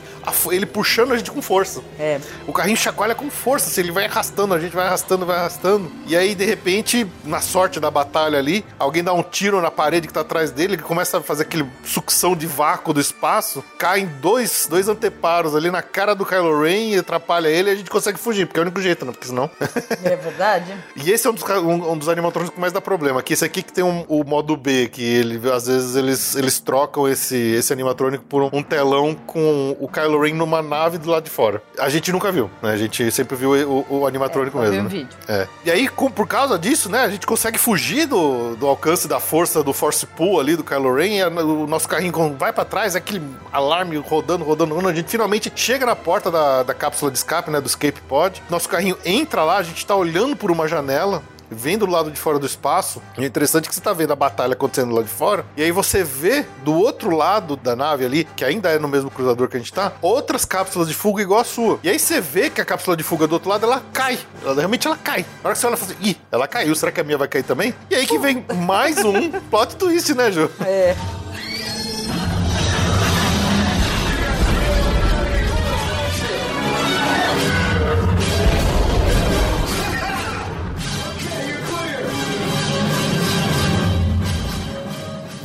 ele 0.52 0.66
puxando 0.66 1.14
a 1.14 1.18
gente 1.18 1.32
com 1.32 1.42
força. 1.42 1.82
É. 1.98 2.20
O 2.48 2.54
carrinho 2.54 2.78
chacoalha 2.78 3.16
com 3.16 3.30
força, 3.30 3.70
assim, 3.70 3.82
ele 3.82 3.92
vai 3.92 4.06
arrastando, 4.06 4.54
a 4.54 4.60
gente 4.60 4.76
vai 4.76 4.86
arrastando, 4.86 5.26
vai 5.26 5.38
arrastando. 5.38 5.92
E 6.08 6.16
aí, 6.16 6.36
de 6.36 6.46
repente, 6.46 7.08
na 7.24 7.42
sorte 7.42 7.80
da 7.80 7.90
batalha 7.90 8.38
ali, 8.38 8.66
alguém 8.78 9.04
dá 9.04 9.14
um 9.14 9.24
tiro 9.24 9.62
na 9.62 9.72
parede 9.72 10.08
que 10.08 10.14
tá 10.14 10.22
atrás 10.22 10.52
dele, 10.52 10.74
ele 10.74 10.84
começa 10.84 11.18
a 11.18 11.22
fazer 11.22 11.44
aquele 11.44 11.66
sucção 11.84 12.36
de 12.36 12.48
vácuo 12.48 12.94
do 12.94 13.00
espaço, 13.00 13.64
caem 13.78 14.06
dois, 14.22 14.68
dois 14.70 14.88
anteparos 14.88 15.56
ali 15.56 15.72
na 15.72 15.82
cara 15.82 16.14
do 16.14 16.26
Kylo 16.26 16.62
Ren 16.62 16.90
e 16.90 16.98
atrapalha 16.98 17.48
ele 17.48 17.70
e 17.70 17.74
a 17.74 17.76
gente 17.76 17.90
consegue 17.90 18.20
fugir, 18.20 18.46
porque 18.46 18.60
é 18.60 18.64
o 18.64 18.66
único 18.66 18.82
jeito, 18.82 19.06
né? 19.06 19.12
Porque 19.12 19.28
senão. 19.28 19.50
É 20.04 20.16
verdade? 20.16 20.74
E 20.96 21.12
esse 21.12 21.28
é 21.28 21.30
um 21.30 21.34
dos, 21.34 21.44
um, 21.44 21.92
um 21.92 21.98
dos 21.98 22.10
animatrônicos 22.10 22.54
que 22.56 22.60
mais 22.62 22.74
dá 22.74 22.82
problema. 22.82 23.22
Que 23.22 23.34
esse 23.34 23.46
aqui 23.46 23.62
que 23.64 23.72
tem 23.74 23.84
um- 23.84 24.06
o 24.08 24.24
modo 24.24 24.56
B, 24.58 24.88
que 24.88 25.04
ele, 25.04 25.50
às 25.52 25.68
vezes 25.68 25.96
eles, 25.96 26.36
eles 26.36 26.60
trocam 26.60 27.08
esse, 27.08 27.36
esse 27.36 27.72
animatrônico 27.74 28.24
por 28.26 28.44
um, 28.44 28.50
um 28.54 28.64
telão 28.64 29.16
com 29.16 29.76
o 29.80 29.88
Kylo 29.88 30.22
Ren 30.22 30.34
numa 30.34 30.62
nave 30.62 30.98
do 30.98 31.10
lado 31.10 31.24
de 31.24 31.30
fora. 31.30 31.62
A 31.80 31.90
gente 31.90 32.12
nunca 32.12 32.32
viu, 32.32 32.50
né? 32.62 32.72
A 32.72 32.78
gente 32.78 33.12
sempre 33.12 33.36
viu 33.36 33.52
o, 33.52 33.86
o 34.02 34.08
animatrônico 34.08 34.58
É, 34.60 34.70
mesmo. 34.70 34.84
né? 34.84 34.90
vídeo. 34.90 35.18
É. 35.28 35.48
E 35.66 35.72
aí, 35.72 35.88
com- 35.88 36.10
por 36.12 36.28
causa 36.28 36.58
disso, 36.58 36.90
né, 36.90 37.02
a 37.04 37.10
gente 37.10 37.26
consegue 37.26 37.58
fugir 37.58 38.06
do, 38.08 38.56
do 38.56 38.68
alcance 38.68 39.08
da 39.08 39.20
força 39.20 39.64
do 39.64 39.74
Force 39.74 40.06
Pull 40.06 40.40
ali 40.40 40.56
do 40.56 40.64
Kylo 40.64 40.94
Ren. 40.96 41.08
E 41.18 41.22
a- 41.22 41.28
o 41.30 41.68
nosso 41.68 41.88
carrinho 41.88 42.36
vai 42.38 42.52
pra 42.54 42.64
trás, 42.66 42.96
é 42.96 42.98
aquele 42.98 43.22
alarme 43.52 43.98
rodando, 43.98 44.44
rodando, 44.44 44.74
rodando. 44.74 44.90
A 44.90 44.94
gente 44.96 45.10
finalmente 45.10 45.52
chega 45.56 45.86
na 45.86 45.96
porta 45.96 46.30
da, 46.32 46.64
da 46.64 46.74
cápsula 46.74 47.12
de 47.12 47.18
escape, 47.18 47.50
né, 47.52 47.60
do 47.60 47.68
escape 47.68 48.00
pod. 48.02 48.42
Nosso 48.50 48.70
carrinho 48.70 48.98
entra 49.06 49.44
lá, 49.44 49.58
a 49.58 49.64
gente 49.64 49.75
tá 49.84 49.96
olhando 49.96 50.36
por 50.36 50.52
uma 50.52 50.68
janela. 50.68 51.24
vendo 51.50 51.86
do 51.86 51.92
lado 51.92 52.12
de 52.12 52.20
fora 52.20 52.40
do 52.40 52.46
espaço. 52.46 53.02
E 53.18 53.24
é 53.24 53.28
interessante 53.28 53.70
que 53.70 53.76
você 53.76 53.82
tá 53.82 53.94
vendo 53.94 54.12
a 54.12 54.16
batalha 54.16 54.54
acontecendo 54.54 54.94
lá 54.94 55.02
de 55.02 55.08
fora. 55.08 55.46
E 55.56 55.64
aí 55.64 55.72
você 55.72 56.04
vê 56.04 56.46
do 56.64 56.74
outro 56.74 57.16
lado 57.16 57.56
da 57.56 57.76
nave 57.76 58.06
ali, 58.06 58.28
que 58.36 58.44
ainda 58.44 58.70
é 58.70 58.80
no 58.80 58.88
mesmo 58.88 59.12
cruzador 59.12 59.48
que 59.48 59.58
a 59.58 59.60
gente 59.60 59.72
tá, 59.72 59.94
outras 60.02 60.46
cápsulas 60.46 60.88
de 60.88 60.94
fuga 60.94 61.22
igual 61.22 61.40
a 61.40 61.44
sua. 61.44 61.80
E 61.84 61.90
aí 61.90 62.00
você 62.00 62.20
vê 62.20 62.50
que 62.50 62.62
a 62.62 62.66
cápsula 62.66 62.98
de 62.98 63.04
fuga 63.04 63.28
do 63.28 63.34
outro 63.34 63.50
lado, 63.50 63.66
ela 63.66 63.82
cai. 63.94 64.18
Ela, 64.44 64.56
realmente 64.56 64.88
ela 64.88 64.98
cai. 64.98 65.26
Na 65.44 65.50
hora 65.50 65.54
que 65.54 65.60
você 65.60 65.68
olha 65.68 65.78
fala 65.78 65.92
assim, 65.92 66.10
ih, 66.10 66.18
ela 66.32 66.48
caiu, 66.48 66.76
será 66.76 66.92
que 66.92 67.02
a 67.02 67.04
minha 67.04 67.18
vai 67.18 67.28
cair 67.28 67.44
também? 67.44 67.74
E 67.90 67.96
aí 67.96 68.06
que 68.08 68.18
vem 68.18 68.46
mais 68.66 68.98
um 69.04 69.30
plot 69.52 69.76
twist, 69.76 70.14
né, 70.16 70.32
Ju? 70.32 70.50
É. 70.66 70.96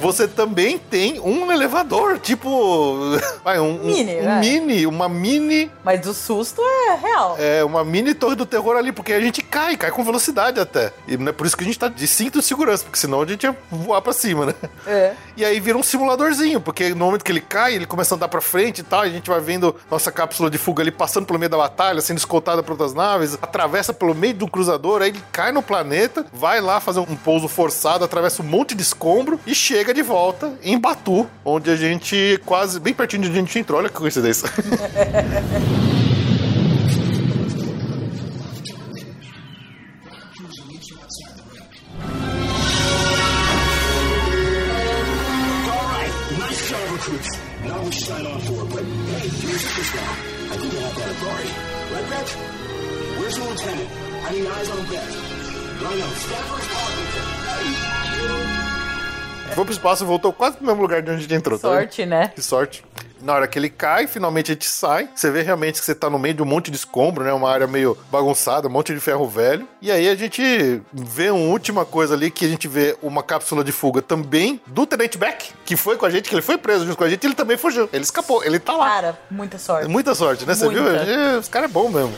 você 0.00 0.26
também 0.26 0.78
tem 0.78 1.20
um 1.20 1.52
elevador, 1.52 2.18
tipo. 2.18 2.98
Vai, 3.44 3.60
um, 3.60 3.78
Mini, 3.84 4.16
um, 4.16 4.24
né? 4.24 4.40
mini, 4.40 4.86
uma 4.86 5.08
mini. 5.08 5.70
Mas 5.84 6.06
o 6.06 6.14
susto 6.14 6.62
é 6.62 6.96
real. 6.96 7.36
É, 7.38 7.62
uma 7.62 7.84
mini 7.84 8.14
torre 8.14 8.34
do 8.34 8.46
terror 8.46 8.76
ali, 8.76 8.92
porque 8.92 9.12
a 9.12 9.20
gente 9.20 9.42
cai, 9.42 9.76
cai 9.76 9.90
com 9.90 10.02
velocidade 10.02 10.58
até. 10.58 10.92
E 11.06 11.16
não 11.16 11.28
é 11.28 11.32
por 11.32 11.46
isso 11.46 11.56
que 11.56 11.62
a 11.62 11.66
gente 11.66 11.78
tá 11.78 11.88
de 11.88 12.06
cinto 12.06 12.40
de 12.40 12.44
segurança, 12.44 12.84
porque 12.84 12.98
senão 12.98 13.20
a 13.20 13.26
gente 13.26 13.44
ia 13.44 13.56
voar 13.70 14.00
pra 14.00 14.12
cima, 14.12 14.46
né? 14.46 14.54
É. 14.86 15.12
E 15.36 15.44
aí 15.44 15.60
vira 15.60 15.76
um 15.76 15.82
simuladorzinho, 15.82 16.60
porque 16.60 16.90
no 16.90 17.04
momento 17.04 17.24
que 17.24 17.32
ele 17.32 17.40
cai, 17.40 17.74
ele 17.74 17.86
começa 17.86 18.14
a 18.14 18.16
andar 18.16 18.28
pra 18.28 18.40
frente 18.40 18.80
e 18.80 18.84
tal, 18.84 19.04
e 19.04 19.10
a 19.10 19.12
gente 19.12 19.28
vai 19.28 19.40
vendo 19.40 19.74
nossa 19.90 20.10
cápsula 20.10 20.50
de 20.50 20.58
fuga 20.58 20.82
ali 20.82 20.90
passando 20.90 21.26
pelo 21.26 21.38
meio 21.38 21.50
da 21.50 21.56
batalha, 21.56 22.00
sendo 22.00 22.18
escoltada 22.18 22.62
por 22.62 22.72
outras 22.72 22.94
naves, 22.94 23.34
atravessa 23.40 23.92
pelo 23.92 24.14
meio 24.14 24.34
do 24.34 24.48
cruzador, 24.48 25.02
aí 25.02 25.10
ele 25.10 25.22
cai 25.30 25.52
no 25.52 25.62
planeta, 25.62 26.24
vai 26.32 26.60
lá 26.60 26.80
fazer 26.80 27.00
um 27.00 27.16
pouso 27.16 27.48
forçado, 27.48 28.04
atravessa 28.04 28.42
um 28.42 28.46
monte 28.46 28.74
de 28.74 28.82
escombro 28.82 29.38
e 29.46 29.54
chega 29.54 29.89
de 29.92 30.02
volta 30.02 30.52
em 30.62 30.78
Batu, 30.78 31.28
onde 31.44 31.70
a 31.70 31.76
gente 31.76 32.40
quase, 32.44 32.78
bem 32.80 32.94
pertinho 32.94 33.22
de 33.22 33.28
onde 33.28 33.38
a 33.38 33.42
gente 33.42 33.58
entrou, 33.58 33.78
olha 33.78 33.88
que 33.88 33.94
coincidência. 33.94 34.48
Where's 53.30 53.36
the 53.36 53.44
lieutenant? 53.44 53.90
I 54.24 54.32
need 54.32 54.46
eyes 54.46 54.70
on 54.70 54.84
deck. 54.90 55.08
Rhino, 55.80 56.06
Stafford's 56.14 56.66
talking 56.66 57.99
Foi 59.54 59.64
pro 59.64 59.72
espaço 59.72 60.04
e 60.04 60.06
voltou 60.06 60.32
quase 60.32 60.56
pro 60.56 60.66
mesmo 60.66 60.80
lugar 60.80 61.02
de 61.02 61.10
onde 61.10 61.18
a 61.18 61.22
gente 61.22 61.34
entrou. 61.34 61.58
tá 61.58 61.68
Sorte, 61.68 62.02
vendo? 62.02 62.10
né? 62.10 62.28
Que 62.34 62.42
sorte. 62.42 62.84
Na 63.20 63.34
hora 63.34 63.46
que 63.46 63.58
ele 63.58 63.68
cai, 63.68 64.06
finalmente 64.06 64.50
a 64.50 64.54
gente 64.54 64.66
sai. 64.66 65.06
Você 65.14 65.30
vê 65.30 65.42
realmente 65.42 65.78
que 65.78 65.84
você 65.84 65.94
tá 65.94 66.08
no 66.08 66.18
meio 66.18 66.32
de 66.34 66.42
um 66.42 66.46
monte 66.46 66.70
de 66.70 66.76
escombro, 66.78 67.22
né? 67.22 67.30
Uma 67.34 67.50
área 67.50 67.66
meio 67.66 67.98
bagunçada, 68.10 68.66
um 68.66 68.70
monte 68.70 68.94
de 68.94 69.00
ferro 69.00 69.28
velho. 69.28 69.68
E 69.82 69.90
aí 69.90 70.08
a 70.08 70.14
gente 70.14 70.80
vê 70.90 71.28
uma 71.28 71.48
última 71.50 71.84
coisa 71.84 72.14
ali, 72.14 72.30
que 72.30 72.46
a 72.46 72.48
gente 72.48 72.66
vê 72.66 72.96
uma 73.02 73.22
cápsula 73.22 73.62
de 73.62 73.72
fuga 73.72 74.00
também 74.00 74.58
do 74.66 74.86
Tenente 74.86 75.18
Beck, 75.18 75.52
que 75.66 75.76
foi 75.76 75.98
com 75.98 76.06
a 76.06 76.10
gente, 76.10 76.30
que 76.30 76.34
ele 76.34 76.40
foi 76.40 76.56
preso 76.56 76.86
junto 76.86 76.96
com 76.96 77.04
a 77.04 77.10
gente, 77.10 77.22
e 77.22 77.26
ele 77.26 77.34
também 77.34 77.58
fugiu. 77.58 77.90
Ele 77.92 78.02
escapou, 78.04 78.42
ele 78.42 78.58
tá 78.58 78.72
lá. 78.72 78.88
Cara, 78.88 79.18
muita 79.30 79.58
sorte. 79.58 79.86
Muita 79.88 80.14
sorte, 80.14 80.46
né? 80.46 80.54
Você 80.54 80.66
viu? 80.70 80.82
Muita. 80.82 81.38
Os 81.38 81.48
caras 81.48 81.68
é 81.68 81.72
bom 81.72 81.90
mesmo. 81.90 82.14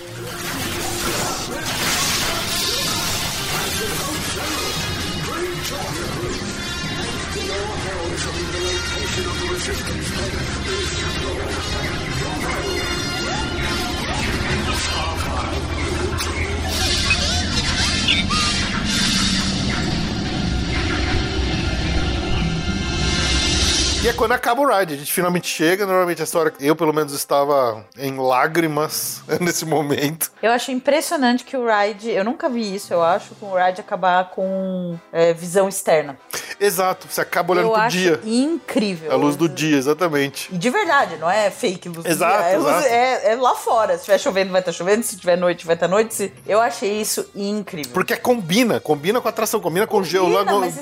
E 24.02 24.08
é 24.08 24.12
quando 24.12 24.32
acaba 24.32 24.60
o 24.60 24.66
ride, 24.66 24.94
a 24.94 24.96
gente 24.96 25.12
finalmente 25.12 25.46
chega. 25.46 25.86
Normalmente 25.86 26.20
a 26.20 26.24
história, 26.24 26.52
eu 26.58 26.74
pelo 26.74 26.92
menos 26.92 27.12
estava 27.12 27.84
em 27.96 28.16
lágrimas 28.18 29.22
nesse 29.40 29.64
momento. 29.64 30.32
Eu 30.42 30.50
acho 30.50 30.72
impressionante 30.72 31.44
que 31.44 31.56
o 31.56 31.64
ride, 31.64 32.10
eu 32.10 32.24
nunca 32.24 32.48
vi 32.48 32.74
isso, 32.74 32.92
eu 32.92 33.00
acho, 33.00 33.32
com 33.36 33.46
o 33.52 33.54
ride 33.56 33.80
acabar 33.80 34.30
com 34.30 34.98
é, 35.12 35.32
visão 35.32 35.68
externa. 35.68 36.18
Exato, 36.58 37.06
você 37.08 37.20
acaba 37.20 37.52
olhando 37.52 37.68
eu 37.68 37.72
pro 37.72 37.88
dia. 37.88 38.20
incrível. 38.24 39.10
A 39.12 39.14
luz 39.14 39.36
do 39.36 39.48
dia, 39.48 39.76
exatamente. 39.76 40.48
E 40.52 40.58
de 40.58 40.70
verdade, 40.70 41.16
não 41.16 41.30
é 41.30 41.50
fake 41.50 41.88
luz 41.88 42.04
Exato, 42.04 42.34
do 42.34 42.40
dia. 42.40 42.48
É, 42.48 42.56
exato. 42.56 42.86
é- 42.86 43.32
é 43.32 43.36
lá 43.36 43.54
fora. 43.54 43.96
Se 43.98 44.04
tiver 44.04 44.18
chovendo, 44.18 44.50
vai 44.50 44.60
estar 44.60 44.72
chovendo. 44.72 45.02
Se 45.04 45.16
tiver 45.16 45.36
noite, 45.36 45.64
vai 45.64 45.74
estar 45.74 45.88
noite. 45.88 46.14
Se- 46.14 46.32
Eu 46.46 46.60
achei 46.60 47.00
isso 47.00 47.24
incrível. 47.34 47.92
Porque 47.92 48.16
combina, 48.16 48.78
combina 48.80 49.20
com 49.20 49.28
a 49.28 49.30
atração, 49.30 49.60
combina 49.60 49.86
com 49.86 49.98
o 49.98 50.04
gelo, 50.04 50.32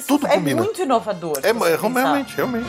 tudo 0.06 0.26
é 0.26 0.34
combina. 0.34 0.62
muito 0.62 0.80
inovador. 0.82 1.38
É, 1.42 1.48
é, 1.50 1.76
realmente, 1.76 2.34
realmente. 2.36 2.68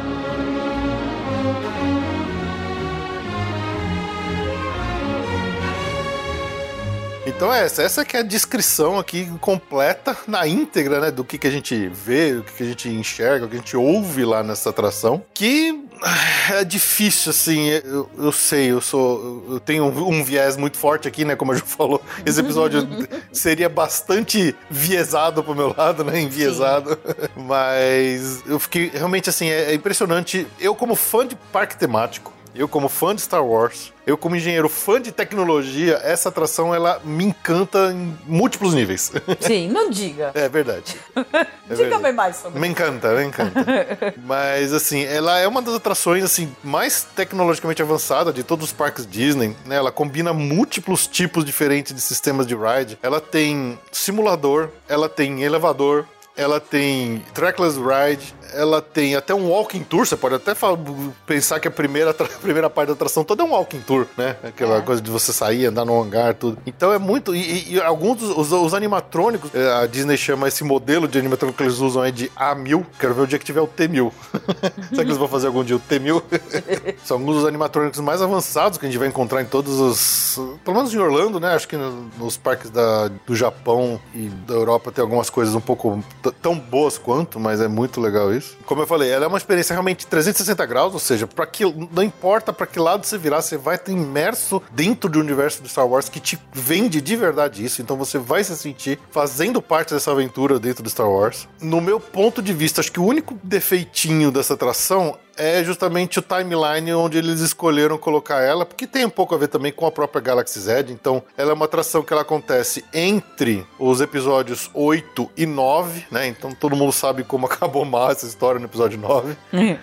Então 7.35 7.51
é 7.51 7.63
essa, 7.63 7.81
essa 7.81 8.05
que 8.05 8.15
é 8.15 8.19
a 8.19 8.23
descrição 8.23 8.99
aqui 8.99 9.25
completa, 9.39 10.15
na 10.27 10.45
íntegra, 10.45 10.99
né, 10.99 11.11
do 11.11 11.23
que, 11.23 11.37
que 11.37 11.47
a 11.47 11.51
gente 11.51 11.87
vê, 11.87 12.33
do 12.33 12.43
que, 12.43 12.53
que 12.53 12.63
a 12.63 12.65
gente 12.65 12.89
enxerga, 12.89 13.45
o 13.45 13.49
que 13.49 13.55
a 13.55 13.59
gente 13.59 13.75
ouve 13.75 14.23
lá 14.25 14.43
nessa 14.43 14.69
atração, 14.69 15.23
que 15.33 15.87
ah, 16.03 16.55
é 16.55 16.63
difícil, 16.63 17.31
assim, 17.31 17.69
eu, 17.69 18.09
eu 18.17 18.31
sei, 18.31 18.71
eu 18.71 18.81
sou, 18.81 19.45
eu 19.49 19.59
tenho 19.59 19.85
um, 19.85 20.19
um 20.19 20.23
viés 20.23 20.57
muito 20.57 20.77
forte 20.77 21.07
aqui, 21.07 21.23
né, 21.23 21.35
como 21.35 21.51
a 21.51 21.55
Ju 21.55 21.65
falou, 21.65 22.01
esse 22.25 22.39
episódio 22.39 22.87
seria 23.31 23.69
bastante 23.69 24.55
viesado 24.69 25.43
pro 25.43 25.55
meu 25.55 25.73
lado, 25.75 26.03
né, 26.03 26.19
enviesado, 26.19 26.99
mas 27.35 28.43
eu 28.45 28.59
fiquei, 28.59 28.91
realmente, 28.93 29.29
assim, 29.29 29.49
é, 29.49 29.71
é 29.71 29.73
impressionante, 29.73 30.45
eu 30.59 30.75
como 30.75 30.95
fã 30.95 31.25
de 31.25 31.35
parque 31.51 31.77
temático, 31.77 32.33
eu 32.53 32.67
como 32.67 32.89
fã 32.89 33.15
de 33.15 33.21
Star 33.21 33.45
Wars, 33.45 33.93
eu 34.05 34.17
como 34.17 34.35
engenheiro 34.35 34.67
fã 34.67 35.01
de 35.01 35.11
tecnologia, 35.11 35.99
essa 36.03 36.29
atração 36.29 36.73
ela 36.73 36.99
me 37.03 37.25
encanta 37.25 37.91
em 37.91 38.17
múltiplos 38.25 38.73
níveis. 38.73 39.11
Sim, 39.39 39.69
não 39.69 39.89
diga. 39.89 40.31
É 40.33 40.47
verdade. 40.49 40.95
É 41.69 41.73
Diga-me 41.73 42.11
mais 42.11 42.35
sobre 42.35 42.59
Me 42.59 42.67
encanta, 42.67 43.15
me 43.15 43.23
encanta. 43.23 43.63
Mas 44.25 44.73
assim, 44.73 45.05
ela 45.05 45.39
é 45.39 45.47
uma 45.47 45.61
das 45.61 45.75
atrações 45.75 46.21
assim 46.21 46.53
mais 46.61 47.07
tecnologicamente 47.15 47.81
avançada 47.81 48.33
de 48.33 48.43
todos 48.43 48.65
os 48.65 48.73
parques 48.73 49.07
Disney, 49.07 49.55
né? 49.65 49.77
Ela 49.77 49.89
combina 49.89 50.33
múltiplos 50.33 51.07
tipos 51.07 51.45
diferentes 51.45 51.93
de 51.95 52.01
sistemas 52.01 52.45
de 52.45 52.55
ride. 52.55 52.99
Ela 53.01 53.21
tem 53.21 53.79
simulador, 53.89 54.67
ela 54.89 55.07
tem 55.07 55.43
elevador, 55.43 56.05
ela 56.35 56.59
tem 56.59 57.23
trackless 57.33 57.77
ride, 57.77 58.33
ela 58.53 58.81
tem 58.81 59.15
até 59.15 59.33
um 59.33 59.49
walking 59.49 59.83
tour. 59.83 60.05
Você 60.05 60.15
pode 60.15 60.35
até 60.35 60.53
fa- 60.55 60.77
pensar 61.25 61.59
que 61.59 61.67
a 61.67 61.71
primeira, 61.71 62.11
a 62.17 62.39
primeira 62.39 62.69
parte 62.69 62.87
da 62.89 62.93
atração 62.93 63.23
toda 63.23 63.43
é 63.43 63.45
um 63.45 63.51
walking 63.51 63.79
tour, 63.81 64.05
né? 64.17 64.35
Aquela 64.43 64.81
coisa 64.81 65.01
de 65.01 65.09
você 65.11 65.31
sair, 65.33 65.65
andar 65.65 65.85
no 65.85 65.99
hangar, 66.01 66.33
tudo. 66.35 66.57
Então 66.65 66.91
é 66.93 66.97
muito. 66.97 67.35
E, 67.35 67.73
e- 67.75 67.81
alguns 67.81 68.17
dos 68.17 68.37
os, 68.37 68.51
os 68.51 68.73
animatrônicos, 68.73 69.51
eh, 69.53 69.71
a 69.83 69.85
Disney 69.87 70.17
chama 70.17 70.47
esse 70.47 70.63
modelo 70.63 71.07
de 71.07 71.17
animatrônico 71.19 71.57
que 71.57 71.63
eles 71.63 71.79
usam 71.79 72.01
aí 72.01 72.11
de 72.11 72.29
A1000. 72.29 72.85
Quero 72.99 73.13
ver 73.13 73.21
o 73.21 73.27
dia 73.27 73.39
que 73.39 73.45
tiver 73.45 73.61
o 73.61 73.67
T1000. 73.67 74.11
Será 74.89 74.95
que 74.95 75.01
eles 75.01 75.17
vão 75.17 75.27
fazer 75.27 75.47
algum 75.47 75.63
dia 75.63 75.75
o 75.75 75.79
T1000? 75.79 76.21
São 77.03 77.17
alguns 77.17 77.37
dos 77.37 77.45
animatrônicos 77.45 77.99
mais 77.99 78.21
avançados 78.21 78.77
que 78.77 78.85
a 78.85 78.89
gente 78.89 78.97
vai 78.99 79.07
encontrar 79.07 79.41
em 79.41 79.45
todos 79.45 79.79
os. 79.79 80.39
Pelo 80.63 80.77
menos 80.77 80.93
em 80.93 80.97
Orlando, 80.99 81.39
né? 81.39 81.53
Acho 81.53 81.67
que 81.67 81.77
no- 81.77 82.09
nos 82.17 82.37
parques 82.37 82.69
da, 82.69 83.09
do 83.25 83.35
Japão 83.35 83.99
e 84.13 84.27
da 84.29 84.53
Europa 84.53 84.91
tem 84.91 85.01
algumas 85.01 85.29
coisas 85.29 85.53
um 85.55 85.61
pouco 85.61 86.03
tão 86.41 86.57
boas 86.57 86.97
quanto, 86.97 87.39
mas 87.39 87.61
é 87.61 87.67
muito 87.67 87.99
legal 88.01 88.33
isso. 88.33 88.40
Como 88.65 88.81
eu 88.81 88.87
falei, 88.87 89.09
ela 89.09 89.25
é 89.25 89.27
uma 89.27 89.37
experiência 89.37 89.73
realmente 89.73 90.05
360 90.07 90.65
graus, 90.65 90.93
ou 90.93 90.99
seja, 90.99 91.27
para 91.27 91.45
que 91.45 91.63
não 91.91 92.03
importa 92.03 92.51
para 92.53 92.67
que 92.67 92.79
lado 92.79 93.05
você 93.05 93.17
virar, 93.17 93.41
você 93.41 93.57
vai 93.57 93.75
estar 93.75 93.91
imerso 93.91 94.61
dentro 94.71 95.09
do 95.09 95.19
universo 95.19 95.61
do 95.61 95.69
Star 95.69 95.87
Wars 95.87 96.09
que 96.09 96.19
te 96.19 96.39
vende 96.53 97.01
de 97.01 97.15
verdade 97.15 97.63
isso. 97.63 97.81
Então 97.81 97.97
você 97.97 98.17
vai 98.17 98.43
se 98.43 98.55
sentir 98.55 98.99
fazendo 99.11 99.61
parte 99.61 99.93
dessa 99.93 100.11
aventura 100.11 100.59
dentro 100.59 100.83
do 100.83 100.89
Star 100.89 101.09
Wars. 101.09 101.47
No 101.61 101.81
meu 101.81 101.99
ponto 101.99 102.41
de 102.41 102.53
vista, 102.53 102.81
acho 102.81 102.91
que 102.91 102.99
o 102.99 103.05
único 103.05 103.37
defeitinho 103.43 104.31
dessa 104.31 104.53
atração 104.53 105.17
é 105.37 105.63
justamente 105.63 106.19
o 106.19 106.21
timeline 106.21 106.93
onde 106.93 107.17
eles 107.17 107.39
escolheram 107.39 107.97
colocar 107.97 108.41
ela, 108.41 108.65
porque 108.65 108.87
tem 108.87 109.05
um 109.05 109.09
pouco 109.09 109.35
a 109.35 109.37
ver 109.37 109.47
também 109.47 109.71
com 109.71 109.85
a 109.85 109.91
própria 109.91 110.21
Galaxy 110.21 110.59
Z. 110.59 110.85
Então, 110.89 111.23
ela 111.37 111.51
é 111.51 111.53
uma 111.53 111.65
atração 111.65 112.03
que 112.03 112.13
ela 112.13 112.21
acontece 112.21 112.83
entre 112.93 113.65
os 113.79 114.01
episódios 114.01 114.69
8 114.73 115.29
e 115.37 115.45
9, 115.45 116.05
né? 116.11 116.27
Então, 116.27 116.51
todo 116.51 116.75
mundo 116.75 116.91
sabe 116.91 117.23
como 117.23 117.45
acabou 117.51 117.85
mal 117.85 118.11
essa 118.11 118.25
história 118.25 118.59
no 118.59 118.65
episódio 118.65 118.99
9. 118.99 119.35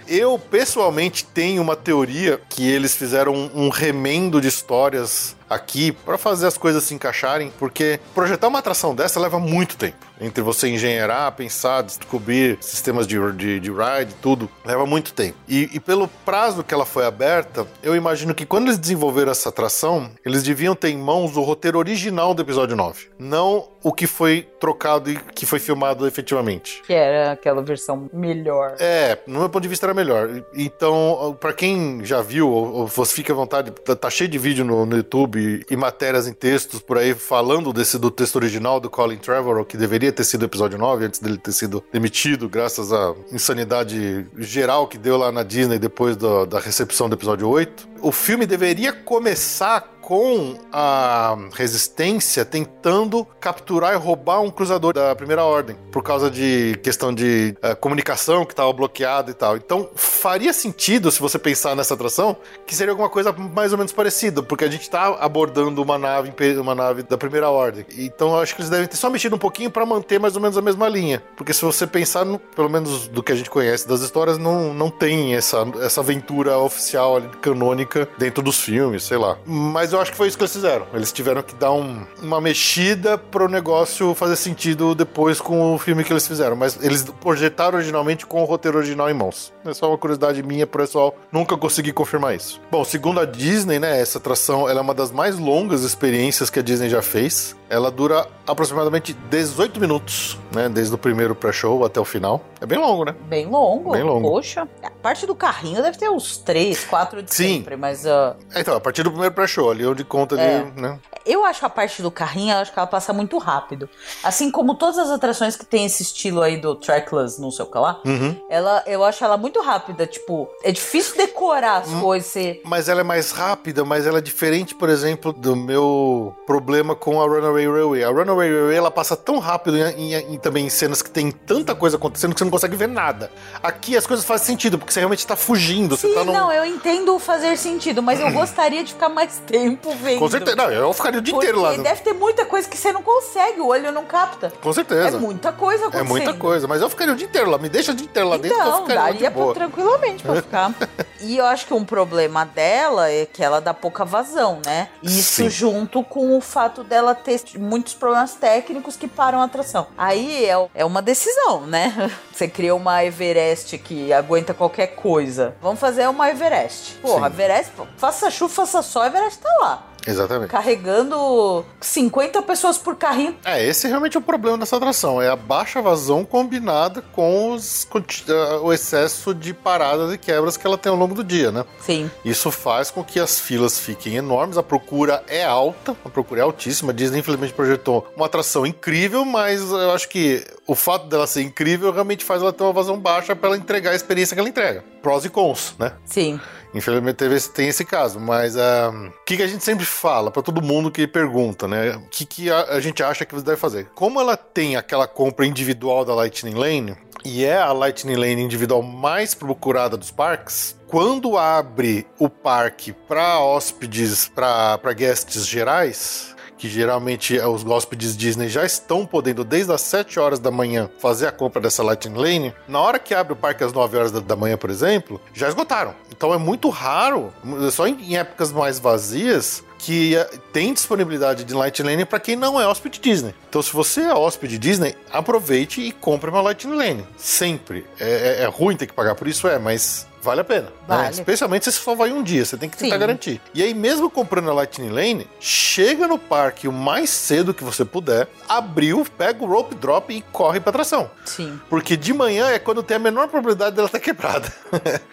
Eu, 0.06 0.38
pessoalmente, 0.38 1.24
tenho 1.24 1.62
uma 1.62 1.76
teoria 1.76 2.40
que 2.48 2.68
eles 2.68 2.94
fizeram 2.94 3.34
um, 3.34 3.66
um 3.66 3.68
remendo 3.68 4.40
de 4.40 4.48
histórias 4.48 5.36
aqui 5.48 5.92
para 5.92 6.18
fazer 6.18 6.46
as 6.46 6.58
coisas 6.58 6.84
se 6.84 6.94
encaixarem, 6.94 7.52
porque 7.58 8.00
projetar 8.14 8.48
uma 8.48 8.58
atração 8.58 8.94
dessa 8.94 9.18
leva 9.18 9.38
muito 9.38 9.76
tempo. 9.76 10.07
Entre 10.20 10.42
você 10.42 10.68
engenheirar, 10.68 11.32
pensar, 11.32 11.82
descobrir 11.82 12.58
sistemas 12.60 13.06
de, 13.06 13.16
de, 13.32 13.60
de 13.60 13.70
ride, 13.70 14.14
tudo, 14.20 14.48
leva 14.64 14.86
muito 14.86 15.12
tempo. 15.12 15.36
E, 15.48 15.68
e, 15.72 15.80
pelo 15.80 16.08
prazo 16.24 16.64
que 16.64 16.74
ela 16.74 16.84
foi 16.84 17.06
aberta, 17.06 17.66
eu 17.82 17.94
imagino 17.94 18.34
que 18.34 18.44
quando 18.44 18.66
eles 18.66 18.78
desenvolveram 18.78 19.30
essa 19.30 19.48
atração, 19.48 20.10
eles 20.24 20.42
deviam 20.42 20.74
ter 20.74 20.88
em 20.88 20.98
mãos 20.98 21.36
o 21.36 21.42
roteiro 21.42 21.78
original 21.78 22.34
do 22.34 22.42
episódio 22.42 22.76
9. 22.76 23.08
Não 23.18 23.68
o 23.82 23.92
que 23.92 24.06
foi 24.06 24.46
trocado 24.58 25.10
e 25.10 25.16
que 25.16 25.46
foi 25.46 25.58
filmado 25.58 26.06
efetivamente. 26.06 26.82
Que 26.86 26.92
era 26.92 27.32
aquela 27.32 27.62
versão 27.62 28.08
melhor. 28.12 28.74
É, 28.78 29.18
no 29.26 29.40
meu 29.40 29.48
ponto 29.48 29.62
de 29.62 29.68
vista 29.68 29.86
era 29.86 29.94
melhor. 29.94 30.42
Então, 30.54 31.36
para 31.40 31.52
quem 31.52 32.04
já 32.04 32.20
viu, 32.20 32.50
ou, 32.50 32.86
você 32.86 33.14
fica 33.14 33.32
à 33.32 33.36
vontade, 33.36 33.70
tá, 33.70 33.94
tá 33.94 34.10
cheio 34.10 34.28
de 34.28 34.38
vídeo 34.38 34.64
no, 34.64 34.84
no 34.84 34.96
YouTube 34.96 35.64
e 35.68 35.76
matérias 35.76 36.26
em 36.26 36.32
textos 36.32 36.80
por 36.80 36.98
aí 36.98 37.14
falando 37.14 37.72
desse 37.72 37.98
do 37.98 38.10
texto 38.10 38.36
original 38.36 38.80
do 38.80 38.90
Colin 38.90 39.16
Trevorrow, 39.16 39.64
que 39.64 39.76
deveria 39.76 40.07
ter 40.12 40.24
sido 40.24 40.42
o 40.42 40.44
episódio 40.44 40.78
9 40.78 41.06
antes 41.06 41.20
dele 41.20 41.38
ter 41.38 41.52
sido 41.52 41.84
demitido, 41.92 42.48
graças 42.48 42.92
à 42.92 43.14
insanidade 43.32 44.26
geral 44.36 44.86
que 44.86 44.98
deu 44.98 45.16
lá 45.16 45.30
na 45.32 45.42
Disney 45.42 45.78
depois 45.78 46.16
do, 46.16 46.46
da 46.46 46.58
recepção 46.58 47.08
do 47.08 47.14
episódio 47.14 47.48
8. 47.48 47.88
O 48.00 48.12
filme 48.12 48.46
deveria 48.46 48.92
começar 48.92 49.97
com 50.08 50.54
a 50.72 51.36
resistência 51.54 52.42
tentando 52.42 53.26
capturar 53.38 53.92
e 53.92 53.96
roubar 53.98 54.40
um 54.40 54.48
cruzador 54.48 54.94
da 54.94 55.14
primeira 55.14 55.44
ordem, 55.44 55.76
por 55.92 56.02
causa 56.02 56.30
de 56.30 56.80
questão 56.82 57.12
de 57.12 57.54
uh, 57.62 57.76
comunicação 57.76 58.46
que 58.46 58.54
estava 58.54 58.72
bloqueada 58.72 59.30
e 59.30 59.34
tal. 59.34 59.58
Então 59.58 59.90
faria 59.94 60.54
sentido, 60.54 61.10
se 61.10 61.20
você 61.20 61.38
pensar 61.38 61.76
nessa 61.76 61.92
atração, 61.92 62.38
que 62.66 62.74
seria 62.74 62.92
alguma 62.92 63.10
coisa 63.10 63.34
mais 63.34 63.70
ou 63.72 63.76
menos 63.76 63.92
parecida, 63.92 64.42
porque 64.42 64.64
a 64.64 64.70
gente 64.70 64.80
está 64.80 65.08
abordando 65.20 65.82
uma 65.82 65.98
nave, 65.98 66.32
uma 66.58 66.74
nave 66.74 67.02
da 67.02 67.18
primeira 67.18 67.50
ordem. 67.50 67.84
Então 67.98 68.30
eu 68.30 68.40
acho 68.40 68.54
que 68.54 68.62
eles 68.62 68.70
devem 68.70 68.86
ter 68.86 68.96
só 68.96 69.10
mexido 69.10 69.36
um 69.36 69.38
pouquinho 69.38 69.70
para 69.70 69.84
manter 69.84 70.18
mais 70.18 70.34
ou 70.34 70.40
menos 70.40 70.56
a 70.56 70.62
mesma 70.62 70.88
linha. 70.88 71.22
Porque 71.36 71.52
se 71.52 71.60
você 71.60 71.86
pensar, 71.86 72.24
no, 72.24 72.38
pelo 72.38 72.70
menos 72.70 73.08
do 73.08 73.22
que 73.22 73.30
a 73.30 73.36
gente 73.36 73.50
conhece 73.50 73.86
das 73.86 74.00
histórias, 74.00 74.38
não, 74.38 74.72
não 74.72 74.88
tem 74.88 75.34
essa, 75.34 75.66
essa 75.82 76.00
aventura 76.00 76.56
oficial 76.56 77.20
canônica 77.42 78.08
dentro 78.16 78.42
dos 78.42 78.58
filmes, 78.58 79.02
sei 79.02 79.18
lá. 79.18 79.36
Mas 79.44 79.92
eu 79.92 79.97
acho 80.00 80.10
que 80.10 80.16
foi 80.16 80.28
isso 80.28 80.36
que 80.36 80.44
eles 80.44 80.52
fizeram. 80.52 80.86
Eles 80.92 81.12
tiveram 81.12 81.42
que 81.42 81.54
dar 81.54 81.72
um, 81.72 82.04
uma 82.22 82.40
mexida 82.40 83.18
pro 83.18 83.48
negócio 83.48 84.14
fazer 84.14 84.36
sentido 84.36 84.94
depois 84.94 85.40
com 85.40 85.74
o 85.74 85.78
filme 85.78 86.04
que 86.04 86.12
eles 86.12 86.26
fizeram. 86.26 86.56
Mas 86.56 86.82
eles 86.82 87.04
projetaram 87.20 87.76
originalmente 87.76 88.26
com 88.26 88.42
o 88.42 88.44
roteiro 88.44 88.78
original 88.78 89.10
em 89.10 89.14
mãos. 89.14 89.52
É 89.64 89.74
só 89.74 89.88
uma 89.88 89.98
curiosidade 89.98 90.42
minha, 90.42 90.66
pessoal. 90.66 91.14
Nunca 91.32 91.56
consegui 91.56 91.92
confirmar 91.92 92.34
isso. 92.34 92.60
Bom, 92.70 92.84
segundo 92.84 93.20
a 93.20 93.24
Disney, 93.24 93.78
né, 93.78 94.00
essa 94.00 94.18
atração 94.18 94.68
ela 94.68 94.80
é 94.80 94.82
uma 94.82 94.94
das 94.94 95.10
mais 95.10 95.38
longas 95.38 95.82
experiências 95.82 96.50
que 96.50 96.58
a 96.58 96.62
Disney 96.62 96.88
já 96.88 97.02
fez. 97.02 97.56
Ela 97.70 97.90
dura 97.90 98.26
aproximadamente 98.46 99.12
18 99.12 99.78
minutos, 99.78 100.38
né? 100.54 100.68
Desde 100.68 100.94
o 100.94 100.98
primeiro 100.98 101.34
pré-show 101.34 101.84
até 101.84 102.00
o 102.00 102.04
final. 102.04 102.40
É 102.60 102.66
bem 102.66 102.78
longo, 102.78 103.04
né? 103.04 103.14
Bem 103.26 103.46
longo. 103.46 103.92
Bem 103.92 104.02
longo. 104.02 104.28
Poxa. 104.30 104.66
A 104.82 104.90
parte 104.90 105.26
do 105.26 105.34
carrinho 105.34 105.82
deve 105.82 105.98
ter 105.98 106.08
uns 106.08 106.38
3, 106.38 106.84
4 106.84 107.22
de 107.22 107.34
Sim. 107.34 107.56
sempre, 107.58 107.76
mas. 107.76 108.04
Uh... 108.04 108.34
Então, 108.56 108.74
a 108.74 108.80
partir 108.80 109.02
do 109.02 109.10
primeiro 109.10 109.34
pré-show, 109.34 109.70
ali 109.70 109.86
onde 109.86 110.02
conta 110.02 110.34
É. 110.40 110.60
ali, 110.60 110.80
né? 110.80 110.98
Eu 111.26 111.44
acho 111.44 111.64
a 111.66 111.68
parte 111.68 112.00
do 112.00 112.10
carrinho, 112.10 112.54
eu 112.54 112.58
acho 112.58 112.72
que 112.72 112.78
ela 112.78 112.86
passa 112.86 113.12
muito 113.12 113.36
rápido. 113.36 113.86
Assim 114.24 114.50
como 114.50 114.74
todas 114.74 114.96
as 114.96 115.10
atrações 115.10 115.56
que 115.56 115.66
tem 115.66 115.84
esse 115.84 116.02
estilo 116.02 116.40
aí 116.40 116.56
do 116.56 116.74
trackless, 116.74 117.38
não 117.38 117.50
sei 117.50 117.66
o 117.66 117.70
que 117.70 117.76
lá, 117.78 118.00
Uhum. 118.06 118.34
ela, 118.48 118.82
eu 118.86 119.04
acho 119.04 119.22
ela 119.22 119.36
muito 119.36 119.60
rápida. 119.60 120.06
Tipo, 120.06 120.48
é 120.64 120.72
difícil 120.72 121.16
decorar 121.18 121.82
as 121.82 121.88
Hum. 121.90 122.00
coisas. 122.00 122.30
Você... 122.32 122.62
Mas 122.64 122.88
ela 122.88 123.00
é 123.00 123.04
mais 123.04 123.30
rápida, 123.30 123.84
mas 123.84 124.06
ela 124.06 124.18
é 124.18 124.22
diferente, 124.22 124.74
por 124.74 124.88
exemplo, 124.88 125.30
do 125.32 125.54
meu 125.54 126.34
problema 126.46 126.94
com 126.96 127.20
a 127.20 127.26
Runaway 127.26 127.57
Railway. 127.66 128.04
A 128.04 128.08
Runaway 128.10 128.50
Railway, 128.50 128.76
ela 128.76 128.90
passa 128.90 129.16
tão 129.16 129.38
rápido 129.38 129.76
em, 129.78 130.14
em- 130.14 130.34
em- 130.34 130.38
também 130.38 130.66
em 130.66 130.70
cenas 130.70 131.02
que 131.02 131.10
tem 131.10 131.30
tanta 131.30 131.74
coisa 131.74 131.96
acontecendo 131.96 132.32
que 132.34 132.38
você 132.38 132.44
não 132.44 132.50
consegue 132.50 132.76
ver 132.76 132.88
nada. 132.88 133.30
Aqui 133.62 133.96
as 133.96 134.06
coisas 134.06 134.24
fazem 134.24 134.46
sentido, 134.46 134.78
porque 134.78 134.92
você 134.92 135.00
realmente 135.00 135.26
tá 135.26 135.36
fugindo. 135.36 135.96
você 135.96 136.08
Sim, 136.08 136.14
tá 136.14 136.24
num... 136.24 136.32
não, 136.32 136.52
eu 136.52 136.64
entendo 136.64 137.18
fazer 137.18 137.56
sentido, 137.56 138.02
mas 138.02 138.20
eu 138.20 138.30
gostaria 138.32 138.84
de 138.84 138.92
ficar 138.92 139.08
mais 139.08 139.38
tempo 139.46 139.94
vendo. 139.94 140.18
Com 140.20 140.28
certeza. 140.28 140.56
Não, 140.56 140.70
eu 140.70 140.92
ficaria 140.92 141.18
o 141.18 141.22
dia 141.22 141.34
Porque 141.34 141.46
inteiro 141.48 141.62
lá. 141.62 141.76
deve 141.76 142.02
ter 142.02 142.12
muita 142.12 142.44
coisa 142.44 142.68
que 142.68 142.76
você 142.76 142.92
não 142.92 143.02
consegue, 143.02 143.60
o 143.60 143.66
olho 143.68 143.90
não 143.92 144.04
capta. 144.04 144.52
Com 144.60 144.72
certeza. 144.72 145.16
É 145.16 145.20
muita 145.20 145.52
coisa 145.52 145.84
É 145.84 145.86
acontecendo. 145.88 146.08
muita 146.08 146.34
coisa, 146.34 146.66
mas 146.68 146.80
eu 146.82 146.88
ficaria 146.90 147.12
o 147.14 147.16
dia 147.16 147.26
inteiro 147.26 147.50
lá. 147.50 147.58
Me 147.58 147.68
deixa 147.68 147.92
o 147.92 147.94
dia 147.94 148.04
inteiro 148.06 148.28
lá 148.28 148.36
dentro 148.36 148.56
que 148.56 148.62
eu 148.62 148.68
Então, 148.68 148.86
ficaria 148.86 149.12
daria 149.12 149.30
pra, 149.30 149.54
tranquilamente 149.54 150.22
pra 150.22 150.34
ficar. 150.36 150.74
e 151.20 151.36
eu 151.38 151.44
acho 151.46 151.66
que 151.66 151.74
um 151.74 151.84
problema 151.84 152.44
dela 152.44 153.10
é 153.10 153.26
que 153.26 153.42
ela 153.42 153.60
dá 153.60 153.72
pouca 153.72 154.04
vazão, 154.04 154.60
né? 154.64 154.88
Isso 155.02 155.42
Sim. 155.42 155.50
junto 155.50 156.02
com 156.02 156.36
o 156.36 156.40
fato 156.40 156.82
dela 156.82 157.14
ter 157.14 157.32
muitos 157.56 157.94
problemas 157.94 158.34
técnicos 158.34 158.96
que 158.96 159.08
param 159.08 159.40
a 159.40 159.44
atração. 159.44 159.86
Aí 159.96 160.44
é, 160.44 160.68
é 160.74 160.84
uma 160.84 161.00
decisão, 161.00 161.66
né? 161.66 162.10
Você 162.32 162.48
cria 162.48 162.74
uma 162.74 163.04
Everest 163.04 163.78
que 163.78 164.12
aguenta 164.12 164.52
qualquer 164.52 164.88
coisa. 164.88 165.54
Vamos 165.60 165.80
fazer 165.80 166.08
uma 166.08 166.30
Everest. 166.30 166.94
Porra, 167.02 167.28
Sim. 167.28 167.34
Everest, 167.34 167.72
faça 167.96 168.30
chuva, 168.30 168.54
faça 168.54 168.82
sol, 168.82 169.04
Everest 169.04 169.40
tá 169.40 169.56
lá. 169.60 169.88
Exatamente. 170.08 170.50
Carregando 170.50 171.64
50 171.80 172.40
pessoas 172.42 172.78
por 172.78 172.96
carrinho. 172.96 173.36
É, 173.44 173.64
esse 173.64 173.86
é 173.86 173.90
realmente 173.90 174.16
o 174.16 174.20
problema 174.22 174.56
dessa 174.56 174.76
atração. 174.76 175.20
É 175.20 175.28
a 175.28 175.36
baixa 175.36 175.82
vazão 175.82 176.24
combinada 176.24 177.02
com 177.12 177.52
os, 177.52 177.84
com 177.84 177.98
ah, 177.98 178.60
o 178.62 178.72
excesso 178.72 179.34
de 179.34 179.52
paradas 179.52 180.12
e 180.12 180.18
quebras 180.18 180.56
que 180.56 180.66
ela 180.66 180.78
tem 180.78 180.90
ao 180.90 180.96
longo 180.96 181.14
do 181.14 181.22
dia, 181.22 181.52
né? 181.52 181.64
Sim. 181.80 182.10
Isso 182.24 182.50
faz 182.50 182.90
com 182.90 183.04
que 183.04 183.20
as 183.20 183.38
filas 183.38 183.78
fiquem 183.78 184.16
enormes, 184.16 184.56
a 184.56 184.62
procura 184.62 185.22
é 185.28 185.44
alta, 185.44 185.94
a 186.04 186.08
procura 186.08 186.40
é 186.40 186.44
altíssima. 186.44 186.90
A 186.92 186.94
Disney 186.94 187.18
infelizmente 187.20 187.52
projetou 187.52 188.10
uma 188.16 188.26
atração 188.26 188.66
incrível, 188.66 189.24
mas 189.24 189.60
eu 189.70 189.92
acho 189.92 190.08
que 190.08 190.44
o 190.66 190.74
fato 190.74 191.06
dela 191.06 191.26
ser 191.26 191.42
incrível 191.42 191.92
realmente 191.92 192.24
faz 192.24 192.40
ela 192.40 192.52
ter 192.52 192.62
uma 192.62 192.72
vazão 192.72 192.98
baixa 192.98 193.36
para 193.36 193.48
ela 193.48 193.56
entregar 193.56 193.90
a 193.90 193.94
experiência 193.94 194.34
que 194.34 194.40
ela 194.40 194.48
entrega. 194.48 194.84
Prós 195.02 195.24
e 195.24 195.28
cons, 195.28 195.74
né? 195.78 195.92
Sim. 196.04 196.40
Infelizmente 196.74 197.16
teve 197.16 197.34
esse- 197.36 197.50
tem 197.50 197.68
esse 197.68 197.84
caso, 197.84 198.20
mas 198.20 198.56
ah, 198.56 198.90
o 198.92 199.24
que, 199.24 199.36
que 199.36 199.42
a 199.42 199.46
gente 199.46 199.64
sempre 199.64 199.84
fala 199.86 200.30
para 200.30 200.42
todo 200.42 200.60
mundo 200.62 200.90
que 200.90 201.06
pergunta, 201.06 201.66
né? 201.66 201.96
O 201.96 202.08
que, 202.10 202.26
que 202.26 202.50
a, 202.50 202.62
a 202.74 202.80
gente 202.80 203.02
acha 203.02 203.24
que 203.24 203.34
você 203.34 203.44
deve 203.44 203.56
fazer? 203.56 203.88
Como 203.94 204.20
ela 204.20 204.36
tem 204.36 204.76
aquela 204.76 205.06
compra 205.06 205.46
individual 205.46 206.04
da 206.04 206.14
Lightning 206.14 206.54
Lane 206.54 206.96
e 207.24 207.44
é 207.44 207.56
a 207.58 207.72
Lightning 207.72 208.16
Lane 208.16 208.42
individual 208.42 208.82
mais 208.82 209.34
procurada 209.34 209.96
dos 209.96 210.10
parques, 210.10 210.76
quando 210.86 211.36
abre 211.36 212.06
o 212.18 212.28
parque 212.28 212.92
para 212.92 213.40
hóspedes, 213.40 214.28
para 214.28 214.92
guests 214.92 215.46
gerais, 215.46 216.34
que 216.58 216.68
geralmente 216.68 217.38
é, 217.38 217.46
os 217.46 217.64
hóspedes 217.64 218.16
Disney 218.16 218.48
já 218.48 218.64
estão 218.64 219.06
podendo, 219.06 219.44
desde 219.44 219.72
as 219.72 219.80
7 219.82 220.18
horas 220.18 220.38
da 220.38 220.50
manhã, 220.50 220.90
fazer 220.98 221.26
a 221.26 221.32
compra 221.32 221.60
dessa 221.60 221.82
Lightning 221.82 222.18
Lane, 222.18 222.54
na 222.66 222.80
hora 222.80 222.98
que 222.98 223.14
abre 223.14 223.32
o 223.32 223.36
parque 223.36 223.62
às 223.64 223.72
9 223.72 223.96
horas 223.96 224.12
da, 224.12 224.36
manhã, 224.36 224.56
por 224.56 224.70
exemplo, 224.70 225.20
já 225.32 225.48
esgotaram. 225.48 225.94
Então 226.10 226.34
é 226.34 226.38
muito 226.38 226.68
raro, 226.68 227.32
só 227.72 227.86
em, 227.86 227.94
em 228.02 228.16
épocas 228.16 228.52
mais 228.52 228.78
vazias, 228.78 229.62
que 229.78 230.16
eh, 230.16 230.28
tem 230.52 230.74
disponibilidade 230.74 231.44
de 231.44 231.54
Lightning 231.54 231.88
Lane 231.90 232.04
para 232.04 232.18
quem 232.18 232.34
não 232.34 232.60
é 232.60 232.66
hóspede 232.66 232.98
Disney. 232.98 233.32
Então, 233.48 233.62
se 233.62 233.72
você 233.72 234.00
é 234.02 234.12
hóspede 234.12 234.58
Disney, 234.58 234.96
aproveite 235.10 235.80
e 235.80 235.92
compre 235.92 236.28
uma 236.28 236.40
Lightning 236.40 236.74
Lane. 236.74 237.06
Sempre. 237.16 237.86
É, 238.00 238.40
é- 238.40 238.42
é 238.42 238.46
ruim 238.46 238.76
ter 238.76 238.86
que 238.88 238.92
pagar 238.92 239.14
por 239.14 239.28
isso, 239.28 239.46
é, 239.46 239.56
mas 239.56 240.06
vale 240.28 240.40
a 240.42 240.44
pena. 240.44 240.62
né? 240.66 240.72
Vale. 240.86 241.10
Especialmente 241.10 241.64
se 241.64 241.72
você 241.72 241.78
só 241.84 241.94
vai 241.94 242.12
um 242.12 242.22
dia, 242.22 242.44
você 242.44 242.56
tem 242.56 242.68
que 242.68 242.76
tentar 242.76 242.94
Sim. 242.94 243.00
garantir. 243.00 243.40
E 243.54 243.62
aí, 243.62 243.72
mesmo 243.74 244.10
comprando 244.10 244.50
a 244.50 244.54
Lightning 244.54 244.90
Lane, 244.90 245.26
chega 245.40 246.06
no 246.06 246.18
parque 246.18 246.68
o 246.68 246.72
mais 246.72 247.10
cedo 247.10 247.52
que 247.54 247.64
você 247.64 247.84
puder, 247.84 248.28
abriu, 248.48 249.04
pega 249.16 249.42
o 249.42 249.46
rope 249.46 249.74
drop 249.74 250.12
e 250.14 250.20
corre 250.32 250.60
pra 250.60 250.70
atração. 250.70 251.10
Sim. 251.24 251.60
Porque 251.68 251.96
de 251.96 252.12
manhã 252.12 252.48
é 252.50 252.58
quando 252.58 252.82
tem 252.82 252.96
a 252.96 253.00
menor 253.00 253.28
probabilidade 253.28 253.74
dela 253.76 253.86
estar 253.86 254.00
quebrada. 254.00 254.52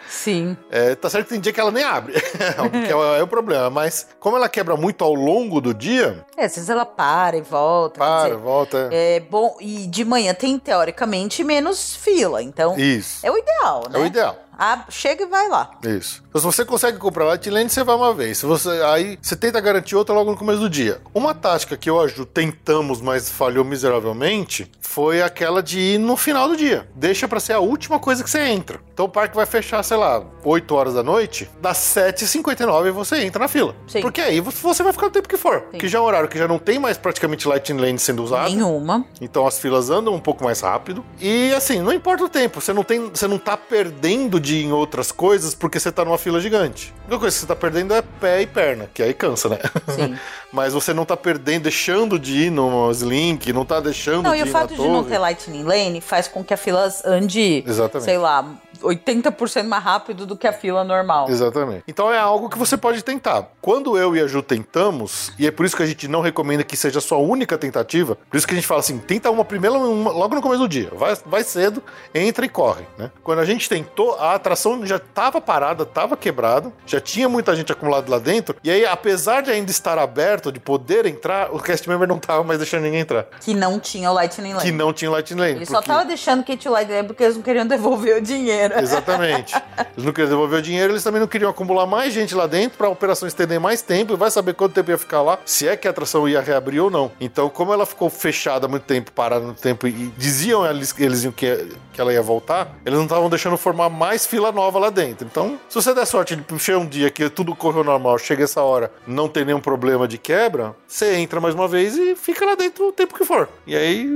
Sim. 0.09 0.55
É, 0.69 0.93
tá 0.95 1.09
certo 1.09 1.25
que 1.25 1.29
tem 1.31 1.39
dia 1.39 1.53
que 1.53 1.59
ela 1.59 1.71
nem 1.71 1.83
abre, 1.83 2.13
que 2.19 2.91
é, 2.91 3.19
é 3.19 3.23
o 3.23 3.27
problema. 3.27 3.69
Mas 3.69 4.07
como 4.19 4.35
ela 4.35 4.49
quebra 4.49 4.75
muito 4.75 5.03
ao 5.03 5.13
longo 5.13 5.61
do 5.61 5.73
dia, 5.73 6.25
É, 6.35 6.45
às 6.45 6.55
vezes 6.55 6.69
ela 6.69 6.85
para 6.85 7.37
e 7.37 7.41
volta. 7.41 7.99
para, 7.99 8.23
dizer, 8.25 8.37
volta. 8.37 8.89
É 8.91 9.19
bom, 9.21 9.55
e 9.61 9.87
de 9.87 10.03
manhã 10.03 10.33
tem 10.33 10.57
teoricamente 10.59 11.43
menos 11.43 11.95
fila, 11.95 12.41
então 12.43 12.77
Isso. 12.77 13.25
é 13.25 13.31
o 13.31 13.37
ideal, 13.37 13.83
né? 13.89 13.99
É 13.99 14.01
o 14.01 14.05
ideal. 14.05 14.37
Ah, 14.57 14.85
chega 14.89 15.23
e 15.23 15.27
vai 15.27 15.47
lá. 15.49 15.71
Isso. 15.83 16.23
Então, 16.27 16.41
se 16.41 16.47
você 16.47 16.65
consegue 16.65 16.97
comprar 16.97 17.25
Light 17.25 17.49
Lane, 17.49 17.69
você 17.69 17.83
vai 17.83 17.95
uma 17.95 18.13
vez. 18.13 18.37
Se 18.39 18.45
você, 18.45 18.69
aí 18.85 19.17
você 19.21 19.35
tenta 19.35 19.59
garantir 19.59 19.95
outra 19.95 20.13
logo 20.13 20.31
no 20.31 20.37
começo 20.37 20.59
do 20.59 20.69
dia. 20.69 21.01
Uma 21.13 21.33
tática 21.33 21.77
que 21.77 21.89
eu 21.89 21.99
aju 21.99 22.25
tentamos, 22.25 23.01
mas 23.01 23.29
falhou 23.29 23.63
miseravelmente, 23.63 24.71
foi 24.81 25.21
aquela 25.21 25.61
de 25.61 25.79
ir 25.79 25.97
no 25.97 26.15
final 26.15 26.47
do 26.47 26.55
dia. 26.55 26.87
Deixa 26.95 27.27
pra 27.27 27.39
ser 27.39 27.53
a 27.53 27.59
última 27.59 27.99
coisa 27.99 28.23
que 28.23 28.29
você 28.29 28.39
entra. 28.39 28.79
Então 28.93 29.05
o 29.05 29.09
parque 29.09 29.35
vai 29.35 29.45
fechar, 29.45 29.83
sei 29.83 29.97
lá, 29.97 30.23
8 30.43 30.73
horas 30.73 30.93
da 30.93 31.03
noite, 31.03 31.49
das 31.61 31.77
7h59 31.77 32.91
você 32.91 33.23
entra 33.23 33.39
na 33.39 33.47
fila. 33.47 33.75
Sim. 33.87 34.01
Porque 34.01 34.21
aí 34.21 34.39
você 34.39 34.83
vai 34.83 34.93
ficar 34.93 35.07
o 35.07 35.11
tempo 35.11 35.27
que 35.27 35.37
for. 35.37 35.61
Que 35.77 35.87
já 35.87 35.97
é 35.97 36.01
um 36.01 36.05
horário 36.05 36.29
que 36.29 36.37
já 36.37 36.47
não 36.47 36.57
tem 36.57 36.79
mais 36.79 36.97
praticamente 36.97 37.47
Light 37.47 37.73
Lane 37.73 37.99
sendo 37.99 38.23
usado. 38.23 38.49
Nenhuma. 38.49 39.05
Então 39.19 39.45
as 39.45 39.59
filas 39.59 39.89
andam 39.89 40.13
um 40.13 40.19
pouco 40.19 40.43
mais 40.43 40.61
rápido. 40.61 41.03
E 41.19 41.53
assim, 41.53 41.81
não 41.81 41.91
importa 41.91 42.23
o 42.23 42.29
tempo, 42.29 42.61
você 42.61 42.71
não 42.71 42.83
tem, 42.83 43.09
você 43.09 43.27
não 43.27 43.37
tá 43.37 43.57
perdendo 43.57 44.39
de 44.45 44.57
ir 44.57 44.65
em 44.65 44.71
outras 44.71 45.11
coisas 45.11 45.53
porque 45.53 45.79
você 45.79 45.91
tá 45.91 46.05
numa 46.05 46.17
fila 46.17 46.39
gigante. 46.39 46.93
A 46.99 47.07
única 47.07 47.19
coisa 47.19 47.35
que 47.35 47.41
você 47.41 47.47
tá 47.47 47.55
perdendo 47.55 47.93
é 47.93 48.01
pé 48.01 48.41
e 48.41 48.47
perna, 48.47 48.89
que 48.93 49.01
aí 49.03 49.13
cansa, 49.13 49.49
né? 49.49 49.59
Sim. 49.93 50.15
Mas 50.53 50.73
você 50.73 50.93
não 50.93 51.03
tá 51.03 51.17
perdendo, 51.17 51.63
deixando 51.63 52.17
de 52.17 52.45
ir 52.45 52.49
no 52.51 52.89
Slink, 52.91 53.51
não 53.51 53.65
tá 53.65 53.79
deixando 53.79 54.23
Não, 54.23 54.33
de 54.33 54.39
e 54.39 54.43
o 54.43 54.45
ir 54.45 54.51
fato 54.51 54.75
de 54.75 54.81
não 54.87 55.03
ter 55.03 55.17
Lightning 55.17 55.63
Lane 55.63 55.99
faz 55.99 56.27
com 56.27 56.43
que 56.43 56.53
a 56.53 56.57
fila 56.57 56.93
ande, 57.03 57.63
Exatamente. 57.67 58.05
sei 58.05 58.17
lá, 58.17 58.45
80% 58.85 59.63
mais 59.63 59.83
rápido 59.83 60.25
do 60.25 60.35
que 60.37 60.47
a 60.47 60.53
fila 60.53 60.83
normal. 60.83 61.29
Exatamente. 61.29 61.83
Então 61.87 62.11
é 62.13 62.17
algo 62.17 62.49
que 62.49 62.57
você 62.57 62.77
pode 62.77 63.03
tentar. 63.03 63.47
Quando 63.61 63.97
eu 63.97 64.15
e 64.15 64.21
a 64.21 64.27
Ju 64.27 64.41
tentamos, 64.41 65.31
e 65.39 65.47
é 65.47 65.51
por 65.51 65.65
isso 65.65 65.75
que 65.75 65.83
a 65.83 65.85
gente 65.85 66.07
não 66.07 66.21
recomenda 66.21 66.63
que 66.63 66.75
seja 66.77 66.99
a 66.99 67.01
sua 67.01 67.17
única 67.17 67.57
tentativa, 67.57 68.15
por 68.29 68.37
isso 68.37 68.47
que 68.47 68.53
a 68.53 68.57
gente 68.57 68.67
fala 68.67 68.79
assim, 68.79 68.97
tenta 68.97 69.29
uma 69.31 69.45
primeira, 69.45 69.75
uma- 69.77 70.11
logo 70.11 70.35
no 70.35 70.41
começo 70.41 70.61
do 70.61 70.67
dia. 70.69 70.89
Vai, 70.93 71.15
vai 71.25 71.43
cedo, 71.43 71.81
entra 72.13 72.45
e 72.45 72.49
corre, 72.49 72.83
né? 72.97 73.11
Quando 73.23 73.39
a 73.39 73.45
gente 73.45 73.67
tentou, 73.69 74.15
a 74.15 74.35
atração 74.35 74.85
já 74.85 74.97
estava 74.97 75.39
parada, 75.41 75.83
estava 75.83 76.15
quebrada, 76.17 76.71
já 76.85 76.99
tinha 76.99 77.27
muita 77.29 77.55
gente 77.55 77.71
acumulada 77.71 78.09
lá 78.09 78.19
dentro, 78.19 78.55
e 78.63 78.69
aí, 78.69 78.85
apesar 78.85 79.41
de 79.41 79.51
ainda 79.51 79.71
estar 79.71 79.97
aberto, 79.97 80.51
de 80.51 80.59
poder 80.59 81.05
entrar, 81.05 81.53
o 81.53 81.59
cast 81.59 81.87
member 81.89 82.07
não 82.07 82.19
tava 82.19 82.43
mais 82.43 82.59
deixando 82.59 82.83
ninguém 82.83 82.99
entrar. 83.01 83.25
Que 83.41 83.53
não 83.53 83.79
tinha 83.79 84.11
o 84.11 84.13
Lightning 84.13 84.53
Lane. 84.53 84.65
Que 84.65 84.71
não 84.71 84.93
tinha 84.93 85.09
Lightning 85.11 85.39
Lane. 85.39 85.51
Ele 85.55 85.65
só 85.65 85.73
porque- 85.75 85.87
tava 85.87 86.05
deixando 86.05 86.43
que 86.43 86.55
tinha 86.57 86.71
o 86.71 86.73
Lightning 86.73 86.95
Lane 86.97 87.07
porque 87.07 87.23
eles 87.23 87.35
não 87.35 87.43
queriam 87.43 87.65
devolver 87.65 88.17
o 88.17 88.21
dinheiro. 88.21 88.74
Exatamente. 88.81 89.55
Eles 89.93 90.05
não 90.05 90.11
queriam 90.11 90.29
devolver 90.29 90.59
o 90.59 90.61
dinheiro, 90.61 90.93
eles 90.93 91.03
também 91.03 91.19
não 91.19 91.27
queriam 91.27 91.49
acumular 91.49 91.85
mais 91.85 92.13
gente 92.13 92.35
lá 92.35 92.47
dentro 92.47 92.77
pra 92.77 92.89
operação 92.89 93.27
estender 93.27 93.59
mais 93.59 93.81
tempo 93.81 94.13
e 94.13 94.15
vai 94.15 94.31
saber 94.31 94.53
quanto 94.53 94.73
tempo 94.73 94.91
ia 94.91 94.97
ficar 94.97 95.21
lá, 95.21 95.39
se 95.45 95.67
é 95.67 95.75
que 95.75 95.87
a 95.87 95.91
atração 95.91 96.27
ia 96.27 96.41
reabrir 96.41 96.81
ou 96.81 96.89
não. 96.89 97.11
Então, 97.19 97.49
como 97.49 97.73
ela 97.73 97.85
ficou 97.85 98.09
fechada 98.09 98.65
há 98.65 98.69
muito 98.69 98.83
tempo, 98.83 99.11
parada 99.11 99.45
muito 99.45 99.61
tempo, 99.61 99.87
e 99.87 100.13
diziam 100.17 100.65
eles, 100.65 100.93
eles 100.99 101.23
iam 101.23 101.31
que, 101.31 101.69
que 101.93 102.01
ela 102.01 102.13
ia 102.13 102.21
voltar, 102.21 102.75
eles 102.85 102.97
não 102.97 103.05
estavam 103.05 103.29
deixando 103.29 103.57
formar 103.57 103.89
mais 103.89 104.25
fila 104.25 104.51
nova 104.51 104.79
lá 104.79 104.89
dentro. 104.89 105.27
Então, 105.29 105.59
se 105.69 105.75
você 105.75 105.93
der 105.93 106.05
sorte 106.05 106.35
de 106.35 106.41
puxar 106.41 106.77
um 106.77 106.85
dia 106.85 107.09
que 107.09 107.29
tudo 107.29 107.55
correu 107.55 107.83
normal, 107.83 108.17
chega 108.17 108.43
essa 108.43 108.61
hora, 108.61 108.91
não 109.07 109.27
tem 109.27 109.45
nenhum 109.45 109.59
problema 109.59 110.07
de 110.07 110.17
quebra, 110.17 110.75
você 110.87 111.15
entra 111.15 111.39
mais 111.39 111.55
uma 111.55 111.67
vez 111.67 111.97
e 111.97 112.15
fica 112.15 112.45
lá 112.45 112.55
dentro 112.55 112.89
o 112.89 112.91
tempo 112.91 113.15
que 113.15 113.25
for. 113.25 113.47
E 113.65 113.75
aí 113.75 114.07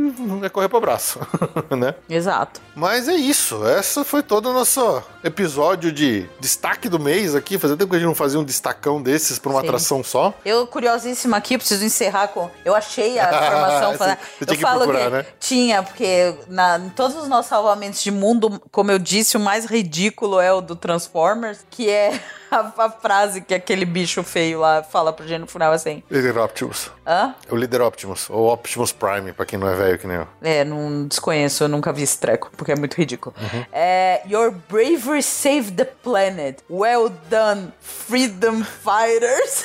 é 0.43 0.49
correr 0.49 0.69
pro 0.69 0.79
braço, 0.81 1.19
né? 1.77 1.95
Exato. 2.09 2.61
Mas 2.75 3.07
é 3.07 3.15
isso. 3.15 3.65
Essa 3.65 4.03
foi 4.03 4.21
todo 4.41 4.51
o 4.51 4.53
nosso 4.53 5.03
episódio 5.21 5.91
de 5.91 6.25
destaque 6.39 6.87
do 6.87 6.97
mês 6.97 7.35
aqui. 7.35 7.57
Fazia 7.57 7.75
tempo 7.75 7.89
que 7.89 7.97
a 7.97 7.99
gente 7.99 8.07
não 8.07 8.15
fazia 8.15 8.39
um 8.39 8.43
destacão 8.43 9.01
desses 9.01 9.37
pra 9.37 9.51
uma 9.51 9.59
Sim. 9.59 9.67
atração 9.67 10.01
só. 10.03 10.33
Eu, 10.45 10.65
curiosíssima 10.65 11.35
aqui, 11.35 11.57
preciso 11.57 11.83
encerrar 11.83 12.29
com. 12.29 12.49
Eu 12.63 12.73
achei 12.73 13.19
a 13.19 13.23
informação. 13.27 13.91
Você- 13.91 13.97
falando- 13.97 14.17
você 14.17 14.43
eu 14.43 14.45
tinha 14.47 14.55
que 14.57 14.61
falo 14.63 14.79
procurar, 14.83 15.05
que 15.05 15.09
né? 15.09 15.25
tinha, 15.41 15.83
porque 15.83 16.35
na, 16.47 16.77
em 16.79 16.89
todos 16.89 17.17
os 17.17 17.27
nossos 17.27 17.49
salvamentos 17.49 18.01
de 18.01 18.11
mundo, 18.11 18.61
como 18.71 18.89
eu 18.91 18.97
disse, 18.99 19.35
o 19.35 19.41
mais 19.41 19.65
ridículo 19.65 20.39
é 20.39 20.53
o 20.53 20.61
do 20.61 20.75
Transformers, 20.75 21.59
que 21.69 21.89
é 21.89 22.17
a, 22.77 22.85
a 22.85 22.89
frase 22.89 23.41
que 23.41 23.53
aquele 23.53 23.85
bicho 23.85 24.23
feio 24.23 24.59
lá 24.59 24.83
fala 24.83 25.11
pro 25.13 25.27
gente 25.27 25.41
no 25.41 25.47
final 25.47 25.71
assim. 25.71 26.03
Líder 26.09 26.37
Optimus. 26.37 26.91
Hã? 27.05 27.35
O 27.49 27.55
Líder 27.55 27.81
Optimus. 27.81 28.29
Ou 28.29 28.51
Optimus 28.51 28.91
Prime, 28.91 29.33
pra 29.33 29.45
quem 29.45 29.57
não 29.59 29.67
é 29.69 29.75
velho 29.75 29.99
que 29.99 30.07
nem 30.07 30.17
eu. 30.17 30.27
É, 30.41 30.63
não 30.63 31.07
desconheço, 31.07 31.63
eu 31.63 31.67
nunca 31.67 31.91
vi 31.93 32.03
esse 32.03 32.17
treco, 32.17 32.51
porque 32.57 32.71
é 32.71 32.75
muito 32.75 32.95
ridículo. 32.95 33.35
Uhum. 33.39 33.65
É, 33.71 34.21
Your 34.29 34.51
bravery 34.69 35.21
saved 35.23 35.73
the 35.75 35.85
planet. 35.85 36.63
Well 36.69 37.09
done, 37.29 37.71
freedom 37.81 38.63
fighters. 38.63 39.63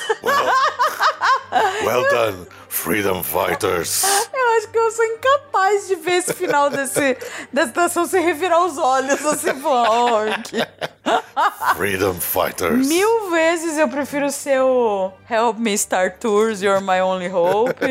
Well 1.85 2.03
done, 2.09 2.47
Freedom 2.69 3.23
Fighters. 3.23 4.03
Eu 4.33 4.57
acho 4.57 4.67
que 4.69 4.77
eu 4.77 4.91
sou 4.91 5.05
incapaz 5.05 5.87
de 5.87 5.95
ver 5.95 6.13
esse 6.17 6.33
final 6.33 6.69
desse, 6.69 7.17
dessa 7.51 7.67
estação 7.69 8.05
sem 8.05 8.21
revirar 8.23 8.63
os 8.65 8.77
olhos, 8.77 9.25
assim, 9.25 9.49
"Oh, 9.63 10.41
que- 10.43 10.57
Freedom 11.75 12.13
Fighters. 12.15 12.87
Mil 12.87 13.29
vezes 13.29 13.77
eu 13.77 13.87
prefiro 13.87 14.31
ser 14.31 14.61
o 14.61 15.11
Help 15.29 15.57
Me 15.59 15.77
Star 15.77 16.17
Tours, 16.17 16.61
You're 16.61 16.81
My 16.81 17.01
Only 17.01 17.29
Hope. 17.29 17.75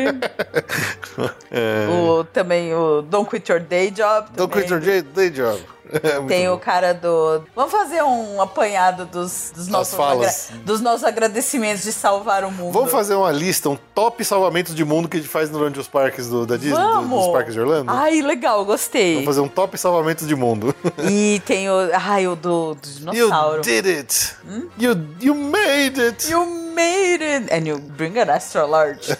É. 1.49 1.87
o, 1.89 2.25
também 2.25 2.73
o 2.73 3.01
Don't 3.01 3.29
Quit 3.29 3.49
Your 3.49 3.61
Day 3.61 3.89
Job. 3.89 4.27
Don't 4.35 4.51
também. 4.51 4.67
quit 4.67 4.69
your 4.69 4.81
day, 4.81 5.01
day 5.01 5.29
job. 5.29 5.61
É 5.91 6.19
Tem 6.27 6.47
bom. 6.47 6.55
o 6.55 6.59
cara 6.59 6.93
do. 6.93 7.43
Vamos 7.55 7.71
fazer 7.71 8.01
um 8.03 8.41
apanhado 8.41 9.05
dos, 9.05 9.51
dos, 9.55 9.67
nossos, 9.67 9.93
falas. 9.95 10.49
agra- 10.49 10.61
dos 10.63 10.81
nossos 10.81 11.03
agradecimentos 11.03 11.83
de 11.83 11.91
salvar 11.91 12.43
o 12.43 12.51
mundo. 12.51 12.71
Vamos 12.73 12.91
fazer 12.91 13.13
uma 13.15 13.31
lista, 13.31 13.69
um 13.69 13.77
top 13.93 14.23
salvamentos 14.25 14.73
de 14.75 14.83
mundo 14.83 15.07
que 15.07 15.17
a 15.17 15.19
gente 15.19 15.29
faz 15.29 15.49
durante 15.49 15.79
os 15.79 15.87
parques 15.87 16.27
do, 16.27 16.45
da 16.45 16.57
Disney, 16.57 16.75
do- 16.77 17.01
dos 17.07 17.27
parques 17.27 17.53
de 17.53 17.59
Orlando. 17.59 17.91
Ai, 17.91 18.21
legal, 18.21 18.65
gostei. 18.65 19.13
Vamos 19.13 19.25
fazer 19.27 19.41
um 19.41 19.47
top 19.47 19.77
salvamentos 19.77 20.27
de 20.27 20.35
mundo. 20.35 20.73
E 21.09 21.41
tem 21.45 21.69
o. 21.69 21.75
Ai, 21.93 22.27
o 22.27 22.35
do, 22.35 22.75
do 22.75 22.87
dinossauro. 22.89 23.57
You 23.57 23.61
did 23.61 23.85
it! 23.85 24.35
You, 24.77 24.95
you 25.21 25.35
made 25.35 26.01
it! 26.01 26.29
You 26.31 26.45
made 26.45 27.23
it! 27.23 27.53
And 27.53 27.67
you 27.67 27.77
bring 27.79 28.17
an 28.17 28.29
extra 28.29 28.65
large. 28.65 29.07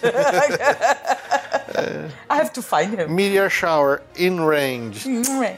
I 2.30 2.40
have 2.40 2.52
to 2.52 2.62
find 2.62 2.94
him. 2.94 3.14
Meteor 3.14 3.50
shower 3.50 4.02
in 4.18 4.40
range. 4.46 5.06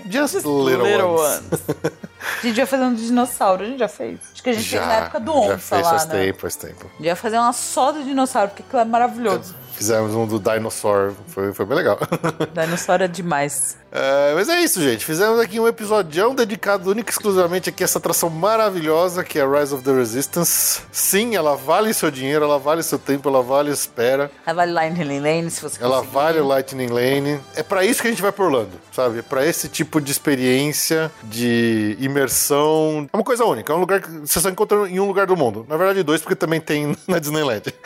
Just, 0.10 0.46
little, 0.46 1.16
ones. 1.16 1.64
A 2.44 2.48
gente 2.48 2.56
vai 2.56 2.66
fazer 2.66 2.84
um 2.84 2.94
dinossauro, 2.94 3.64
a 3.64 3.66
gente 3.68 3.80
já 3.80 3.88
fez. 3.88 4.20
Acho 4.34 4.44
que 4.44 4.50
a 4.50 4.54
gente 4.54 4.68
fez 4.68 4.82
na 4.82 4.94
época 4.94 5.20
do 5.20 5.32
já 5.32 5.40
onça 5.40 5.76
fez 5.76 5.86
lá, 5.86 5.90
faz 5.92 6.06
né? 6.08 6.26
tempo, 6.26 6.40
faz 6.40 6.56
tempo. 6.56 6.86
A 6.86 6.98
gente 6.98 7.06
vai 7.06 7.16
fazer 7.16 7.38
uma 7.38 7.54
só 7.54 7.92
do 7.92 8.04
dinossauro, 8.04 8.50
porque 8.50 8.64
aquilo 8.64 8.82
é 8.82 8.86
maravilhoso. 8.86 9.56
Fizemos 9.78 10.16
um 10.16 10.26
do 10.26 10.40
Dinosaur, 10.40 11.14
foi, 11.28 11.54
foi 11.54 11.66
bem 11.66 11.78
legal. 11.78 12.00
Dinossauro 12.52 13.04
é 13.04 13.08
demais. 13.08 13.78
É, 13.92 14.34
mas 14.34 14.50
é 14.50 14.60
isso, 14.60 14.82
gente. 14.82 15.06
Fizemos 15.06 15.40
aqui 15.40 15.60
um 15.60 15.68
episódio 15.68 16.34
dedicado 16.34 16.90
única 16.90 17.10
e 17.10 17.14
exclusivamente 17.14 17.70
aqui 17.70 17.84
a 17.84 17.86
essa 17.86 18.00
atração 18.00 18.28
maravilhosa 18.30 19.24
que 19.24 19.38
é 19.38 19.44
a 19.44 19.48
Rise 19.48 19.74
of 19.76 19.84
the 19.84 19.92
Resistance. 19.94 20.82
Sim, 20.92 21.36
ela 21.36 21.56
vale 21.56 21.94
seu 21.94 22.10
dinheiro, 22.10 22.44
ela 22.44 22.58
vale 22.58 22.82
seu 22.82 22.98
tempo, 22.98 23.30
ela 23.30 23.44
vale 23.44 23.72
espera. 23.72 24.32
Ela 24.46 24.56
vale 24.56 24.72
Lightning 24.74 25.20
Lane, 25.20 25.52
se 25.52 25.62
você 25.62 25.82
Ela 25.82 25.98
conseguir. 25.98 26.14
vale 26.14 26.40
o 26.40 26.48
Lightning 26.48 26.88
Lane. 26.88 27.40
É 27.56 27.62
pra 27.64 27.86
isso 27.86 28.02
que 28.02 28.08
a 28.08 28.12
gente 28.12 28.22
vai 28.22 28.32
por 28.32 28.46
Orlando, 28.48 28.72
sabe? 28.92 29.20
É 29.20 29.22
pra 29.22 29.46
esse 29.46 29.70
tipo 29.70 30.02
de 30.02 30.12
experiência, 30.12 31.12
de 31.24 31.96
imersão. 32.00 33.08
É 33.14 33.16
uma 33.16 33.24
coisa 33.24 33.46
única. 33.46 33.72
É 33.72 33.76
um 33.76 33.80
lugar 33.80 34.02
que 34.02 34.10
você 34.10 34.40
só 34.40 34.50
encontra 34.50 34.90
em 34.90 35.00
um 35.00 35.06
lugar 35.06 35.28
do 35.28 35.38
mundo. 35.38 35.66
Na 35.70 35.78
verdade, 35.78 36.02
dois, 36.04 36.20
porque 36.22 36.36
também 36.36 36.60
tem 36.60 36.98
na 37.08 37.20
Disneyland. 37.20 37.64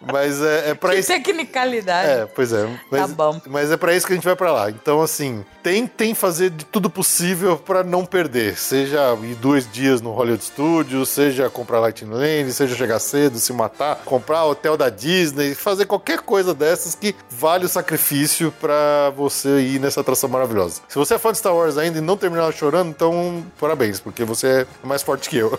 Mas 0.00 0.40
é, 0.40 0.70
é 0.70 0.74
pra 0.74 0.92
Que 0.92 1.00
isso. 1.00 1.08
tecnicalidade. 1.12 2.08
É, 2.08 2.26
pois 2.26 2.52
é. 2.52 2.68
Mas, 2.90 3.00
Tá 3.00 3.08
bom. 3.08 3.40
Mas 3.46 3.70
é 3.70 3.76
pra 3.76 3.94
isso 3.94 4.06
que 4.06 4.12
a 4.12 4.16
gente 4.16 4.24
vai 4.24 4.36
pra 4.36 4.52
lá. 4.52 4.70
Então, 4.70 5.00
assim, 5.02 5.44
tentem 5.62 6.14
fazer 6.14 6.50
de 6.50 6.64
tudo 6.64 6.88
possível 6.88 7.56
pra 7.56 7.82
não 7.84 8.04
perder. 8.04 8.56
Seja 8.56 9.16
ir 9.22 9.34
dois 9.36 9.70
dias 9.70 10.00
no 10.00 10.12
Hollywood 10.12 10.44
Studios, 10.44 11.08
seja 11.08 11.50
comprar 11.50 11.80
Lightning 11.80 12.12
Lane, 12.12 12.52
seja 12.52 12.74
chegar 12.74 12.98
cedo, 12.98 13.38
se 13.38 13.52
matar, 13.52 13.96
comprar 14.04 14.44
hotel 14.44 14.76
da 14.76 14.88
Disney, 14.88 15.54
fazer 15.54 15.86
qualquer 15.86 16.20
coisa 16.20 16.54
dessas 16.54 16.94
que 16.94 17.14
vale 17.30 17.64
o 17.64 17.68
sacrifício 17.68 18.52
pra 18.60 19.10
você 19.16 19.60
ir 19.60 19.78
nessa 19.80 20.00
atração 20.00 20.28
maravilhosa. 20.28 20.80
Se 20.88 20.96
você 20.96 21.14
é 21.14 21.18
fã 21.18 21.32
de 21.32 21.38
Star 21.38 21.54
Wars 21.54 21.76
ainda 21.76 21.98
e 21.98 22.00
não 22.00 22.16
terminar 22.16 22.52
chorando, 22.52 22.90
então 22.90 23.44
parabéns, 23.58 24.00
porque 24.00 24.24
você 24.24 24.66
é 24.82 24.86
mais 24.86 25.02
forte 25.02 25.28
que 25.28 25.36
eu. 25.36 25.58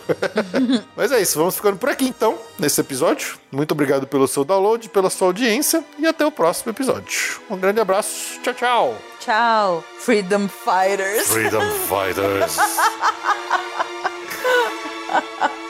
mas 0.96 1.12
é 1.12 1.22
isso, 1.22 1.38
vamos 1.38 1.56
ficando 1.56 1.78
por 1.78 1.90
aqui 1.90 2.06
então, 2.06 2.38
nesse 2.58 2.80
episódio. 2.82 3.38
Muito 3.52 3.72
obrigado 3.72 4.08
pelo 4.10 4.28
seu 4.28 4.44
download, 4.44 4.90
pela 4.90 5.10
sua 5.10 5.28
audiência 5.28 5.84
e 5.98 6.08
até 6.08 6.26
o 6.26 6.32
próximo 6.32 6.72
episódio. 6.72 7.40
Um 7.50 7.58
grande 7.58 7.80
abraço. 7.80 8.40
Tchau, 8.42 8.54
tchau. 8.54 8.98
Tchau, 9.20 9.84
Freedom 10.00 10.48
Fighters. 10.48 11.28
Freedom 11.28 11.64
Fighters. 11.88 12.58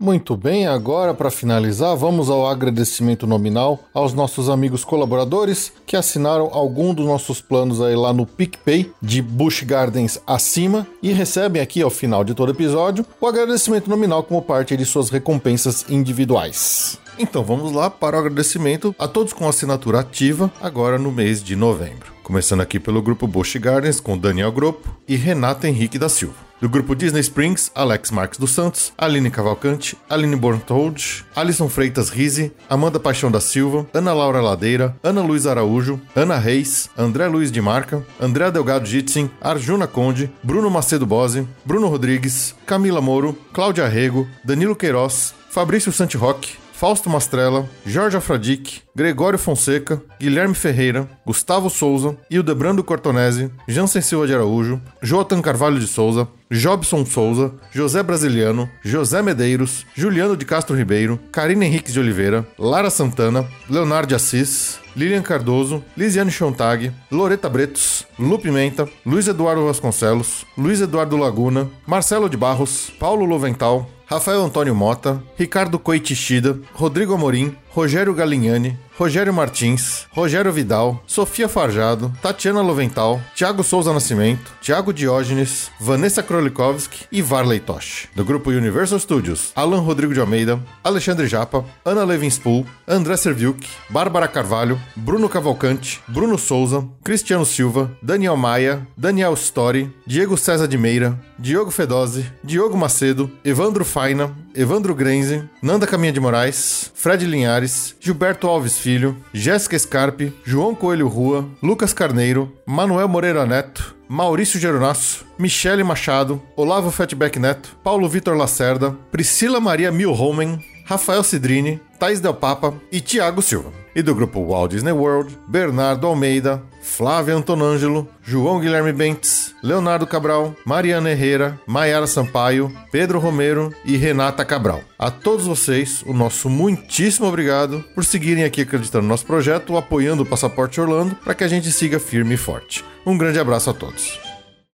Muito 0.00 0.36
bem, 0.36 0.64
agora 0.64 1.12
para 1.12 1.28
finalizar, 1.28 1.96
vamos 1.96 2.30
ao 2.30 2.46
agradecimento 2.46 3.26
nominal 3.26 3.80
aos 3.92 4.14
nossos 4.14 4.48
amigos 4.48 4.84
colaboradores 4.84 5.72
que 5.84 5.96
assinaram 5.96 6.50
algum 6.52 6.94
dos 6.94 7.04
nossos 7.04 7.40
planos 7.40 7.82
aí 7.82 7.96
lá 7.96 8.12
no 8.12 8.24
PicPay 8.24 8.92
de 9.02 9.20
Bush 9.20 9.64
Gardens 9.64 10.20
acima 10.24 10.86
e 11.02 11.12
recebem 11.12 11.60
aqui 11.60 11.82
ao 11.82 11.90
final 11.90 12.22
de 12.22 12.32
todo 12.32 12.52
episódio 12.52 13.04
o 13.20 13.26
agradecimento 13.26 13.90
nominal 13.90 14.22
como 14.22 14.40
parte 14.40 14.76
de 14.76 14.84
suas 14.84 15.10
recompensas 15.10 15.84
individuais. 15.88 16.96
Então 17.18 17.42
vamos 17.42 17.72
lá 17.72 17.90
para 17.90 18.16
o 18.16 18.20
agradecimento 18.20 18.94
a 18.96 19.08
todos 19.08 19.32
com 19.32 19.48
assinatura 19.48 19.98
ativa 19.98 20.48
agora 20.60 20.96
no 20.96 21.10
mês 21.10 21.42
de 21.42 21.56
novembro. 21.56 22.12
Começando 22.22 22.60
aqui 22.60 22.78
pelo 22.78 23.02
grupo 23.02 23.26
Bush 23.26 23.56
Gardens 23.56 23.98
com 23.98 24.16
Daniel 24.16 24.52
Gropo 24.52 24.96
e 25.08 25.16
Renata 25.16 25.66
Henrique 25.66 25.98
da 25.98 26.08
Silva. 26.08 26.47
Do 26.60 26.68
grupo 26.68 26.92
Disney 26.96 27.20
Springs, 27.20 27.70
Alex 27.72 28.10
Marques 28.10 28.36
dos 28.36 28.50
Santos, 28.50 28.92
Aline 28.98 29.30
Cavalcante, 29.30 29.96
Aline 30.10 30.34
Borntold, 30.34 31.24
Alisson 31.36 31.68
Freitas 31.68 32.10
Rize, 32.10 32.52
Amanda 32.68 32.98
Paixão 32.98 33.30
da 33.30 33.40
Silva, 33.40 33.86
Ana 33.94 34.12
Laura 34.12 34.40
Ladeira, 34.40 34.96
Ana 35.00 35.22
Luiz 35.22 35.46
Araújo, 35.46 36.00
Ana 36.16 36.36
Reis, 36.36 36.90
André 36.98 37.28
Luiz 37.28 37.52
de 37.52 37.60
Marca, 37.60 38.02
André 38.20 38.50
Delgado 38.50 38.84
Jitsin, 38.86 39.30
Arjuna 39.40 39.86
Conde, 39.86 40.32
Bruno 40.42 40.68
Macedo 40.68 41.06
Bose, 41.06 41.46
Bruno 41.64 41.86
Rodrigues, 41.86 42.56
Camila 42.66 43.00
Moro, 43.00 43.38
Cláudia 43.52 43.86
Rego, 43.86 44.26
Danilo 44.44 44.74
Queiroz, 44.74 45.34
Fabrício 45.50 45.92
Santiroque, 45.92 46.56
Fausto 46.78 47.10
Mastrella, 47.10 47.64
Jorge 47.84 48.16
Afradic, 48.16 48.82
Gregório 48.94 49.36
Fonseca, 49.36 50.00
Guilherme 50.20 50.54
Ferreira, 50.54 51.08
Gustavo 51.26 51.68
Souza, 51.68 52.16
Hildebrando 52.30 52.84
Cortonese, 52.84 53.50
Jansen 53.68 54.00
Silva 54.00 54.28
de 54.28 54.34
Araújo, 54.34 54.80
Joatan 55.02 55.42
Carvalho 55.42 55.80
de 55.80 55.88
Souza, 55.88 56.28
Jobson 56.48 57.04
Souza, 57.04 57.50
José 57.74 58.00
Brasiliano, 58.04 58.70
José 58.84 59.20
Medeiros, 59.22 59.84
Juliano 59.96 60.36
de 60.36 60.44
Castro 60.44 60.76
Ribeiro, 60.76 61.18
Karina 61.32 61.66
Henriques 61.66 61.94
de 61.94 61.98
Oliveira, 61.98 62.46
Lara 62.56 62.90
Santana, 62.90 63.44
Leonardo 63.68 64.14
Assis, 64.14 64.78
Lilian 64.94 65.22
Cardoso, 65.24 65.82
Lisiane 65.96 66.30
Chontag, 66.30 66.92
Loreta 67.10 67.48
Bretos, 67.48 68.06
Lu 68.16 68.38
Pimenta, 68.38 68.88
Luiz 69.04 69.26
Eduardo 69.26 69.66
Vasconcelos, 69.66 70.46
Luiz 70.56 70.80
Eduardo 70.80 71.16
Laguna, 71.16 71.68
Marcelo 71.84 72.28
de 72.28 72.36
Barros, 72.36 72.92
Paulo 73.00 73.26
Lovental, 73.26 73.84
Rafael 74.08 74.40
Antônio 74.40 74.74
Mota, 74.74 75.22
Ricardo 75.36 75.78
Coitichida, 75.78 76.58
Rodrigo 76.72 77.12
Amorim, 77.12 77.54
Rogério 77.74 78.14
Galignani, 78.14 78.76
Rogério 78.98 79.32
Martins, 79.32 80.06
Rogério 80.10 80.52
Vidal, 80.52 81.00
Sofia 81.06 81.48
Farjado, 81.48 82.12
Tatiana 82.20 82.60
Lovental, 82.62 83.20
Thiago 83.36 83.62
Souza 83.62 83.92
Nascimento, 83.92 84.50
Thiago 84.60 84.92
Diógenes, 84.92 85.70
Vanessa 85.78 86.20
Krolikovski 86.20 87.06
e 87.12 87.22
Varley 87.22 87.60
Tosh. 87.60 88.08
Do 88.16 88.24
grupo 88.24 88.50
Universal 88.50 88.98
Studios, 88.98 89.52
Alan 89.54 89.84
Rodrigo 89.84 90.12
de 90.12 90.20
Almeida, 90.20 90.58
Alexandre 90.82 91.28
Japa, 91.28 91.64
Ana 91.84 92.04
Levinspool, 92.04 92.66
André 92.88 93.16
Serviuk, 93.16 93.64
Bárbara 93.88 94.26
Carvalho, 94.26 94.80
Bruno 94.96 95.28
Cavalcante, 95.28 96.00
Bruno 96.08 96.36
Souza, 96.36 96.84
Cristiano 97.04 97.44
Silva, 97.44 97.90
Daniel 98.02 98.36
Maia, 98.36 98.84
Daniel 98.96 99.34
Story, 99.34 99.94
Diego 100.04 100.36
César 100.36 100.66
de 100.66 100.76
Meira, 100.76 101.16
Diogo 101.38 101.70
Fedose, 101.70 102.26
Diogo 102.42 102.76
Macedo, 102.76 103.30
Evandro 103.44 103.84
Faina, 103.84 104.34
Evandro 104.58 104.92
Grenze, 104.92 105.48
Nanda 105.62 105.86
Caminha 105.86 106.12
de 106.12 106.18
Moraes, 106.18 106.90
Fred 106.92 107.24
Linhares, 107.24 107.94
Gilberto 108.00 108.48
Alves 108.48 108.76
Filho, 108.76 109.16
Jéssica 109.32 109.78
Scarpe, 109.78 110.32
João 110.44 110.74
Coelho 110.74 111.06
Rua, 111.06 111.48
Lucas 111.62 111.92
Carneiro, 111.92 112.52
Manuel 112.66 113.06
Moreira 113.06 113.46
Neto, 113.46 113.94
Maurício 114.08 114.58
Geronasso, 114.58 115.24
Michele 115.38 115.84
Machado, 115.84 116.42
Olavo 116.56 116.90
Fatback 116.90 117.38
Neto, 117.38 117.76
Paulo 117.84 118.08
Vitor 118.08 118.36
Lacerda, 118.36 118.96
Priscila 119.12 119.60
Maria 119.60 119.92
Milhomen, 119.92 120.60
Rafael 120.88 121.22
Cidrini, 121.22 121.78
Thais 121.98 122.18
Del 122.18 122.32
Papa 122.32 122.72
e 122.90 122.98
Tiago 122.98 123.42
Silva. 123.42 123.70
E 123.94 124.00
do 124.00 124.14
grupo 124.14 124.40
Walt 124.40 124.70
Disney 124.70 124.92
World, 124.92 125.38
Bernardo 125.46 126.06
Almeida, 126.06 126.62
Flávio 126.80 127.36
Antonângelo, 127.36 128.08
João 128.22 128.58
Guilherme 128.58 128.90
Bentes, 128.90 129.54
Leonardo 129.62 130.06
Cabral, 130.06 130.54
Mariana 130.64 131.10
Herrera, 131.10 131.60
Maiara 131.66 132.06
Sampaio, 132.06 132.72
Pedro 132.90 133.18
Romero 133.18 133.70
e 133.84 133.98
Renata 133.98 134.46
Cabral. 134.46 134.80
A 134.98 135.10
todos 135.10 135.46
vocês, 135.46 136.02
o 136.06 136.14
nosso 136.14 136.48
muitíssimo 136.48 137.26
obrigado 137.26 137.84
por 137.94 138.02
seguirem 138.02 138.44
aqui 138.44 138.62
acreditando 138.62 139.02
no 139.02 139.10
nosso 139.10 139.26
projeto, 139.26 139.76
apoiando 139.76 140.22
o 140.22 140.26
Passaporte 140.26 140.80
Orlando 140.80 141.14
para 141.16 141.34
que 141.34 141.44
a 141.44 141.48
gente 141.48 141.70
siga 141.70 142.00
firme 142.00 142.36
e 142.36 142.38
forte. 142.38 142.82
Um 143.04 143.18
grande 143.18 143.38
abraço 143.38 143.68
a 143.68 143.74
todos. 143.74 144.18